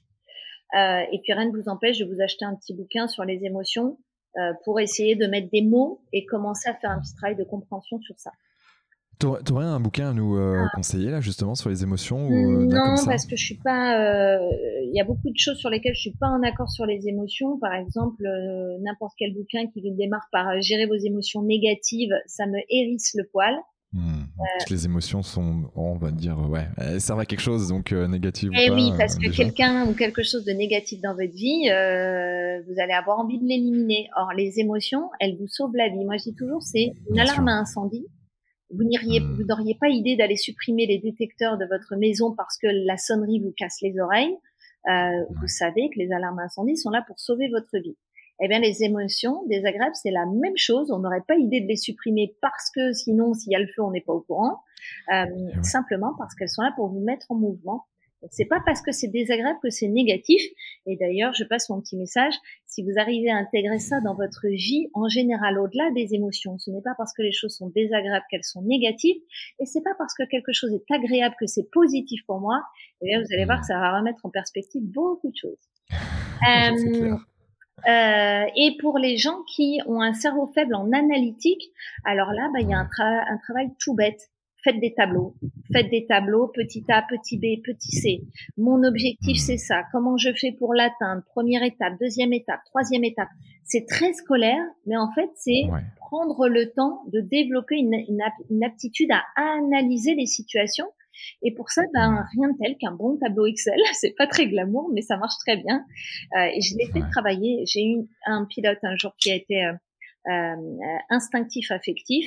Euh, 0.74 1.02
et 1.12 1.20
puis 1.22 1.32
rien 1.32 1.46
ne 1.46 1.52
vous 1.52 1.68
empêche 1.68 1.98
de 1.98 2.04
vous 2.04 2.20
acheter 2.20 2.44
un 2.44 2.56
petit 2.56 2.74
bouquin 2.74 3.06
sur 3.06 3.24
les 3.24 3.44
émotions 3.44 3.98
euh, 4.38 4.52
pour 4.64 4.80
essayer 4.80 5.14
de 5.14 5.26
mettre 5.26 5.50
des 5.50 5.62
mots 5.62 6.02
et 6.12 6.24
commencer 6.24 6.68
à 6.68 6.74
faire 6.74 6.90
un 6.90 7.00
petit 7.00 7.14
travail 7.14 7.36
de 7.36 7.44
compréhension 7.44 8.00
sur 8.00 8.18
ça. 8.18 8.32
Tu 9.22 9.52
aurais 9.52 9.64
un 9.64 9.78
bouquin 9.78 10.10
à 10.10 10.12
nous 10.12 10.36
euh, 10.36 10.64
ah. 10.64 10.68
conseiller 10.74 11.10
là 11.10 11.20
justement 11.20 11.54
sur 11.54 11.70
les 11.70 11.84
émotions 11.84 12.26
ou, 12.26 12.32
euh, 12.32 12.66
Non, 12.66 12.96
parce 13.04 13.24
que 13.24 13.36
je 13.36 13.44
suis 13.44 13.58
pas. 13.62 13.96
Euh, 14.00 14.38
il 14.82 14.92
y 14.92 15.00
a 15.00 15.04
beaucoup 15.04 15.30
de 15.30 15.38
choses 15.38 15.58
sur 15.58 15.70
lesquelles 15.70 15.94
je 15.94 16.00
suis 16.00 16.16
pas 16.18 16.26
en 16.26 16.42
accord 16.42 16.68
sur 16.68 16.86
les 16.86 17.06
émotions. 17.06 17.56
Par 17.58 17.72
exemple, 17.74 18.24
n'importe 18.80 19.14
quel 19.16 19.32
bouquin 19.32 19.66
qui 19.72 19.82
démarre 19.92 20.26
par 20.32 20.60
gérer 20.60 20.86
vos 20.86 20.96
émotions 20.96 21.42
négatives, 21.42 22.12
ça 22.26 22.46
me 22.46 22.58
hérisse 22.68 23.14
le 23.16 23.24
poil. 23.30 23.54
Hmm. 23.94 24.24
les 24.70 24.86
émotions 24.86 25.22
sont, 25.22 25.70
on 25.76 25.96
va 25.96 26.10
dire, 26.10 26.38
ouais, 26.48 26.66
elles 26.78 26.98
servent 26.98 27.20
à 27.20 27.26
quelque 27.26 27.42
chose, 27.42 27.68
donc 27.68 27.92
négatif. 27.92 28.48
Eh 28.58 28.70
oui, 28.70 28.90
parce 28.96 29.16
que 29.18 29.28
quelqu'un 29.30 29.86
ou 29.86 29.92
quelque 29.92 30.22
chose 30.22 30.46
de 30.46 30.52
négatif 30.52 31.00
dans 31.00 31.14
votre 31.14 31.32
vie, 31.32 31.68
vous 32.66 32.80
allez 32.80 32.94
avoir 32.94 33.20
envie 33.20 33.38
de 33.38 33.44
l'éliminer. 33.44 34.08
Or, 34.16 34.32
les 34.36 34.58
émotions, 34.58 35.10
elles 35.20 35.36
vous 35.38 35.46
sauvent 35.46 35.76
la 35.76 35.90
vie. 35.90 36.04
Moi, 36.04 36.16
je 36.16 36.30
dis 36.30 36.34
toujours, 36.34 36.62
c'est 36.62 36.94
une 37.10 37.20
alarme 37.20 37.48
à 37.48 37.52
incendie 37.52 38.06
vous 38.72 38.84
n'auriez, 38.84 39.20
hmm. 39.20 39.34
vous 39.34 39.44
n'auriez 39.44 39.76
pas 39.80 39.88
idée 39.88 40.16
d'aller 40.16 40.36
supprimer 40.36 40.86
les 40.86 40.98
détecteurs 40.98 41.58
de 41.58 41.66
votre 41.66 41.96
maison 41.96 42.34
parce 42.34 42.58
que 42.58 42.66
la 42.66 42.96
sonnerie 42.96 43.40
vous 43.40 43.52
casse 43.56 43.80
les 43.82 43.98
oreilles. 43.98 44.36
Euh, 44.88 45.24
vous 45.40 45.46
savez 45.46 45.90
que 45.90 45.98
les 45.98 46.12
alarmes 46.12 46.40
incendie 46.40 46.76
sont 46.76 46.90
là 46.90 47.04
pour 47.06 47.18
sauver 47.18 47.48
votre 47.48 47.78
vie. 47.78 47.96
Eh 48.40 48.48
bien, 48.48 48.58
les 48.58 48.82
émotions 48.82 49.44
désagréables, 49.46 49.94
c'est 49.94 50.10
la 50.10 50.26
même 50.26 50.56
chose. 50.56 50.90
On 50.90 50.98
n'aurait 50.98 51.22
pas 51.26 51.36
idée 51.36 51.60
de 51.60 51.68
les 51.68 51.76
supprimer 51.76 52.34
parce 52.40 52.70
que 52.74 52.92
sinon, 52.92 53.34
s'il 53.34 53.52
y 53.52 53.54
a 53.54 53.60
le 53.60 53.68
feu, 53.68 53.82
on 53.82 53.92
n'est 53.92 54.00
pas 54.00 54.14
au 54.14 54.20
courant. 54.20 54.60
Euh, 55.12 55.26
simplement 55.62 56.12
parce 56.18 56.34
qu'elles 56.34 56.48
sont 56.48 56.62
là 56.62 56.72
pour 56.74 56.88
vous 56.88 57.00
mettre 57.00 57.26
en 57.30 57.36
mouvement 57.36 57.86
c'est 58.30 58.44
pas 58.44 58.60
parce 58.64 58.82
que 58.82 58.92
c'est 58.92 59.08
désagréable 59.08 59.58
que 59.62 59.70
c'est 59.70 59.88
négatif. 59.88 60.42
Et 60.86 60.96
d'ailleurs, 60.96 61.32
je 61.34 61.44
passe 61.44 61.68
mon 61.68 61.80
petit 61.80 61.96
message. 61.96 62.34
Si 62.74 62.82
vous 62.82 62.98
arrivez 62.98 63.30
à 63.30 63.36
intégrer 63.36 63.78
ça 63.78 64.00
dans 64.00 64.14
votre 64.14 64.48
vie, 64.48 64.88
en 64.94 65.06
général, 65.06 65.58
au-delà 65.58 65.90
des 65.90 66.14
émotions, 66.14 66.56
ce 66.58 66.70
n'est 66.70 66.80
pas 66.80 66.94
parce 66.96 67.12
que 67.12 67.20
les 67.20 67.30
choses 67.30 67.54
sont 67.54 67.68
désagréables 67.68 68.24
qu'elles 68.30 68.44
sont 68.44 68.62
négatives, 68.62 69.20
et 69.58 69.66
c'est 69.66 69.82
pas 69.82 69.94
parce 69.98 70.14
que 70.14 70.22
quelque 70.22 70.54
chose 70.54 70.72
est 70.72 70.90
agréable 70.90 71.34
que 71.38 71.46
c'est 71.46 71.70
positif 71.70 72.22
pour 72.26 72.40
moi. 72.40 72.62
Et 73.02 73.08
bien, 73.08 73.20
vous 73.20 73.26
allez 73.30 73.44
voir 73.44 73.60
que 73.60 73.66
ça 73.66 73.78
va 73.78 73.98
remettre 73.98 74.24
en 74.24 74.30
perspective 74.30 74.82
beaucoup 74.84 75.30
de 75.30 75.36
choses. 75.36 75.58
euh, 76.48 77.16
euh, 77.90 78.46
et 78.56 78.78
pour 78.80 78.96
les 78.96 79.18
gens 79.18 79.42
qui 79.54 79.80
ont 79.86 80.00
un 80.00 80.14
cerveau 80.14 80.50
faible 80.54 80.74
en 80.74 80.90
analytique, 80.92 81.72
alors 82.06 82.32
là, 82.32 82.48
bah, 82.54 82.60
il 82.62 82.70
y 82.70 82.72
a 82.72 82.78
un, 82.78 82.88
un 82.98 83.36
travail 83.36 83.68
tout 83.78 83.92
bête 83.94 84.31
faites 84.64 84.80
des 84.80 84.94
tableaux. 84.94 85.34
Faites 85.72 85.90
des 85.90 86.06
tableaux, 86.06 86.48
petit 86.48 86.84
A, 86.88 87.02
petit 87.02 87.36
B, 87.38 87.62
petit 87.64 87.92
C. 87.92 88.22
Mon 88.56 88.82
objectif, 88.84 89.38
c'est 89.38 89.58
ça. 89.58 89.82
Comment 89.92 90.16
je 90.16 90.30
fais 90.34 90.52
pour 90.52 90.74
l'atteindre? 90.74 91.22
Première 91.30 91.62
étape, 91.62 91.94
deuxième 92.00 92.32
étape, 92.32 92.60
troisième 92.66 93.04
étape. 93.04 93.28
C'est 93.64 93.86
très 93.86 94.12
scolaire, 94.12 94.62
mais 94.86 94.96
en 94.96 95.10
fait, 95.12 95.30
c'est 95.36 95.62
prendre 95.96 96.48
le 96.48 96.72
temps 96.72 97.02
de 97.12 97.20
développer 97.20 97.76
une, 97.76 97.94
une, 97.94 98.64
aptitude 98.64 99.10
à 99.10 99.22
analyser 99.36 100.14
les 100.14 100.26
situations. 100.26 100.86
Et 101.42 101.54
pour 101.54 101.70
ça, 101.70 101.82
ben, 101.94 102.24
rien 102.32 102.48
de 102.48 102.58
tel 102.58 102.76
qu'un 102.78 102.92
bon 102.92 103.16
tableau 103.18 103.46
Excel. 103.46 103.78
C'est 103.94 104.14
pas 104.16 104.26
très 104.26 104.46
glamour, 104.46 104.90
mais 104.92 105.02
ça 105.02 105.16
marche 105.16 105.34
très 105.46 105.56
bien. 105.56 105.84
Euh, 106.36 106.48
et 106.54 106.60
je 106.60 106.76
l'ai 106.76 106.86
fait 106.86 107.02
travailler. 107.10 107.64
J'ai 107.66 107.84
eu 107.84 108.08
un 108.26 108.44
pilote 108.46 108.78
un 108.82 108.96
jour 108.96 109.14
qui 109.18 109.30
a 109.30 109.36
été 109.36 109.64
euh, 109.64 109.72
euh, 110.28 110.98
instinctif 111.10 111.70
affectif 111.70 112.26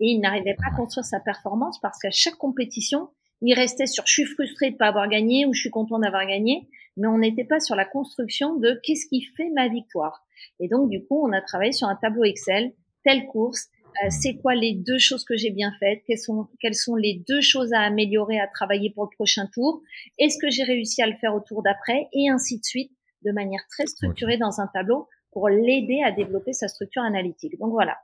et 0.00 0.06
il 0.06 0.20
n'arrivait 0.20 0.54
pas 0.54 0.68
à 0.72 0.76
construire 0.76 1.04
sa 1.04 1.20
performance 1.20 1.80
parce 1.80 1.98
qu'à 1.98 2.10
chaque 2.10 2.36
compétition, 2.36 3.08
il 3.42 3.54
restait 3.54 3.86
sur 3.86 4.06
je 4.06 4.12
suis 4.12 4.24
frustré 4.24 4.70
de 4.70 4.76
pas 4.76 4.88
avoir 4.88 5.08
gagné 5.08 5.46
ou 5.46 5.52
je 5.52 5.60
suis 5.60 5.70
content 5.70 5.98
d'avoir 5.98 6.26
gagné, 6.26 6.68
mais 6.96 7.06
on 7.08 7.18
n'était 7.18 7.44
pas 7.44 7.60
sur 7.60 7.76
la 7.76 7.84
construction 7.84 8.56
de 8.56 8.80
qu'est-ce 8.82 9.06
qui 9.08 9.22
fait 9.22 9.50
ma 9.54 9.68
victoire. 9.68 10.24
Et 10.60 10.68
donc 10.68 10.90
du 10.90 11.04
coup, 11.04 11.26
on 11.26 11.32
a 11.32 11.40
travaillé 11.40 11.72
sur 11.72 11.88
un 11.88 11.96
tableau 11.96 12.24
Excel, 12.24 12.72
telle 13.04 13.26
course, 13.26 13.68
euh, 14.04 14.08
c'est 14.10 14.36
quoi 14.36 14.54
les 14.54 14.74
deux 14.74 14.98
choses 14.98 15.24
que 15.24 15.36
j'ai 15.36 15.50
bien 15.50 15.72
faites, 15.80 16.02
quelles 16.06 16.18
sont, 16.18 16.48
quelles 16.60 16.74
sont 16.74 16.96
les 16.96 17.22
deux 17.26 17.40
choses 17.40 17.72
à 17.72 17.80
améliorer, 17.80 18.38
à 18.38 18.46
travailler 18.46 18.90
pour 18.90 19.04
le 19.04 19.14
prochain 19.14 19.48
tour, 19.52 19.82
est-ce 20.18 20.38
que 20.38 20.50
j'ai 20.50 20.64
réussi 20.64 21.02
à 21.02 21.06
le 21.06 21.16
faire 21.16 21.34
au 21.34 21.40
tour 21.40 21.62
d'après, 21.62 22.08
et 22.12 22.28
ainsi 22.28 22.58
de 22.58 22.64
suite, 22.64 22.92
de 23.22 23.32
manière 23.32 23.62
très 23.70 23.86
structurée 23.86 24.36
dans 24.36 24.60
un 24.60 24.66
tableau 24.66 25.08
pour 25.32 25.48
l'aider 25.48 26.02
à 26.04 26.12
développer 26.12 26.52
sa 26.52 26.68
structure 26.68 27.02
analytique. 27.02 27.58
Donc 27.58 27.72
voilà. 27.72 27.96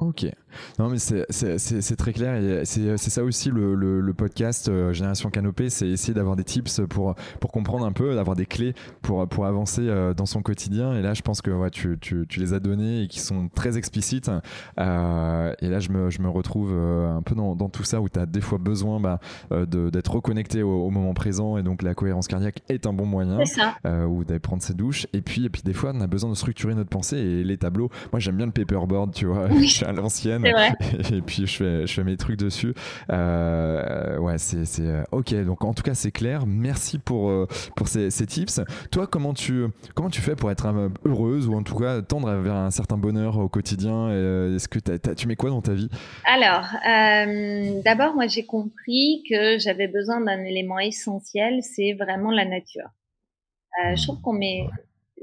Ok. 0.00 0.26
Non, 0.78 0.88
mais 0.88 0.98
c'est 0.98 1.96
très 1.96 2.12
clair. 2.12 2.34
et 2.34 2.64
C'est 2.64 2.96
ça 2.98 3.22
aussi 3.22 3.50
le, 3.50 3.74
le, 3.74 4.14
podcast 4.14 4.68
euh, 4.68 4.92
Génération 4.92 5.30
Canopée 5.30 5.70
c'est 5.70 5.88
essayer 5.88 6.12
d'avoir 6.12 6.36
des 6.36 6.44
tips 6.44 6.82
pour, 6.90 7.14
pour 7.38 7.52
comprendre 7.52 7.86
un 7.86 7.92
peu, 7.92 8.14
d'avoir 8.14 8.36
des 8.36 8.44
clés 8.44 8.74
pour, 9.02 9.26
pour 9.28 9.46
avancer 9.46 9.82
euh, 9.82 10.12
dans 10.14 10.26
son 10.26 10.42
quotidien. 10.42 10.94
Et 10.94 11.02
là, 11.02 11.14
je 11.14 11.22
pense 11.22 11.40
que 11.40 11.50
ouais, 11.50 11.70
tu, 11.70 11.96
tu, 12.00 12.26
tu, 12.28 12.40
les 12.40 12.52
as 12.52 12.60
donnés 12.60 13.02
et 13.02 13.08
qui 13.08 13.20
sont 13.20 13.48
très 13.48 13.78
explicites. 13.78 14.30
Euh, 14.78 15.54
et 15.60 15.68
là, 15.68 15.80
je 15.80 15.90
me, 15.90 16.10
je 16.10 16.20
me 16.20 16.28
retrouve 16.28 16.72
un 16.72 17.22
peu 17.22 17.34
dans, 17.34 17.54
dans, 17.54 17.68
tout 17.68 17.84
ça 17.84 18.00
où 18.00 18.08
tu 18.08 18.18
as 18.18 18.26
des 18.26 18.40
fois 18.40 18.58
besoin 18.58 19.00
bah, 19.00 19.20
d'être 19.50 20.12
reconnecté 20.12 20.62
au, 20.62 20.90
moment 20.90 21.14
présent. 21.14 21.56
Et 21.56 21.62
donc, 21.62 21.82
la 21.82 21.94
cohérence 21.94 22.26
cardiaque 22.26 22.62
est 22.68 22.86
un 22.86 22.92
bon 22.92 23.06
moyen. 23.06 23.38
ou 24.08 24.24
d'aller 24.24 24.40
prendre 24.40 24.62
ses 24.62 24.74
douches. 24.74 25.06
Et 25.12 25.20
puis, 25.20 25.44
et 25.44 25.50
puis, 25.50 25.62
des 25.62 25.74
fois, 25.74 25.92
on 25.94 26.00
a 26.00 26.06
besoin 26.06 26.30
de 26.30 26.34
structurer 26.34 26.74
notre 26.74 26.90
pensée. 26.90 27.18
Et 27.18 27.44
les 27.44 27.58
tableaux, 27.58 27.90
moi, 28.12 28.20
j'aime 28.20 28.36
bien 28.36 28.46
le 28.46 28.52
paperboard, 28.52 29.14
tu 29.14 29.26
vois 29.26 29.48
à 29.90 29.92
l'ancienne. 29.92 30.46
Et 31.12 31.20
puis 31.20 31.46
je 31.46 31.56
fais, 31.56 31.86
je 31.86 31.92
fais 31.92 32.04
mes 32.04 32.16
trucs 32.16 32.38
dessus. 32.38 32.74
Euh, 33.10 34.18
ouais, 34.18 34.38
c'est, 34.38 34.64
euh, 34.80 35.02
ok. 35.12 35.34
Donc 35.44 35.64
en 35.64 35.74
tout 35.74 35.82
cas, 35.82 35.94
c'est 35.94 36.10
clair. 36.10 36.46
Merci 36.46 36.98
pour, 36.98 37.28
euh, 37.28 37.46
pour 37.76 37.88
ces, 37.88 38.10
ces, 38.10 38.26
tips. 38.26 38.60
Toi, 38.90 39.06
comment 39.06 39.34
tu, 39.34 39.66
comment 39.94 40.10
tu 40.10 40.20
fais 40.20 40.36
pour 40.36 40.50
être 40.50 40.66
heureuse 41.04 41.48
ou 41.48 41.54
en 41.54 41.62
tout 41.62 41.76
cas 41.76 42.00
tendre 42.02 42.32
vers 42.36 42.54
un 42.54 42.70
certain 42.70 42.96
bonheur 42.96 43.38
au 43.38 43.48
quotidien 43.48 44.08
Est-ce 44.10 44.68
que 44.68 44.78
tu 45.14 45.26
mets 45.26 45.36
quoi 45.36 45.50
dans 45.50 45.62
ta 45.62 45.74
vie? 45.74 45.88
Alors, 46.24 46.66
d'abord, 47.84 48.14
moi 48.14 48.26
j'ai 48.26 48.44
compris 48.44 49.22
que 49.28 49.58
j'avais 49.58 49.88
besoin 49.88 50.20
d'un 50.20 50.44
élément 50.44 50.78
essentiel, 50.78 51.60
c'est 51.62 51.94
vraiment 51.94 52.30
la 52.30 52.44
nature. 52.44 52.88
je 53.94 54.02
trouve 54.04 54.20
qu'on 54.20 54.32
met, 54.32 54.66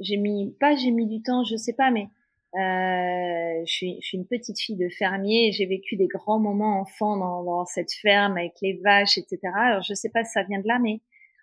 j'ai 0.02 0.18
mis, 0.18 0.54
pas 0.60 0.76
j'ai 0.76 0.92
mis 0.92 1.08
du 1.08 1.22
temps, 1.22 1.44
je 1.44 1.56
sais 1.56 1.74
pas, 1.74 1.92
mais 1.92 2.08
euh, 2.56 3.64
je, 3.66 3.72
suis, 3.72 3.98
je, 4.02 4.08
suis, 4.08 4.18
une 4.18 4.28
petite 4.28 4.60
fille 4.60 4.78
de 4.78 4.90
fermier. 4.90 5.52
J'ai 5.52 5.66
vécu 5.66 5.96
des 5.96 6.08
grands 6.08 6.40
moments 6.40 6.80
enfants 6.80 7.18
dans, 7.18 7.44
dans, 7.44 7.66
cette 7.66 7.92
ferme 7.92 8.38
avec 8.38 8.54
les 8.62 8.80
vaches, 8.84 9.18
etc. 9.18 9.40
Alors 9.56 9.84
je 9.84 9.94
sais 9.94 10.10
pas 10.10 10.24
si 10.24 10.32
ça 10.32 10.44
vient 10.44 10.60
de 10.60 10.68
là, 10.68 10.80
mais 10.82 11.02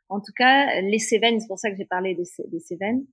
en 0.09 0.21
tout 0.21 0.33
cas, 0.37 0.81
les 0.81 0.99
Cévennes, 0.99 1.41
c'est 1.41 1.49
pour 1.49 1.59
ça 1.59 1.71
que 1.71 1.77
j'ai 1.77 1.87
parlé 1.87 2.15
des, 2.15 2.25
Cévennes. 2.61 3.05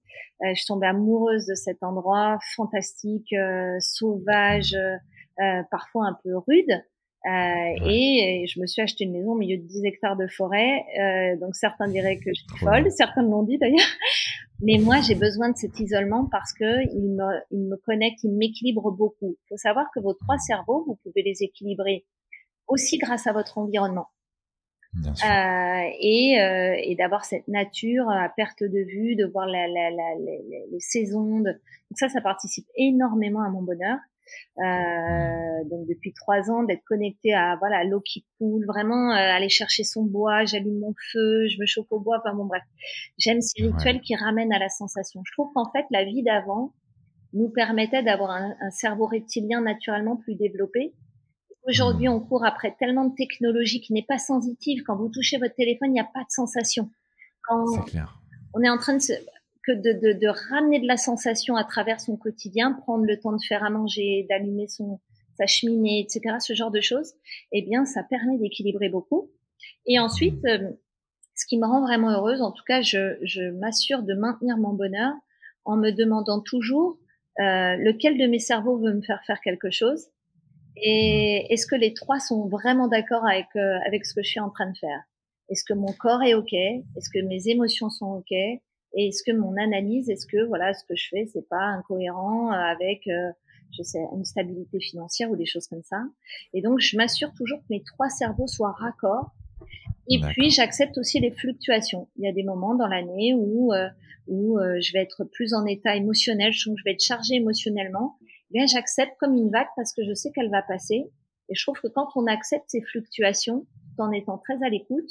Euh, 0.44 0.54
je 0.54 0.62
suis 0.62 0.74
amoureuse 0.84 1.46
de 1.48 1.56
cet 1.56 1.84
endroit 1.84 2.38
fantastique, 2.56 3.34
euh, 3.34 3.78
sauvage, 3.80 4.76
euh, 4.76 5.64
parfois 5.72 6.08
un 6.08 6.18
peu 6.24 6.38
rude. 6.38 6.84
Euh, 7.26 7.86
et, 7.86 8.46
je 8.48 8.60
me 8.60 8.66
suis 8.66 8.82
acheté 8.82 9.04
une 9.04 9.12
maison 9.12 9.34
au 9.34 9.38
milieu 9.38 9.58
de 9.58 9.64
10 9.64 9.86
hectares 9.86 10.18
de 10.18 10.28
forêt. 10.28 10.84
Euh, 11.00 11.38
donc 11.38 11.56
certains 11.56 11.88
diraient 11.88 12.18
que 12.18 12.34
je 12.34 12.42
suis 12.42 12.58
folle, 12.60 12.90
certains 12.92 13.22
l'ont 13.24 13.44
dit 13.44 13.58
d'ailleurs. 13.58 13.80
Mais 14.64 14.78
moi, 14.78 15.02
j'ai 15.02 15.16
besoin 15.16 15.50
de 15.50 15.58
cet 15.58 15.80
isolement 15.80 16.28
parce 16.32 16.54
que 16.54 16.84
il 16.94 17.16
me, 17.16 17.42
il 17.52 17.68
me 17.68 17.78
connecte, 17.78 18.24
il 18.24 18.34
m'équilibre 18.34 18.92
beaucoup. 18.92 19.36
Il 19.46 19.48
faut 19.50 19.58
savoir 19.58 19.88
que 19.94 20.00
vos 20.00 20.14
trois 20.14 20.38
cerveaux, 20.38 20.84
vous 20.88 21.00
pouvez 21.04 21.24
les 21.24 21.44
équilibrer 21.44 22.06
aussi 22.68 22.98
grâce 22.98 23.26
à 23.28 23.34
votre 23.34 23.58
environnement. 23.58 24.08
Euh, 24.94 25.90
et, 26.00 26.42
euh, 26.42 26.76
et 26.84 26.96
d'avoir 26.96 27.24
cette 27.24 27.48
nature 27.48 28.10
à 28.10 28.28
perte 28.30 28.62
de 28.62 28.86
vue, 28.86 29.16
de 29.16 29.26
voir 29.26 29.46
la, 29.46 29.68
la, 29.68 29.90
la, 29.90 30.16
les, 30.20 30.66
les, 30.70 30.80
saisons. 30.80 31.40
De... 31.40 31.52
Donc 31.52 31.96
ça, 31.96 32.10
ça 32.10 32.20
participe 32.20 32.68
énormément 32.76 33.42
à 33.42 33.50
mon 33.50 33.62
bonheur. 33.62 33.98
Euh, 34.58 35.70
donc 35.70 35.88
depuis 35.88 36.14
trois 36.14 36.50
ans, 36.52 36.64
d'être 36.64 36.84
connecté 36.86 37.34
à 37.34 37.56
voilà 37.58 37.84
l'eau 37.84 38.02
qui 38.02 38.26
coule, 38.38 38.66
vraiment 38.66 39.12
euh, 39.12 39.16
aller 39.16 39.50
chercher 39.50 39.84
son 39.84 40.04
bois, 40.04 40.46
j'allume 40.46 40.80
mon 40.80 40.94
feu, 41.12 41.48
je 41.48 41.60
me 41.60 41.66
chauffe 41.66 41.92
au 41.92 42.00
bois. 42.00 42.18
Enfin 42.20 42.36
bon 42.36 42.46
bref, 42.46 42.64
j'aime 43.18 43.42
ces 43.42 43.64
rituels 43.64 44.02
qui 44.02 44.16
ramènent 44.16 44.54
à 44.54 44.60
la 44.60 44.70
sensation. 44.70 45.22
Je 45.26 45.32
trouve 45.34 45.52
qu'en 45.54 45.72
fait 45.72 45.86
la 45.92 46.04
vie 46.04 46.24
d'avant 46.24 46.74
nous 47.34 47.50
permettait 47.50 48.04
d'avoir 48.04 48.32
un, 48.32 48.54
un, 48.60 48.72
cerveau 48.72 49.06
reptilien 49.06 49.62
naturellement 49.62 50.18
plus 50.18 50.36
développé. 50.36 50.94
Aujourd'hui, 51.64 52.08
mmh. 52.08 52.14
on 52.14 52.20
court 52.20 52.44
après 52.44 52.76
tellement 52.78 53.06
de 53.06 53.16
technologie 53.16 53.82
qui 53.82 53.94
n'est 53.94 54.06
pas 54.06 54.18
sensitive. 54.18 54.84
Quand 54.86 54.98
vous 54.98 55.10
touchez 55.10 55.38
votre 55.38 55.56
téléphone, 55.56 55.90
il 55.90 55.94
n'y 55.94 56.00
a 56.00 56.10
pas 56.14 56.22
de 56.22 56.30
sensation. 56.30 56.90
Quand 57.48 57.66
on 58.54 58.62
est 58.64 58.70
en 58.70 58.78
train 58.78 58.96
de 58.96 59.02
se, 59.02 59.14
que 59.64 59.72
de, 59.72 59.94
de, 59.94 60.20
de, 60.20 60.28
ramener 60.28 60.80
de 60.80 60.88
la 60.88 60.98
sensation 60.98 61.56
à 61.56 61.64
travers 61.64 62.00
son 62.00 62.18
quotidien, 62.18 62.74
prendre 62.74 63.06
le 63.06 63.20
temps 63.20 63.34
de 63.34 63.44
faire 63.48 63.64
à 63.64 63.70
manger, 63.70 64.26
d'allumer 64.30 64.68
son 64.68 65.00
sa 65.38 65.48
cheminée, 65.48 66.02
etc., 66.02 66.36
ce 66.40 66.54
genre 66.54 66.72
de 66.72 66.82
choses, 66.82 67.14
eh 67.52 67.62
bien, 67.62 67.86
ça 67.86 68.04
permet 68.04 68.38
d'équilibrer 68.38 68.90
beaucoup. 68.90 69.32
Et 69.86 69.98
ensuite, 69.98 70.44
euh, 70.46 70.72
ce 71.36 71.46
qui 71.48 71.58
me 71.58 71.66
rend 71.66 71.82
vraiment 71.82 72.12
heureuse, 72.12 72.42
en 72.42 72.52
tout 72.52 72.64
cas, 72.68 72.82
je, 72.82 73.18
je 73.24 73.50
m'assure 73.52 74.04
de 74.04 74.14
maintenir 74.14 74.58
mon 74.58 74.74
bonheur 74.74 75.14
en 75.64 75.78
me 75.78 75.92
demandant 75.92 76.42
toujours 76.42 76.98
euh, 77.40 77.76
lequel 77.78 78.18
de 78.18 78.28
mes 78.28 78.40
cerveaux 78.40 78.78
veut 78.78 78.94
me 78.94 79.02
faire 79.02 79.24
faire 79.26 79.40
quelque 79.42 79.72
chose 79.72 80.08
et 80.78 81.48
est-ce 81.50 81.68
que 81.68 81.76
les 81.76 81.94
trois 81.94 82.20
sont 82.20 82.48
vraiment 82.48 82.88
d'accord 82.88 83.26
avec 83.26 83.48
euh, 83.56 83.80
avec 83.86 84.06
ce 84.06 84.14
que 84.14 84.24
je 84.24 84.30
suis 84.30 84.40
en 84.40 84.50
train 84.50 84.70
de 84.70 84.78
faire? 84.78 85.04
Est-ce 85.50 85.64
que 85.64 85.74
mon 85.74 85.92
corps 85.92 86.24
est 86.24 86.34
ok? 86.34 86.54
Est-ce 86.54 87.10
que 87.10 87.20
mes 87.20 87.50
émotions 87.50 87.90
sont 87.90 88.14
ok? 88.18 88.34
Et 88.94 89.08
est-ce 89.08 89.24
que 89.24 89.36
mon 89.36 89.56
analyse, 89.58 90.10
est-ce 90.10 90.26
que 90.26 90.46
voilà, 90.48 90.74
ce 90.74 90.84
que 90.86 90.96
je 90.96 91.08
fais, 91.10 91.26
c'est 91.32 91.48
pas 91.48 91.64
incohérent 91.64 92.52
euh, 92.52 92.56
avec, 92.56 93.08
euh, 93.08 93.32
je 93.78 93.84
sais, 93.84 94.00
une 94.14 94.26
stabilité 94.26 94.80
financière 94.80 95.32
ou 95.32 95.36
des 95.36 95.46
choses 95.46 95.68
comme 95.68 95.84
ça. 95.84 96.04
Et 96.54 96.62
donc, 96.62 96.80
je 96.80 96.98
m'assure 96.98 97.34
toujours 97.34 97.60
que 97.60 97.68
mes 97.70 97.84
trois 97.84 98.10
cerveaux 98.10 98.48
soient 98.48 98.74
raccords. 98.74 99.32
Et 100.10 100.20
puis, 100.20 100.50
j'accepte 100.50 100.98
aussi 100.98 101.20
les 101.20 101.32
fluctuations. 101.32 102.10
Il 102.18 102.26
y 102.26 102.28
a 102.28 102.34
des 102.34 102.44
moments 102.44 102.76
dans 102.76 102.88
l'année 102.88 103.34
où 103.34 103.74
euh, 103.74 103.88
où 104.28 104.60
je 104.60 104.94
vais 104.94 105.02
être 105.02 105.24
plus 105.26 105.54
en 105.54 105.66
état 105.66 105.96
émotionnel, 105.96 106.54
je, 106.54 106.70
je 106.70 106.84
vais 106.86 106.92
être 106.92 107.04
chargée 107.04 107.36
émotionnellement. 107.36 108.18
Eh 108.22 108.54
bien, 108.54 108.66
j'accepte 108.66 109.14
comme 109.20 109.36
une 109.36 109.50
vague 109.50 109.68
parce 109.76 109.94
que 109.94 110.04
je 110.06 110.14
sais 110.14 110.32
qu'elle 110.32 110.50
va 110.50 110.62
passer. 110.62 111.10
Et 111.50 111.56
je 111.56 111.64
trouve 111.66 111.80
que 111.82 111.88
quand 111.88 112.08
on 112.16 112.28
accepte 112.28 112.66
ces 112.68 112.82
fluctuations, 112.82 113.66
tout 113.96 114.02
en 114.02 114.12
étant 114.12 114.38
très 114.38 114.64
à 114.64 114.70
l'écoute, 114.70 115.10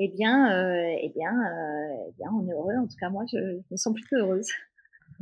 eh 0.00 0.08
bien, 0.08 0.52
euh, 0.52 0.96
eh 1.02 1.12
bien, 1.14 1.32
euh, 1.32 2.06
eh 2.08 2.12
bien, 2.18 2.30
on 2.32 2.48
est 2.48 2.52
heureux. 2.52 2.76
En 2.80 2.86
tout 2.86 2.96
cas, 3.00 3.10
moi, 3.10 3.24
je, 3.30 3.36
me 3.70 3.76
sens 3.76 3.92
plutôt 3.92 4.16
heureuse. 4.16 4.46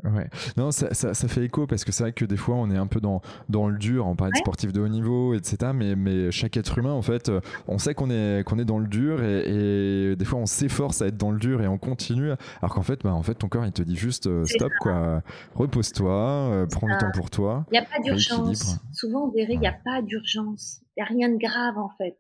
Ouais. 0.05 0.29
Non, 0.59 0.71
ça, 0.71 0.93
ça, 0.93 1.15
ça, 1.15 1.27
fait 1.27 1.43
écho 1.45 1.67
parce 1.67 1.83
que 1.83 1.91
c'est 1.91 2.03
vrai 2.03 2.13
que 2.13 2.27
des 2.27 2.37
fois 2.37 2.57
on 2.57 2.71
est 2.71 2.77
un 2.77 2.87
peu 2.87 3.01
dans, 3.01 3.23
dans 3.49 3.67
le 3.67 3.79
dur, 3.79 4.07
on 4.07 4.15
parle 4.15 4.33
de 4.33 4.37
sportifs 4.37 4.71
de 4.71 4.83
haut 4.83 4.89
niveau, 4.89 5.33
etc. 5.33 5.73
Mais, 5.75 5.97
mais 5.97 6.31
chaque 6.31 6.59
être 6.59 6.77
humain, 6.77 6.93
en 6.93 7.01
fait, 7.01 7.31
euh, 7.31 7.41
on 7.67 7.79
sait 7.79 7.95
qu'on 7.95 8.11
est, 8.11 8.47
qu'on 8.47 8.59
est 8.59 8.67
dans 8.67 8.79
le 8.79 8.89
dur 8.89 9.23
et, 9.25 10.11
et 10.11 10.17
des 10.17 10.25
fois 10.27 10.39
on 10.39 10.45
s'efforce 10.45 11.01
à 11.01 11.07
être 11.07 11.17
dans 11.17 11.31
le 11.31 11.39
dur 11.39 11.63
et 11.63 11.67
on 11.67 11.79
continue. 11.79 12.31
Alors 12.61 12.75
qu'en 12.75 12.83
fait, 12.83 13.01
bah, 13.05 13.15
en 13.15 13.23
fait, 13.23 13.37
ton 13.37 13.49
corps 13.49 13.65
il 13.65 13.73
te 13.73 13.81
dit 13.81 13.97
juste 13.97 14.29
stop, 14.45 14.73
quoi. 14.81 15.23
Repose-toi, 15.55 16.67
prends 16.71 16.89
du 16.89 16.99
temps 16.99 17.13
pour 17.15 17.31
toi. 17.31 17.65
Il 17.71 17.73
n'y 17.73 17.79
a 17.79 17.89
pas 17.89 18.03
d'urgence. 18.03 18.79
Souvent 18.93 19.29
on 19.29 19.31
verrait, 19.31 19.55
il 19.55 19.61
n'y 19.61 19.67
a 19.67 19.79
pas 19.83 20.03
d'urgence. 20.03 20.83
Il 20.95 21.01
n'y 21.01 21.05
a 21.05 21.07
rien 21.07 21.29
de 21.31 21.39
grave 21.39 21.79
en 21.79 21.89
fait. 21.97 22.19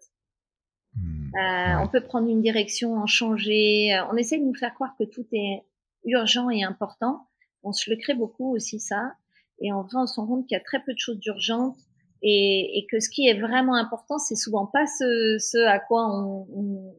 Hmm. 0.96 1.30
Euh, 1.36 1.82
on 1.84 1.88
peut 1.88 2.00
prendre 2.00 2.28
une 2.28 2.42
direction, 2.42 2.94
en 2.94 3.06
changer. 3.06 3.94
Euh, 3.94 4.04
on 4.10 4.16
essaie 4.16 4.38
de 4.38 4.44
nous 4.44 4.54
faire 4.54 4.74
croire 4.74 4.94
que 4.98 5.04
tout 5.04 5.26
est 5.32 5.62
urgent 6.04 6.50
et 6.50 6.62
important. 6.64 7.26
On 7.62 7.72
se 7.72 7.90
le 7.90 7.96
crée 7.96 8.14
beaucoup 8.14 8.54
aussi 8.54 8.80
ça. 8.80 9.12
Et 9.60 9.72
en 9.72 9.82
vrai, 9.82 9.96
on 9.96 10.06
se 10.06 10.20
rend 10.20 10.26
compte 10.26 10.46
qu'il 10.46 10.56
y 10.56 10.60
a 10.60 10.64
très 10.64 10.82
peu 10.82 10.92
de 10.92 10.98
choses 10.98 11.18
d'urgentes 11.18 11.76
et, 12.22 12.78
et, 12.78 12.86
que 12.86 12.98
ce 12.98 13.08
qui 13.08 13.28
est 13.28 13.38
vraiment 13.38 13.74
important, 13.74 14.18
c'est 14.18 14.36
souvent 14.36 14.66
pas 14.66 14.86
ce, 14.86 15.36
ce 15.38 15.58
à 15.66 15.78
quoi 15.78 16.06
on, 16.08 16.46
on, 16.52 16.94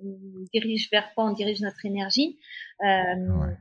dirige, 0.53 0.90
vers 0.91 1.14
quoi 1.15 1.26
on 1.26 1.34
dirige 1.34 1.60
notre 1.61 1.86
énergie, 1.86 2.38
euh, 2.86 3.15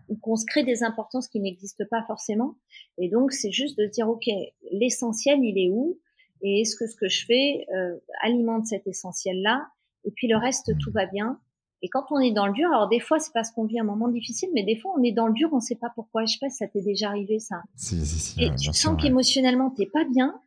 ou 0.08 0.16
qu'on 0.16 0.36
se 0.36 0.44
crée 0.46 0.64
des 0.64 0.84
importances 0.84 1.28
qui 1.28 1.40
n'existent 1.40 1.84
pas 1.90 2.04
forcément. 2.06 2.56
Et 2.98 3.08
donc, 3.08 3.32
c'est 3.32 3.50
juste 3.50 3.78
de 3.78 3.86
dire, 3.86 4.08
ok, 4.08 4.26
l'essentiel, 4.70 5.40
il 5.42 5.58
est 5.58 5.70
où? 5.70 5.98
Et 6.42 6.60
est-ce 6.60 6.76
que 6.76 6.86
ce 6.86 6.94
que 6.94 7.08
je 7.08 7.24
fais 7.24 7.66
euh, 7.74 7.96
alimente 8.22 8.66
cet 8.66 8.86
essentiel-là? 8.86 9.66
Et 10.06 10.12
puis 10.12 10.28
le 10.28 10.36
reste, 10.36 10.72
tout 10.78 10.90
va 10.92 11.06
bien. 11.06 11.38
Et 11.82 11.88
quand 11.88 12.06
on 12.10 12.18
est 12.18 12.32
dans 12.32 12.46
le 12.46 12.54
dur, 12.54 12.68
alors 12.68 12.88
des 12.88 13.00
fois 13.00 13.18
c'est 13.18 13.32
parce 13.34 13.50
qu'on 13.50 13.64
vit 13.64 13.78
un 13.78 13.84
moment 13.84 14.08
difficile, 14.08 14.48
mais 14.54 14.64
des 14.64 14.76
fois 14.76 14.94
on 14.98 15.02
est 15.02 15.12
dans 15.12 15.26
le 15.26 15.34
dur, 15.34 15.50
on 15.52 15.60
sait 15.60 15.76
pas 15.76 15.90
pourquoi. 15.94 16.24
Je 16.24 16.32
sais 16.32 16.38
pas 16.40 16.48
si 16.48 16.56
ça 16.56 16.66
t'est 16.66 16.80
déjà 16.80 17.08
arrivé 17.08 17.38
ça. 17.38 17.56
Si, 17.74 18.04
si, 18.06 18.18
si, 18.18 18.42
et 18.42 18.54
tu 18.54 18.72
sens 18.72 19.00
qu'émotionnellement 19.00 19.70
t'es 19.70 19.86
pas 19.86 20.04
bien, 20.04 20.40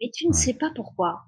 mais 0.00 0.10
tu 0.12 0.26
ne 0.26 0.32
sais 0.32 0.54
pas 0.54 0.70
pourquoi. 0.74 1.22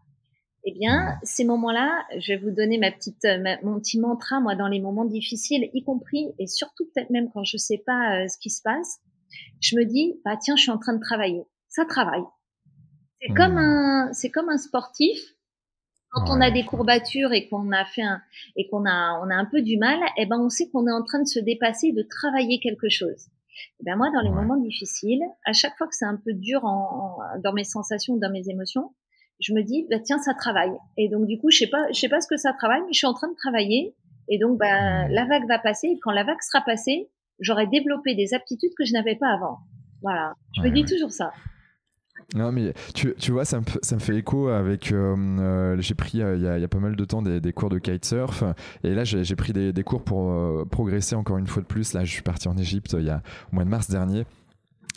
Eh 0.66 0.72
bien, 0.72 1.18
ces 1.22 1.44
moments-là, 1.44 2.04
je 2.18 2.32
vais 2.32 2.38
vous 2.38 2.50
donner 2.50 2.78
ma 2.78 2.90
petite, 2.90 3.26
mon 3.62 3.78
petit 3.78 4.00
mantra, 4.00 4.40
moi, 4.40 4.54
dans 4.54 4.66
les 4.66 4.80
moments 4.80 5.04
difficiles, 5.04 5.68
y 5.74 5.84
compris 5.84 6.32
et 6.38 6.46
surtout 6.46 6.86
peut-être 6.86 7.10
même 7.10 7.30
quand 7.34 7.44
je 7.44 7.58
sais 7.58 7.82
pas 7.84 8.16
euh, 8.16 8.28
ce 8.28 8.38
qui 8.38 8.48
se 8.48 8.62
passe, 8.62 9.00
je 9.60 9.76
me 9.76 9.84
dis, 9.84 10.14
bah 10.24 10.38
tiens, 10.40 10.56
je 10.56 10.62
suis 10.62 10.70
en 10.70 10.78
train 10.78 10.94
de 10.94 11.00
travailler. 11.00 11.42
Ça 11.68 11.84
travaille. 11.84 12.24
C'est 13.20 13.34
comme 13.34 13.54
mmh. 13.54 13.58
un, 13.58 14.12
c'est 14.14 14.30
comme 14.30 14.48
un 14.48 14.56
sportif 14.56 15.33
quand 16.14 16.30
on 16.30 16.40
a 16.40 16.50
des 16.50 16.64
courbatures 16.64 17.32
et 17.32 17.48
qu'on 17.48 17.72
a 17.72 17.84
fait 17.84 18.02
un, 18.02 18.20
et 18.56 18.68
qu'on 18.68 18.86
a, 18.86 19.20
on 19.22 19.30
a 19.30 19.34
un 19.34 19.44
peu 19.44 19.62
du 19.62 19.76
mal, 19.76 19.98
eh 20.16 20.26
ben, 20.26 20.38
on 20.38 20.48
sait 20.48 20.68
qu'on 20.70 20.86
est 20.86 20.92
en 20.92 21.02
train 21.02 21.20
de 21.20 21.26
se 21.26 21.40
dépasser, 21.40 21.92
de 21.92 22.02
travailler 22.02 22.60
quelque 22.60 22.88
chose. 22.88 23.28
Eh 23.80 23.84
ben, 23.84 23.96
moi, 23.96 24.10
dans 24.14 24.20
les 24.20 24.30
moments 24.30 24.56
difficiles, 24.56 25.22
à 25.44 25.52
chaque 25.52 25.76
fois 25.76 25.86
que 25.86 25.94
c'est 25.94 26.04
un 26.04 26.16
peu 26.16 26.32
dur 26.32 26.64
en, 26.64 27.18
dans 27.42 27.52
mes 27.52 27.64
sensations, 27.64 28.16
dans 28.16 28.30
mes 28.30 28.48
émotions, 28.48 28.94
je 29.40 29.52
me 29.52 29.62
dis, 29.62 29.86
bah, 29.90 29.98
tiens, 29.98 30.18
ça 30.18 30.34
travaille. 30.34 30.76
Et 30.96 31.08
donc, 31.08 31.26
du 31.26 31.38
coup, 31.38 31.50
je 31.50 31.58
sais 31.58 31.66
pas, 31.66 31.84
je 31.92 31.98
sais 31.98 32.08
pas 32.08 32.20
ce 32.20 32.28
que 32.28 32.36
ça 32.36 32.52
travaille, 32.52 32.82
mais 32.82 32.92
je 32.92 32.98
suis 32.98 33.06
en 33.06 33.14
train 33.14 33.28
de 33.28 33.36
travailler. 33.36 33.94
Et 34.28 34.38
donc, 34.38 34.58
bah, 34.58 35.08
la 35.08 35.24
vague 35.26 35.48
va 35.48 35.58
passer. 35.58 35.88
Et 35.88 35.98
quand 36.00 36.12
la 36.12 36.24
vague 36.24 36.40
sera 36.40 36.64
passée, 36.64 37.10
j'aurai 37.40 37.66
développé 37.66 38.14
des 38.14 38.34
aptitudes 38.34 38.72
que 38.78 38.84
je 38.84 38.92
n'avais 38.92 39.16
pas 39.16 39.28
avant. 39.28 39.58
Voilà. 40.02 40.34
Je 40.56 40.62
me 40.62 40.70
dis 40.70 40.84
toujours 40.84 41.10
ça. 41.10 41.32
Non, 42.34 42.50
mais 42.50 42.74
tu, 42.94 43.14
tu 43.18 43.32
vois, 43.32 43.44
ça 43.44 43.60
me, 43.60 43.64
ça 43.82 43.94
me, 43.94 44.00
fait 44.00 44.16
écho 44.16 44.48
avec. 44.48 44.90
Euh, 44.92 45.14
euh, 45.16 45.76
j'ai 45.80 45.94
pris 45.94 46.20
euh, 46.20 46.36
il 46.36 46.42
y, 46.42 46.64
a, 46.64 46.68
pas 46.68 46.78
mal 46.78 46.96
de 46.96 47.04
temps 47.04 47.22
des, 47.22 47.40
des 47.40 47.52
cours 47.52 47.70
de 47.70 47.78
kitesurf. 47.78 48.42
Et 48.82 48.94
là, 48.94 49.04
j'ai 49.04 49.36
pris 49.36 49.52
des, 49.52 49.72
des, 49.72 49.84
cours 49.84 50.02
pour 50.02 50.66
progresser 50.68 51.14
encore 51.14 51.38
une 51.38 51.46
fois 51.46 51.62
de 51.62 51.66
plus. 51.66 51.92
Là, 51.92 52.04
je 52.04 52.10
suis 52.10 52.22
parti 52.22 52.48
en 52.48 52.56
Égypte 52.56 52.96
il 52.98 53.06
y 53.06 53.10
a 53.10 53.22
au 53.52 53.56
mois 53.56 53.64
de 53.64 53.70
mars 53.70 53.88
dernier. 53.90 54.24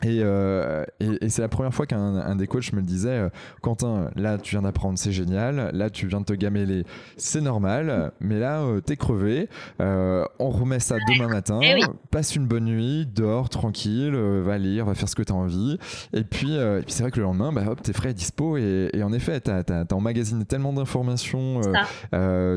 Euh, 0.06 0.86
et, 1.00 1.26
et, 1.26 1.30
c'est 1.30 1.42
la 1.42 1.48
première 1.48 1.74
fois 1.74 1.88
qu'un 1.88 2.36
des 2.36 2.46
coachs 2.46 2.72
me 2.74 2.80
le 2.80 2.86
disait 2.86 3.10
euh, 3.10 3.30
Quentin, 3.62 4.12
là 4.16 4.38
tu 4.38 4.52
viens 4.52 4.62
d'apprendre, 4.62 4.98
c'est 5.00 5.12
génial. 5.12 5.72
Là 5.74 5.90
tu 5.90 6.08
viens 6.08 6.22
de 6.22 6.26
te 6.26 6.34
gameler, 6.34 6.86
c'est 7.18 7.42
normal. 7.42 8.12
Mais 8.20 8.40
là 8.40 8.62
euh, 8.62 8.80
t'es 8.80 8.96
crevé. 8.96 9.50
on 9.80 10.50
remet 10.50 10.80
ça 10.80 10.98
demain 11.08 11.28
matin. 11.28 11.60
Eh 11.64 11.82
passe 12.12 12.36
une 12.36 12.46
bonne 12.46 12.66
nuit, 12.66 13.06
dors 13.06 13.50
tranquille, 13.50 14.16
va 14.16 14.58
lire, 14.58 14.86
va 14.86 14.96
faire 14.96 15.10
ce 15.10 15.16
que 15.16 15.24
t'as 15.24 15.34
envie. 15.34 15.78
Et 16.14 16.24
puis, 16.24 16.54
et 16.54 16.82
puis 16.84 16.94
c'est 16.94 17.04
vrai 17.04 17.12
que 17.12 17.18
le 17.18 17.24
lendemain, 17.24 17.52
bah, 17.52 17.64
hop, 17.68 17.82
t'es 17.82 17.94
frais, 17.94 18.14
dispo. 18.14 18.58
Et, 18.58 18.90
et 18.94 19.04
en 19.04 19.14
effet, 19.14 19.40
t'as 19.40 19.62
as, 19.68 19.94
emmagasiné 19.94 20.46
tellement 20.46 20.74
d'informations. 20.74 21.62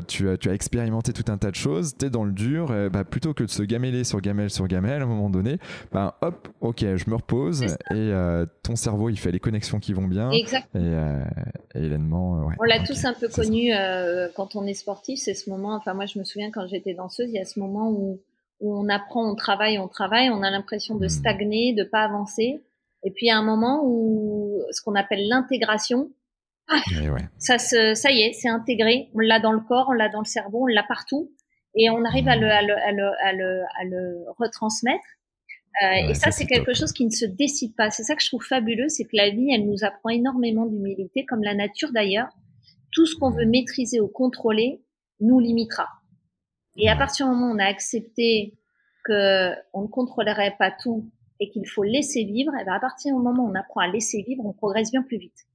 tu, 0.07 0.29
as, 0.29 0.37
tu 0.37 0.51
as 0.51 0.55
expérimenté 0.55 1.13
tout 1.13 1.31
un 1.31 1.39
tas 1.39 1.51
de 1.51 1.57
choses. 1.57 1.95
T'es 1.97 2.11
dans 2.11 2.25
le 2.25 2.33
dur. 2.33 2.73
bah, 2.93 3.05
plutôt 3.05 3.35
que 3.35 3.45
de 3.45 3.51
se 3.51 3.63
gameler 3.63 4.05
sur 4.05 4.21
gamelle 4.21 4.51
sur 4.51 4.69
gamelle, 4.69 5.01
à 5.01 5.05
un 5.05 5.09
moment 5.09 5.31
donné, 5.31 5.59
bah, 5.93 6.19
hop, 6.21 6.49
ok, 6.61 6.81
je 6.81 7.11
me 7.11 7.17
et 7.33 7.75
euh, 7.93 8.47
ton 8.63 8.77
cerveau 8.77 9.09
il 9.09 9.19
fait 9.19 9.31
les 9.31 9.41
connexions 9.41 9.79
qui 9.79 9.93
vont 9.93 10.07
bien. 10.07 10.31
Exactement. 10.31 10.85
Et, 10.85 10.89
euh, 10.89 11.25
euh 11.77 11.99
On 12.59 12.65
l'a 12.65 12.81
tous 12.85 13.05
un 13.05 13.15
peu 13.15 13.29
connu 13.29 13.73
euh, 13.73 14.29
quand 14.35 14.57
on 14.57 14.67
est 14.67 14.75
sportif, 14.75 15.19
c'est 15.21 15.35
ce 15.35 15.51
moment. 15.51 15.75
Enfin 15.75 15.95
moi 15.95 16.07
je 16.07 16.19
me 16.19 16.25
souviens 16.25 16.51
quand 16.51 16.67
j'étais 16.67 16.95
danseuse, 16.95 17.29
il 17.29 17.35
y 17.35 17.41
a 17.41 17.45
ce 17.45 17.61
moment 17.61 17.91
où, 17.91 18.21
où 18.61 18.75
on 18.77 18.89
apprend, 18.89 19.31
on 19.31 19.35
travaille, 19.35 19.79
on 19.79 19.89
travaille, 19.89 20.31
on 20.31 20.43
a 20.43 20.51
l'impression 20.51 20.97
de 20.97 21.07
hmm. 21.07 21.11
stagner, 21.11 21.75
de 21.75 21.85
pas 21.85 22.03
avancer. 22.03 22.63
Et 23.03 23.11
puis 23.11 23.27
il 23.27 23.29
y 23.29 23.33
a 23.33 23.39
un 23.39 23.45
moment 23.45 23.83
où 23.85 24.63
ce 24.71 24.83
qu'on 24.83 24.95
appelle 24.95 25.27
l'intégration, 25.27 26.11
ah, 26.69 26.81
ça 27.39 27.59
se, 27.59 27.95
ça 27.95 28.11
y 28.13 28.23
est, 28.23 28.33
c'est 28.33 28.49
intégré. 28.49 29.11
On 29.15 29.19
l'a 29.21 29.41
dans 29.41 29.53
le 29.53 29.61
corps, 29.61 29.87
on 29.89 29.93
l'a 29.93 30.09
dans 30.09 30.21
le 30.21 30.27
cerveau, 30.27 30.65
on 30.65 30.67
l'a 30.67 30.85
partout, 30.85 31.33
et 31.75 31.91
on 31.91 32.05
arrive 32.05 32.29
à, 32.29 32.37
le, 32.37 32.49
à, 32.49 32.63
le, 32.63 32.75
à, 32.75 32.93
le, 32.93 33.11
à, 33.23 33.33
le, 33.33 33.63
à 33.81 33.85
le 33.85 34.25
retransmettre. 34.39 35.05
Euh, 35.83 36.11
et 36.11 36.15
ça, 36.15 36.31
c'est 36.31 36.47
quelque 36.47 36.75
chose 36.75 36.93
qui 36.93 37.07
ne 37.07 37.11
se 37.11 37.25
décide 37.25 37.75
pas. 37.77 37.91
C'est 37.91 38.03
ça 38.03 38.15
que 38.15 38.23
je 38.23 38.29
trouve 38.29 38.45
fabuleux, 38.45 38.89
c'est 38.89 39.05
que 39.05 39.15
la 39.15 39.31
vie, 39.31 39.53
elle 39.53 39.67
nous 39.67 39.85
apprend 39.85 40.11
énormément 40.11 40.67
d'humilité, 40.67 41.25
comme 41.25 41.43
la 41.43 41.55
nature 41.55 41.91
d'ailleurs. 41.93 42.29
Tout 42.93 43.07
ce 43.07 43.17
qu'on 43.17 43.31
veut 43.31 43.47
maîtriser 43.47 44.01
ou 44.01 44.09
contrôler 44.09 44.83
nous 45.21 45.39
limitera. 45.39 45.89
Et 46.77 46.89
à 46.89 46.97
partir 46.97 47.27
du 47.27 47.33
moment 47.33 47.53
où 47.53 47.55
on 47.55 47.59
a 47.59 47.67
accepté 47.67 48.59
que 49.05 49.53
on 49.73 49.83
ne 49.83 49.87
contrôlerait 49.87 50.57
pas 50.59 50.71
tout 50.71 51.11
et 51.39 51.51
qu'il 51.51 51.67
faut 51.69 51.83
laisser 51.83 52.25
vivre, 52.25 52.53
et 52.61 52.65
bien 52.65 52.75
à 52.75 52.81
partir 52.81 53.15
du 53.15 53.23
moment 53.23 53.45
où 53.45 53.51
on 53.51 53.55
apprend 53.55 53.81
à 53.81 53.89
laisser 53.89 54.23
vivre, 54.23 54.45
on 54.45 54.53
progresse 54.53 54.91
bien 54.91 55.03
plus 55.03 55.19
vite. 55.19 55.47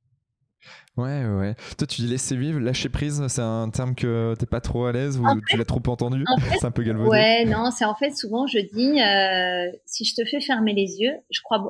Ouais, 0.98 1.26
ouais. 1.26 1.56
Toi, 1.78 1.88
tu 1.88 2.02
dis 2.02 2.08
laisser 2.08 2.36
vivre, 2.36 2.60
lâcher 2.60 2.90
prise, 2.90 3.26
c'est 3.28 3.42
un 3.42 3.70
terme 3.70 3.96
que 3.96 4.34
t'es 4.40 4.46
pas 4.46 4.62
trop 4.62 4.86
à 4.86 4.92
l'aise 4.92 5.20
ou 5.20 5.26
tu 5.48 5.58
l'as 5.58 5.66
trop 5.66 5.82
entendu? 5.88 6.24
C'est 6.60 6.66
un 6.66 6.72
peu 6.72 6.84
galvaudé. 6.84 7.10
Ouais, 7.10 7.46
non, 7.46 7.72
c'est 7.72 7.86
en 7.86 7.96
fait 7.96 8.16
souvent 8.16 8.48
je 8.48 8.60
dis 8.60 9.02
euh, 9.02 9.78
si 9.86 10.06
je 10.06 10.16
te 10.16 10.26
fais 10.26 10.40
fermer 10.40 10.74
les 10.74 11.02
yeux, 11.02 11.14
je 11.30 11.42
crois 11.42 11.70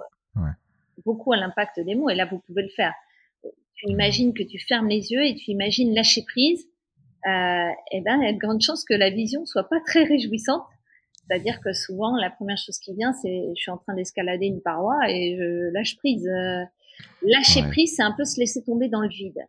beaucoup 1.06 1.34
à 1.34 1.38
l'impact 1.38 1.80
des 1.80 1.96
mots 1.96 2.10
et 2.10 2.16
là 2.16 2.26
vous 2.26 2.40
pouvez 2.40 2.64
le 2.64 2.70
faire. 2.70 2.94
tu 3.76 3.90
imagines 3.90 4.34
que 4.34 4.44
tu 4.44 4.60
fermes 4.60 4.88
les 4.88 5.12
yeux 5.12 5.26
et 5.26 5.36
tu 5.36 5.52
imagines 5.52 5.94
lâcher 5.94 6.24
prise, 6.24 6.66
euh, 7.28 7.70
eh 7.92 8.02
ben, 8.02 8.20
il 8.22 8.26
y 8.26 8.30
a 8.30 8.34
de 8.34 8.38
grandes 8.38 8.62
chances 8.62 8.86
que 8.86 8.94
la 8.94 9.10
vision 9.10 9.46
soit 9.46 9.68
pas 9.68 9.80
très 9.86 10.04
réjouissante. 10.04 10.64
C'est-à-dire 11.28 11.60
que 11.60 11.74
souvent, 11.74 12.16
la 12.18 12.30
première 12.30 12.58
chose 12.58 12.78
qui 12.78 12.94
vient, 12.94 13.14
c'est 13.14 13.50
je 13.56 13.60
suis 13.60 13.72
en 13.72 13.78
train 13.78 13.96
d'escalader 13.96 14.46
une 14.46 14.62
paroi 14.62 14.96
et 15.10 15.36
je 15.38 15.74
lâche 15.74 15.98
prise. 15.98 16.28
Euh, 16.28 16.64
lâcher 17.22 17.62
prise, 17.64 17.94
c'est 17.96 18.04
un 18.04 18.14
peu 18.16 18.26
se 18.26 18.40
laisser 18.40 18.64
tomber 18.64 18.88
dans 18.88 19.02
le 19.02 19.10
vide. 19.10 19.40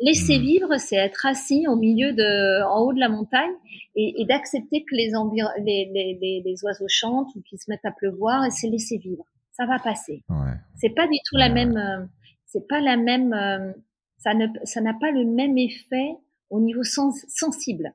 Laisser 0.00 0.38
mmh. 0.38 0.42
vivre, 0.42 0.76
c'est 0.78 0.96
être 0.96 1.26
assis 1.26 1.66
au 1.68 1.76
milieu 1.76 2.12
de, 2.12 2.64
en 2.64 2.80
haut 2.80 2.92
de 2.92 2.98
la 2.98 3.08
montagne 3.08 3.52
et, 3.94 4.20
et 4.20 4.24
d'accepter 4.24 4.84
que 4.84 4.96
les, 4.96 5.12
les, 5.60 6.18
les, 6.20 6.42
les, 6.44 6.64
oiseaux 6.64 6.88
chantent 6.88 7.34
ou 7.36 7.42
qu'ils 7.42 7.58
se 7.58 7.70
mettent 7.70 7.84
à 7.84 7.92
pleuvoir 7.92 8.44
et 8.44 8.50
c'est 8.50 8.68
laisser 8.68 8.98
vivre. 8.98 9.24
Ça 9.52 9.64
va 9.66 9.78
passer. 9.78 10.24
Ouais. 10.28 10.54
C'est 10.74 10.90
pas 10.90 11.06
du 11.06 11.18
tout 11.24 11.36
la 11.36 11.50
même, 11.50 11.76
euh, 11.76 12.04
c'est 12.46 12.66
pas 12.66 12.80
la 12.80 12.96
même, 12.96 13.32
euh, 13.32 13.72
ça 14.18 14.34
ne, 14.34 14.46
ça 14.64 14.80
n'a 14.80 14.94
pas 14.94 15.12
le 15.12 15.24
même 15.24 15.56
effet 15.56 16.16
au 16.50 16.60
niveau 16.60 16.82
sens, 16.82 17.24
sensible. 17.28 17.92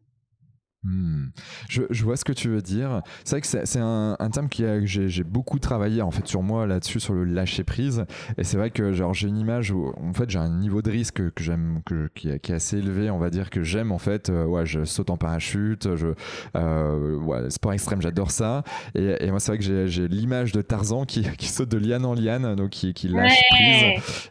Hmm. 0.87 1.31
Je, 1.67 1.83
je, 1.89 2.05
vois 2.05 2.15
ce 2.15 2.23
que 2.23 2.31
tu 2.31 2.47
veux 2.47 2.61
dire. 2.61 3.01
C'est 3.25 3.31
vrai 3.31 3.41
que 3.41 3.47
c'est 3.47 3.79
un, 3.79 4.15
un, 4.17 4.29
terme 4.29 4.47
qui 4.47 4.63
a, 4.63 4.85
j'ai 4.85 5.23
beaucoup 5.25 5.59
travaillé 5.59 6.01
en 6.01 6.11
fait 6.11 6.25
sur 6.25 6.41
moi 6.43 6.65
là-dessus 6.65 7.01
sur 7.01 7.13
le 7.13 7.25
lâcher 7.25 7.65
prise. 7.65 8.05
Et 8.37 8.45
c'est 8.45 8.55
vrai 8.55 8.69
que 8.69 8.93
genre 8.93 9.13
j'ai 9.13 9.27
une 9.27 9.37
image 9.37 9.71
où 9.71 9.93
en 9.97 10.13
fait 10.13 10.29
j'ai 10.29 10.39
un 10.39 10.49
niveau 10.49 10.81
de 10.81 10.89
risque 10.89 11.29
que 11.33 11.43
j'aime, 11.43 11.81
que, 11.85 12.09
qui, 12.15 12.39
qui, 12.39 12.51
est 12.53 12.55
assez 12.55 12.77
élevé. 12.77 13.09
On 13.09 13.17
va 13.17 13.29
dire 13.29 13.49
que 13.49 13.63
j'aime 13.63 13.91
en 13.91 13.97
fait. 13.97 14.29
Euh, 14.29 14.45
ouais, 14.45 14.65
je 14.65 14.85
saute 14.85 15.09
en 15.09 15.17
parachute. 15.17 15.95
Je 15.97 16.07
euh, 16.55 17.17
ouais, 17.17 17.49
sport 17.49 17.73
extrême, 17.73 18.01
j'adore 18.01 18.31
ça. 18.31 18.63
Et, 18.95 19.25
et 19.25 19.29
moi 19.29 19.41
c'est 19.41 19.51
vrai 19.51 19.57
que 19.57 19.87
j'ai 19.87 20.07
l'image 20.07 20.53
de 20.53 20.61
Tarzan 20.61 21.03
qui, 21.05 21.23
qui, 21.37 21.47
saute 21.47 21.69
de 21.69 21.77
liane 21.77 22.05
en 22.05 22.13
liane, 22.13 22.55
donc 22.55 22.69
qui, 22.69 22.93
qui 22.93 23.09
lâche 23.09 23.33
prise, 23.51 23.83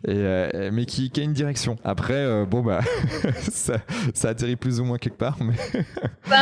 et, 0.07 0.15
euh, 0.15 0.71
mais 0.73 0.87
qui, 0.87 1.11
a 1.17 1.23
une 1.23 1.33
direction. 1.33 1.77
Après 1.85 2.15
euh, 2.15 2.47
bon 2.47 2.63
bah 2.63 2.81
ça, 3.41 3.79
ça 4.15 4.31
atterrit 4.31 4.57
plus 4.57 4.81
ou 4.81 4.85
moins 4.85 4.99
quelque 4.99 5.19
part, 5.19 5.37
mais 5.41 5.55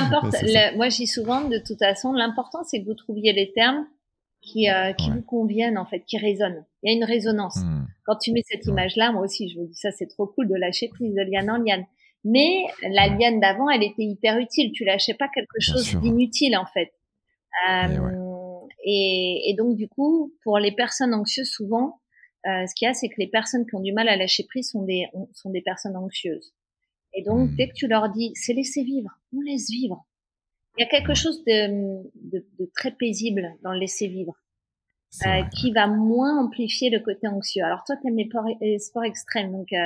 importe. 0.05 0.35
moi, 0.77 0.89
dis 0.89 1.07
souvent, 1.07 1.49
de 1.49 1.59
toute 1.59 1.79
façon, 1.79 2.13
l'important, 2.13 2.65
c'est 2.65 2.81
que 2.81 2.87
vous 2.87 2.95
trouviez 2.95 3.33
les 3.33 3.53
termes 3.53 3.87
qui, 4.41 4.69
euh, 4.69 4.93
qui 4.93 5.11
vous 5.11 5.23
conviennent, 5.23 5.79
en 5.79 5.87
fait, 5.87 6.01
qui 6.01 6.19
résonnent. 6.19 6.65
Il 6.83 6.91
y 6.91 6.95
a 6.95 6.97
une 6.97 7.05
résonance. 7.05 7.57
Hmm. 7.57 7.87
Quand 8.05 8.17
tu 8.17 8.33
mets 8.33 8.43
cette 8.47 8.67
image-là, 8.67 9.13
moi 9.13 9.23
aussi, 9.23 9.49
je 9.49 9.59
me 9.59 9.67
dis 9.67 9.75
ça, 9.75 9.91
c'est 9.91 10.07
trop 10.07 10.27
cool 10.27 10.49
de 10.49 10.55
lâcher 10.55 10.89
prise 10.89 11.15
de 11.15 11.23
liane 11.23 11.51
en 11.51 11.57
liane. 11.57 11.85
Mais 12.25 12.65
la 12.83 13.09
liane 13.09 13.41
d'avant, 13.41 13.69
elle 13.69 13.83
était 13.83 14.05
hyper 14.05 14.39
utile. 14.39 14.73
Tu 14.73 14.85
lâchais 14.85 15.15
pas 15.15 15.29
quelque 15.29 15.61
chose 15.61 15.97
d'inutile, 16.01 16.57
en 16.57 16.67
fait. 16.67 16.93
Euh, 17.69 18.11
et, 18.85 19.51
et, 19.51 19.55
donc, 19.55 19.77
du 19.77 19.89
coup, 19.89 20.33
pour 20.43 20.59
les 20.59 20.73
personnes 20.73 21.15
anxieuses, 21.15 21.51
souvent, 21.51 22.01
euh, 22.47 22.67
ce 22.67 22.75
qu'il 22.75 22.87
y 22.87 22.91
a, 22.91 22.95
c'est 22.95 23.09
que 23.09 23.15
les 23.19 23.27
personnes 23.27 23.67
qui 23.67 23.75
ont 23.75 23.81
du 23.81 23.93
mal 23.93 24.09
à 24.09 24.17
lâcher 24.17 24.45
prise 24.45 24.71
sont 24.71 24.83
des, 24.83 25.07
sont 25.33 25.51
des 25.51 25.63
personnes 25.63 25.97
anxieuses. 25.97 26.53
Et 27.15 27.23
donc, 27.23 27.51
hmm. 27.51 27.55
dès 27.57 27.69
que 27.69 27.75
tu 27.75 27.87
leur 27.87 28.11
dis, 28.11 28.33
c'est 28.35 28.53
laisser 28.53 28.83
vivre, 28.83 29.11
on 29.33 29.41
laisse 29.41 29.71
vivre. 29.71 30.05
Il 30.77 30.83
y 30.83 30.85
a 30.85 30.89
quelque 30.89 31.15
chose 31.15 31.45
de, 31.45 32.03
de, 32.15 32.45
de 32.59 32.71
très 32.75 32.91
paisible 32.91 33.55
dans 33.63 33.73
le 33.73 33.79
laisser 33.79 34.09
vivre, 34.09 34.35
euh, 35.25 35.43
qui 35.55 35.71
va 35.71 35.87
moins 35.87 36.45
amplifier 36.45 36.91
le 36.91 36.99
côté 36.99 37.29
anxieux. 37.29 37.63
Alors 37.63 37.85
toi, 37.85 37.97
tu 37.97 38.09
aimes 38.09 38.17
les 38.61 38.79
sports, 38.81 39.05
extrêmes, 39.05 39.53
donc 39.53 39.73
euh, 39.73 39.77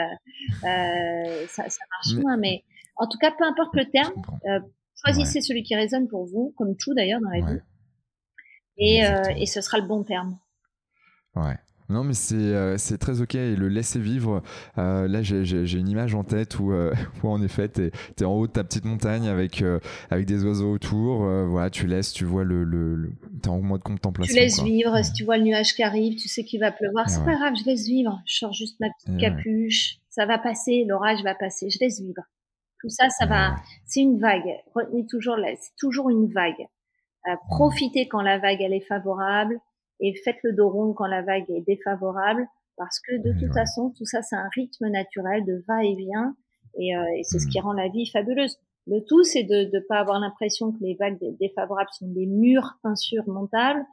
euh, 0.64 1.46
ça, 1.48 1.68
ça, 1.68 1.84
marche 1.90 2.22
moins, 2.22 2.38
mais 2.38 2.64
en 2.96 3.06
tout 3.06 3.18
cas, 3.18 3.30
peu 3.30 3.44
importe 3.44 3.74
le 3.74 3.84
terme, 3.90 4.14
euh, 4.46 4.60
choisissez 5.04 5.42
celui 5.42 5.62
qui 5.62 5.76
résonne 5.76 6.08
pour 6.08 6.24
vous, 6.24 6.54
comme 6.56 6.76
tout 6.76 6.94
d'ailleurs 6.94 7.20
dans 7.20 7.30
la 7.30 7.52
vie, 7.52 7.60
et, 8.78 9.06
euh, 9.06 9.34
et 9.36 9.44
ce 9.44 9.60
sera 9.60 9.78
le 9.78 9.86
bon 9.86 10.04
terme. 10.04 10.38
Ouais. 11.34 11.56
Non, 11.90 12.04
mais 12.04 12.12
c'est 12.12 12.34
euh, 12.34 12.76
c'est 12.76 12.98
très 12.98 13.22
ok. 13.22 13.34
Et 13.34 13.56
le 13.56 13.68
laisser 13.68 13.98
vivre, 13.98 14.42
euh, 14.76 15.08
là, 15.08 15.22
j'ai 15.22 15.78
une 15.78 15.88
image 15.88 16.14
en 16.14 16.22
tête 16.22 16.58
où, 16.58 16.70
euh, 16.70 16.92
où 17.22 17.28
en 17.28 17.40
effet, 17.42 17.70
tu 17.70 17.90
es, 18.20 18.24
en 18.24 18.34
haut 18.34 18.46
de 18.46 18.52
ta 18.52 18.62
petite 18.62 18.84
montagne 18.84 19.26
avec, 19.26 19.64
avec 20.10 20.26
des 20.26 20.44
oiseaux 20.44 20.70
autour. 20.70 21.20
voilà, 21.46 21.70
tu 21.70 21.86
laisses, 21.86 22.12
tu 22.12 22.24
vois 22.24 22.44
le. 22.44 22.64
le, 22.64 23.12
tu 23.42 23.48
es 23.48 23.52
en 23.52 23.62
mode 23.62 23.82
contemplation. 23.82 24.34
Tu 24.34 24.38
laisses 24.38 24.62
vivre. 24.62 25.02
Si 25.02 25.12
tu 25.14 25.24
vois 25.24 25.38
le 25.38 25.44
nuage 25.44 25.74
qui 25.74 25.82
arrive, 25.82 26.16
tu 26.16 26.28
sais 26.28 26.44
qu'il 26.44 26.60
va 26.60 26.72
pleuvoir. 26.72 27.08
C'est 27.08 27.24
pas 27.24 27.36
grave, 27.36 27.54
je 27.58 27.64
laisse 27.64 27.86
vivre. 27.86 28.20
Je 28.26 28.36
sors 28.36 28.52
juste 28.52 28.78
ma 28.80 28.88
petite 28.90 29.18
capuche. 29.18 29.96
Ça 30.10 30.26
va 30.26 30.38
passer, 30.38 30.84
l'orage 30.86 31.22
va 31.22 31.34
passer. 31.34 31.70
Je 31.70 31.78
laisse 31.80 32.00
vivre. 32.00 32.22
Tout 32.80 32.90
ça, 32.90 33.08
ça 33.08 33.26
va. 33.26 33.56
C'est 33.86 34.00
une 34.00 34.18
vague. 34.18 34.48
Retenez 34.74 35.06
toujours, 35.06 35.36
c'est 35.58 35.76
toujours 35.78 36.10
une 36.10 36.30
vague. 36.30 36.66
profitez 37.48 38.08
quand 38.08 38.20
la 38.20 38.38
vague 38.38 38.60
elle 38.60 38.74
est 38.74 38.86
favorable 38.86 39.58
et 40.00 40.14
faites 40.24 40.38
le 40.42 40.52
dos 40.52 40.68
rond 40.68 40.92
quand 40.92 41.06
la 41.06 41.22
vague 41.22 41.50
est 41.50 41.66
défavorable 41.66 42.46
parce 42.76 43.00
que 43.00 43.16
de 43.16 43.38
toute 43.38 43.52
façon, 43.52 43.92
tout 43.96 44.04
ça, 44.04 44.22
c'est 44.22 44.36
un 44.36 44.48
rythme 44.54 44.88
naturel 44.88 45.44
de 45.44 45.64
va-et-vient 45.66 46.34
et, 46.78 46.96
euh, 46.96 47.04
et 47.16 47.24
c'est 47.24 47.40
ce 47.40 47.48
qui 47.48 47.58
mm. 47.58 47.64
rend 47.64 47.72
la 47.72 47.88
vie 47.88 48.06
fabuleuse. 48.06 48.56
Le 48.86 49.04
tout, 49.04 49.22
c'est 49.22 49.42
de 49.42 49.68
ne 49.70 49.80
pas 49.80 49.98
avoir 49.98 50.18
l'impression 50.18 50.72
que 50.72 50.78
les 50.80 50.94
vagues 50.94 51.18
défavorables 51.38 51.90
sont 51.92 52.08
des 52.08 52.24
murs 52.24 52.78
insurmontables 52.84 53.84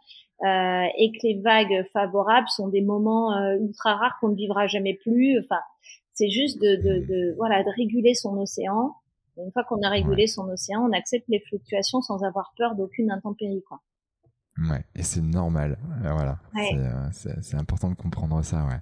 euh, 0.46 0.86
et 0.98 1.12
que 1.12 1.18
les 1.24 1.42
vagues 1.42 1.86
favorables 1.92 2.48
sont 2.48 2.70
des 2.70 2.82
moments 2.82 3.36
euh, 3.36 3.58
ultra 3.58 3.96
rares 3.96 4.18
qu'on 4.22 4.30
ne 4.30 4.36
vivra 4.36 4.68
jamais 4.68 4.94
plus. 4.94 5.38
Enfin, 5.40 5.60
c'est 6.14 6.30
juste 6.30 6.62
de, 6.62 6.76
de, 6.76 7.06
de, 7.06 7.36
voilà 7.36 7.64
de 7.64 7.70
réguler 7.76 8.14
son 8.14 8.38
océan. 8.38 8.94
Et 9.38 9.42
une 9.42 9.52
fois 9.52 9.66
qu'on 9.66 9.82
a 9.82 9.90
régulé 9.90 10.28
son 10.28 10.48
océan, 10.48 10.88
on 10.88 10.94
accepte 10.94 11.26
les 11.28 11.42
fluctuations 11.42 12.02
sans 12.02 12.24
avoir 12.24 12.54
peur 12.58 12.76
d'aucune 12.76 13.12
intempérie. 13.12 13.64
Quoi. 13.68 13.82
Ouais, 14.58 14.86
et 14.96 15.04
c'est 15.04 15.22
normal. 15.22 15.78
Euh, 16.06 16.14
voilà. 16.14 16.40
Euh, 16.56 17.10
c'est 17.12 17.58
important 17.58 17.90
de 17.90 17.96
comprendre 17.96 18.42
ça. 18.42 18.66
Ouais. 18.66 18.80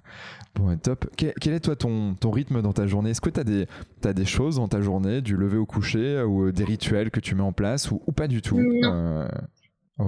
Bon, 0.54 0.76
top. 0.78 1.06
Quel, 1.16 1.52
est 1.52 1.60
toi 1.60 1.74
ton, 1.74 2.14
ton 2.14 2.30
rythme 2.30 2.62
dans 2.62 2.72
ta 2.72 2.86
journée? 2.86 3.10
Est-ce 3.10 3.20
que 3.20 3.30
tu 3.30 3.40
as 3.40 3.44
des, 3.44 3.66
as 4.04 4.12
des 4.12 4.24
choses 4.24 4.56
dans 4.56 4.68
ta 4.68 4.80
journée, 4.80 5.20
du 5.20 5.36
lever 5.36 5.56
au 5.56 5.66
coucher, 5.66 6.22
ou 6.22 6.44
euh, 6.44 6.52
des 6.52 6.64
rituels 6.64 7.10
que 7.10 7.18
tu 7.18 7.34
mets 7.34 7.42
en 7.42 7.52
place, 7.52 7.90
ou, 7.90 7.98
pas 8.12 8.28
du 8.28 8.40
tout? 8.40 8.60
Non. 8.60 9.26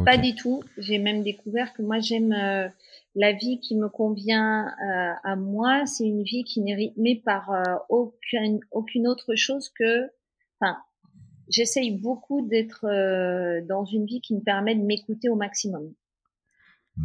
Pas 0.04 0.18
du 0.18 0.34
tout. 0.36 0.62
J'ai 0.78 0.98
même 0.98 1.22
découvert 1.22 1.72
que 1.72 1.82
moi, 1.82 1.98
j'aime 1.98 2.30
la 2.30 3.32
vie 3.32 3.60
qui 3.60 3.76
me 3.76 3.88
convient 3.88 4.66
à 5.24 5.36
moi. 5.36 5.84
C'est 5.86 6.06
une 6.06 6.22
vie 6.22 6.44
qui 6.44 6.60
n'est 6.60 6.74
rythmée 6.74 7.22
par 7.24 7.50
aucune, 7.88 8.60
aucune 8.70 9.08
autre 9.08 9.34
chose 9.34 9.70
que. 9.76 10.10
Enfin, 10.60 10.76
j'essaye 11.48 11.98
beaucoup 11.98 12.46
d'être 12.46 12.86
euh, 12.86 13.60
dans 13.66 13.84
une 13.84 14.06
vie 14.06 14.20
qui 14.20 14.34
me 14.34 14.40
permet 14.40 14.74
de 14.74 14.82
m'écouter 14.82 15.28
au 15.28 15.36
maximum. 15.36 15.92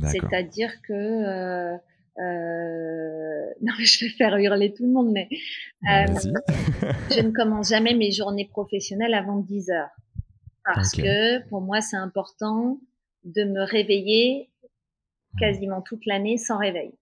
C'est-à-dire 0.03 0.81
que 0.83 0.93
euh, 0.93 1.77
euh, 2.19 3.49
non, 3.61 3.73
je 3.79 4.05
vais 4.05 4.11
faire 4.11 4.37
hurler 4.37 4.73
tout 4.73 4.85
le 4.85 4.91
monde, 4.91 5.11
mais 5.11 5.27
euh, 5.89 6.05
je 7.09 7.21
ne 7.21 7.31
commence 7.35 7.69
jamais 7.69 7.93
mes 7.93 8.11
journées 8.11 8.47
professionnelles 8.47 9.13
avant 9.13 9.37
10 9.37 9.71
heures 9.71 9.89
parce 10.63 10.91
que 10.91 11.47
pour 11.49 11.61
moi 11.61 11.81
c'est 11.81 11.97
important 11.97 12.79
de 13.23 13.43
me 13.43 13.63
réveiller 13.63 14.49
quasiment 15.39 15.81
toute 15.81 16.05
l'année 16.05 16.37
sans 16.37 16.57
réveil. 16.57 16.93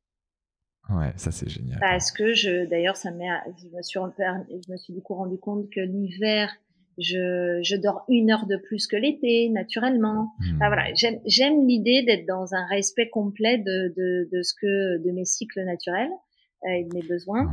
Ouais, 0.90 1.11
ça 1.18 1.32
c'est 1.32 1.49
génial. 1.49 1.80
Parce 1.80 2.11
que 2.11 2.34
je, 2.34 2.66
d'ailleurs, 2.66 2.95
ça 2.95 3.11
m'est, 3.11 3.28
je 3.61 3.68
me 3.68 3.82
suis, 3.84 3.99
je 3.99 4.72
me 4.72 4.78
suis 4.78 4.94
du 4.94 5.02
coup 5.02 5.14
rendu 5.14 5.38
compte 5.38 5.70
que 5.70 5.82
l'hiver 5.82 6.52
je, 6.99 7.59
je 7.63 7.76
dors 7.76 8.03
une 8.09 8.31
heure 8.31 8.45
de 8.45 8.57
plus 8.57 8.88
que 8.88 8.95
l'été, 8.95 9.49
naturellement. 9.49 10.31
Hmm. 10.39 10.57
voilà, 10.57 10.85
j'aime 10.93 11.67
l'idée 11.67 12.03
d'être 12.03 12.26
dans 12.27 12.53
un 12.53 12.65
respect 12.67 13.09
complet 13.09 13.57
de, 13.57 13.93
de, 13.95 14.30
de, 14.31 14.41
ce 14.41 14.53
que 14.53 15.03
de 15.03 15.11
mes 15.11 15.26
cycles 15.26 15.63
naturels 15.63 16.11
euh, 16.65 16.69
et 16.69 16.84
de 16.84 16.93
mes 16.93 17.03
besoins. 17.03 17.49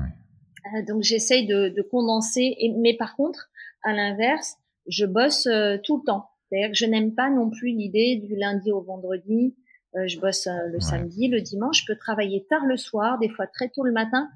Euh, 0.74 0.82
donc 0.86 1.02
j'essaye 1.02 1.46
de, 1.46 1.68
de, 1.68 1.82
condenser. 1.82 2.54
Et, 2.58 2.72
mais 2.76 2.96
par 2.96 3.16
contre, 3.16 3.50
à 3.82 3.92
l'inverse, 3.92 4.56
je 4.88 5.06
bosse 5.06 5.46
euh, 5.46 5.76
tout 5.82 5.98
le 5.98 6.04
temps. 6.04 6.30
C'est-à-dire 6.48 6.70
que 6.70 6.76
je 6.76 6.86
n'aime 6.86 7.14
pas 7.14 7.30
non 7.30 7.50
plus 7.50 7.70
l'idée 7.70 8.16
du 8.16 8.36
lundi 8.36 8.70
au 8.70 8.80
vendredi. 8.80 9.56
Euh, 9.96 10.06
je 10.06 10.18
bosse 10.18 10.48
le 10.72 10.80
samedi, 10.80 11.28
le 11.28 11.40
dimanche. 11.40 11.82
Je 11.82 11.92
peux 11.92 11.98
travailler 11.98 12.46
tard 12.48 12.64
le 12.66 12.76
soir, 12.76 13.18
des 13.18 13.28
fois 13.28 13.46
très 13.46 13.68
tôt 13.68 13.84
le 13.84 13.92
matin. 13.92 14.28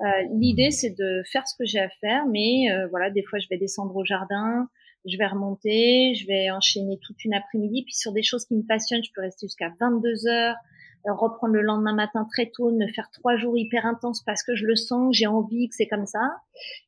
Euh, 0.00 0.04
l'idée, 0.32 0.70
c'est 0.70 0.90
de 0.90 1.22
faire 1.30 1.46
ce 1.48 1.56
que 1.56 1.64
j'ai 1.64 1.80
à 1.80 1.88
faire, 2.00 2.26
mais 2.26 2.70
euh, 2.70 2.86
voilà, 2.88 3.10
des 3.10 3.22
fois, 3.24 3.38
je 3.38 3.48
vais 3.50 3.58
descendre 3.58 3.94
au 3.96 4.04
jardin, 4.04 4.68
je 5.04 5.16
vais 5.16 5.26
remonter, 5.26 6.14
je 6.14 6.26
vais 6.26 6.50
enchaîner 6.50 6.98
toute 7.02 7.24
une 7.24 7.34
après-midi. 7.34 7.82
Puis 7.82 7.94
sur 7.94 8.12
des 8.12 8.22
choses 8.22 8.44
qui 8.44 8.54
me 8.54 8.62
passionnent, 8.62 9.02
je 9.02 9.10
peux 9.14 9.22
rester 9.22 9.46
jusqu'à 9.46 9.72
22 9.80 10.28
heures, 10.28 10.54
euh, 11.06 11.12
reprendre 11.14 11.54
le 11.54 11.62
lendemain 11.62 11.94
matin 11.94 12.28
très 12.30 12.50
tôt, 12.54 12.70
me 12.70 12.86
faire 12.92 13.10
trois 13.12 13.36
jours 13.36 13.58
hyper 13.58 13.86
intenses 13.86 14.22
parce 14.24 14.44
que 14.44 14.54
je 14.54 14.66
le 14.66 14.76
sens, 14.76 15.16
j'ai 15.16 15.26
envie 15.26 15.68
que 15.68 15.74
c'est 15.74 15.88
comme 15.88 16.06
ça. 16.06 16.30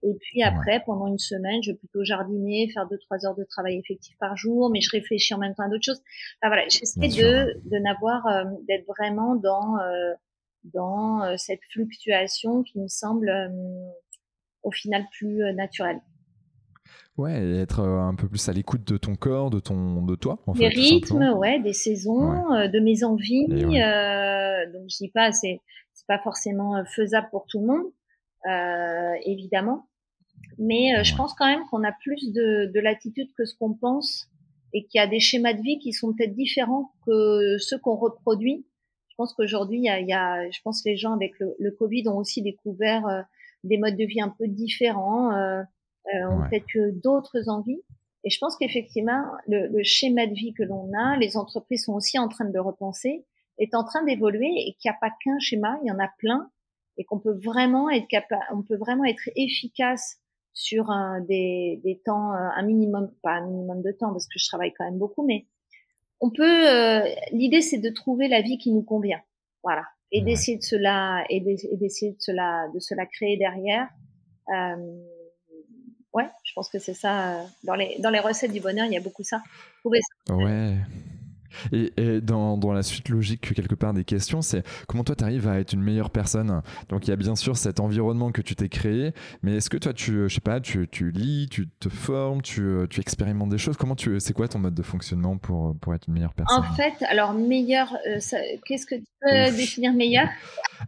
Et 0.05 0.15
puis 0.21 0.45
après, 0.45 0.81
pendant 0.87 1.09
une 1.09 1.19
semaine, 1.19 1.63
je 1.65 1.73
vais 1.73 1.79
plutôt 1.79 2.05
jardiner, 2.05 2.71
faire 2.73 2.87
deux 2.89 2.99
trois 2.99 3.27
heures 3.27 3.37
de 3.37 3.45
travail 3.45 3.77
effectif 3.77 4.17
par 4.21 4.37
jour, 4.37 4.71
mais 4.71 4.81
je 4.81 4.91
réfléchis 4.91 5.35
en 5.35 5.39
même 5.39 5.55
temps 5.55 5.65
à 5.65 5.69
d'autres 5.69 5.85
choses. 5.85 6.03
voilà, 6.43 6.63
j'essaie 6.69 7.09
de 7.09 7.59
de 7.69 7.79
n'avoir 7.79 8.23
d'être 8.69 8.87
vraiment 8.87 9.35
dans 9.35 9.77
dans 10.65 11.23
euh, 11.23 11.35
cette 11.37 11.61
fluctuation 11.73 12.63
qui 12.63 12.79
me 12.79 12.89
semble 12.89 13.29
euh, 13.29 13.49
au 14.63 14.71
final 14.71 15.05
plus 15.13 15.43
euh, 15.43 15.53
naturelle. 15.53 16.01
Ouais, 17.17 17.43
et 17.43 17.57
être 17.59 17.81
un 17.81 18.15
peu 18.15 18.29
plus 18.29 18.49
à 18.49 18.53
l'écoute 18.53 18.85
de 18.85 18.97
ton 18.97 19.15
corps, 19.15 19.51
de 19.51 19.61
ton, 19.61 20.03
de 20.03 20.15
toi. 20.15 20.39
En 20.47 20.53
des 20.53 20.69
rythmes, 20.69 21.35
ouais, 21.37 21.61
des 21.61 21.75
saisons, 21.75 22.33
de 22.51 22.81
mes 22.81 23.05
envies. 23.05 23.47
donc 23.47 24.89
je 24.89 24.97
dis 24.97 25.11
pas, 25.13 25.31
c'est 25.31 25.61
c'est 25.93 26.07
pas 26.07 26.19
forcément 26.19 26.83
faisable 26.87 27.29
pour 27.31 27.47
tout 27.47 27.61
le 27.61 27.67
monde. 27.67 29.21
évidemment. 29.27 29.87
Mais 30.57 31.05
je 31.05 31.15
pense 31.15 31.35
quand 31.35 31.47
même 31.47 31.65
qu'on 31.71 31.85
a 31.85 31.93
plus 31.93 32.33
de, 32.33 32.73
de 32.73 32.81
latitude 32.81 33.29
que 33.37 33.45
ce 33.45 33.55
qu'on 33.55 33.75
pense 33.75 34.31
et 34.73 34.87
qu'il 34.87 34.99
y 34.99 35.03
a 35.03 35.07
des 35.07 35.21
schémas 35.21 35.53
de 35.53 35.63
vie 35.63 35.79
qui 35.79 35.93
sont 35.93 36.15
peut-être 36.15 36.35
différents 36.35 36.93
que 37.07 37.59
ceux 37.59 37.79
qu'on 37.79 37.97
reproduit. 37.97 38.65
Je 39.21 39.25
pense 39.27 39.35
qu'aujourd'hui, 39.35 39.81
il 39.81 39.85
y 39.85 39.91
a, 39.91 40.01
y 40.01 40.15
a, 40.15 40.51
je 40.51 40.63
pense 40.63 40.83
que 40.83 40.89
les 40.89 40.97
gens 40.97 41.13
avec 41.13 41.39
le, 41.41 41.55
le 41.59 41.71
Covid 41.73 42.09
ont 42.09 42.17
aussi 42.17 42.41
découvert 42.41 43.07
euh, 43.07 43.21
des 43.65 43.77
modes 43.77 43.99
de 43.99 44.07
vie 44.07 44.23
un 44.23 44.31
peu 44.31 44.49
différents, 44.49 45.35
euh, 45.35 45.63
euh 46.15 46.27
ont 46.31 46.49
peut-être 46.49 46.99
d'autres 47.03 47.51
envies. 47.51 47.83
Et 48.25 48.31
je 48.31 48.39
pense 48.39 48.57
qu'effectivement, 48.57 49.23
le, 49.47 49.67
le, 49.67 49.83
schéma 49.83 50.27
de 50.27 50.33
vie 50.33 50.55
que 50.55 50.63
l'on 50.63 50.91
a, 50.99 51.19
les 51.19 51.37
entreprises 51.37 51.85
sont 51.85 51.93
aussi 51.93 52.19
en 52.19 52.29
train 52.29 52.47
de 52.47 52.53
le 52.55 52.63
repenser, 52.63 53.27
est 53.59 53.75
en 53.75 53.85
train 53.85 54.03
d'évoluer 54.05 54.49
et 54.57 54.75
qu'il 54.81 54.91
n'y 54.91 54.97
a 54.97 54.99
pas 54.99 55.13
qu'un 55.23 55.39
schéma, 55.39 55.79
il 55.85 55.89
y 55.89 55.93
en 55.93 55.99
a 55.99 56.09
plein 56.17 56.51
et 56.97 57.05
qu'on 57.05 57.19
peut 57.19 57.39
vraiment 57.45 57.91
être 57.91 58.09
capable, 58.09 58.43
on 58.55 58.63
peut 58.63 58.79
vraiment 58.79 59.05
être 59.05 59.29
efficace 59.37 60.17
sur 60.55 60.89
un, 60.89 61.21
des, 61.21 61.79
des 61.85 62.01
temps, 62.07 62.33
euh, 62.33 62.49
un 62.57 62.63
minimum, 62.63 63.13
pas 63.23 63.33
un 63.33 63.47
minimum 63.47 63.83
de 63.83 63.93
temps 63.93 64.13
parce 64.13 64.27
que 64.29 64.39
je 64.39 64.49
travaille 64.49 64.73
quand 64.73 64.87
même 64.87 64.99
beaucoup, 64.99 65.27
mais 65.27 65.45
on 66.21 66.31
peut. 66.31 66.69
Euh, 66.69 67.03
L'idée 67.33 67.63
c'est 67.63 67.79
de 67.79 67.91
trouver 67.91 68.29
la 68.29 68.41
vie 68.41 68.59
qui 68.59 68.73
nous 68.73 68.83
convient, 68.83 69.21
voilà, 69.63 69.85
et 70.13 70.23
d'essayer 70.23 70.59
de 70.59 70.63
cela 70.63 71.25
et 71.29 71.41
d'essayer 71.41 72.13
de 72.13 72.21
cela 72.21 72.69
de 72.75 72.79
cela 72.79 73.07
créer 73.07 73.37
derrière. 73.37 73.89
Euh, 74.55 74.77
ouais, 76.13 76.29
je 76.45 76.53
pense 76.55 76.69
que 76.69 76.79
c'est 76.79 76.95
ça. 76.95 77.45
Dans 77.65 77.75
les 77.75 77.97
dans 77.99 78.11
les 78.11 78.21
recettes 78.21 78.53
du 78.53 78.61
bonheur, 78.61 78.87
il 78.87 78.93
y 78.93 78.97
a 78.97 79.01
beaucoup 79.01 79.25
ça. 79.25 79.43
Trouver 79.81 80.01
ça. 80.01 80.35
Ouais. 80.35 80.77
Et, 81.73 82.21
dans, 82.21 82.57
dans, 82.57 82.73
la 82.73 82.83
suite 82.83 83.09
logique, 83.09 83.53
quelque 83.55 83.75
part, 83.75 83.93
des 83.93 84.05
questions, 84.05 84.43
c'est 84.43 84.65
comment 84.87 85.05
toi, 85.05 85.17
tu 85.17 85.25
arrives 85.25 85.49
à 85.49 85.59
être 85.59 85.73
une 85.73 85.83
meilleure 85.83 86.11
personne? 86.11 86.63
Donc, 86.89 87.07
il 87.07 87.11
y 87.11 87.13
a 87.13 87.17
bien 87.17 87.37
sûr 87.37 87.57
cet 87.57 87.81
environnement 87.81 88.33
que 88.33 88.43
tu 88.43 88.55
t'es 88.55 88.69
créé, 88.69 89.13
mais 89.43 89.57
est-ce 89.57 89.71
que 89.71 89.77
toi, 89.77 89.93
tu, 89.93 90.29
je 90.29 90.35
sais 90.35 90.41
pas, 90.41 90.61
tu, 90.61 90.89
tu 90.91 91.11
lis, 91.11 91.49
tu 91.51 91.69
te 91.69 91.89
formes, 91.89 92.43
tu, 92.43 92.63
tu, 92.89 93.01
expérimentes 93.01 93.51
des 93.51 93.59
choses? 93.59 93.77
Comment 93.77 93.97
tu, 93.97 94.19
c'est 94.21 94.33
quoi 94.33 94.49
ton 94.49 94.59
mode 94.59 94.75
de 94.75 94.83
fonctionnement 94.83 95.37
pour, 95.37 95.77
pour 95.77 95.95
être 95.95 96.09
une 96.09 96.15
meilleure 96.15 96.35
personne? 96.35 96.59
En 96.59 96.75
fait, 96.75 96.95
alors, 97.09 97.33
meilleur, 97.33 97.95
euh, 98.07 98.19
qu'est-ce 98.67 98.87
que 98.87 98.97
tu 98.97 99.05
peux 99.21 99.57
définir 99.57 99.93
meilleur? 99.93 100.29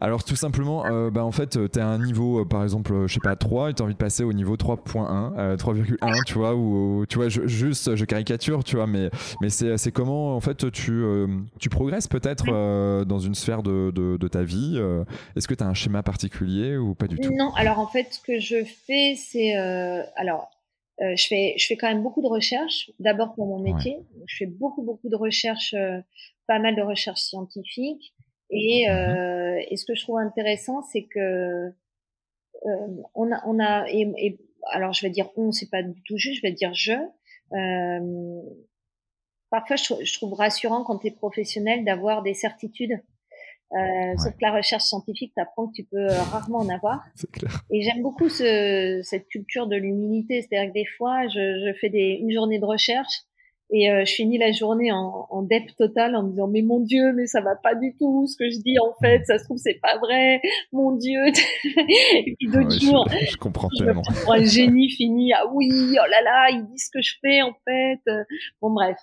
Alors 0.00 0.24
tout 0.24 0.36
simplement, 0.36 0.86
euh, 0.86 1.10
bah, 1.10 1.24
en 1.24 1.32
fait, 1.32 1.70
tu 1.70 1.78
as 1.78 1.86
un 1.86 1.98
niveau, 1.98 2.40
euh, 2.40 2.44
par 2.44 2.62
exemple, 2.62 3.06
je 3.06 3.14
sais 3.14 3.20
pas, 3.20 3.36
3, 3.36 3.70
et 3.70 3.74
tu 3.74 3.82
as 3.82 3.84
envie 3.84 3.94
de 3.94 3.98
passer 3.98 4.24
au 4.24 4.32
niveau 4.32 4.56
3.1, 4.56 5.56
3,1, 5.56 6.24
tu 6.24 6.34
vois, 6.34 6.54
ou 6.54 7.04
tu 7.08 7.18
vois, 7.18 7.28
juste, 7.28 7.94
je 7.94 8.04
caricature, 8.04 8.64
tu 8.64 8.76
vois, 8.76 8.86
mais, 8.86 9.10
mais 9.40 9.50
c'est 9.50 9.92
comment, 9.92 10.34
en 10.34 10.40
fait, 10.40 10.51
tu, 10.54 10.92
euh, 10.92 11.26
tu 11.58 11.68
progresses 11.68 12.08
peut-être 12.08 13.04
dans 13.04 13.18
une 13.18 13.34
sphère 13.34 13.62
de, 13.62 13.90
de, 13.90 14.28
ta 14.28 14.42
vie. 14.42 14.80
Est-ce 15.36 15.48
que 15.48 15.54
tu 15.54 15.62
as 15.62 15.66
un 15.66 15.74
schéma 15.74 16.02
particulier 16.02 16.76
ou 16.76 16.94
pas 16.94 17.06
du 17.06 17.18
tout? 17.18 17.34
Non, 17.34 17.52
alors 17.54 17.78
en 17.78 17.86
fait, 17.86 18.12
ce 18.12 18.20
que 18.20 18.38
je 18.38 18.64
fais, 18.64 19.14
c'est... 19.16 19.54
alors, 20.16 20.50
je, 21.00 21.26
fais, 21.26 21.54
je 21.58 21.66
fais 21.66 21.76
quand 21.76 21.88
même 21.88 22.02
beaucoup 22.02 22.22
de 22.22 22.28
recherches, 22.28 22.90
d'abord 22.98 23.34
pour 23.34 23.46
mon 23.46 23.58
métier. 23.58 23.98
Je 24.26 24.36
fais 24.36 24.46
beaucoup, 24.46 24.82
beaucoup 24.82 25.08
de 25.08 25.16
recherches, 25.16 25.74
pas 26.46 26.58
mal 26.58 26.76
de 26.76 26.82
recherches 26.82 27.20
scientifiques. 27.20 28.14
Et, 28.52 28.88
euh, 28.90 29.58
et 29.70 29.76
ce 29.76 29.86
que 29.86 29.94
je 29.94 30.02
trouve 30.02 30.18
intéressant, 30.18 30.82
c'est 30.82 31.04
que 31.04 31.68
euh, 32.66 32.86
on 33.14 33.32
a, 33.32 33.42
on 33.46 33.58
a 33.58 33.86
et, 33.88 34.38
alors 34.70 34.92
je 34.92 35.02
vais 35.02 35.10
dire 35.10 35.30
on, 35.36 35.52
c'est 35.52 35.70
pas 35.70 35.82
du 35.82 36.00
tout 36.02 36.18
juste, 36.18 36.36
je 36.36 36.42
vais 36.42 36.52
dire 36.52 36.74
je. 36.74 36.92
Euh, 39.52 39.58
parfois, 39.58 39.76
je, 39.76 40.14
trouve 40.14 40.34
rassurant 40.34 40.84
quand 40.84 40.98
tu 40.98 41.08
es 41.08 41.10
professionnel 41.10 41.84
d'avoir 41.84 42.22
des 42.22 42.34
certitudes. 42.34 43.00
Euh, 43.72 44.14
Sauf 44.18 44.32
que 44.32 44.42
la 44.42 44.52
recherche 44.52 44.84
scientifique 44.84 45.32
t'apprend 45.34 45.68
que 45.68 45.72
tu 45.72 45.84
peux 45.84 46.06
rarement 46.06 46.58
en 46.58 46.68
avoir. 46.68 47.04
Clair. 47.32 47.62
Et 47.70 47.82
j'aime 47.82 48.02
beaucoup 48.02 48.28
ce, 48.28 49.00
cette 49.02 49.28
culture 49.28 49.66
de 49.66 49.76
l'humilité. 49.76 50.42
C'est-à-dire 50.42 50.70
que 50.70 50.74
des 50.74 50.86
fois, 50.98 51.26
je, 51.28 51.66
je 51.66 51.78
fais 51.80 51.88
des, 51.88 52.18
une 52.20 52.32
journée 52.32 52.58
de 52.58 52.66
recherche 52.66 53.24
et 53.74 53.90
euh, 53.90 54.04
je 54.04 54.12
finis 54.12 54.36
la 54.36 54.52
journée 54.52 54.92
en, 54.92 55.26
en 55.30 55.42
dep 55.42 55.74
total 55.76 56.14
en 56.14 56.24
me 56.24 56.30
disant 56.30 56.46
mais 56.46 56.60
mon 56.60 56.80
Dieu, 56.80 57.14
mais 57.14 57.26
ça 57.26 57.40
va 57.40 57.56
pas 57.56 57.74
du 57.74 57.96
tout 57.98 58.26
ce 58.26 58.36
que 58.36 58.50
je 58.50 58.58
dis 58.58 58.78
en 58.78 58.92
fait, 59.00 59.24
ça 59.24 59.38
se 59.38 59.44
trouve 59.44 59.56
c'est 59.56 59.80
pas 59.80 59.96
vrai, 59.98 60.42
mon 60.72 60.92
Dieu. 60.92 61.20
et 61.64 62.36
puis 62.38 62.48
d'autres 62.48 62.78
jours, 62.78 63.08
je, 63.08 63.36
comprends 63.38 63.70
tellement. 63.70 64.02
un 64.28 64.44
génie 64.44 64.90
fini 64.90 65.32
ah 65.32 65.44
oui, 65.54 65.70
oh 65.72 66.10
là 66.10 66.22
là, 66.22 66.50
ils 66.50 66.66
disent 66.66 66.84
ce 66.84 66.90
que 66.90 67.02
je 67.02 67.14
fais 67.22 67.40
en 67.40 67.54
fait. 67.64 68.00
Bon 68.60 68.70
bref. 68.70 68.98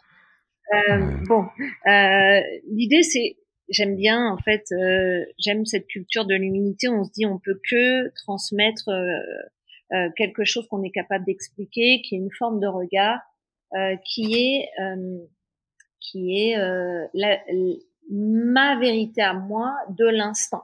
Euh, 0.74 1.18
bon, 1.28 1.46
euh, 1.88 2.40
l'idée 2.68 3.04
c'est 3.04 3.38
j'aime 3.70 3.96
bien 3.96 4.32
en 4.32 4.38
fait, 4.38 4.66
euh, 4.72 5.26
j'aime 5.38 5.66
cette 5.66 5.88
culture 5.88 6.26
de 6.26 6.36
l'humilité. 6.36 6.90
On 6.90 7.04
se 7.04 7.12
dit 7.12 7.26
on 7.26 7.40
peut 7.40 7.60
que 7.70 8.10
transmettre 8.16 8.90
euh, 8.90 10.10
quelque 10.16 10.44
chose 10.44 10.68
qu'on 10.68 10.84
est 10.84 10.91
capable 10.91 11.26
d'expliquer, 11.26 12.02
qui 12.02 12.16
est 12.16 12.20
une 12.20 12.32
forme 12.32 12.60
de 12.60 12.68
regard 12.68 13.20
euh, 13.76 13.96
qui 14.04 14.34
est 14.34 14.70
euh, 14.82 15.20
qui 16.00 16.40
est 16.41 16.58
euh, 16.58 17.06
la, 17.14 17.40
ma 18.10 18.80
vérité 18.80 19.22
à 19.22 19.34
moi 19.34 19.76
de 19.90 20.06
l'instant. 20.06 20.64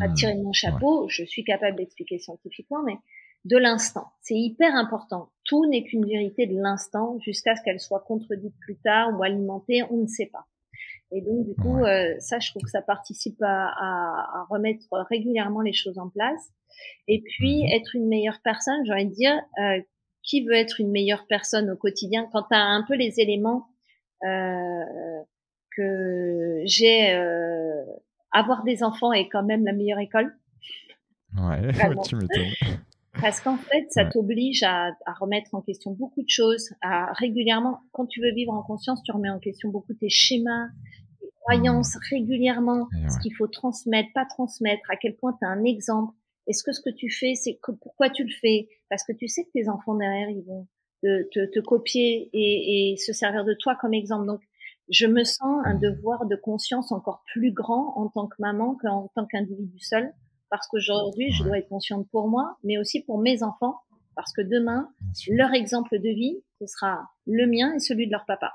à 0.00 0.08
hmm. 0.08 0.14
tirer 0.14 0.34
mon 0.36 0.52
chapeau, 0.52 1.08
je 1.10 1.24
suis 1.24 1.44
capable 1.44 1.76
d'expliquer 1.76 2.18
scientifiquement, 2.18 2.82
mais 2.82 2.96
de 3.44 3.58
l'instant. 3.58 4.12
C'est 4.22 4.34
hyper 4.34 4.74
important. 4.74 5.28
Tout 5.44 5.66
n'est 5.66 5.84
qu'une 5.84 6.06
vérité 6.06 6.46
de 6.46 6.58
l'instant 6.60 7.18
jusqu'à 7.20 7.56
ce 7.56 7.62
qu'elle 7.62 7.80
soit 7.80 8.00
contredite 8.00 8.54
plus 8.60 8.76
tard 8.76 9.10
ou 9.18 9.22
alimentée, 9.22 9.82
on 9.90 9.98
ne 9.98 10.06
sait 10.06 10.30
pas. 10.32 10.46
Et 11.12 11.20
donc, 11.20 11.46
du 11.46 11.54
coup, 11.54 11.84
euh, 11.84 12.14
ça, 12.18 12.40
je 12.40 12.50
trouve 12.50 12.62
que 12.62 12.70
ça 12.70 12.82
participe 12.82 13.40
à, 13.42 13.66
à, 13.68 14.40
à, 14.40 14.46
remettre 14.50 14.86
régulièrement 15.10 15.60
les 15.60 15.72
choses 15.72 15.98
en 15.98 16.08
place. 16.08 16.50
Et 17.06 17.22
puis, 17.22 17.62
mhm. 17.62 17.68
être 17.68 17.94
une 17.94 18.08
meilleure 18.08 18.40
personne, 18.42 18.84
j'ai 18.84 18.92
envie 18.92 19.06
de 19.06 19.14
dire, 19.14 19.40
euh, 19.60 19.80
qui 20.24 20.44
veut 20.44 20.54
être 20.54 20.80
une 20.80 20.90
meilleure 20.90 21.26
personne 21.28 21.70
au 21.70 21.76
quotidien? 21.76 22.28
Quand 22.32 22.44
tu 22.44 22.54
as 22.54 22.62
un 22.62 22.82
peu 22.88 22.94
les 22.94 23.20
éléments 23.20 23.68
euh, 24.24 25.22
que 25.76 26.62
j'ai 26.64 27.14
euh, 27.14 27.84
avoir 28.32 28.64
des 28.64 28.82
enfants 28.82 29.12
est 29.12 29.28
quand 29.28 29.44
même 29.44 29.64
la 29.64 29.72
meilleure 29.72 29.98
école. 29.98 30.34
Ouais, 31.36 31.60
tu 32.04 32.16
m'étonnes. 32.16 32.78
Parce 33.20 33.40
qu'en 33.40 33.56
fait, 33.56 33.86
ça 33.90 34.04
t'oblige 34.04 34.62
à, 34.62 34.88
à, 35.06 35.12
remettre 35.18 35.54
en 35.54 35.60
question 35.60 35.92
beaucoup 35.92 36.22
de 36.22 36.28
choses, 36.28 36.70
à 36.82 37.12
régulièrement, 37.12 37.80
quand 37.92 38.06
tu 38.06 38.20
veux 38.20 38.32
vivre 38.32 38.52
en 38.52 38.62
conscience, 38.62 39.02
tu 39.02 39.12
remets 39.12 39.30
en 39.30 39.38
question 39.38 39.70
beaucoup 39.70 39.94
tes 39.94 40.08
schémas, 40.08 40.68
tes 41.20 41.30
croyances 41.40 41.94
mmh. 41.94 42.00
régulièrement, 42.10 42.88
ce 43.08 43.18
qu'il 43.20 43.34
faut 43.34 43.46
transmettre, 43.46 44.08
pas 44.14 44.26
transmettre, 44.26 44.90
à 44.90 44.96
quel 44.96 45.16
point 45.16 45.32
tu 45.38 45.46
as 45.46 45.48
un 45.48 45.64
exemple, 45.64 46.14
est-ce 46.46 46.62
que 46.62 46.72
ce 46.72 46.80
que 46.80 46.90
tu 46.90 47.10
fais, 47.10 47.34
c'est 47.34 47.58
que, 47.62 47.72
pourquoi 47.72 48.10
tu 48.10 48.24
le 48.24 48.32
fais? 48.40 48.68
Parce 48.90 49.04
que 49.04 49.12
tu 49.12 49.28
sais 49.28 49.44
que 49.44 49.50
tes 49.52 49.68
enfants 49.68 49.94
derrière, 49.94 50.28
ils 50.28 50.44
vont 50.44 50.66
te, 51.02 51.46
te, 51.46 51.60
copier 51.60 52.30
et, 52.32 52.92
et, 52.92 52.96
se 52.96 53.12
servir 53.12 53.44
de 53.44 53.54
toi 53.54 53.76
comme 53.80 53.94
exemple. 53.94 54.26
Donc, 54.26 54.40
je 54.88 55.06
me 55.06 55.24
sens 55.24 55.62
un 55.64 55.74
devoir 55.74 56.26
de 56.26 56.36
conscience 56.36 56.92
encore 56.92 57.22
plus 57.32 57.52
grand 57.52 57.96
en 57.96 58.08
tant 58.08 58.26
que 58.26 58.36
maman 58.38 58.76
qu'en 58.76 59.10
tant 59.14 59.26
qu'individu 59.26 59.78
seul, 59.78 60.12
parce 60.54 60.68
qu'aujourd'hui, 60.68 61.32
je 61.32 61.42
dois 61.42 61.58
être 61.58 61.68
consciente 61.68 62.08
pour 62.12 62.28
moi, 62.28 62.56
mais 62.62 62.78
aussi 62.78 63.02
pour 63.02 63.18
mes 63.18 63.42
enfants, 63.42 63.80
parce 64.14 64.32
que 64.32 64.40
demain, 64.40 64.88
leur 65.30 65.52
exemple 65.52 65.98
de 65.98 66.08
vie, 66.10 66.44
ce 66.60 66.66
sera 66.66 67.10
le 67.26 67.48
mien 67.48 67.74
et 67.74 67.80
celui 67.80 68.06
de 68.06 68.12
leur 68.12 68.24
papa. 68.24 68.52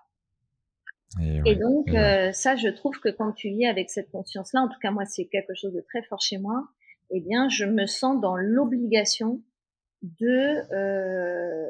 Et, 1.45 1.57
donc, 1.57 1.89
euh, 1.89 2.31
ça, 2.31 2.55
je 2.55 2.69
trouve 2.69 2.97
que 3.01 3.09
quand 3.09 3.34
tu 3.34 3.49
vis 3.49 3.65
avec 3.65 3.89
cette 3.89 4.09
conscience-là, 4.11 4.61
en 4.61 4.69
tout 4.69 4.80
cas 4.81 4.91
moi, 4.91 5.03
c'est 5.03 5.26
quelque 5.26 5.53
chose 5.55 5.73
de 5.73 5.81
très 5.81 6.01
fort 6.03 6.21
chez 6.21 6.38
moi, 6.38 6.69
eh 7.09 7.19
bien, 7.19 7.49
je 7.49 7.65
me 7.65 7.85
sens 7.85 8.21
dans 8.21 8.38
l'obligation 8.38 9.41
de 10.01 10.73
euh, 10.73 11.69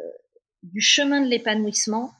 du 0.62 0.80
chemin 0.80 1.22
de 1.22 1.28
l'épanouissement 1.28 2.12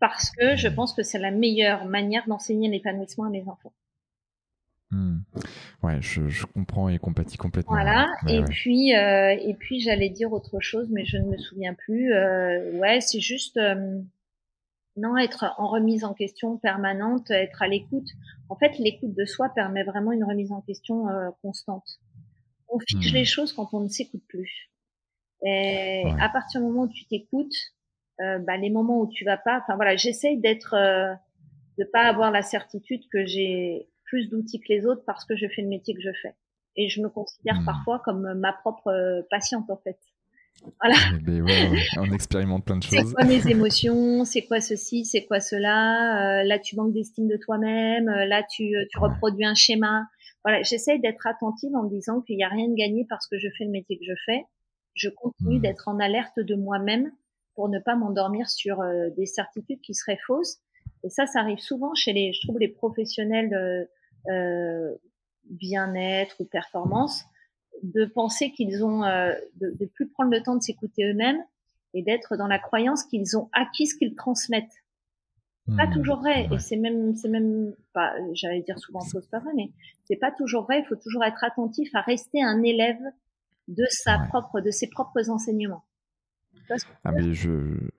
parce 0.00 0.30
que 0.32 0.54
je 0.54 0.68
pense 0.68 0.92
que 0.92 1.02
c'est 1.02 1.18
la 1.18 1.30
meilleure 1.30 1.86
manière 1.86 2.26
d'enseigner 2.26 2.68
l'épanouissement 2.68 3.24
à 3.24 3.30
mes 3.30 3.48
enfants. 3.48 3.72
Hmm. 4.90 5.18
Ouais, 5.82 6.00
je, 6.00 6.28
je, 6.28 6.46
comprends 6.46 6.88
et 6.88 6.98
compatis 6.98 7.36
complètement. 7.36 7.74
Voilà. 7.74 8.08
et 8.26 8.42
puis, 8.44 8.96
euh, 8.96 9.36
et 9.38 9.54
puis 9.54 9.80
j'allais 9.80 10.08
dire 10.08 10.32
autre 10.32 10.60
chose, 10.60 10.88
mais 10.90 11.04
je 11.04 11.18
ne 11.18 11.26
me 11.26 11.36
souviens 11.36 11.74
plus. 11.74 12.12
Euh, 12.14 12.72
ouais, 12.78 13.00
c'est 13.00 13.20
juste 13.20 13.58
euh, 13.58 14.00
non 14.96 15.16
être 15.18 15.54
en 15.58 15.68
remise 15.68 16.04
en 16.04 16.14
question 16.14 16.56
permanente, 16.56 17.30
être 17.30 17.62
à 17.62 17.68
l'écoute. 17.68 18.08
En 18.48 18.56
fait, 18.56 18.78
l'écoute 18.78 19.14
de 19.14 19.24
soi 19.26 19.50
permet 19.54 19.84
vraiment 19.84 20.12
une 20.12 20.24
remise 20.24 20.52
en 20.52 20.62
question 20.62 21.08
euh, 21.08 21.28
constante 21.42 22.00
on 22.68 22.78
fige 22.78 23.12
les 23.12 23.22
hmm. 23.22 23.26
choses 23.26 23.52
quand 23.52 23.72
on 23.72 23.80
ne 23.80 23.88
s'écoute 23.88 24.22
plus. 24.28 24.70
Et 25.44 26.04
à 26.20 26.28
partir 26.28 26.60
du 26.60 26.66
moment 26.66 26.82
où 26.82 26.88
tu 26.88 27.04
t'écoutes, 27.06 27.54
euh, 28.20 28.38
bah, 28.38 28.56
les 28.56 28.70
moments 28.70 29.00
où 29.00 29.08
tu 29.08 29.24
vas 29.24 29.36
pas, 29.36 29.60
enfin 29.60 29.76
voilà, 29.76 29.96
j'essaye 29.96 30.38
d'être, 30.38 30.74
euh, 30.74 31.14
de 31.78 31.84
pas 31.84 32.02
avoir 32.02 32.30
la 32.30 32.42
certitude 32.42 33.02
que 33.12 33.24
j'ai 33.24 33.88
plus 34.08 34.28
d'outils 34.28 34.60
que 34.60 34.72
les 34.72 34.86
autres 34.86 35.02
parce 35.06 35.24
que 35.24 35.36
je 35.36 35.46
fais 35.54 35.62
le 35.62 35.68
métier 35.68 35.94
que 35.94 36.00
je 36.00 36.10
fais. 36.22 36.34
Et 36.76 36.88
je 36.88 37.00
me 37.00 37.08
considère 37.08 37.60
hmm. 37.60 37.64
parfois 37.64 38.00
comme 38.04 38.34
ma 38.34 38.52
propre 38.52 38.88
euh, 38.88 39.22
patiente 39.30 39.70
en 39.70 39.76
fait. 39.76 39.98
Voilà. 40.80 40.96
Eh 41.14 41.22
ben 41.22 41.46
on 41.98 42.12
expérimente 42.12 42.64
plein 42.64 42.78
de 42.78 42.82
choses. 42.82 42.98
C'est 42.98 43.14
quoi 43.14 43.24
mes 43.24 43.46
émotions? 43.48 44.24
C'est 44.24 44.42
quoi 44.42 44.60
ceci? 44.60 45.04
C'est 45.04 45.24
quoi 45.24 45.38
cela? 45.38 46.40
Euh, 46.40 46.44
Là, 46.44 46.58
tu 46.58 46.74
manques 46.74 46.92
d'estime 46.92 47.28
de 47.28 47.36
toi-même. 47.36 48.08
Euh, 48.08 48.26
là, 48.26 48.42
tu, 48.42 48.74
tu 48.90 48.98
reproduis 48.98 49.44
un 49.44 49.54
schéma 49.54 50.04
voilà, 50.44 50.62
j'essaye 50.62 51.00
d'être 51.00 51.26
attentive 51.26 51.74
en 51.74 51.84
me 51.84 51.90
disant 51.90 52.20
qu'il 52.20 52.36
n'y 52.36 52.44
a 52.44 52.48
rien 52.48 52.68
de 52.68 52.74
gagné 52.74 53.06
parce 53.08 53.26
que 53.26 53.38
je 53.38 53.48
fais 53.56 53.64
le 53.64 53.70
métier 53.70 53.98
que 53.98 54.04
je 54.04 54.14
fais. 54.24 54.44
Je 54.94 55.08
continue 55.08 55.58
mmh. 55.58 55.62
d'être 55.62 55.88
en 55.88 55.98
alerte 55.98 56.38
de 56.38 56.54
moi-même 56.54 57.10
pour 57.54 57.68
ne 57.68 57.78
pas 57.78 57.96
m'endormir 57.96 58.48
sur 58.48 58.80
euh, 58.80 59.10
des 59.16 59.26
certitudes 59.26 59.80
qui 59.80 59.94
seraient 59.94 60.18
fausses. 60.26 60.58
Et 61.04 61.10
ça, 61.10 61.26
ça 61.26 61.40
arrive 61.40 61.58
souvent 61.58 61.94
chez 61.94 62.12
les, 62.12 62.32
je 62.32 62.40
trouve, 62.46 62.58
les 62.58 62.68
professionnels 62.68 63.52
euh, 63.52 63.82
euh 63.82 63.86
bien-être 65.44 66.36
ou 66.40 66.44
performance, 66.44 67.24
de 67.82 68.04
penser 68.04 68.50
qu'ils 68.50 68.84
ont, 68.84 69.04
euh, 69.04 69.32
de, 69.56 69.70
de 69.78 69.86
plus 69.86 70.08
prendre 70.08 70.30
le 70.30 70.42
temps 70.42 70.56
de 70.56 70.62
s'écouter 70.62 71.04
eux-mêmes 71.04 71.42
et 71.94 72.02
d'être 72.02 72.36
dans 72.36 72.46
la 72.46 72.58
croyance 72.58 73.04
qu'ils 73.04 73.36
ont 73.36 73.48
acquis 73.52 73.86
ce 73.86 73.96
qu'ils 73.96 74.14
transmettent. 74.14 74.82
Pas 75.76 75.86
mmh. 75.86 75.92
toujours 75.92 76.16
vrai, 76.16 76.48
et 76.50 76.58
c'est 76.58 76.76
même, 76.76 77.14
c'est 77.14 77.28
même 77.28 77.74
pas, 77.92 78.14
j'allais 78.32 78.62
dire 78.62 78.78
souvent 78.78 79.00
fausse 79.00 79.26
pas 79.26 79.38
vrai, 79.38 79.52
mais 79.54 79.70
c'est 80.04 80.16
pas 80.16 80.30
toujours 80.30 80.62
vrai. 80.64 80.80
Il 80.80 80.86
faut 80.86 80.96
toujours 80.96 81.24
être 81.24 81.44
attentif 81.44 81.94
à 81.94 82.00
rester 82.00 82.42
un 82.42 82.62
élève 82.62 83.00
de 83.68 83.84
sa 83.90 84.18
propre, 84.18 84.60
de 84.62 84.70
ses 84.70 84.88
propres 84.88 85.28
enseignements. 85.28 85.84
Ah 87.04 87.12
mais 87.12 87.34
je 87.34 87.50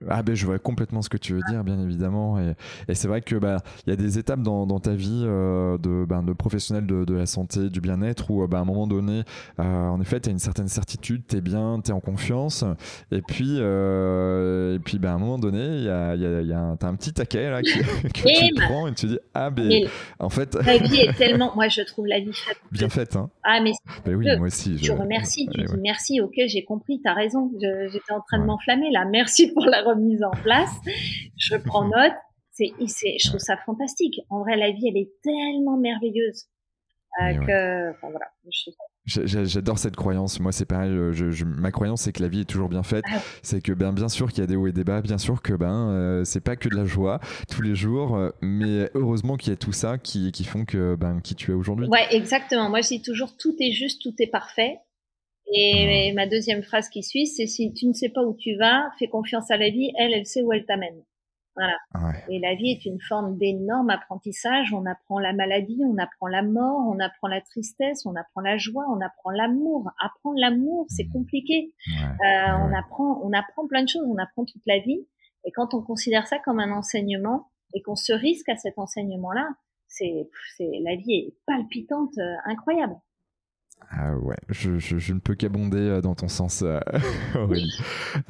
ah 0.08 0.22
ben 0.22 0.34
je 0.34 0.46
vois 0.46 0.58
complètement 0.58 1.02
ce 1.02 1.08
que 1.08 1.16
tu 1.16 1.34
veux 1.34 1.42
dire 1.48 1.64
bien 1.64 1.80
évidemment. 1.80 2.38
Et, 2.38 2.54
et 2.88 2.94
c'est 2.94 3.08
vrai 3.08 3.20
que 3.20 3.36
bah 3.36 3.58
il 3.86 3.90
y 3.90 3.92
a 3.92 3.96
des 3.96 4.18
étapes 4.18 4.42
dans, 4.42 4.66
dans 4.66 4.80
ta 4.80 4.94
vie 4.94 5.24
euh, 5.26 5.78
de 5.78 6.04
ben, 6.04 6.22
de 6.22 6.32
professionnel 6.32 6.86
de, 6.86 7.04
de, 7.04 7.14
la 7.14 7.26
santé 7.26 7.68
du 7.70 7.80
bien-être 7.80 8.30
où 8.30 8.46
bah, 8.46 8.58
à 8.58 8.60
un 8.60 8.64
moment 8.64 8.86
donné 8.86 9.22
euh, 9.58 9.88
en 9.88 10.00
effet 10.00 10.20
tu 10.20 10.28
as 10.28 10.32
une 10.32 10.38
certaine 10.38 10.68
certitude 10.68 11.22
tu 11.28 11.36
es 11.36 11.40
bien 11.40 11.80
tu 11.84 11.90
es 11.90 11.94
en 11.94 12.00
confiance. 12.00 12.64
Et 13.10 13.22
puis 13.22 13.56
euh, 13.58 14.76
et 14.76 14.78
puis 14.78 14.98
bah, 14.98 15.12
à 15.12 15.14
un 15.14 15.18
moment 15.18 15.38
donné 15.38 15.78
il 15.78 15.84
y 15.84 15.88
a 15.88 16.14
y 16.14 16.26
a, 16.26 16.40
y 16.42 16.52
a 16.52 16.58
un, 16.58 16.76
as 16.80 16.86
un 16.86 16.94
petit 16.94 17.12
taquet 17.12 17.50
là 17.50 17.62
qui, 17.62 17.78
que 18.14 18.48
tu 18.48 18.54
prends 18.54 18.86
et 18.86 18.94
tu 18.94 19.06
dis 19.06 19.18
ah 19.34 19.50
ben 19.50 19.88
en 20.18 20.28
fait 20.28 20.54
la 20.54 20.78
vie 20.78 21.00
est 21.00 21.12
tellement 21.14 21.52
moi 21.54 21.68
je 21.68 21.82
trouve 21.82 22.06
la 22.06 22.20
vie 22.20 22.36
bien 22.70 22.88
faite 22.88 23.16
hein. 23.16 23.30
Ah 23.42 23.60
mais 23.62 23.72
ben 24.04 24.14
oui 24.14 24.26
moi 24.36 24.46
aussi 24.46 24.78
je, 24.78 24.92
remercie 24.92 25.48
tu 25.52 25.64
dis 25.64 25.72
merci 25.80 26.20
ok 26.20 26.34
j'ai 26.46 26.64
compris 26.64 27.00
tu 27.00 27.08
as 27.08 27.14
raison 27.14 27.50
j'étais 27.58 28.12
en 28.12 28.20
train 28.20 28.38
de 28.38 28.44
m'enflammer 28.60 28.90
là 28.90 29.04
merci 29.04 29.52
pour 29.52 29.64
la 29.64 29.82
remise 29.82 30.22
en 30.22 30.30
place. 30.42 30.70
Je 31.36 31.56
prends 31.56 31.84
note. 31.84 32.12
C'est, 32.52 32.74
je 33.18 33.28
trouve 33.28 33.40
ça 33.40 33.56
fantastique. 33.56 34.20
En 34.28 34.40
vrai, 34.40 34.56
la 34.56 34.70
vie, 34.70 34.88
elle 34.88 34.98
est 34.98 35.10
tellement 35.22 35.78
merveilleuse 35.78 36.46
euh, 37.22 37.32
que, 37.32 37.90
enfin, 37.90 38.10
voilà. 38.10 38.26
J'adore 39.06 39.78
cette 39.78 39.96
croyance. 39.96 40.40
Moi, 40.40 40.52
c'est 40.52 40.66
pareil. 40.66 40.90
Je, 41.12 41.44
ma 41.44 41.70
croyance, 41.70 42.02
c'est 42.02 42.12
que 42.12 42.22
la 42.22 42.28
vie 42.28 42.40
est 42.40 42.44
toujours 42.44 42.68
bien 42.68 42.82
faite. 42.82 43.04
Ah 43.10 43.18
c'est 43.42 43.62
que, 43.62 43.72
ben, 43.72 43.92
bien 43.92 44.10
sûr 44.10 44.28
qu'il 44.28 44.40
y 44.40 44.44
a 44.44 44.46
des 44.46 44.56
hauts 44.56 44.66
et 44.66 44.72
des 44.72 44.84
bas. 44.84 45.00
Bien 45.00 45.16
sûr 45.16 45.40
que, 45.40 45.54
ben, 45.54 45.88
euh, 45.88 46.24
c'est 46.24 46.42
pas 46.42 46.56
que 46.56 46.68
de 46.68 46.76
la 46.76 46.84
joie 46.84 47.18
tous 47.50 47.62
les 47.62 47.74
jours. 47.74 48.16
Euh, 48.16 48.28
mais 48.42 48.90
heureusement 48.94 49.38
qu'il 49.38 49.50
y 49.50 49.54
a 49.54 49.56
tout 49.56 49.72
ça 49.72 49.96
qui, 49.96 50.30
qui 50.30 50.44
font 50.44 50.66
que, 50.66 50.96
ben, 50.96 51.20
qui 51.22 51.34
tu 51.34 51.52
es 51.52 51.54
aujourd'hui. 51.54 51.88
Ouais, 51.88 52.14
exactement. 52.14 52.68
Moi, 52.68 52.82
je 52.82 52.88
dis 52.88 53.02
toujours 53.02 53.36
tout 53.38 53.54
est 53.58 53.72
juste, 53.72 54.02
tout 54.02 54.14
est 54.18 54.30
parfait. 54.30 54.80
Et, 55.52 56.12
ma 56.14 56.26
deuxième 56.26 56.62
phrase 56.62 56.88
qui 56.88 57.02
suit, 57.02 57.26
c'est 57.26 57.46
si 57.46 57.72
tu 57.72 57.86
ne 57.86 57.92
sais 57.92 58.08
pas 58.08 58.22
où 58.22 58.34
tu 58.34 58.56
vas, 58.56 58.90
fais 58.98 59.08
confiance 59.08 59.50
à 59.50 59.56
la 59.56 59.70
vie, 59.70 59.92
elle, 59.98 60.12
elle 60.12 60.26
sait 60.26 60.42
où 60.42 60.52
elle 60.52 60.64
t'amène. 60.64 61.02
Voilà. 61.56 61.76
Et 62.28 62.38
la 62.38 62.54
vie 62.54 62.70
est 62.70 62.84
une 62.84 63.00
forme 63.00 63.36
d'énorme 63.36 63.90
apprentissage. 63.90 64.72
On 64.72 64.86
apprend 64.86 65.18
la 65.18 65.32
maladie, 65.32 65.80
on 65.84 65.98
apprend 65.98 66.28
la 66.28 66.42
mort, 66.42 66.88
on 66.88 66.98
apprend 67.00 67.28
la 67.28 67.40
tristesse, 67.40 68.06
on 68.06 68.14
apprend 68.14 68.40
la 68.40 68.56
joie, 68.56 68.84
on 68.88 69.00
apprend 69.00 69.30
l'amour. 69.30 69.90
Apprendre 70.00 70.38
l'amour, 70.38 70.86
c'est 70.88 71.04
mmh. 71.04 71.12
compliqué. 71.12 71.74
Euh, 71.98 72.52
on 72.62 72.72
apprend, 72.72 73.20
on 73.24 73.32
apprend 73.32 73.66
plein 73.66 73.82
de 73.82 73.88
choses. 73.88 74.06
On 74.08 74.16
apprend 74.16 74.44
toute 74.44 74.62
la 74.66 74.78
vie. 74.78 75.06
Et 75.44 75.50
quand 75.52 75.74
on 75.74 75.82
considère 75.82 76.26
ça 76.26 76.38
comme 76.38 76.60
un 76.60 76.70
enseignement 76.70 77.50
et 77.74 77.82
qu'on 77.82 77.96
se 77.96 78.12
risque 78.12 78.48
à 78.48 78.56
cet 78.56 78.78
enseignement-là, 78.78 79.48
c'est, 79.88 80.28
c'est 80.56 80.70
la 80.82 80.96
vie 80.96 81.12
est 81.12 81.34
palpitante, 81.46 82.16
euh, 82.18 82.34
incroyable. 82.44 82.94
Ah 83.90 84.14
ouais, 84.16 84.36
je, 84.48 84.78
je, 84.78 85.12
ne 85.12 85.18
peux 85.18 85.34
qu'abonder 85.34 85.78
euh, 85.78 86.00
dans 86.00 86.14
ton 86.14 86.28
sens, 86.28 86.62
euh, 86.62 86.78
Aurélie. 87.34 87.72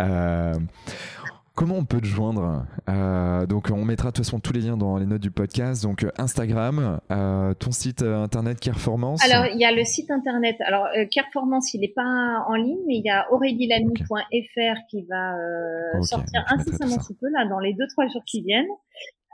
Euh, 0.01 0.55
comment 1.55 1.77
on 1.77 1.85
peut 1.85 2.01
te 2.01 2.07
joindre 2.07 2.65
Donc, 3.47 3.71
on 3.71 3.85
mettra 3.85 4.09
de 4.09 4.15
toute 4.15 4.25
façon 4.25 4.41
tous 4.41 4.55
les 4.55 4.63
liens 4.63 4.79
dans 4.79 4.97
les 4.97 5.05
notes 5.05 5.21
du 5.21 5.31
podcast. 5.31 5.83
Donc, 5.83 6.07
Instagram, 6.17 7.01
ton 7.09 7.73
site 7.73 8.03
internet 8.03 8.59
Careformance. 8.59 9.23
Alors, 9.23 9.47
il 9.53 9.61
y 9.61 9.67
a 9.67 9.73
le 9.73 9.85
site 9.85 10.11
internet. 10.11 10.57
Alors, 10.63 10.89
Careformance, 11.11 11.75
il 11.75 11.83
n'est 11.83 11.93
pas 11.95 12.45
en 12.49 12.55
ligne, 12.55 12.81
mais 12.87 12.97
il 12.97 13.05
y 13.05 13.11
a 13.11 13.31
aurélielamy.fr 13.31 14.81
qui 14.89 15.05
va 15.11 15.35
sortir 16.03 16.45
incessamment 16.49 17.01
sous 17.03 17.15
peu, 17.15 17.29
là, 17.31 17.47
dans 17.47 17.59
les 17.59 17.75
deux, 17.75 17.87
trois 17.89 18.07
jours 18.09 18.23
qui 18.25 18.41
viennent. 18.41 18.69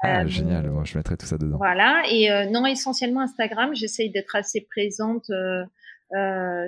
Ah, 0.02 0.26
génial, 0.26 0.70
Moi, 0.70 0.82
je 0.84 0.98
mettrai 0.98 1.16
tout 1.16 1.26
ça 1.26 1.38
dedans. 1.38 1.56
Voilà, 1.58 2.02
et 2.10 2.28
non, 2.50 2.66
essentiellement 2.66 3.20
Instagram, 3.20 3.70
j'essaye 3.74 4.10
d'être 4.10 4.34
assez 4.34 4.66
présente 4.68 5.30
euh, 5.30 5.64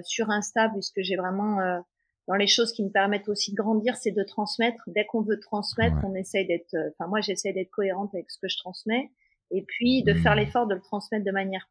sur 0.05 0.31
Insta, 0.31 0.69
puisque 0.69 1.01
j'ai 1.03 1.17
vraiment 1.17 1.61
euh, 1.61 1.79
dans 2.27 2.35
les 2.35 2.47
choses 2.47 2.73
qui 2.73 2.85
me 2.85 2.91
permettent 2.91 3.29
aussi 3.29 3.53
de 3.53 3.57
grandir, 3.57 3.97
c'est 3.97 4.11
de 4.11 4.23
transmettre. 4.23 4.83
Dès 4.87 5.07
qu'on 5.07 5.23
veut 5.23 5.41
transmettre, 5.41 5.97
on 6.05 6.15
essaye 6.15 6.47
d'être, 6.47 6.75
euh, 6.75 6.91
enfin 6.91 7.09
moi 7.09 7.21
j'essaie 7.21 7.53
d'être 7.53 7.71
cohérente 7.71 8.15
avec 8.15 8.31
ce 8.31 8.39
que 8.39 8.49
je 8.49 8.59
transmets, 8.59 9.11
et 9.51 9.63
puis 9.63 10.03
de 10.03 10.13
faire 10.15 10.35
mmh. 10.35 10.39
l'effort 10.39 10.67
de 10.67 10.75
le 10.75 10.81
transmettre 10.81 11.25
de 11.25 11.31
manière 11.31 11.69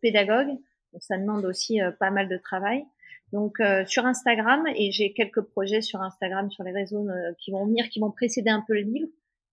pédagogue. 0.00 0.48
Donc 0.92 1.02
ça 1.02 1.16
demande 1.16 1.44
aussi 1.44 1.78
pas 2.00 2.10
mal 2.10 2.28
de 2.28 2.36
travail. 2.36 2.84
Donc 3.32 3.58
sur 3.86 4.06
Instagram 4.06 4.64
et 4.74 4.90
j'ai 4.90 5.12
quelques 5.12 5.42
projets 5.42 5.82
sur 5.82 6.02
Instagram, 6.02 6.50
sur 6.50 6.64
les 6.64 6.72
réseaux 6.72 7.06
qui 7.38 7.52
vont 7.52 7.66
venir, 7.66 7.88
qui 7.88 8.00
vont 8.00 8.10
précéder 8.10 8.50
un 8.50 8.64
peu 8.66 8.74
le 8.74 8.80
livre. 8.80 9.06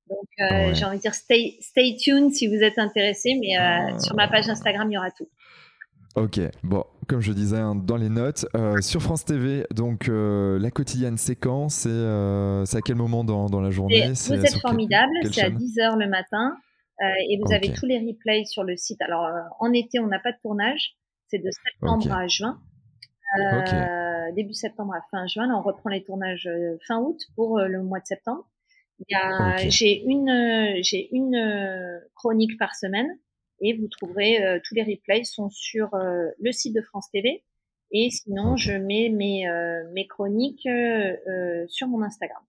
Donc 0.10 0.74
j'ai 0.74 0.86
envie 0.86 0.98
de 0.98 1.02
dire 1.02 1.14
stay 1.14 1.58
stay 1.60 1.96
tuned 1.98 2.32
si 2.32 2.48
vous 2.48 2.64
êtes 2.64 2.80
intéressé, 2.80 3.38
mais 3.40 4.00
sur 4.00 4.16
ma 4.16 4.28
page 4.28 4.50
Instagram 4.50 4.90
il 4.90 4.96
y 4.96 4.98
aura 4.98 5.12
tout. 5.12 5.30
Ok, 6.18 6.40
bon, 6.64 6.84
comme 7.08 7.22
je 7.22 7.32
disais 7.32 7.60
hein, 7.60 7.76
dans 7.76 7.96
les 7.96 8.10
notes, 8.10 8.48
euh, 8.56 8.82
sur 8.82 9.04
France 9.04 9.24
TV, 9.24 9.68
donc 9.70 10.10
euh, 10.10 10.58
la 10.58 10.72
quotidienne 10.72 11.16
séquence, 11.16 11.76
c'est 11.76 11.90
euh, 11.92 12.64
à 12.74 12.82
quel 12.82 12.96
moment 12.96 13.24
dans, 13.24 13.46
dans 13.46 13.62
la 13.62 13.70
journée? 13.70 14.08
Vous 14.10 14.34
êtes 14.34 14.60
formidable, 14.60 15.12
c'est 15.32 15.44
à 15.44 15.52
10h 15.52 15.96
le 16.00 16.10
matin 16.10 16.58
et 17.30 17.40
vous 17.40 17.54
avez 17.54 17.72
tous 17.72 17.86
les 17.86 18.00
replays 18.00 18.46
sur 18.46 18.64
le 18.64 18.76
site. 18.76 19.00
Alors 19.04 19.30
en 19.60 19.72
été, 19.74 20.00
on 20.00 20.08
n'a 20.08 20.18
pas 20.18 20.32
de 20.32 20.38
tournage, 20.42 20.96
c'est 21.28 21.38
de 21.38 21.52
septembre 21.52 22.12
à 22.12 22.28
juin. 22.28 22.60
Début 24.36 24.56
septembre 24.56 24.96
à 24.96 25.02
fin 25.12 25.28
juin, 25.28 25.46
là 25.46 25.54
on 25.56 25.62
reprend 25.62 25.92
les 25.92 26.04
tournages 26.04 26.50
fin 26.88 26.98
août 26.98 27.20
pour 27.36 27.60
le 27.60 27.84
mois 27.84 28.00
de 28.00 28.08
septembre. 28.08 28.50
J'ai 29.68 30.04
une, 30.04 30.80
j'ai 30.82 31.10
une 31.16 32.02
chronique 32.16 32.58
par 32.58 32.74
semaine 32.74 33.08
et 33.62 33.78
vous 33.78 33.88
trouverez 33.88 34.44
euh, 34.44 34.60
tous 34.64 34.76
les 34.76 34.84
replays 34.84 35.24
sont 35.24 35.50
sur 35.50 35.94
euh, 35.94 36.28
le 36.40 36.52
site 36.52 36.76
de 36.76 36.82
France 36.82 37.10
TV. 37.12 37.44
Et 37.92 38.10
sinon, 38.10 38.58
je 38.58 38.74
mets 38.74 39.10
mes, 39.10 39.48
euh, 39.48 39.84
mes 39.94 40.08
chroniques 40.08 40.68
sur 41.68 41.88
mon 41.88 42.02
Instagram. 42.02 42.44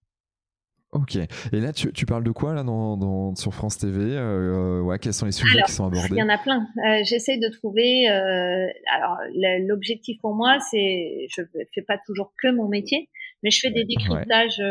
Ok. 0.93 1.17
Et 1.17 1.61
là, 1.61 1.73
tu, 1.73 1.93
tu, 1.93 2.07
parles 2.07 2.25
de 2.25 2.31
quoi 2.31 2.55
là 2.55 2.63
dans, 2.63 2.97
dans 2.97 3.35
sur 3.35 3.53
France 3.53 3.77
TV 3.77 4.17
euh, 4.17 4.81
ouais, 4.81 4.99
Quels 4.99 5.13
sont 5.13 5.27
les 5.27 5.33
sujets 5.33 5.61
qui 5.67 5.73
sont 5.73 5.85
abordés? 5.85 6.09
Il 6.13 6.17
y 6.17 6.23
en 6.23 6.31
a 6.31 6.39
plein. 6.39 6.67
Euh, 6.87 7.03
J'essaie 7.05 7.37
de 7.37 7.49
trouver. 7.49 8.09
Euh, 8.09 8.67
alors, 8.95 9.19
l'objectif 9.67 10.19
pour 10.23 10.35
moi, 10.35 10.59
c'est, 10.71 11.27
je 11.29 11.43
fais 11.75 11.83
pas 11.83 11.99
toujours 12.07 12.33
que 12.43 12.51
mon 12.51 12.69
métier, 12.69 13.11
mais 13.43 13.51
je 13.51 13.61
fais 13.61 13.71
des 13.71 13.85
décryptages 13.85 14.63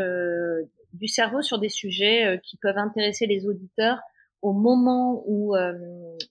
du 0.93 1.07
cerveau 1.07 1.43
sur 1.43 1.59
des 1.59 1.69
sujets 1.69 2.39
qui 2.43 2.57
peuvent 2.57 2.80
intéresser 2.80 3.27
les 3.27 3.45
auditeurs 3.45 3.99
au 4.41 4.53
moment 4.53 5.23
où, 5.26 5.55
euh, 5.55 5.73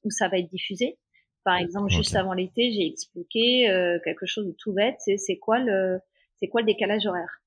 où 0.04 0.10
ça 0.10 0.28
va 0.28 0.38
être 0.38 0.50
diffusé. 0.50 0.98
Par 1.44 1.58
exemple, 1.58 1.90
juste 1.90 2.16
avant 2.16 2.32
l'été, 2.32 2.72
j'ai 2.72 2.86
expliqué 2.86 3.70
euh, 3.70 4.00
quelque 4.04 4.26
chose 4.26 4.46
de 4.46 4.52
tout 4.52 4.72
bête. 4.72 4.96
C'est 4.98 5.16
c'est 5.16 5.36
quoi 5.36 5.60
le 5.60 6.00
c'est 6.38 6.48
quoi 6.48 6.60
le 6.60 6.66
décalage 6.66 7.06
horaire? 7.06 7.40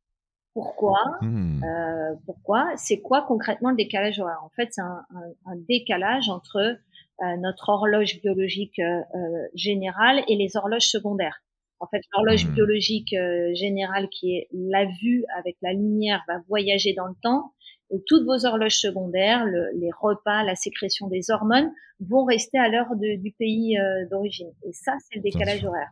Pourquoi 0.53 0.99
mmh. 1.21 1.63
euh, 1.63 2.15
Pourquoi 2.25 2.71
C'est 2.75 3.01
quoi 3.01 3.23
concrètement 3.23 3.71
le 3.71 3.75
décalage 3.75 4.19
horaire? 4.19 4.39
En 4.43 4.49
fait, 4.49 4.69
c'est 4.71 4.81
un, 4.81 5.05
un, 5.15 5.51
un, 5.51 5.55
décalage 5.67 6.29
entre 6.29 6.57
euh, 7.21 7.37
notre 7.37 7.69
horloge 7.69 8.19
biologique 8.21 8.79
euh, 8.79 9.01
générale 9.53 10.23
et 10.27 10.35
les 10.35 10.55
horloges 10.55 10.87
secondaires. 10.87 11.41
En 11.79 11.87
fait, 11.87 12.01
l'horloge 12.13 12.45
mmh. 12.45 12.51
biologique 12.51 13.15
générale 13.53 14.09
qui 14.09 14.35
est 14.35 14.47
la 14.51 14.85
vue 14.85 15.25
avec 15.37 15.55
la 15.61 15.73
lumière 15.73 16.23
va 16.27 16.41
voyager 16.47 16.93
dans 16.93 17.07
le 17.07 17.15
temps 17.21 17.53
toutes 18.05 18.25
vos 18.25 18.45
horloges 18.45 18.77
secondaires, 18.77 19.45
les 19.45 19.89
repas, 19.99 20.43
la 20.43 20.55
sécrétion 20.55 21.07
des 21.07 21.31
hormones 21.31 21.71
vont 21.99 22.23
rester 22.23 22.57
à 22.57 22.69
l'heure 22.69 22.95
du 22.95 23.31
pays 23.31 23.77
euh, 23.77 24.05
d'origine. 24.09 24.51
Et 24.63 24.73
ça, 24.73 24.93
c'est 24.99 25.15
le 25.15 25.21
décalage 25.21 25.65
horaire. 25.65 25.91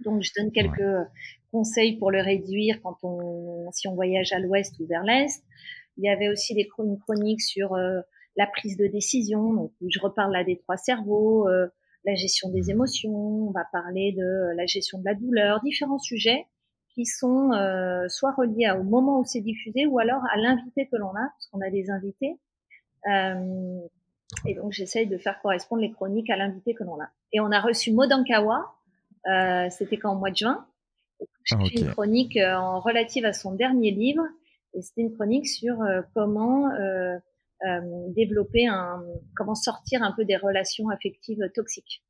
Donc, 0.00 0.22
je 0.22 0.30
donne 0.36 0.50
quelques 0.50 1.08
conseils 1.52 1.98
pour 1.98 2.10
le 2.10 2.22
réduire 2.22 2.80
quand 2.82 2.96
on, 3.02 3.70
si 3.72 3.86
on 3.86 3.94
voyage 3.94 4.32
à 4.32 4.38
l'ouest 4.38 4.74
ou 4.80 4.86
vers 4.86 5.02
l'est. 5.02 5.42
Il 5.98 6.04
y 6.04 6.08
avait 6.08 6.28
aussi 6.28 6.54
des 6.54 6.66
chroniques 6.66 7.42
sur 7.42 7.74
euh, 7.74 8.00
la 8.36 8.46
prise 8.46 8.78
de 8.78 8.86
décision, 8.86 9.52
donc 9.52 9.72
où 9.82 9.88
je 9.90 10.00
reparle 10.00 10.32
là 10.32 10.42
des 10.42 10.56
trois 10.56 10.78
cerveaux, 10.78 11.46
euh, 11.48 11.68
la 12.04 12.14
gestion 12.14 12.48
des 12.50 12.70
émotions, 12.70 13.48
on 13.48 13.50
va 13.50 13.64
parler 13.72 14.12
de 14.12 14.56
la 14.56 14.66
gestion 14.66 14.98
de 14.98 15.04
la 15.04 15.14
douleur, 15.14 15.60
différents 15.62 15.98
sujets 15.98 16.46
qui 16.94 17.04
sont 17.04 17.52
euh, 17.52 18.08
soit 18.08 18.32
reliés 18.32 18.70
au 18.78 18.82
moment 18.82 19.20
où 19.20 19.24
c'est 19.24 19.40
diffusé 19.40 19.86
ou 19.86 19.98
alors 19.98 20.22
à 20.32 20.36
l'invité 20.36 20.88
que 20.90 20.96
l'on 20.96 21.10
a, 21.10 21.28
parce 21.32 21.46
qu'on 21.50 21.60
a 21.60 21.70
des 21.70 21.90
invités. 21.90 22.38
Euh, 23.10 23.80
Et 24.46 24.54
donc, 24.54 24.72
j'essaye 24.72 25.06
de 25.06 25.18
faire 25.18 25.40
correspondre 25.40 25.82
les 25.82 25.90
chroniques 25.90 26.30
à 26.30 26.36
l'invité 26.36 26.74
que 26.74 26.84
l'on 26.84 27.00
a. 27.00 27.08
Et 27.32 27.40
on 27.40 27.50
a 27.50 27.60
reçu 27.60 27.92
Modankawa, 27.92 28.74
euh, 29.26 29.68
c'était 29.70 29.96
qu'en 29.96 30.16
mois 30.16 30.30
de 30.30 30.36
juin. 30.36 30.66
J'ai 31.44 31.56
ah, 31.58 31.64
fait 31.64 31.80
une 31.80 31.90
chronique 31.90 32.36
euh, 32.36 32.54
en 32.54 32.80
relative 32.80 33.24
à 33.24 33.32
son 33.32 33.54
dernier 33.54 33.90
livre. 33.90 34.24
Et 34.74 34.82
c'était 34.82 35.02
une 35.02 35.14
chronique 35.14 35.48
sur 35.48 35.80
euh, 35.82 36.02
comment 36.14 36.68
euh, 37.64 37.66
euh, 37.66 38.12
développer 38.14 38.66
un, 38.66 39.02
comment 39.34 39.54
sortir 39.54 40.02
un 40.02 40.12
peu 40.12 40.24
des 40.24 40.36
relations 40.36 40.88
affectives 40.88 41.42
toxiques. 41.54 42.02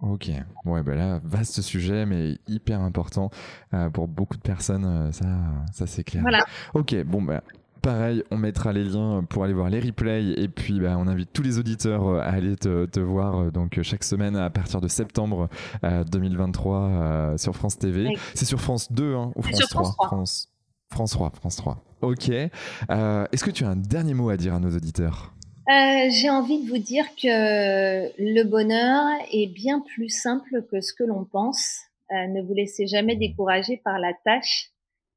Ok, 0.00 0.30
ouais, 0.64 0.82
bah 0.82 0.94
là, 0.94 1.20
vaste 1.24 1.60
sujet, 1.60 2.06
mais 2.06 2.36
hyper 2.46 2.80
important 2.80 3.30
euh, 3.74 3.90
pour 3.90 4.06
beaucoup 4.06 4.36
de 4.36 4.42
personnes, 4.42 5.12
ça, 5.12 5.26
ça 5.72 5.86
c'est 5.88 6.04
clair. 6.04 6.22
Voilà. 6.22 6.44
Ok, 6.72 6.94
bon, 7.04 7.20
bah, 7.20 7.42
Pareil, 7.82 8.24
on 8.30 8.36
mettra 8.36 8.72
les 8.72 8.84
liens 8.84 9.24
pour 9.28 9.44
aller 9.44 9.52
voir 9.52 9.70
les 9.70 9.78
replays 9.78 10.32
et 10.32 10.48
puis 10.48 10.80
bah, 10.80 10.96
on 10.98 11.06
invite 11.06 11.32
tous 11.32 11.42
les 11.42 11.58
auditeurs 11.58 12.06
euh, 12.08 12.20
à 12.20 12.30
aller 12.30 12.56
te, 12.56 13.00
voir 13.00 13.36
euh, 13.36 13.50
donc 13.50 13.80
chaque 13.82 14.02
semaine 14.02 14.36
à 14.36 14.50
partir 14.50 14.80
de 14.80 14.88
septembre 14.88 15.48
2023 15.82 16.76
euh, 16.76 17.36
sur 17.36 17.54
France 17.54 17.78
TV. 17.78 18.08
C'est 18.34 18.46
sur 18.46 18.60
France 18.60 18.90
2 18.90 19.14
hein, 19.14 19.32
ou 19.36 19.42
France 19.42 19.60
3, 19.70 19.82
France, 19.82 19.96
France 20.06 20.48
3, 20.90 21.30
France 21.30 21.56
3. 21.56 21.84
Ok. 22.02 22.28
Est-ce 22.30 23.44
que 23.44 23.50
tu 23.50 23.64
as 23.64 23.68
un 23.68 23.76
dernier 23.76 24.14
mot 24.14 24.30
à 24.30 24.36
dire 24.36 24.54
à 24.54 24.60
nos 24.60 24.70
auditeurs? 24.70 25.34
J'ai 25.68 26.30
envie 26.30 26.64
de 26.64 26.68
vous 26.70 26.78
dire 26.78 27.04
que 27.20 28.10
le 28.18 28.42
bonheur 28.44 29.04
est 29.32 29.52
bien 29.52 29.80
plus 29.80 30.08
simple 30.08 30.64
que 30.70 30.80
ce 30.80 30.92
que 30.92 31.04
l'on 31.04 31.24
pense. 31.24 31.80
ne 32.10 32.42
vous 32.42 32.54
laissez 32.54 32.86
jamais 32.86 33.16
décourager 33.16 33.76
par 33.84 33.98
la 33.98 34.12
tâche. 34.24 34.70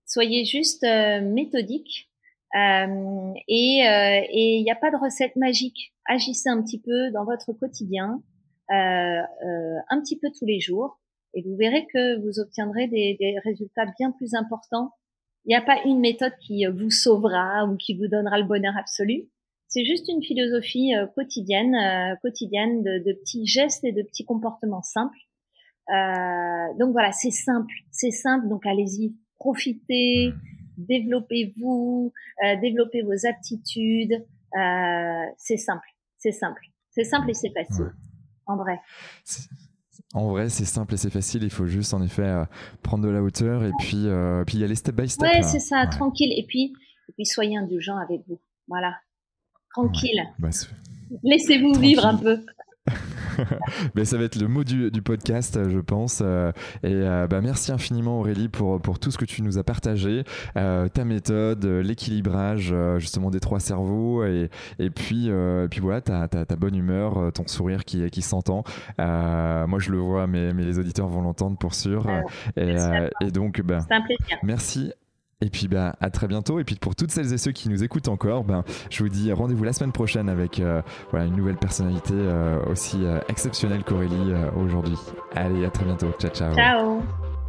Soyez 0.05 0.43
juste 0.45 0.83
méthodique 0.83 2.11
euh, 2.55 3.33
et 3.47 3.87
euh, 3.87 4.21
il 4.31 4.63
n'y 4.63 4.71
a 4.71 4.75
pas 4.75 4.91
de 4.91 4.97
recette 4.97 5.35
magique. 5.35 5.93
Agissez 6.05 6.49
un 6.49 6.61
petit 6.61 6.81
peu 6.81 7.11
dans 7.11 7.23
votre 7.23 7.53
quotidien, 7.53 8.21
euh, 8.71 9.21
un 9.89 10.01
petit 10.01 10.19
peu 10.19 10.27
tous 10.37 10.45
les 10.45 10.59
jours, 10.59 10.99
et 11.33 11.41
vous 11.43 11.55
verrez 11.55 11.85
que 11.93 12.19
vous 12.21 12.39
obtiendrez 12.39 12.87
des, 12.87 13.15
des 13.19 13.39
résultats 13.43 13.85
bien 13.97 14.11
plus 14.11 14.33
importants. 14.33 14.91
Il 15.45 15.49
n'y 15.49 15.55
a 15.55 15.61
pas 15.61 15.81
une 15.85 15.99
méthode 15.99 16.33
qui 16.39 16.65
vous 16.65 16.91
sauvera 16.91 17.65
ou 17.65 17.75
qui 17.75 17.97
vous 17.97 18.07
donnera 18.07 18.37
le 18.37 18.45
bonheur 18.45 18.73
absolu. 18.77 19.29
C'est 19.67 19.85
juste 19.85 20.07
une 20.09 20.21
philosophie 20.21 20.91
quotidienne, 21.15 21.75
quotidienne 22.21 22.83
de, 22.83 22.99
de, 22.99 23.13
petits 23.13 23.45
gestes 23.45 23.83
et 23.83 23.91
de 23.91 24.03
petits 24.03 24.25
comportements 24.25 24.83
simples. 24.83 25.17
Euh, 25.89 26.73
donc 26.79 26.91
voilà, 26.93 27.11
c'est 27.11 27.31
simple, 27.31 27.73
c'est 27.91 28.11
simple. 28.11 28.47
Donc 28.47 28.65
allez-y, 28.65 29.15
profitez, 29.37 30.33
développez-vous, 30.77 32.13
euh, 32.45 32.55
développez 32.61 33.01
vos 33.01 33.25
aptitudes. 33.25 34.25
Euh, 34.55 35.25
c'est 35.37 35.57
simple, 35.57 35.87
c'est 36.17 36.31
simple, 36.31 36.61
c'est 36.91 37.03
simple 37.03 37.29
et 37.29 37.33
c'est 37.33 37.51
facile. 37.51 37.91
En 38.45 38.57
vrai. 38.57 38.79
En 40.13 40.29
vrai, 40.29 40.49
c'est 40.49 40.65
simple 40.65 40.93
et 40.93 40.97
c'est 40.97 41.09
facile. 41.09 41.43
Il 41.43 41.49
faut 41.49 41.67
juste, 41.67 41.93
en 41.93 42.01
effet, 42.01 42.23
euh, 42.23 42.45
prendre 42.83 43.03
de 43.05 43.09
la 43.09 43.21
hauteur 43.23 43.63
et 43.63 43.71
puis, 43.79 44.07
puis 44.45 44.57
y 44.57 44.63
aller 44.63 44.75
step 44.75 44.95
by 44.95 45.07
step. 45.07 45.23
Ouais, 45.23 45.41
c'est 45.41 45.59
ça, 45.59 45.87
tranquille. 45.87 46.33
Et 46.35 46.45
puis, 46.45 46.73
et 47.09 47.13
puis, 47.13 47.25
soyez 47.25 47.57
indulgent 47.57 47.97
avec 47.97 48.21
vous. 48.27 48.39
Voilà. 48.67 48.95
Tranquille. 49.73 50.21
Bah, 50.39 50.49
Laissez-vous 51.23 51.73
vivre 51.73 52.05
un 52.05 52.17
peu. 52.17 52.43
Mais 53.95 54.05
ça 54.05 54.17
va 54.17 54.23
être 54.23 54.39
le 54.39 54.47
mot 54.47 54.63
du, 54.63 55.01
podcast, 55.01 55.59
je 55.69 55.79
pense. 55.79 56.21
Euh, 56.23 56.51
et 56.83 56.93
euh, 56.93 57.27
bah, 57.27 57.41
merci 57.41 57.71
infiniment 57.71 58.19
Aurélie 58.19 58.49
pour, 58.49 58.81
pour 58.81 58.99
tout 58.99 59.11
ce 59.11 59.17
que 59.17 59.25
tu 59.25 59.41
nous 59.41 59.57
as 59.57 59.63
partagé, 59.63 60.23
euh, 60.57 60.87
ta 60.87 61.05
méthode, 61.05 61.65
l'équilibrage 61.65 62.73
justement 62.97 63.31
des 63.31 63.39
trois 63.39 63.59
cerveaux 63.59 64.23
et, 64.25 64.49
et 64.79 64.89
puis, 64.89 65.29
puis 65.69 65.79
voilà, 65.79 66.01
ta, 66.01 66.27
ta, 66.27 66.45
ta, 66.45 66.55
bonne 66.55 66.75
humeur, 66.75 67.31
ton 67.33 67.47
sourire 67.47 67.85
qui, 67.85 68.09
qui 68.09 68.21
s'entend. 68.21 68.63
moi 68.97 69.79
je 69.79 69.91
le 69.91 69.97
vois, 69.97 70.27
mais, 70.27 70.53
mais 70.53 70.63
les 70.63 70.79
auditeurs 70.79 71.07
vont 71.07 71.21
l'entendre 71.21 71.57
pour 71.57 71.73
sûr. 71.73 72.07
et, 72.57 72.75
et, 73.21 73.31
donc, 73.31 73.61
bah, 73.61 73.79
merci 74.43 74.91
et 75.41 75.49
puis 75.49 75.67
bah, 75.67 75.95
à 75.99 76.09
très 76.09 76.27
bientôt. 76.27 76.59
Et 76.59 76.63
puis 76.63 76.75
pour 76.75 76.95
toutes 76.95 77.11
celles 77.11 77.33
et 77.33 77.37
ceux 77.37 77.51
qui 77.51 77.69
nous 77.69 77.83
écoutent 77.83 78.07
encore, 78.07 78.43
ben, 78.43 78.63
je 78.89 79.03
vous 79.03 79.09
dis 79.09 79.31
rendez-vous 79.33 79.63
la 79.63 79.73
semaine 79.73 79.91
prochaine 79.91 80.29
avec 80.29 80.59
euh, 80.59 80.81
voilà, 81.09 81.25
une 81.25 81.35
nouvelle 81.35 81.57
personnalité 81.57 82.13
euh, 82.13 82.59
aussi 82.67 83.03
euh, 83.03 83.19
exceptionnelle 83.27 83.83
qu'Aurélie 83.83 84.33
aujourd'hui. 84.55 84.97
Allez, 85.35 85.65
à 85.65 85.69
très 85.69 85.85
bientôt. 85.85 86.11
Ciao, 86.19 86.31
ciao. 86.31 86.53
Ciao. 86.55 87.01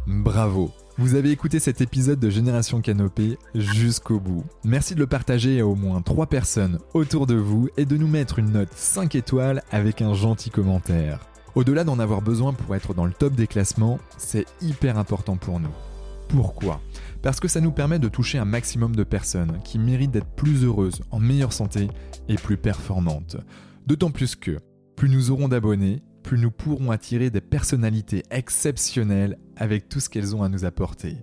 Bravo. 0.07 0.71
Vous 0.97 1.15
avez 1.15 1.31
écouté 1.31 1.59
cet 1.59 1.81
épisode 1.81 2.19
de 2.19 2.29
Génération 2.29 2.81
Canopée 2.81 3.39
jusqu'au 3.55 4.19
bout. 4.19 4.43
Merci 4.63 4.93
de 4.93 4.99
le 4.99 5.07
partager 5.07 5.59
à 5.59 5.65
au 5.65 5.73
moins 5.73 6.01
3 6.01 6.27
personnes 6.27 6.77
autour 6.93 7.25
de 7.25 7.33
vous 7.33 7.67
et 7.77 7.85
de 7.85 7.97
nous 7.97 8.07
mettre 8.07 8.37
une 8.37 8.51
note 8.51 8.69
5 8.73 9.15
étoiles 9.15 9.63
avec 9.71 10.03
un 10.03 10.13
gentil 10.13 10.51
commentaire. 10.51 11.19
Au-delà 11.55 11.83
d'en 11.83 11.97
avoir 11.97 12.21
besoin 12.21 12.53
pour 12.53 12.75
être 12.75 12.93
dans 12.93 13.05
le 13.05 13.11
top 13.11 13.33
des 13.33 13.47
classements, 13.47 13.97
c'est 14.17 14.45
hyper 14.61 14.99
important 14.99 15.35
pour 15.35 15.59
nous. 15.59 15.73
Pourquoi? 16.27 16.79
Parce 17.23 17.39
que 17.39 17.47
ça 17.47 17.61
nous 17.61 17.71
permet 17.71 17.99
de 17.99 18.09
toucher 18.09 18.37
un 18.37 18.45
maximum 18.45 18.95
de 18.95 19.03
personnes 19.03 19.59
qui 19.63 19.79
méritent 19.79 20.11
d'être 20.11 20.35
plus 20.35 20.65
heureuses, 20.65 21.01
en 21.09 21.19
meilleure 21.19 21.53
santé 21.53 21.87
et 22.27 22.35
plus 22.35 22.57
performantes. 22.57 23.37
D'autant 23.87 24.11
plus 24.11 24.35
que, 24.35 24.59
plus 24.97 25.09
nous 25.09 25.31
aurons 25.31 25.47
d'abonnés, 25.47 26.03
plus 26.21 26.37
nous 26.37 26.51
pourrons 26.51 26.91
attirer 26.91 27.29
des 27.29 27.41
personnalités 27.41 28.23
exceptionnelles 28.29 29.37
avec 29.55 29.87
tout 29.87 30.01
ce 30.01 30.09
qu'elles 30.09 30.35
ont 30.35 30.43
à 30.43 30.49
nous 30.49 30.65
apporter. 30.65 31.17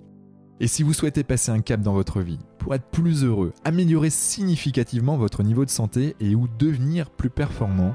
Et 0.58 0.66
si 0.66 0.82
vous 0.82 0.94
souhaitez 0.94 1.22
passer 1.22 1.52
un 1.52 1.60
cap 1.60 1.82
dans 1.82 1.94
votre 1.94 2.22
vie, 2.22 2.38
pour 2.58 2.74
être 2.74 2.90
plus 2.90 3.22
heureux, 3.22 3.52
améliorer 3.64 4.10
significativement 4.10 5.18
votre 5.18 5.42
niveau 5.42 5.66
de 5.66 5.70
santé 5.70 6.16
et 6.18 6.34
ou 6.34 6.48
devenir 6.58 7.10
plus 7.10 7.30
performant, 7.30 7.92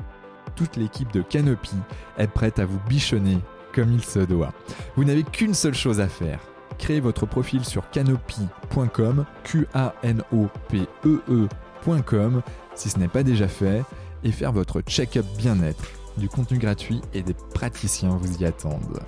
toute 0.55 0.77
l'équipe 0.77 1.11
de 1.11 1.23
Canopy 1.23 1.75
est 2.17 2.27
prête 2.27 2.59
à 2.59 2.65
vous 2.65 2.79
bichonner 2.87 3.39
comme 3.73 3.91
il 3.91 4.03
se 4.03 4.19
doit. 4.19 4.53
Vous 4.95 5.03
n'avez 5.03 5.23
qu'une 5.23 5.55
seule 5.55 5.73
chose 5.73 5.99
à 5.99 6.07
faire, 6.07 6.39
créez 6.77 6.99
votre 6.99 7.25
profil 7.25 7.65
sur 7.65 7.89
canopy.com, 7.89 9.25
Q-A-N-O-P-E-E.com, 9.43 12.41
si 12.75 12.89
ce 12.89 12.99
n'est 12.99 13.07
pas 13.07 13.23
déjà 13.23 13.47
fait, 13.47 13.83
et 14.23 14.31
faire 14.31 14.51
votre 14.51 14.81
check-up 14.81 15.25
bien-être. 15.37 15.83
Du 16.17 16.29
contenu 16.29 16.57
gratuit 16.57 17.01
et 17.13 17.21
des 17.21 17.35
praticiens 17.53 18.15
vous 18.15 18.37
y 18.37 18.45
attendent. 18.45 19.01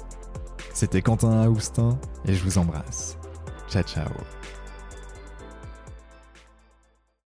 C'était 0.73 1.01
Quentin 1.01 1.41
Aoustin 1.41 1.97
et 2.25 2.33
je 2.33 2.43
vous 2.43 2.57
embrasse. 2.57 3.17
Ciao 3.69 3.83
ciao 3.83 4.36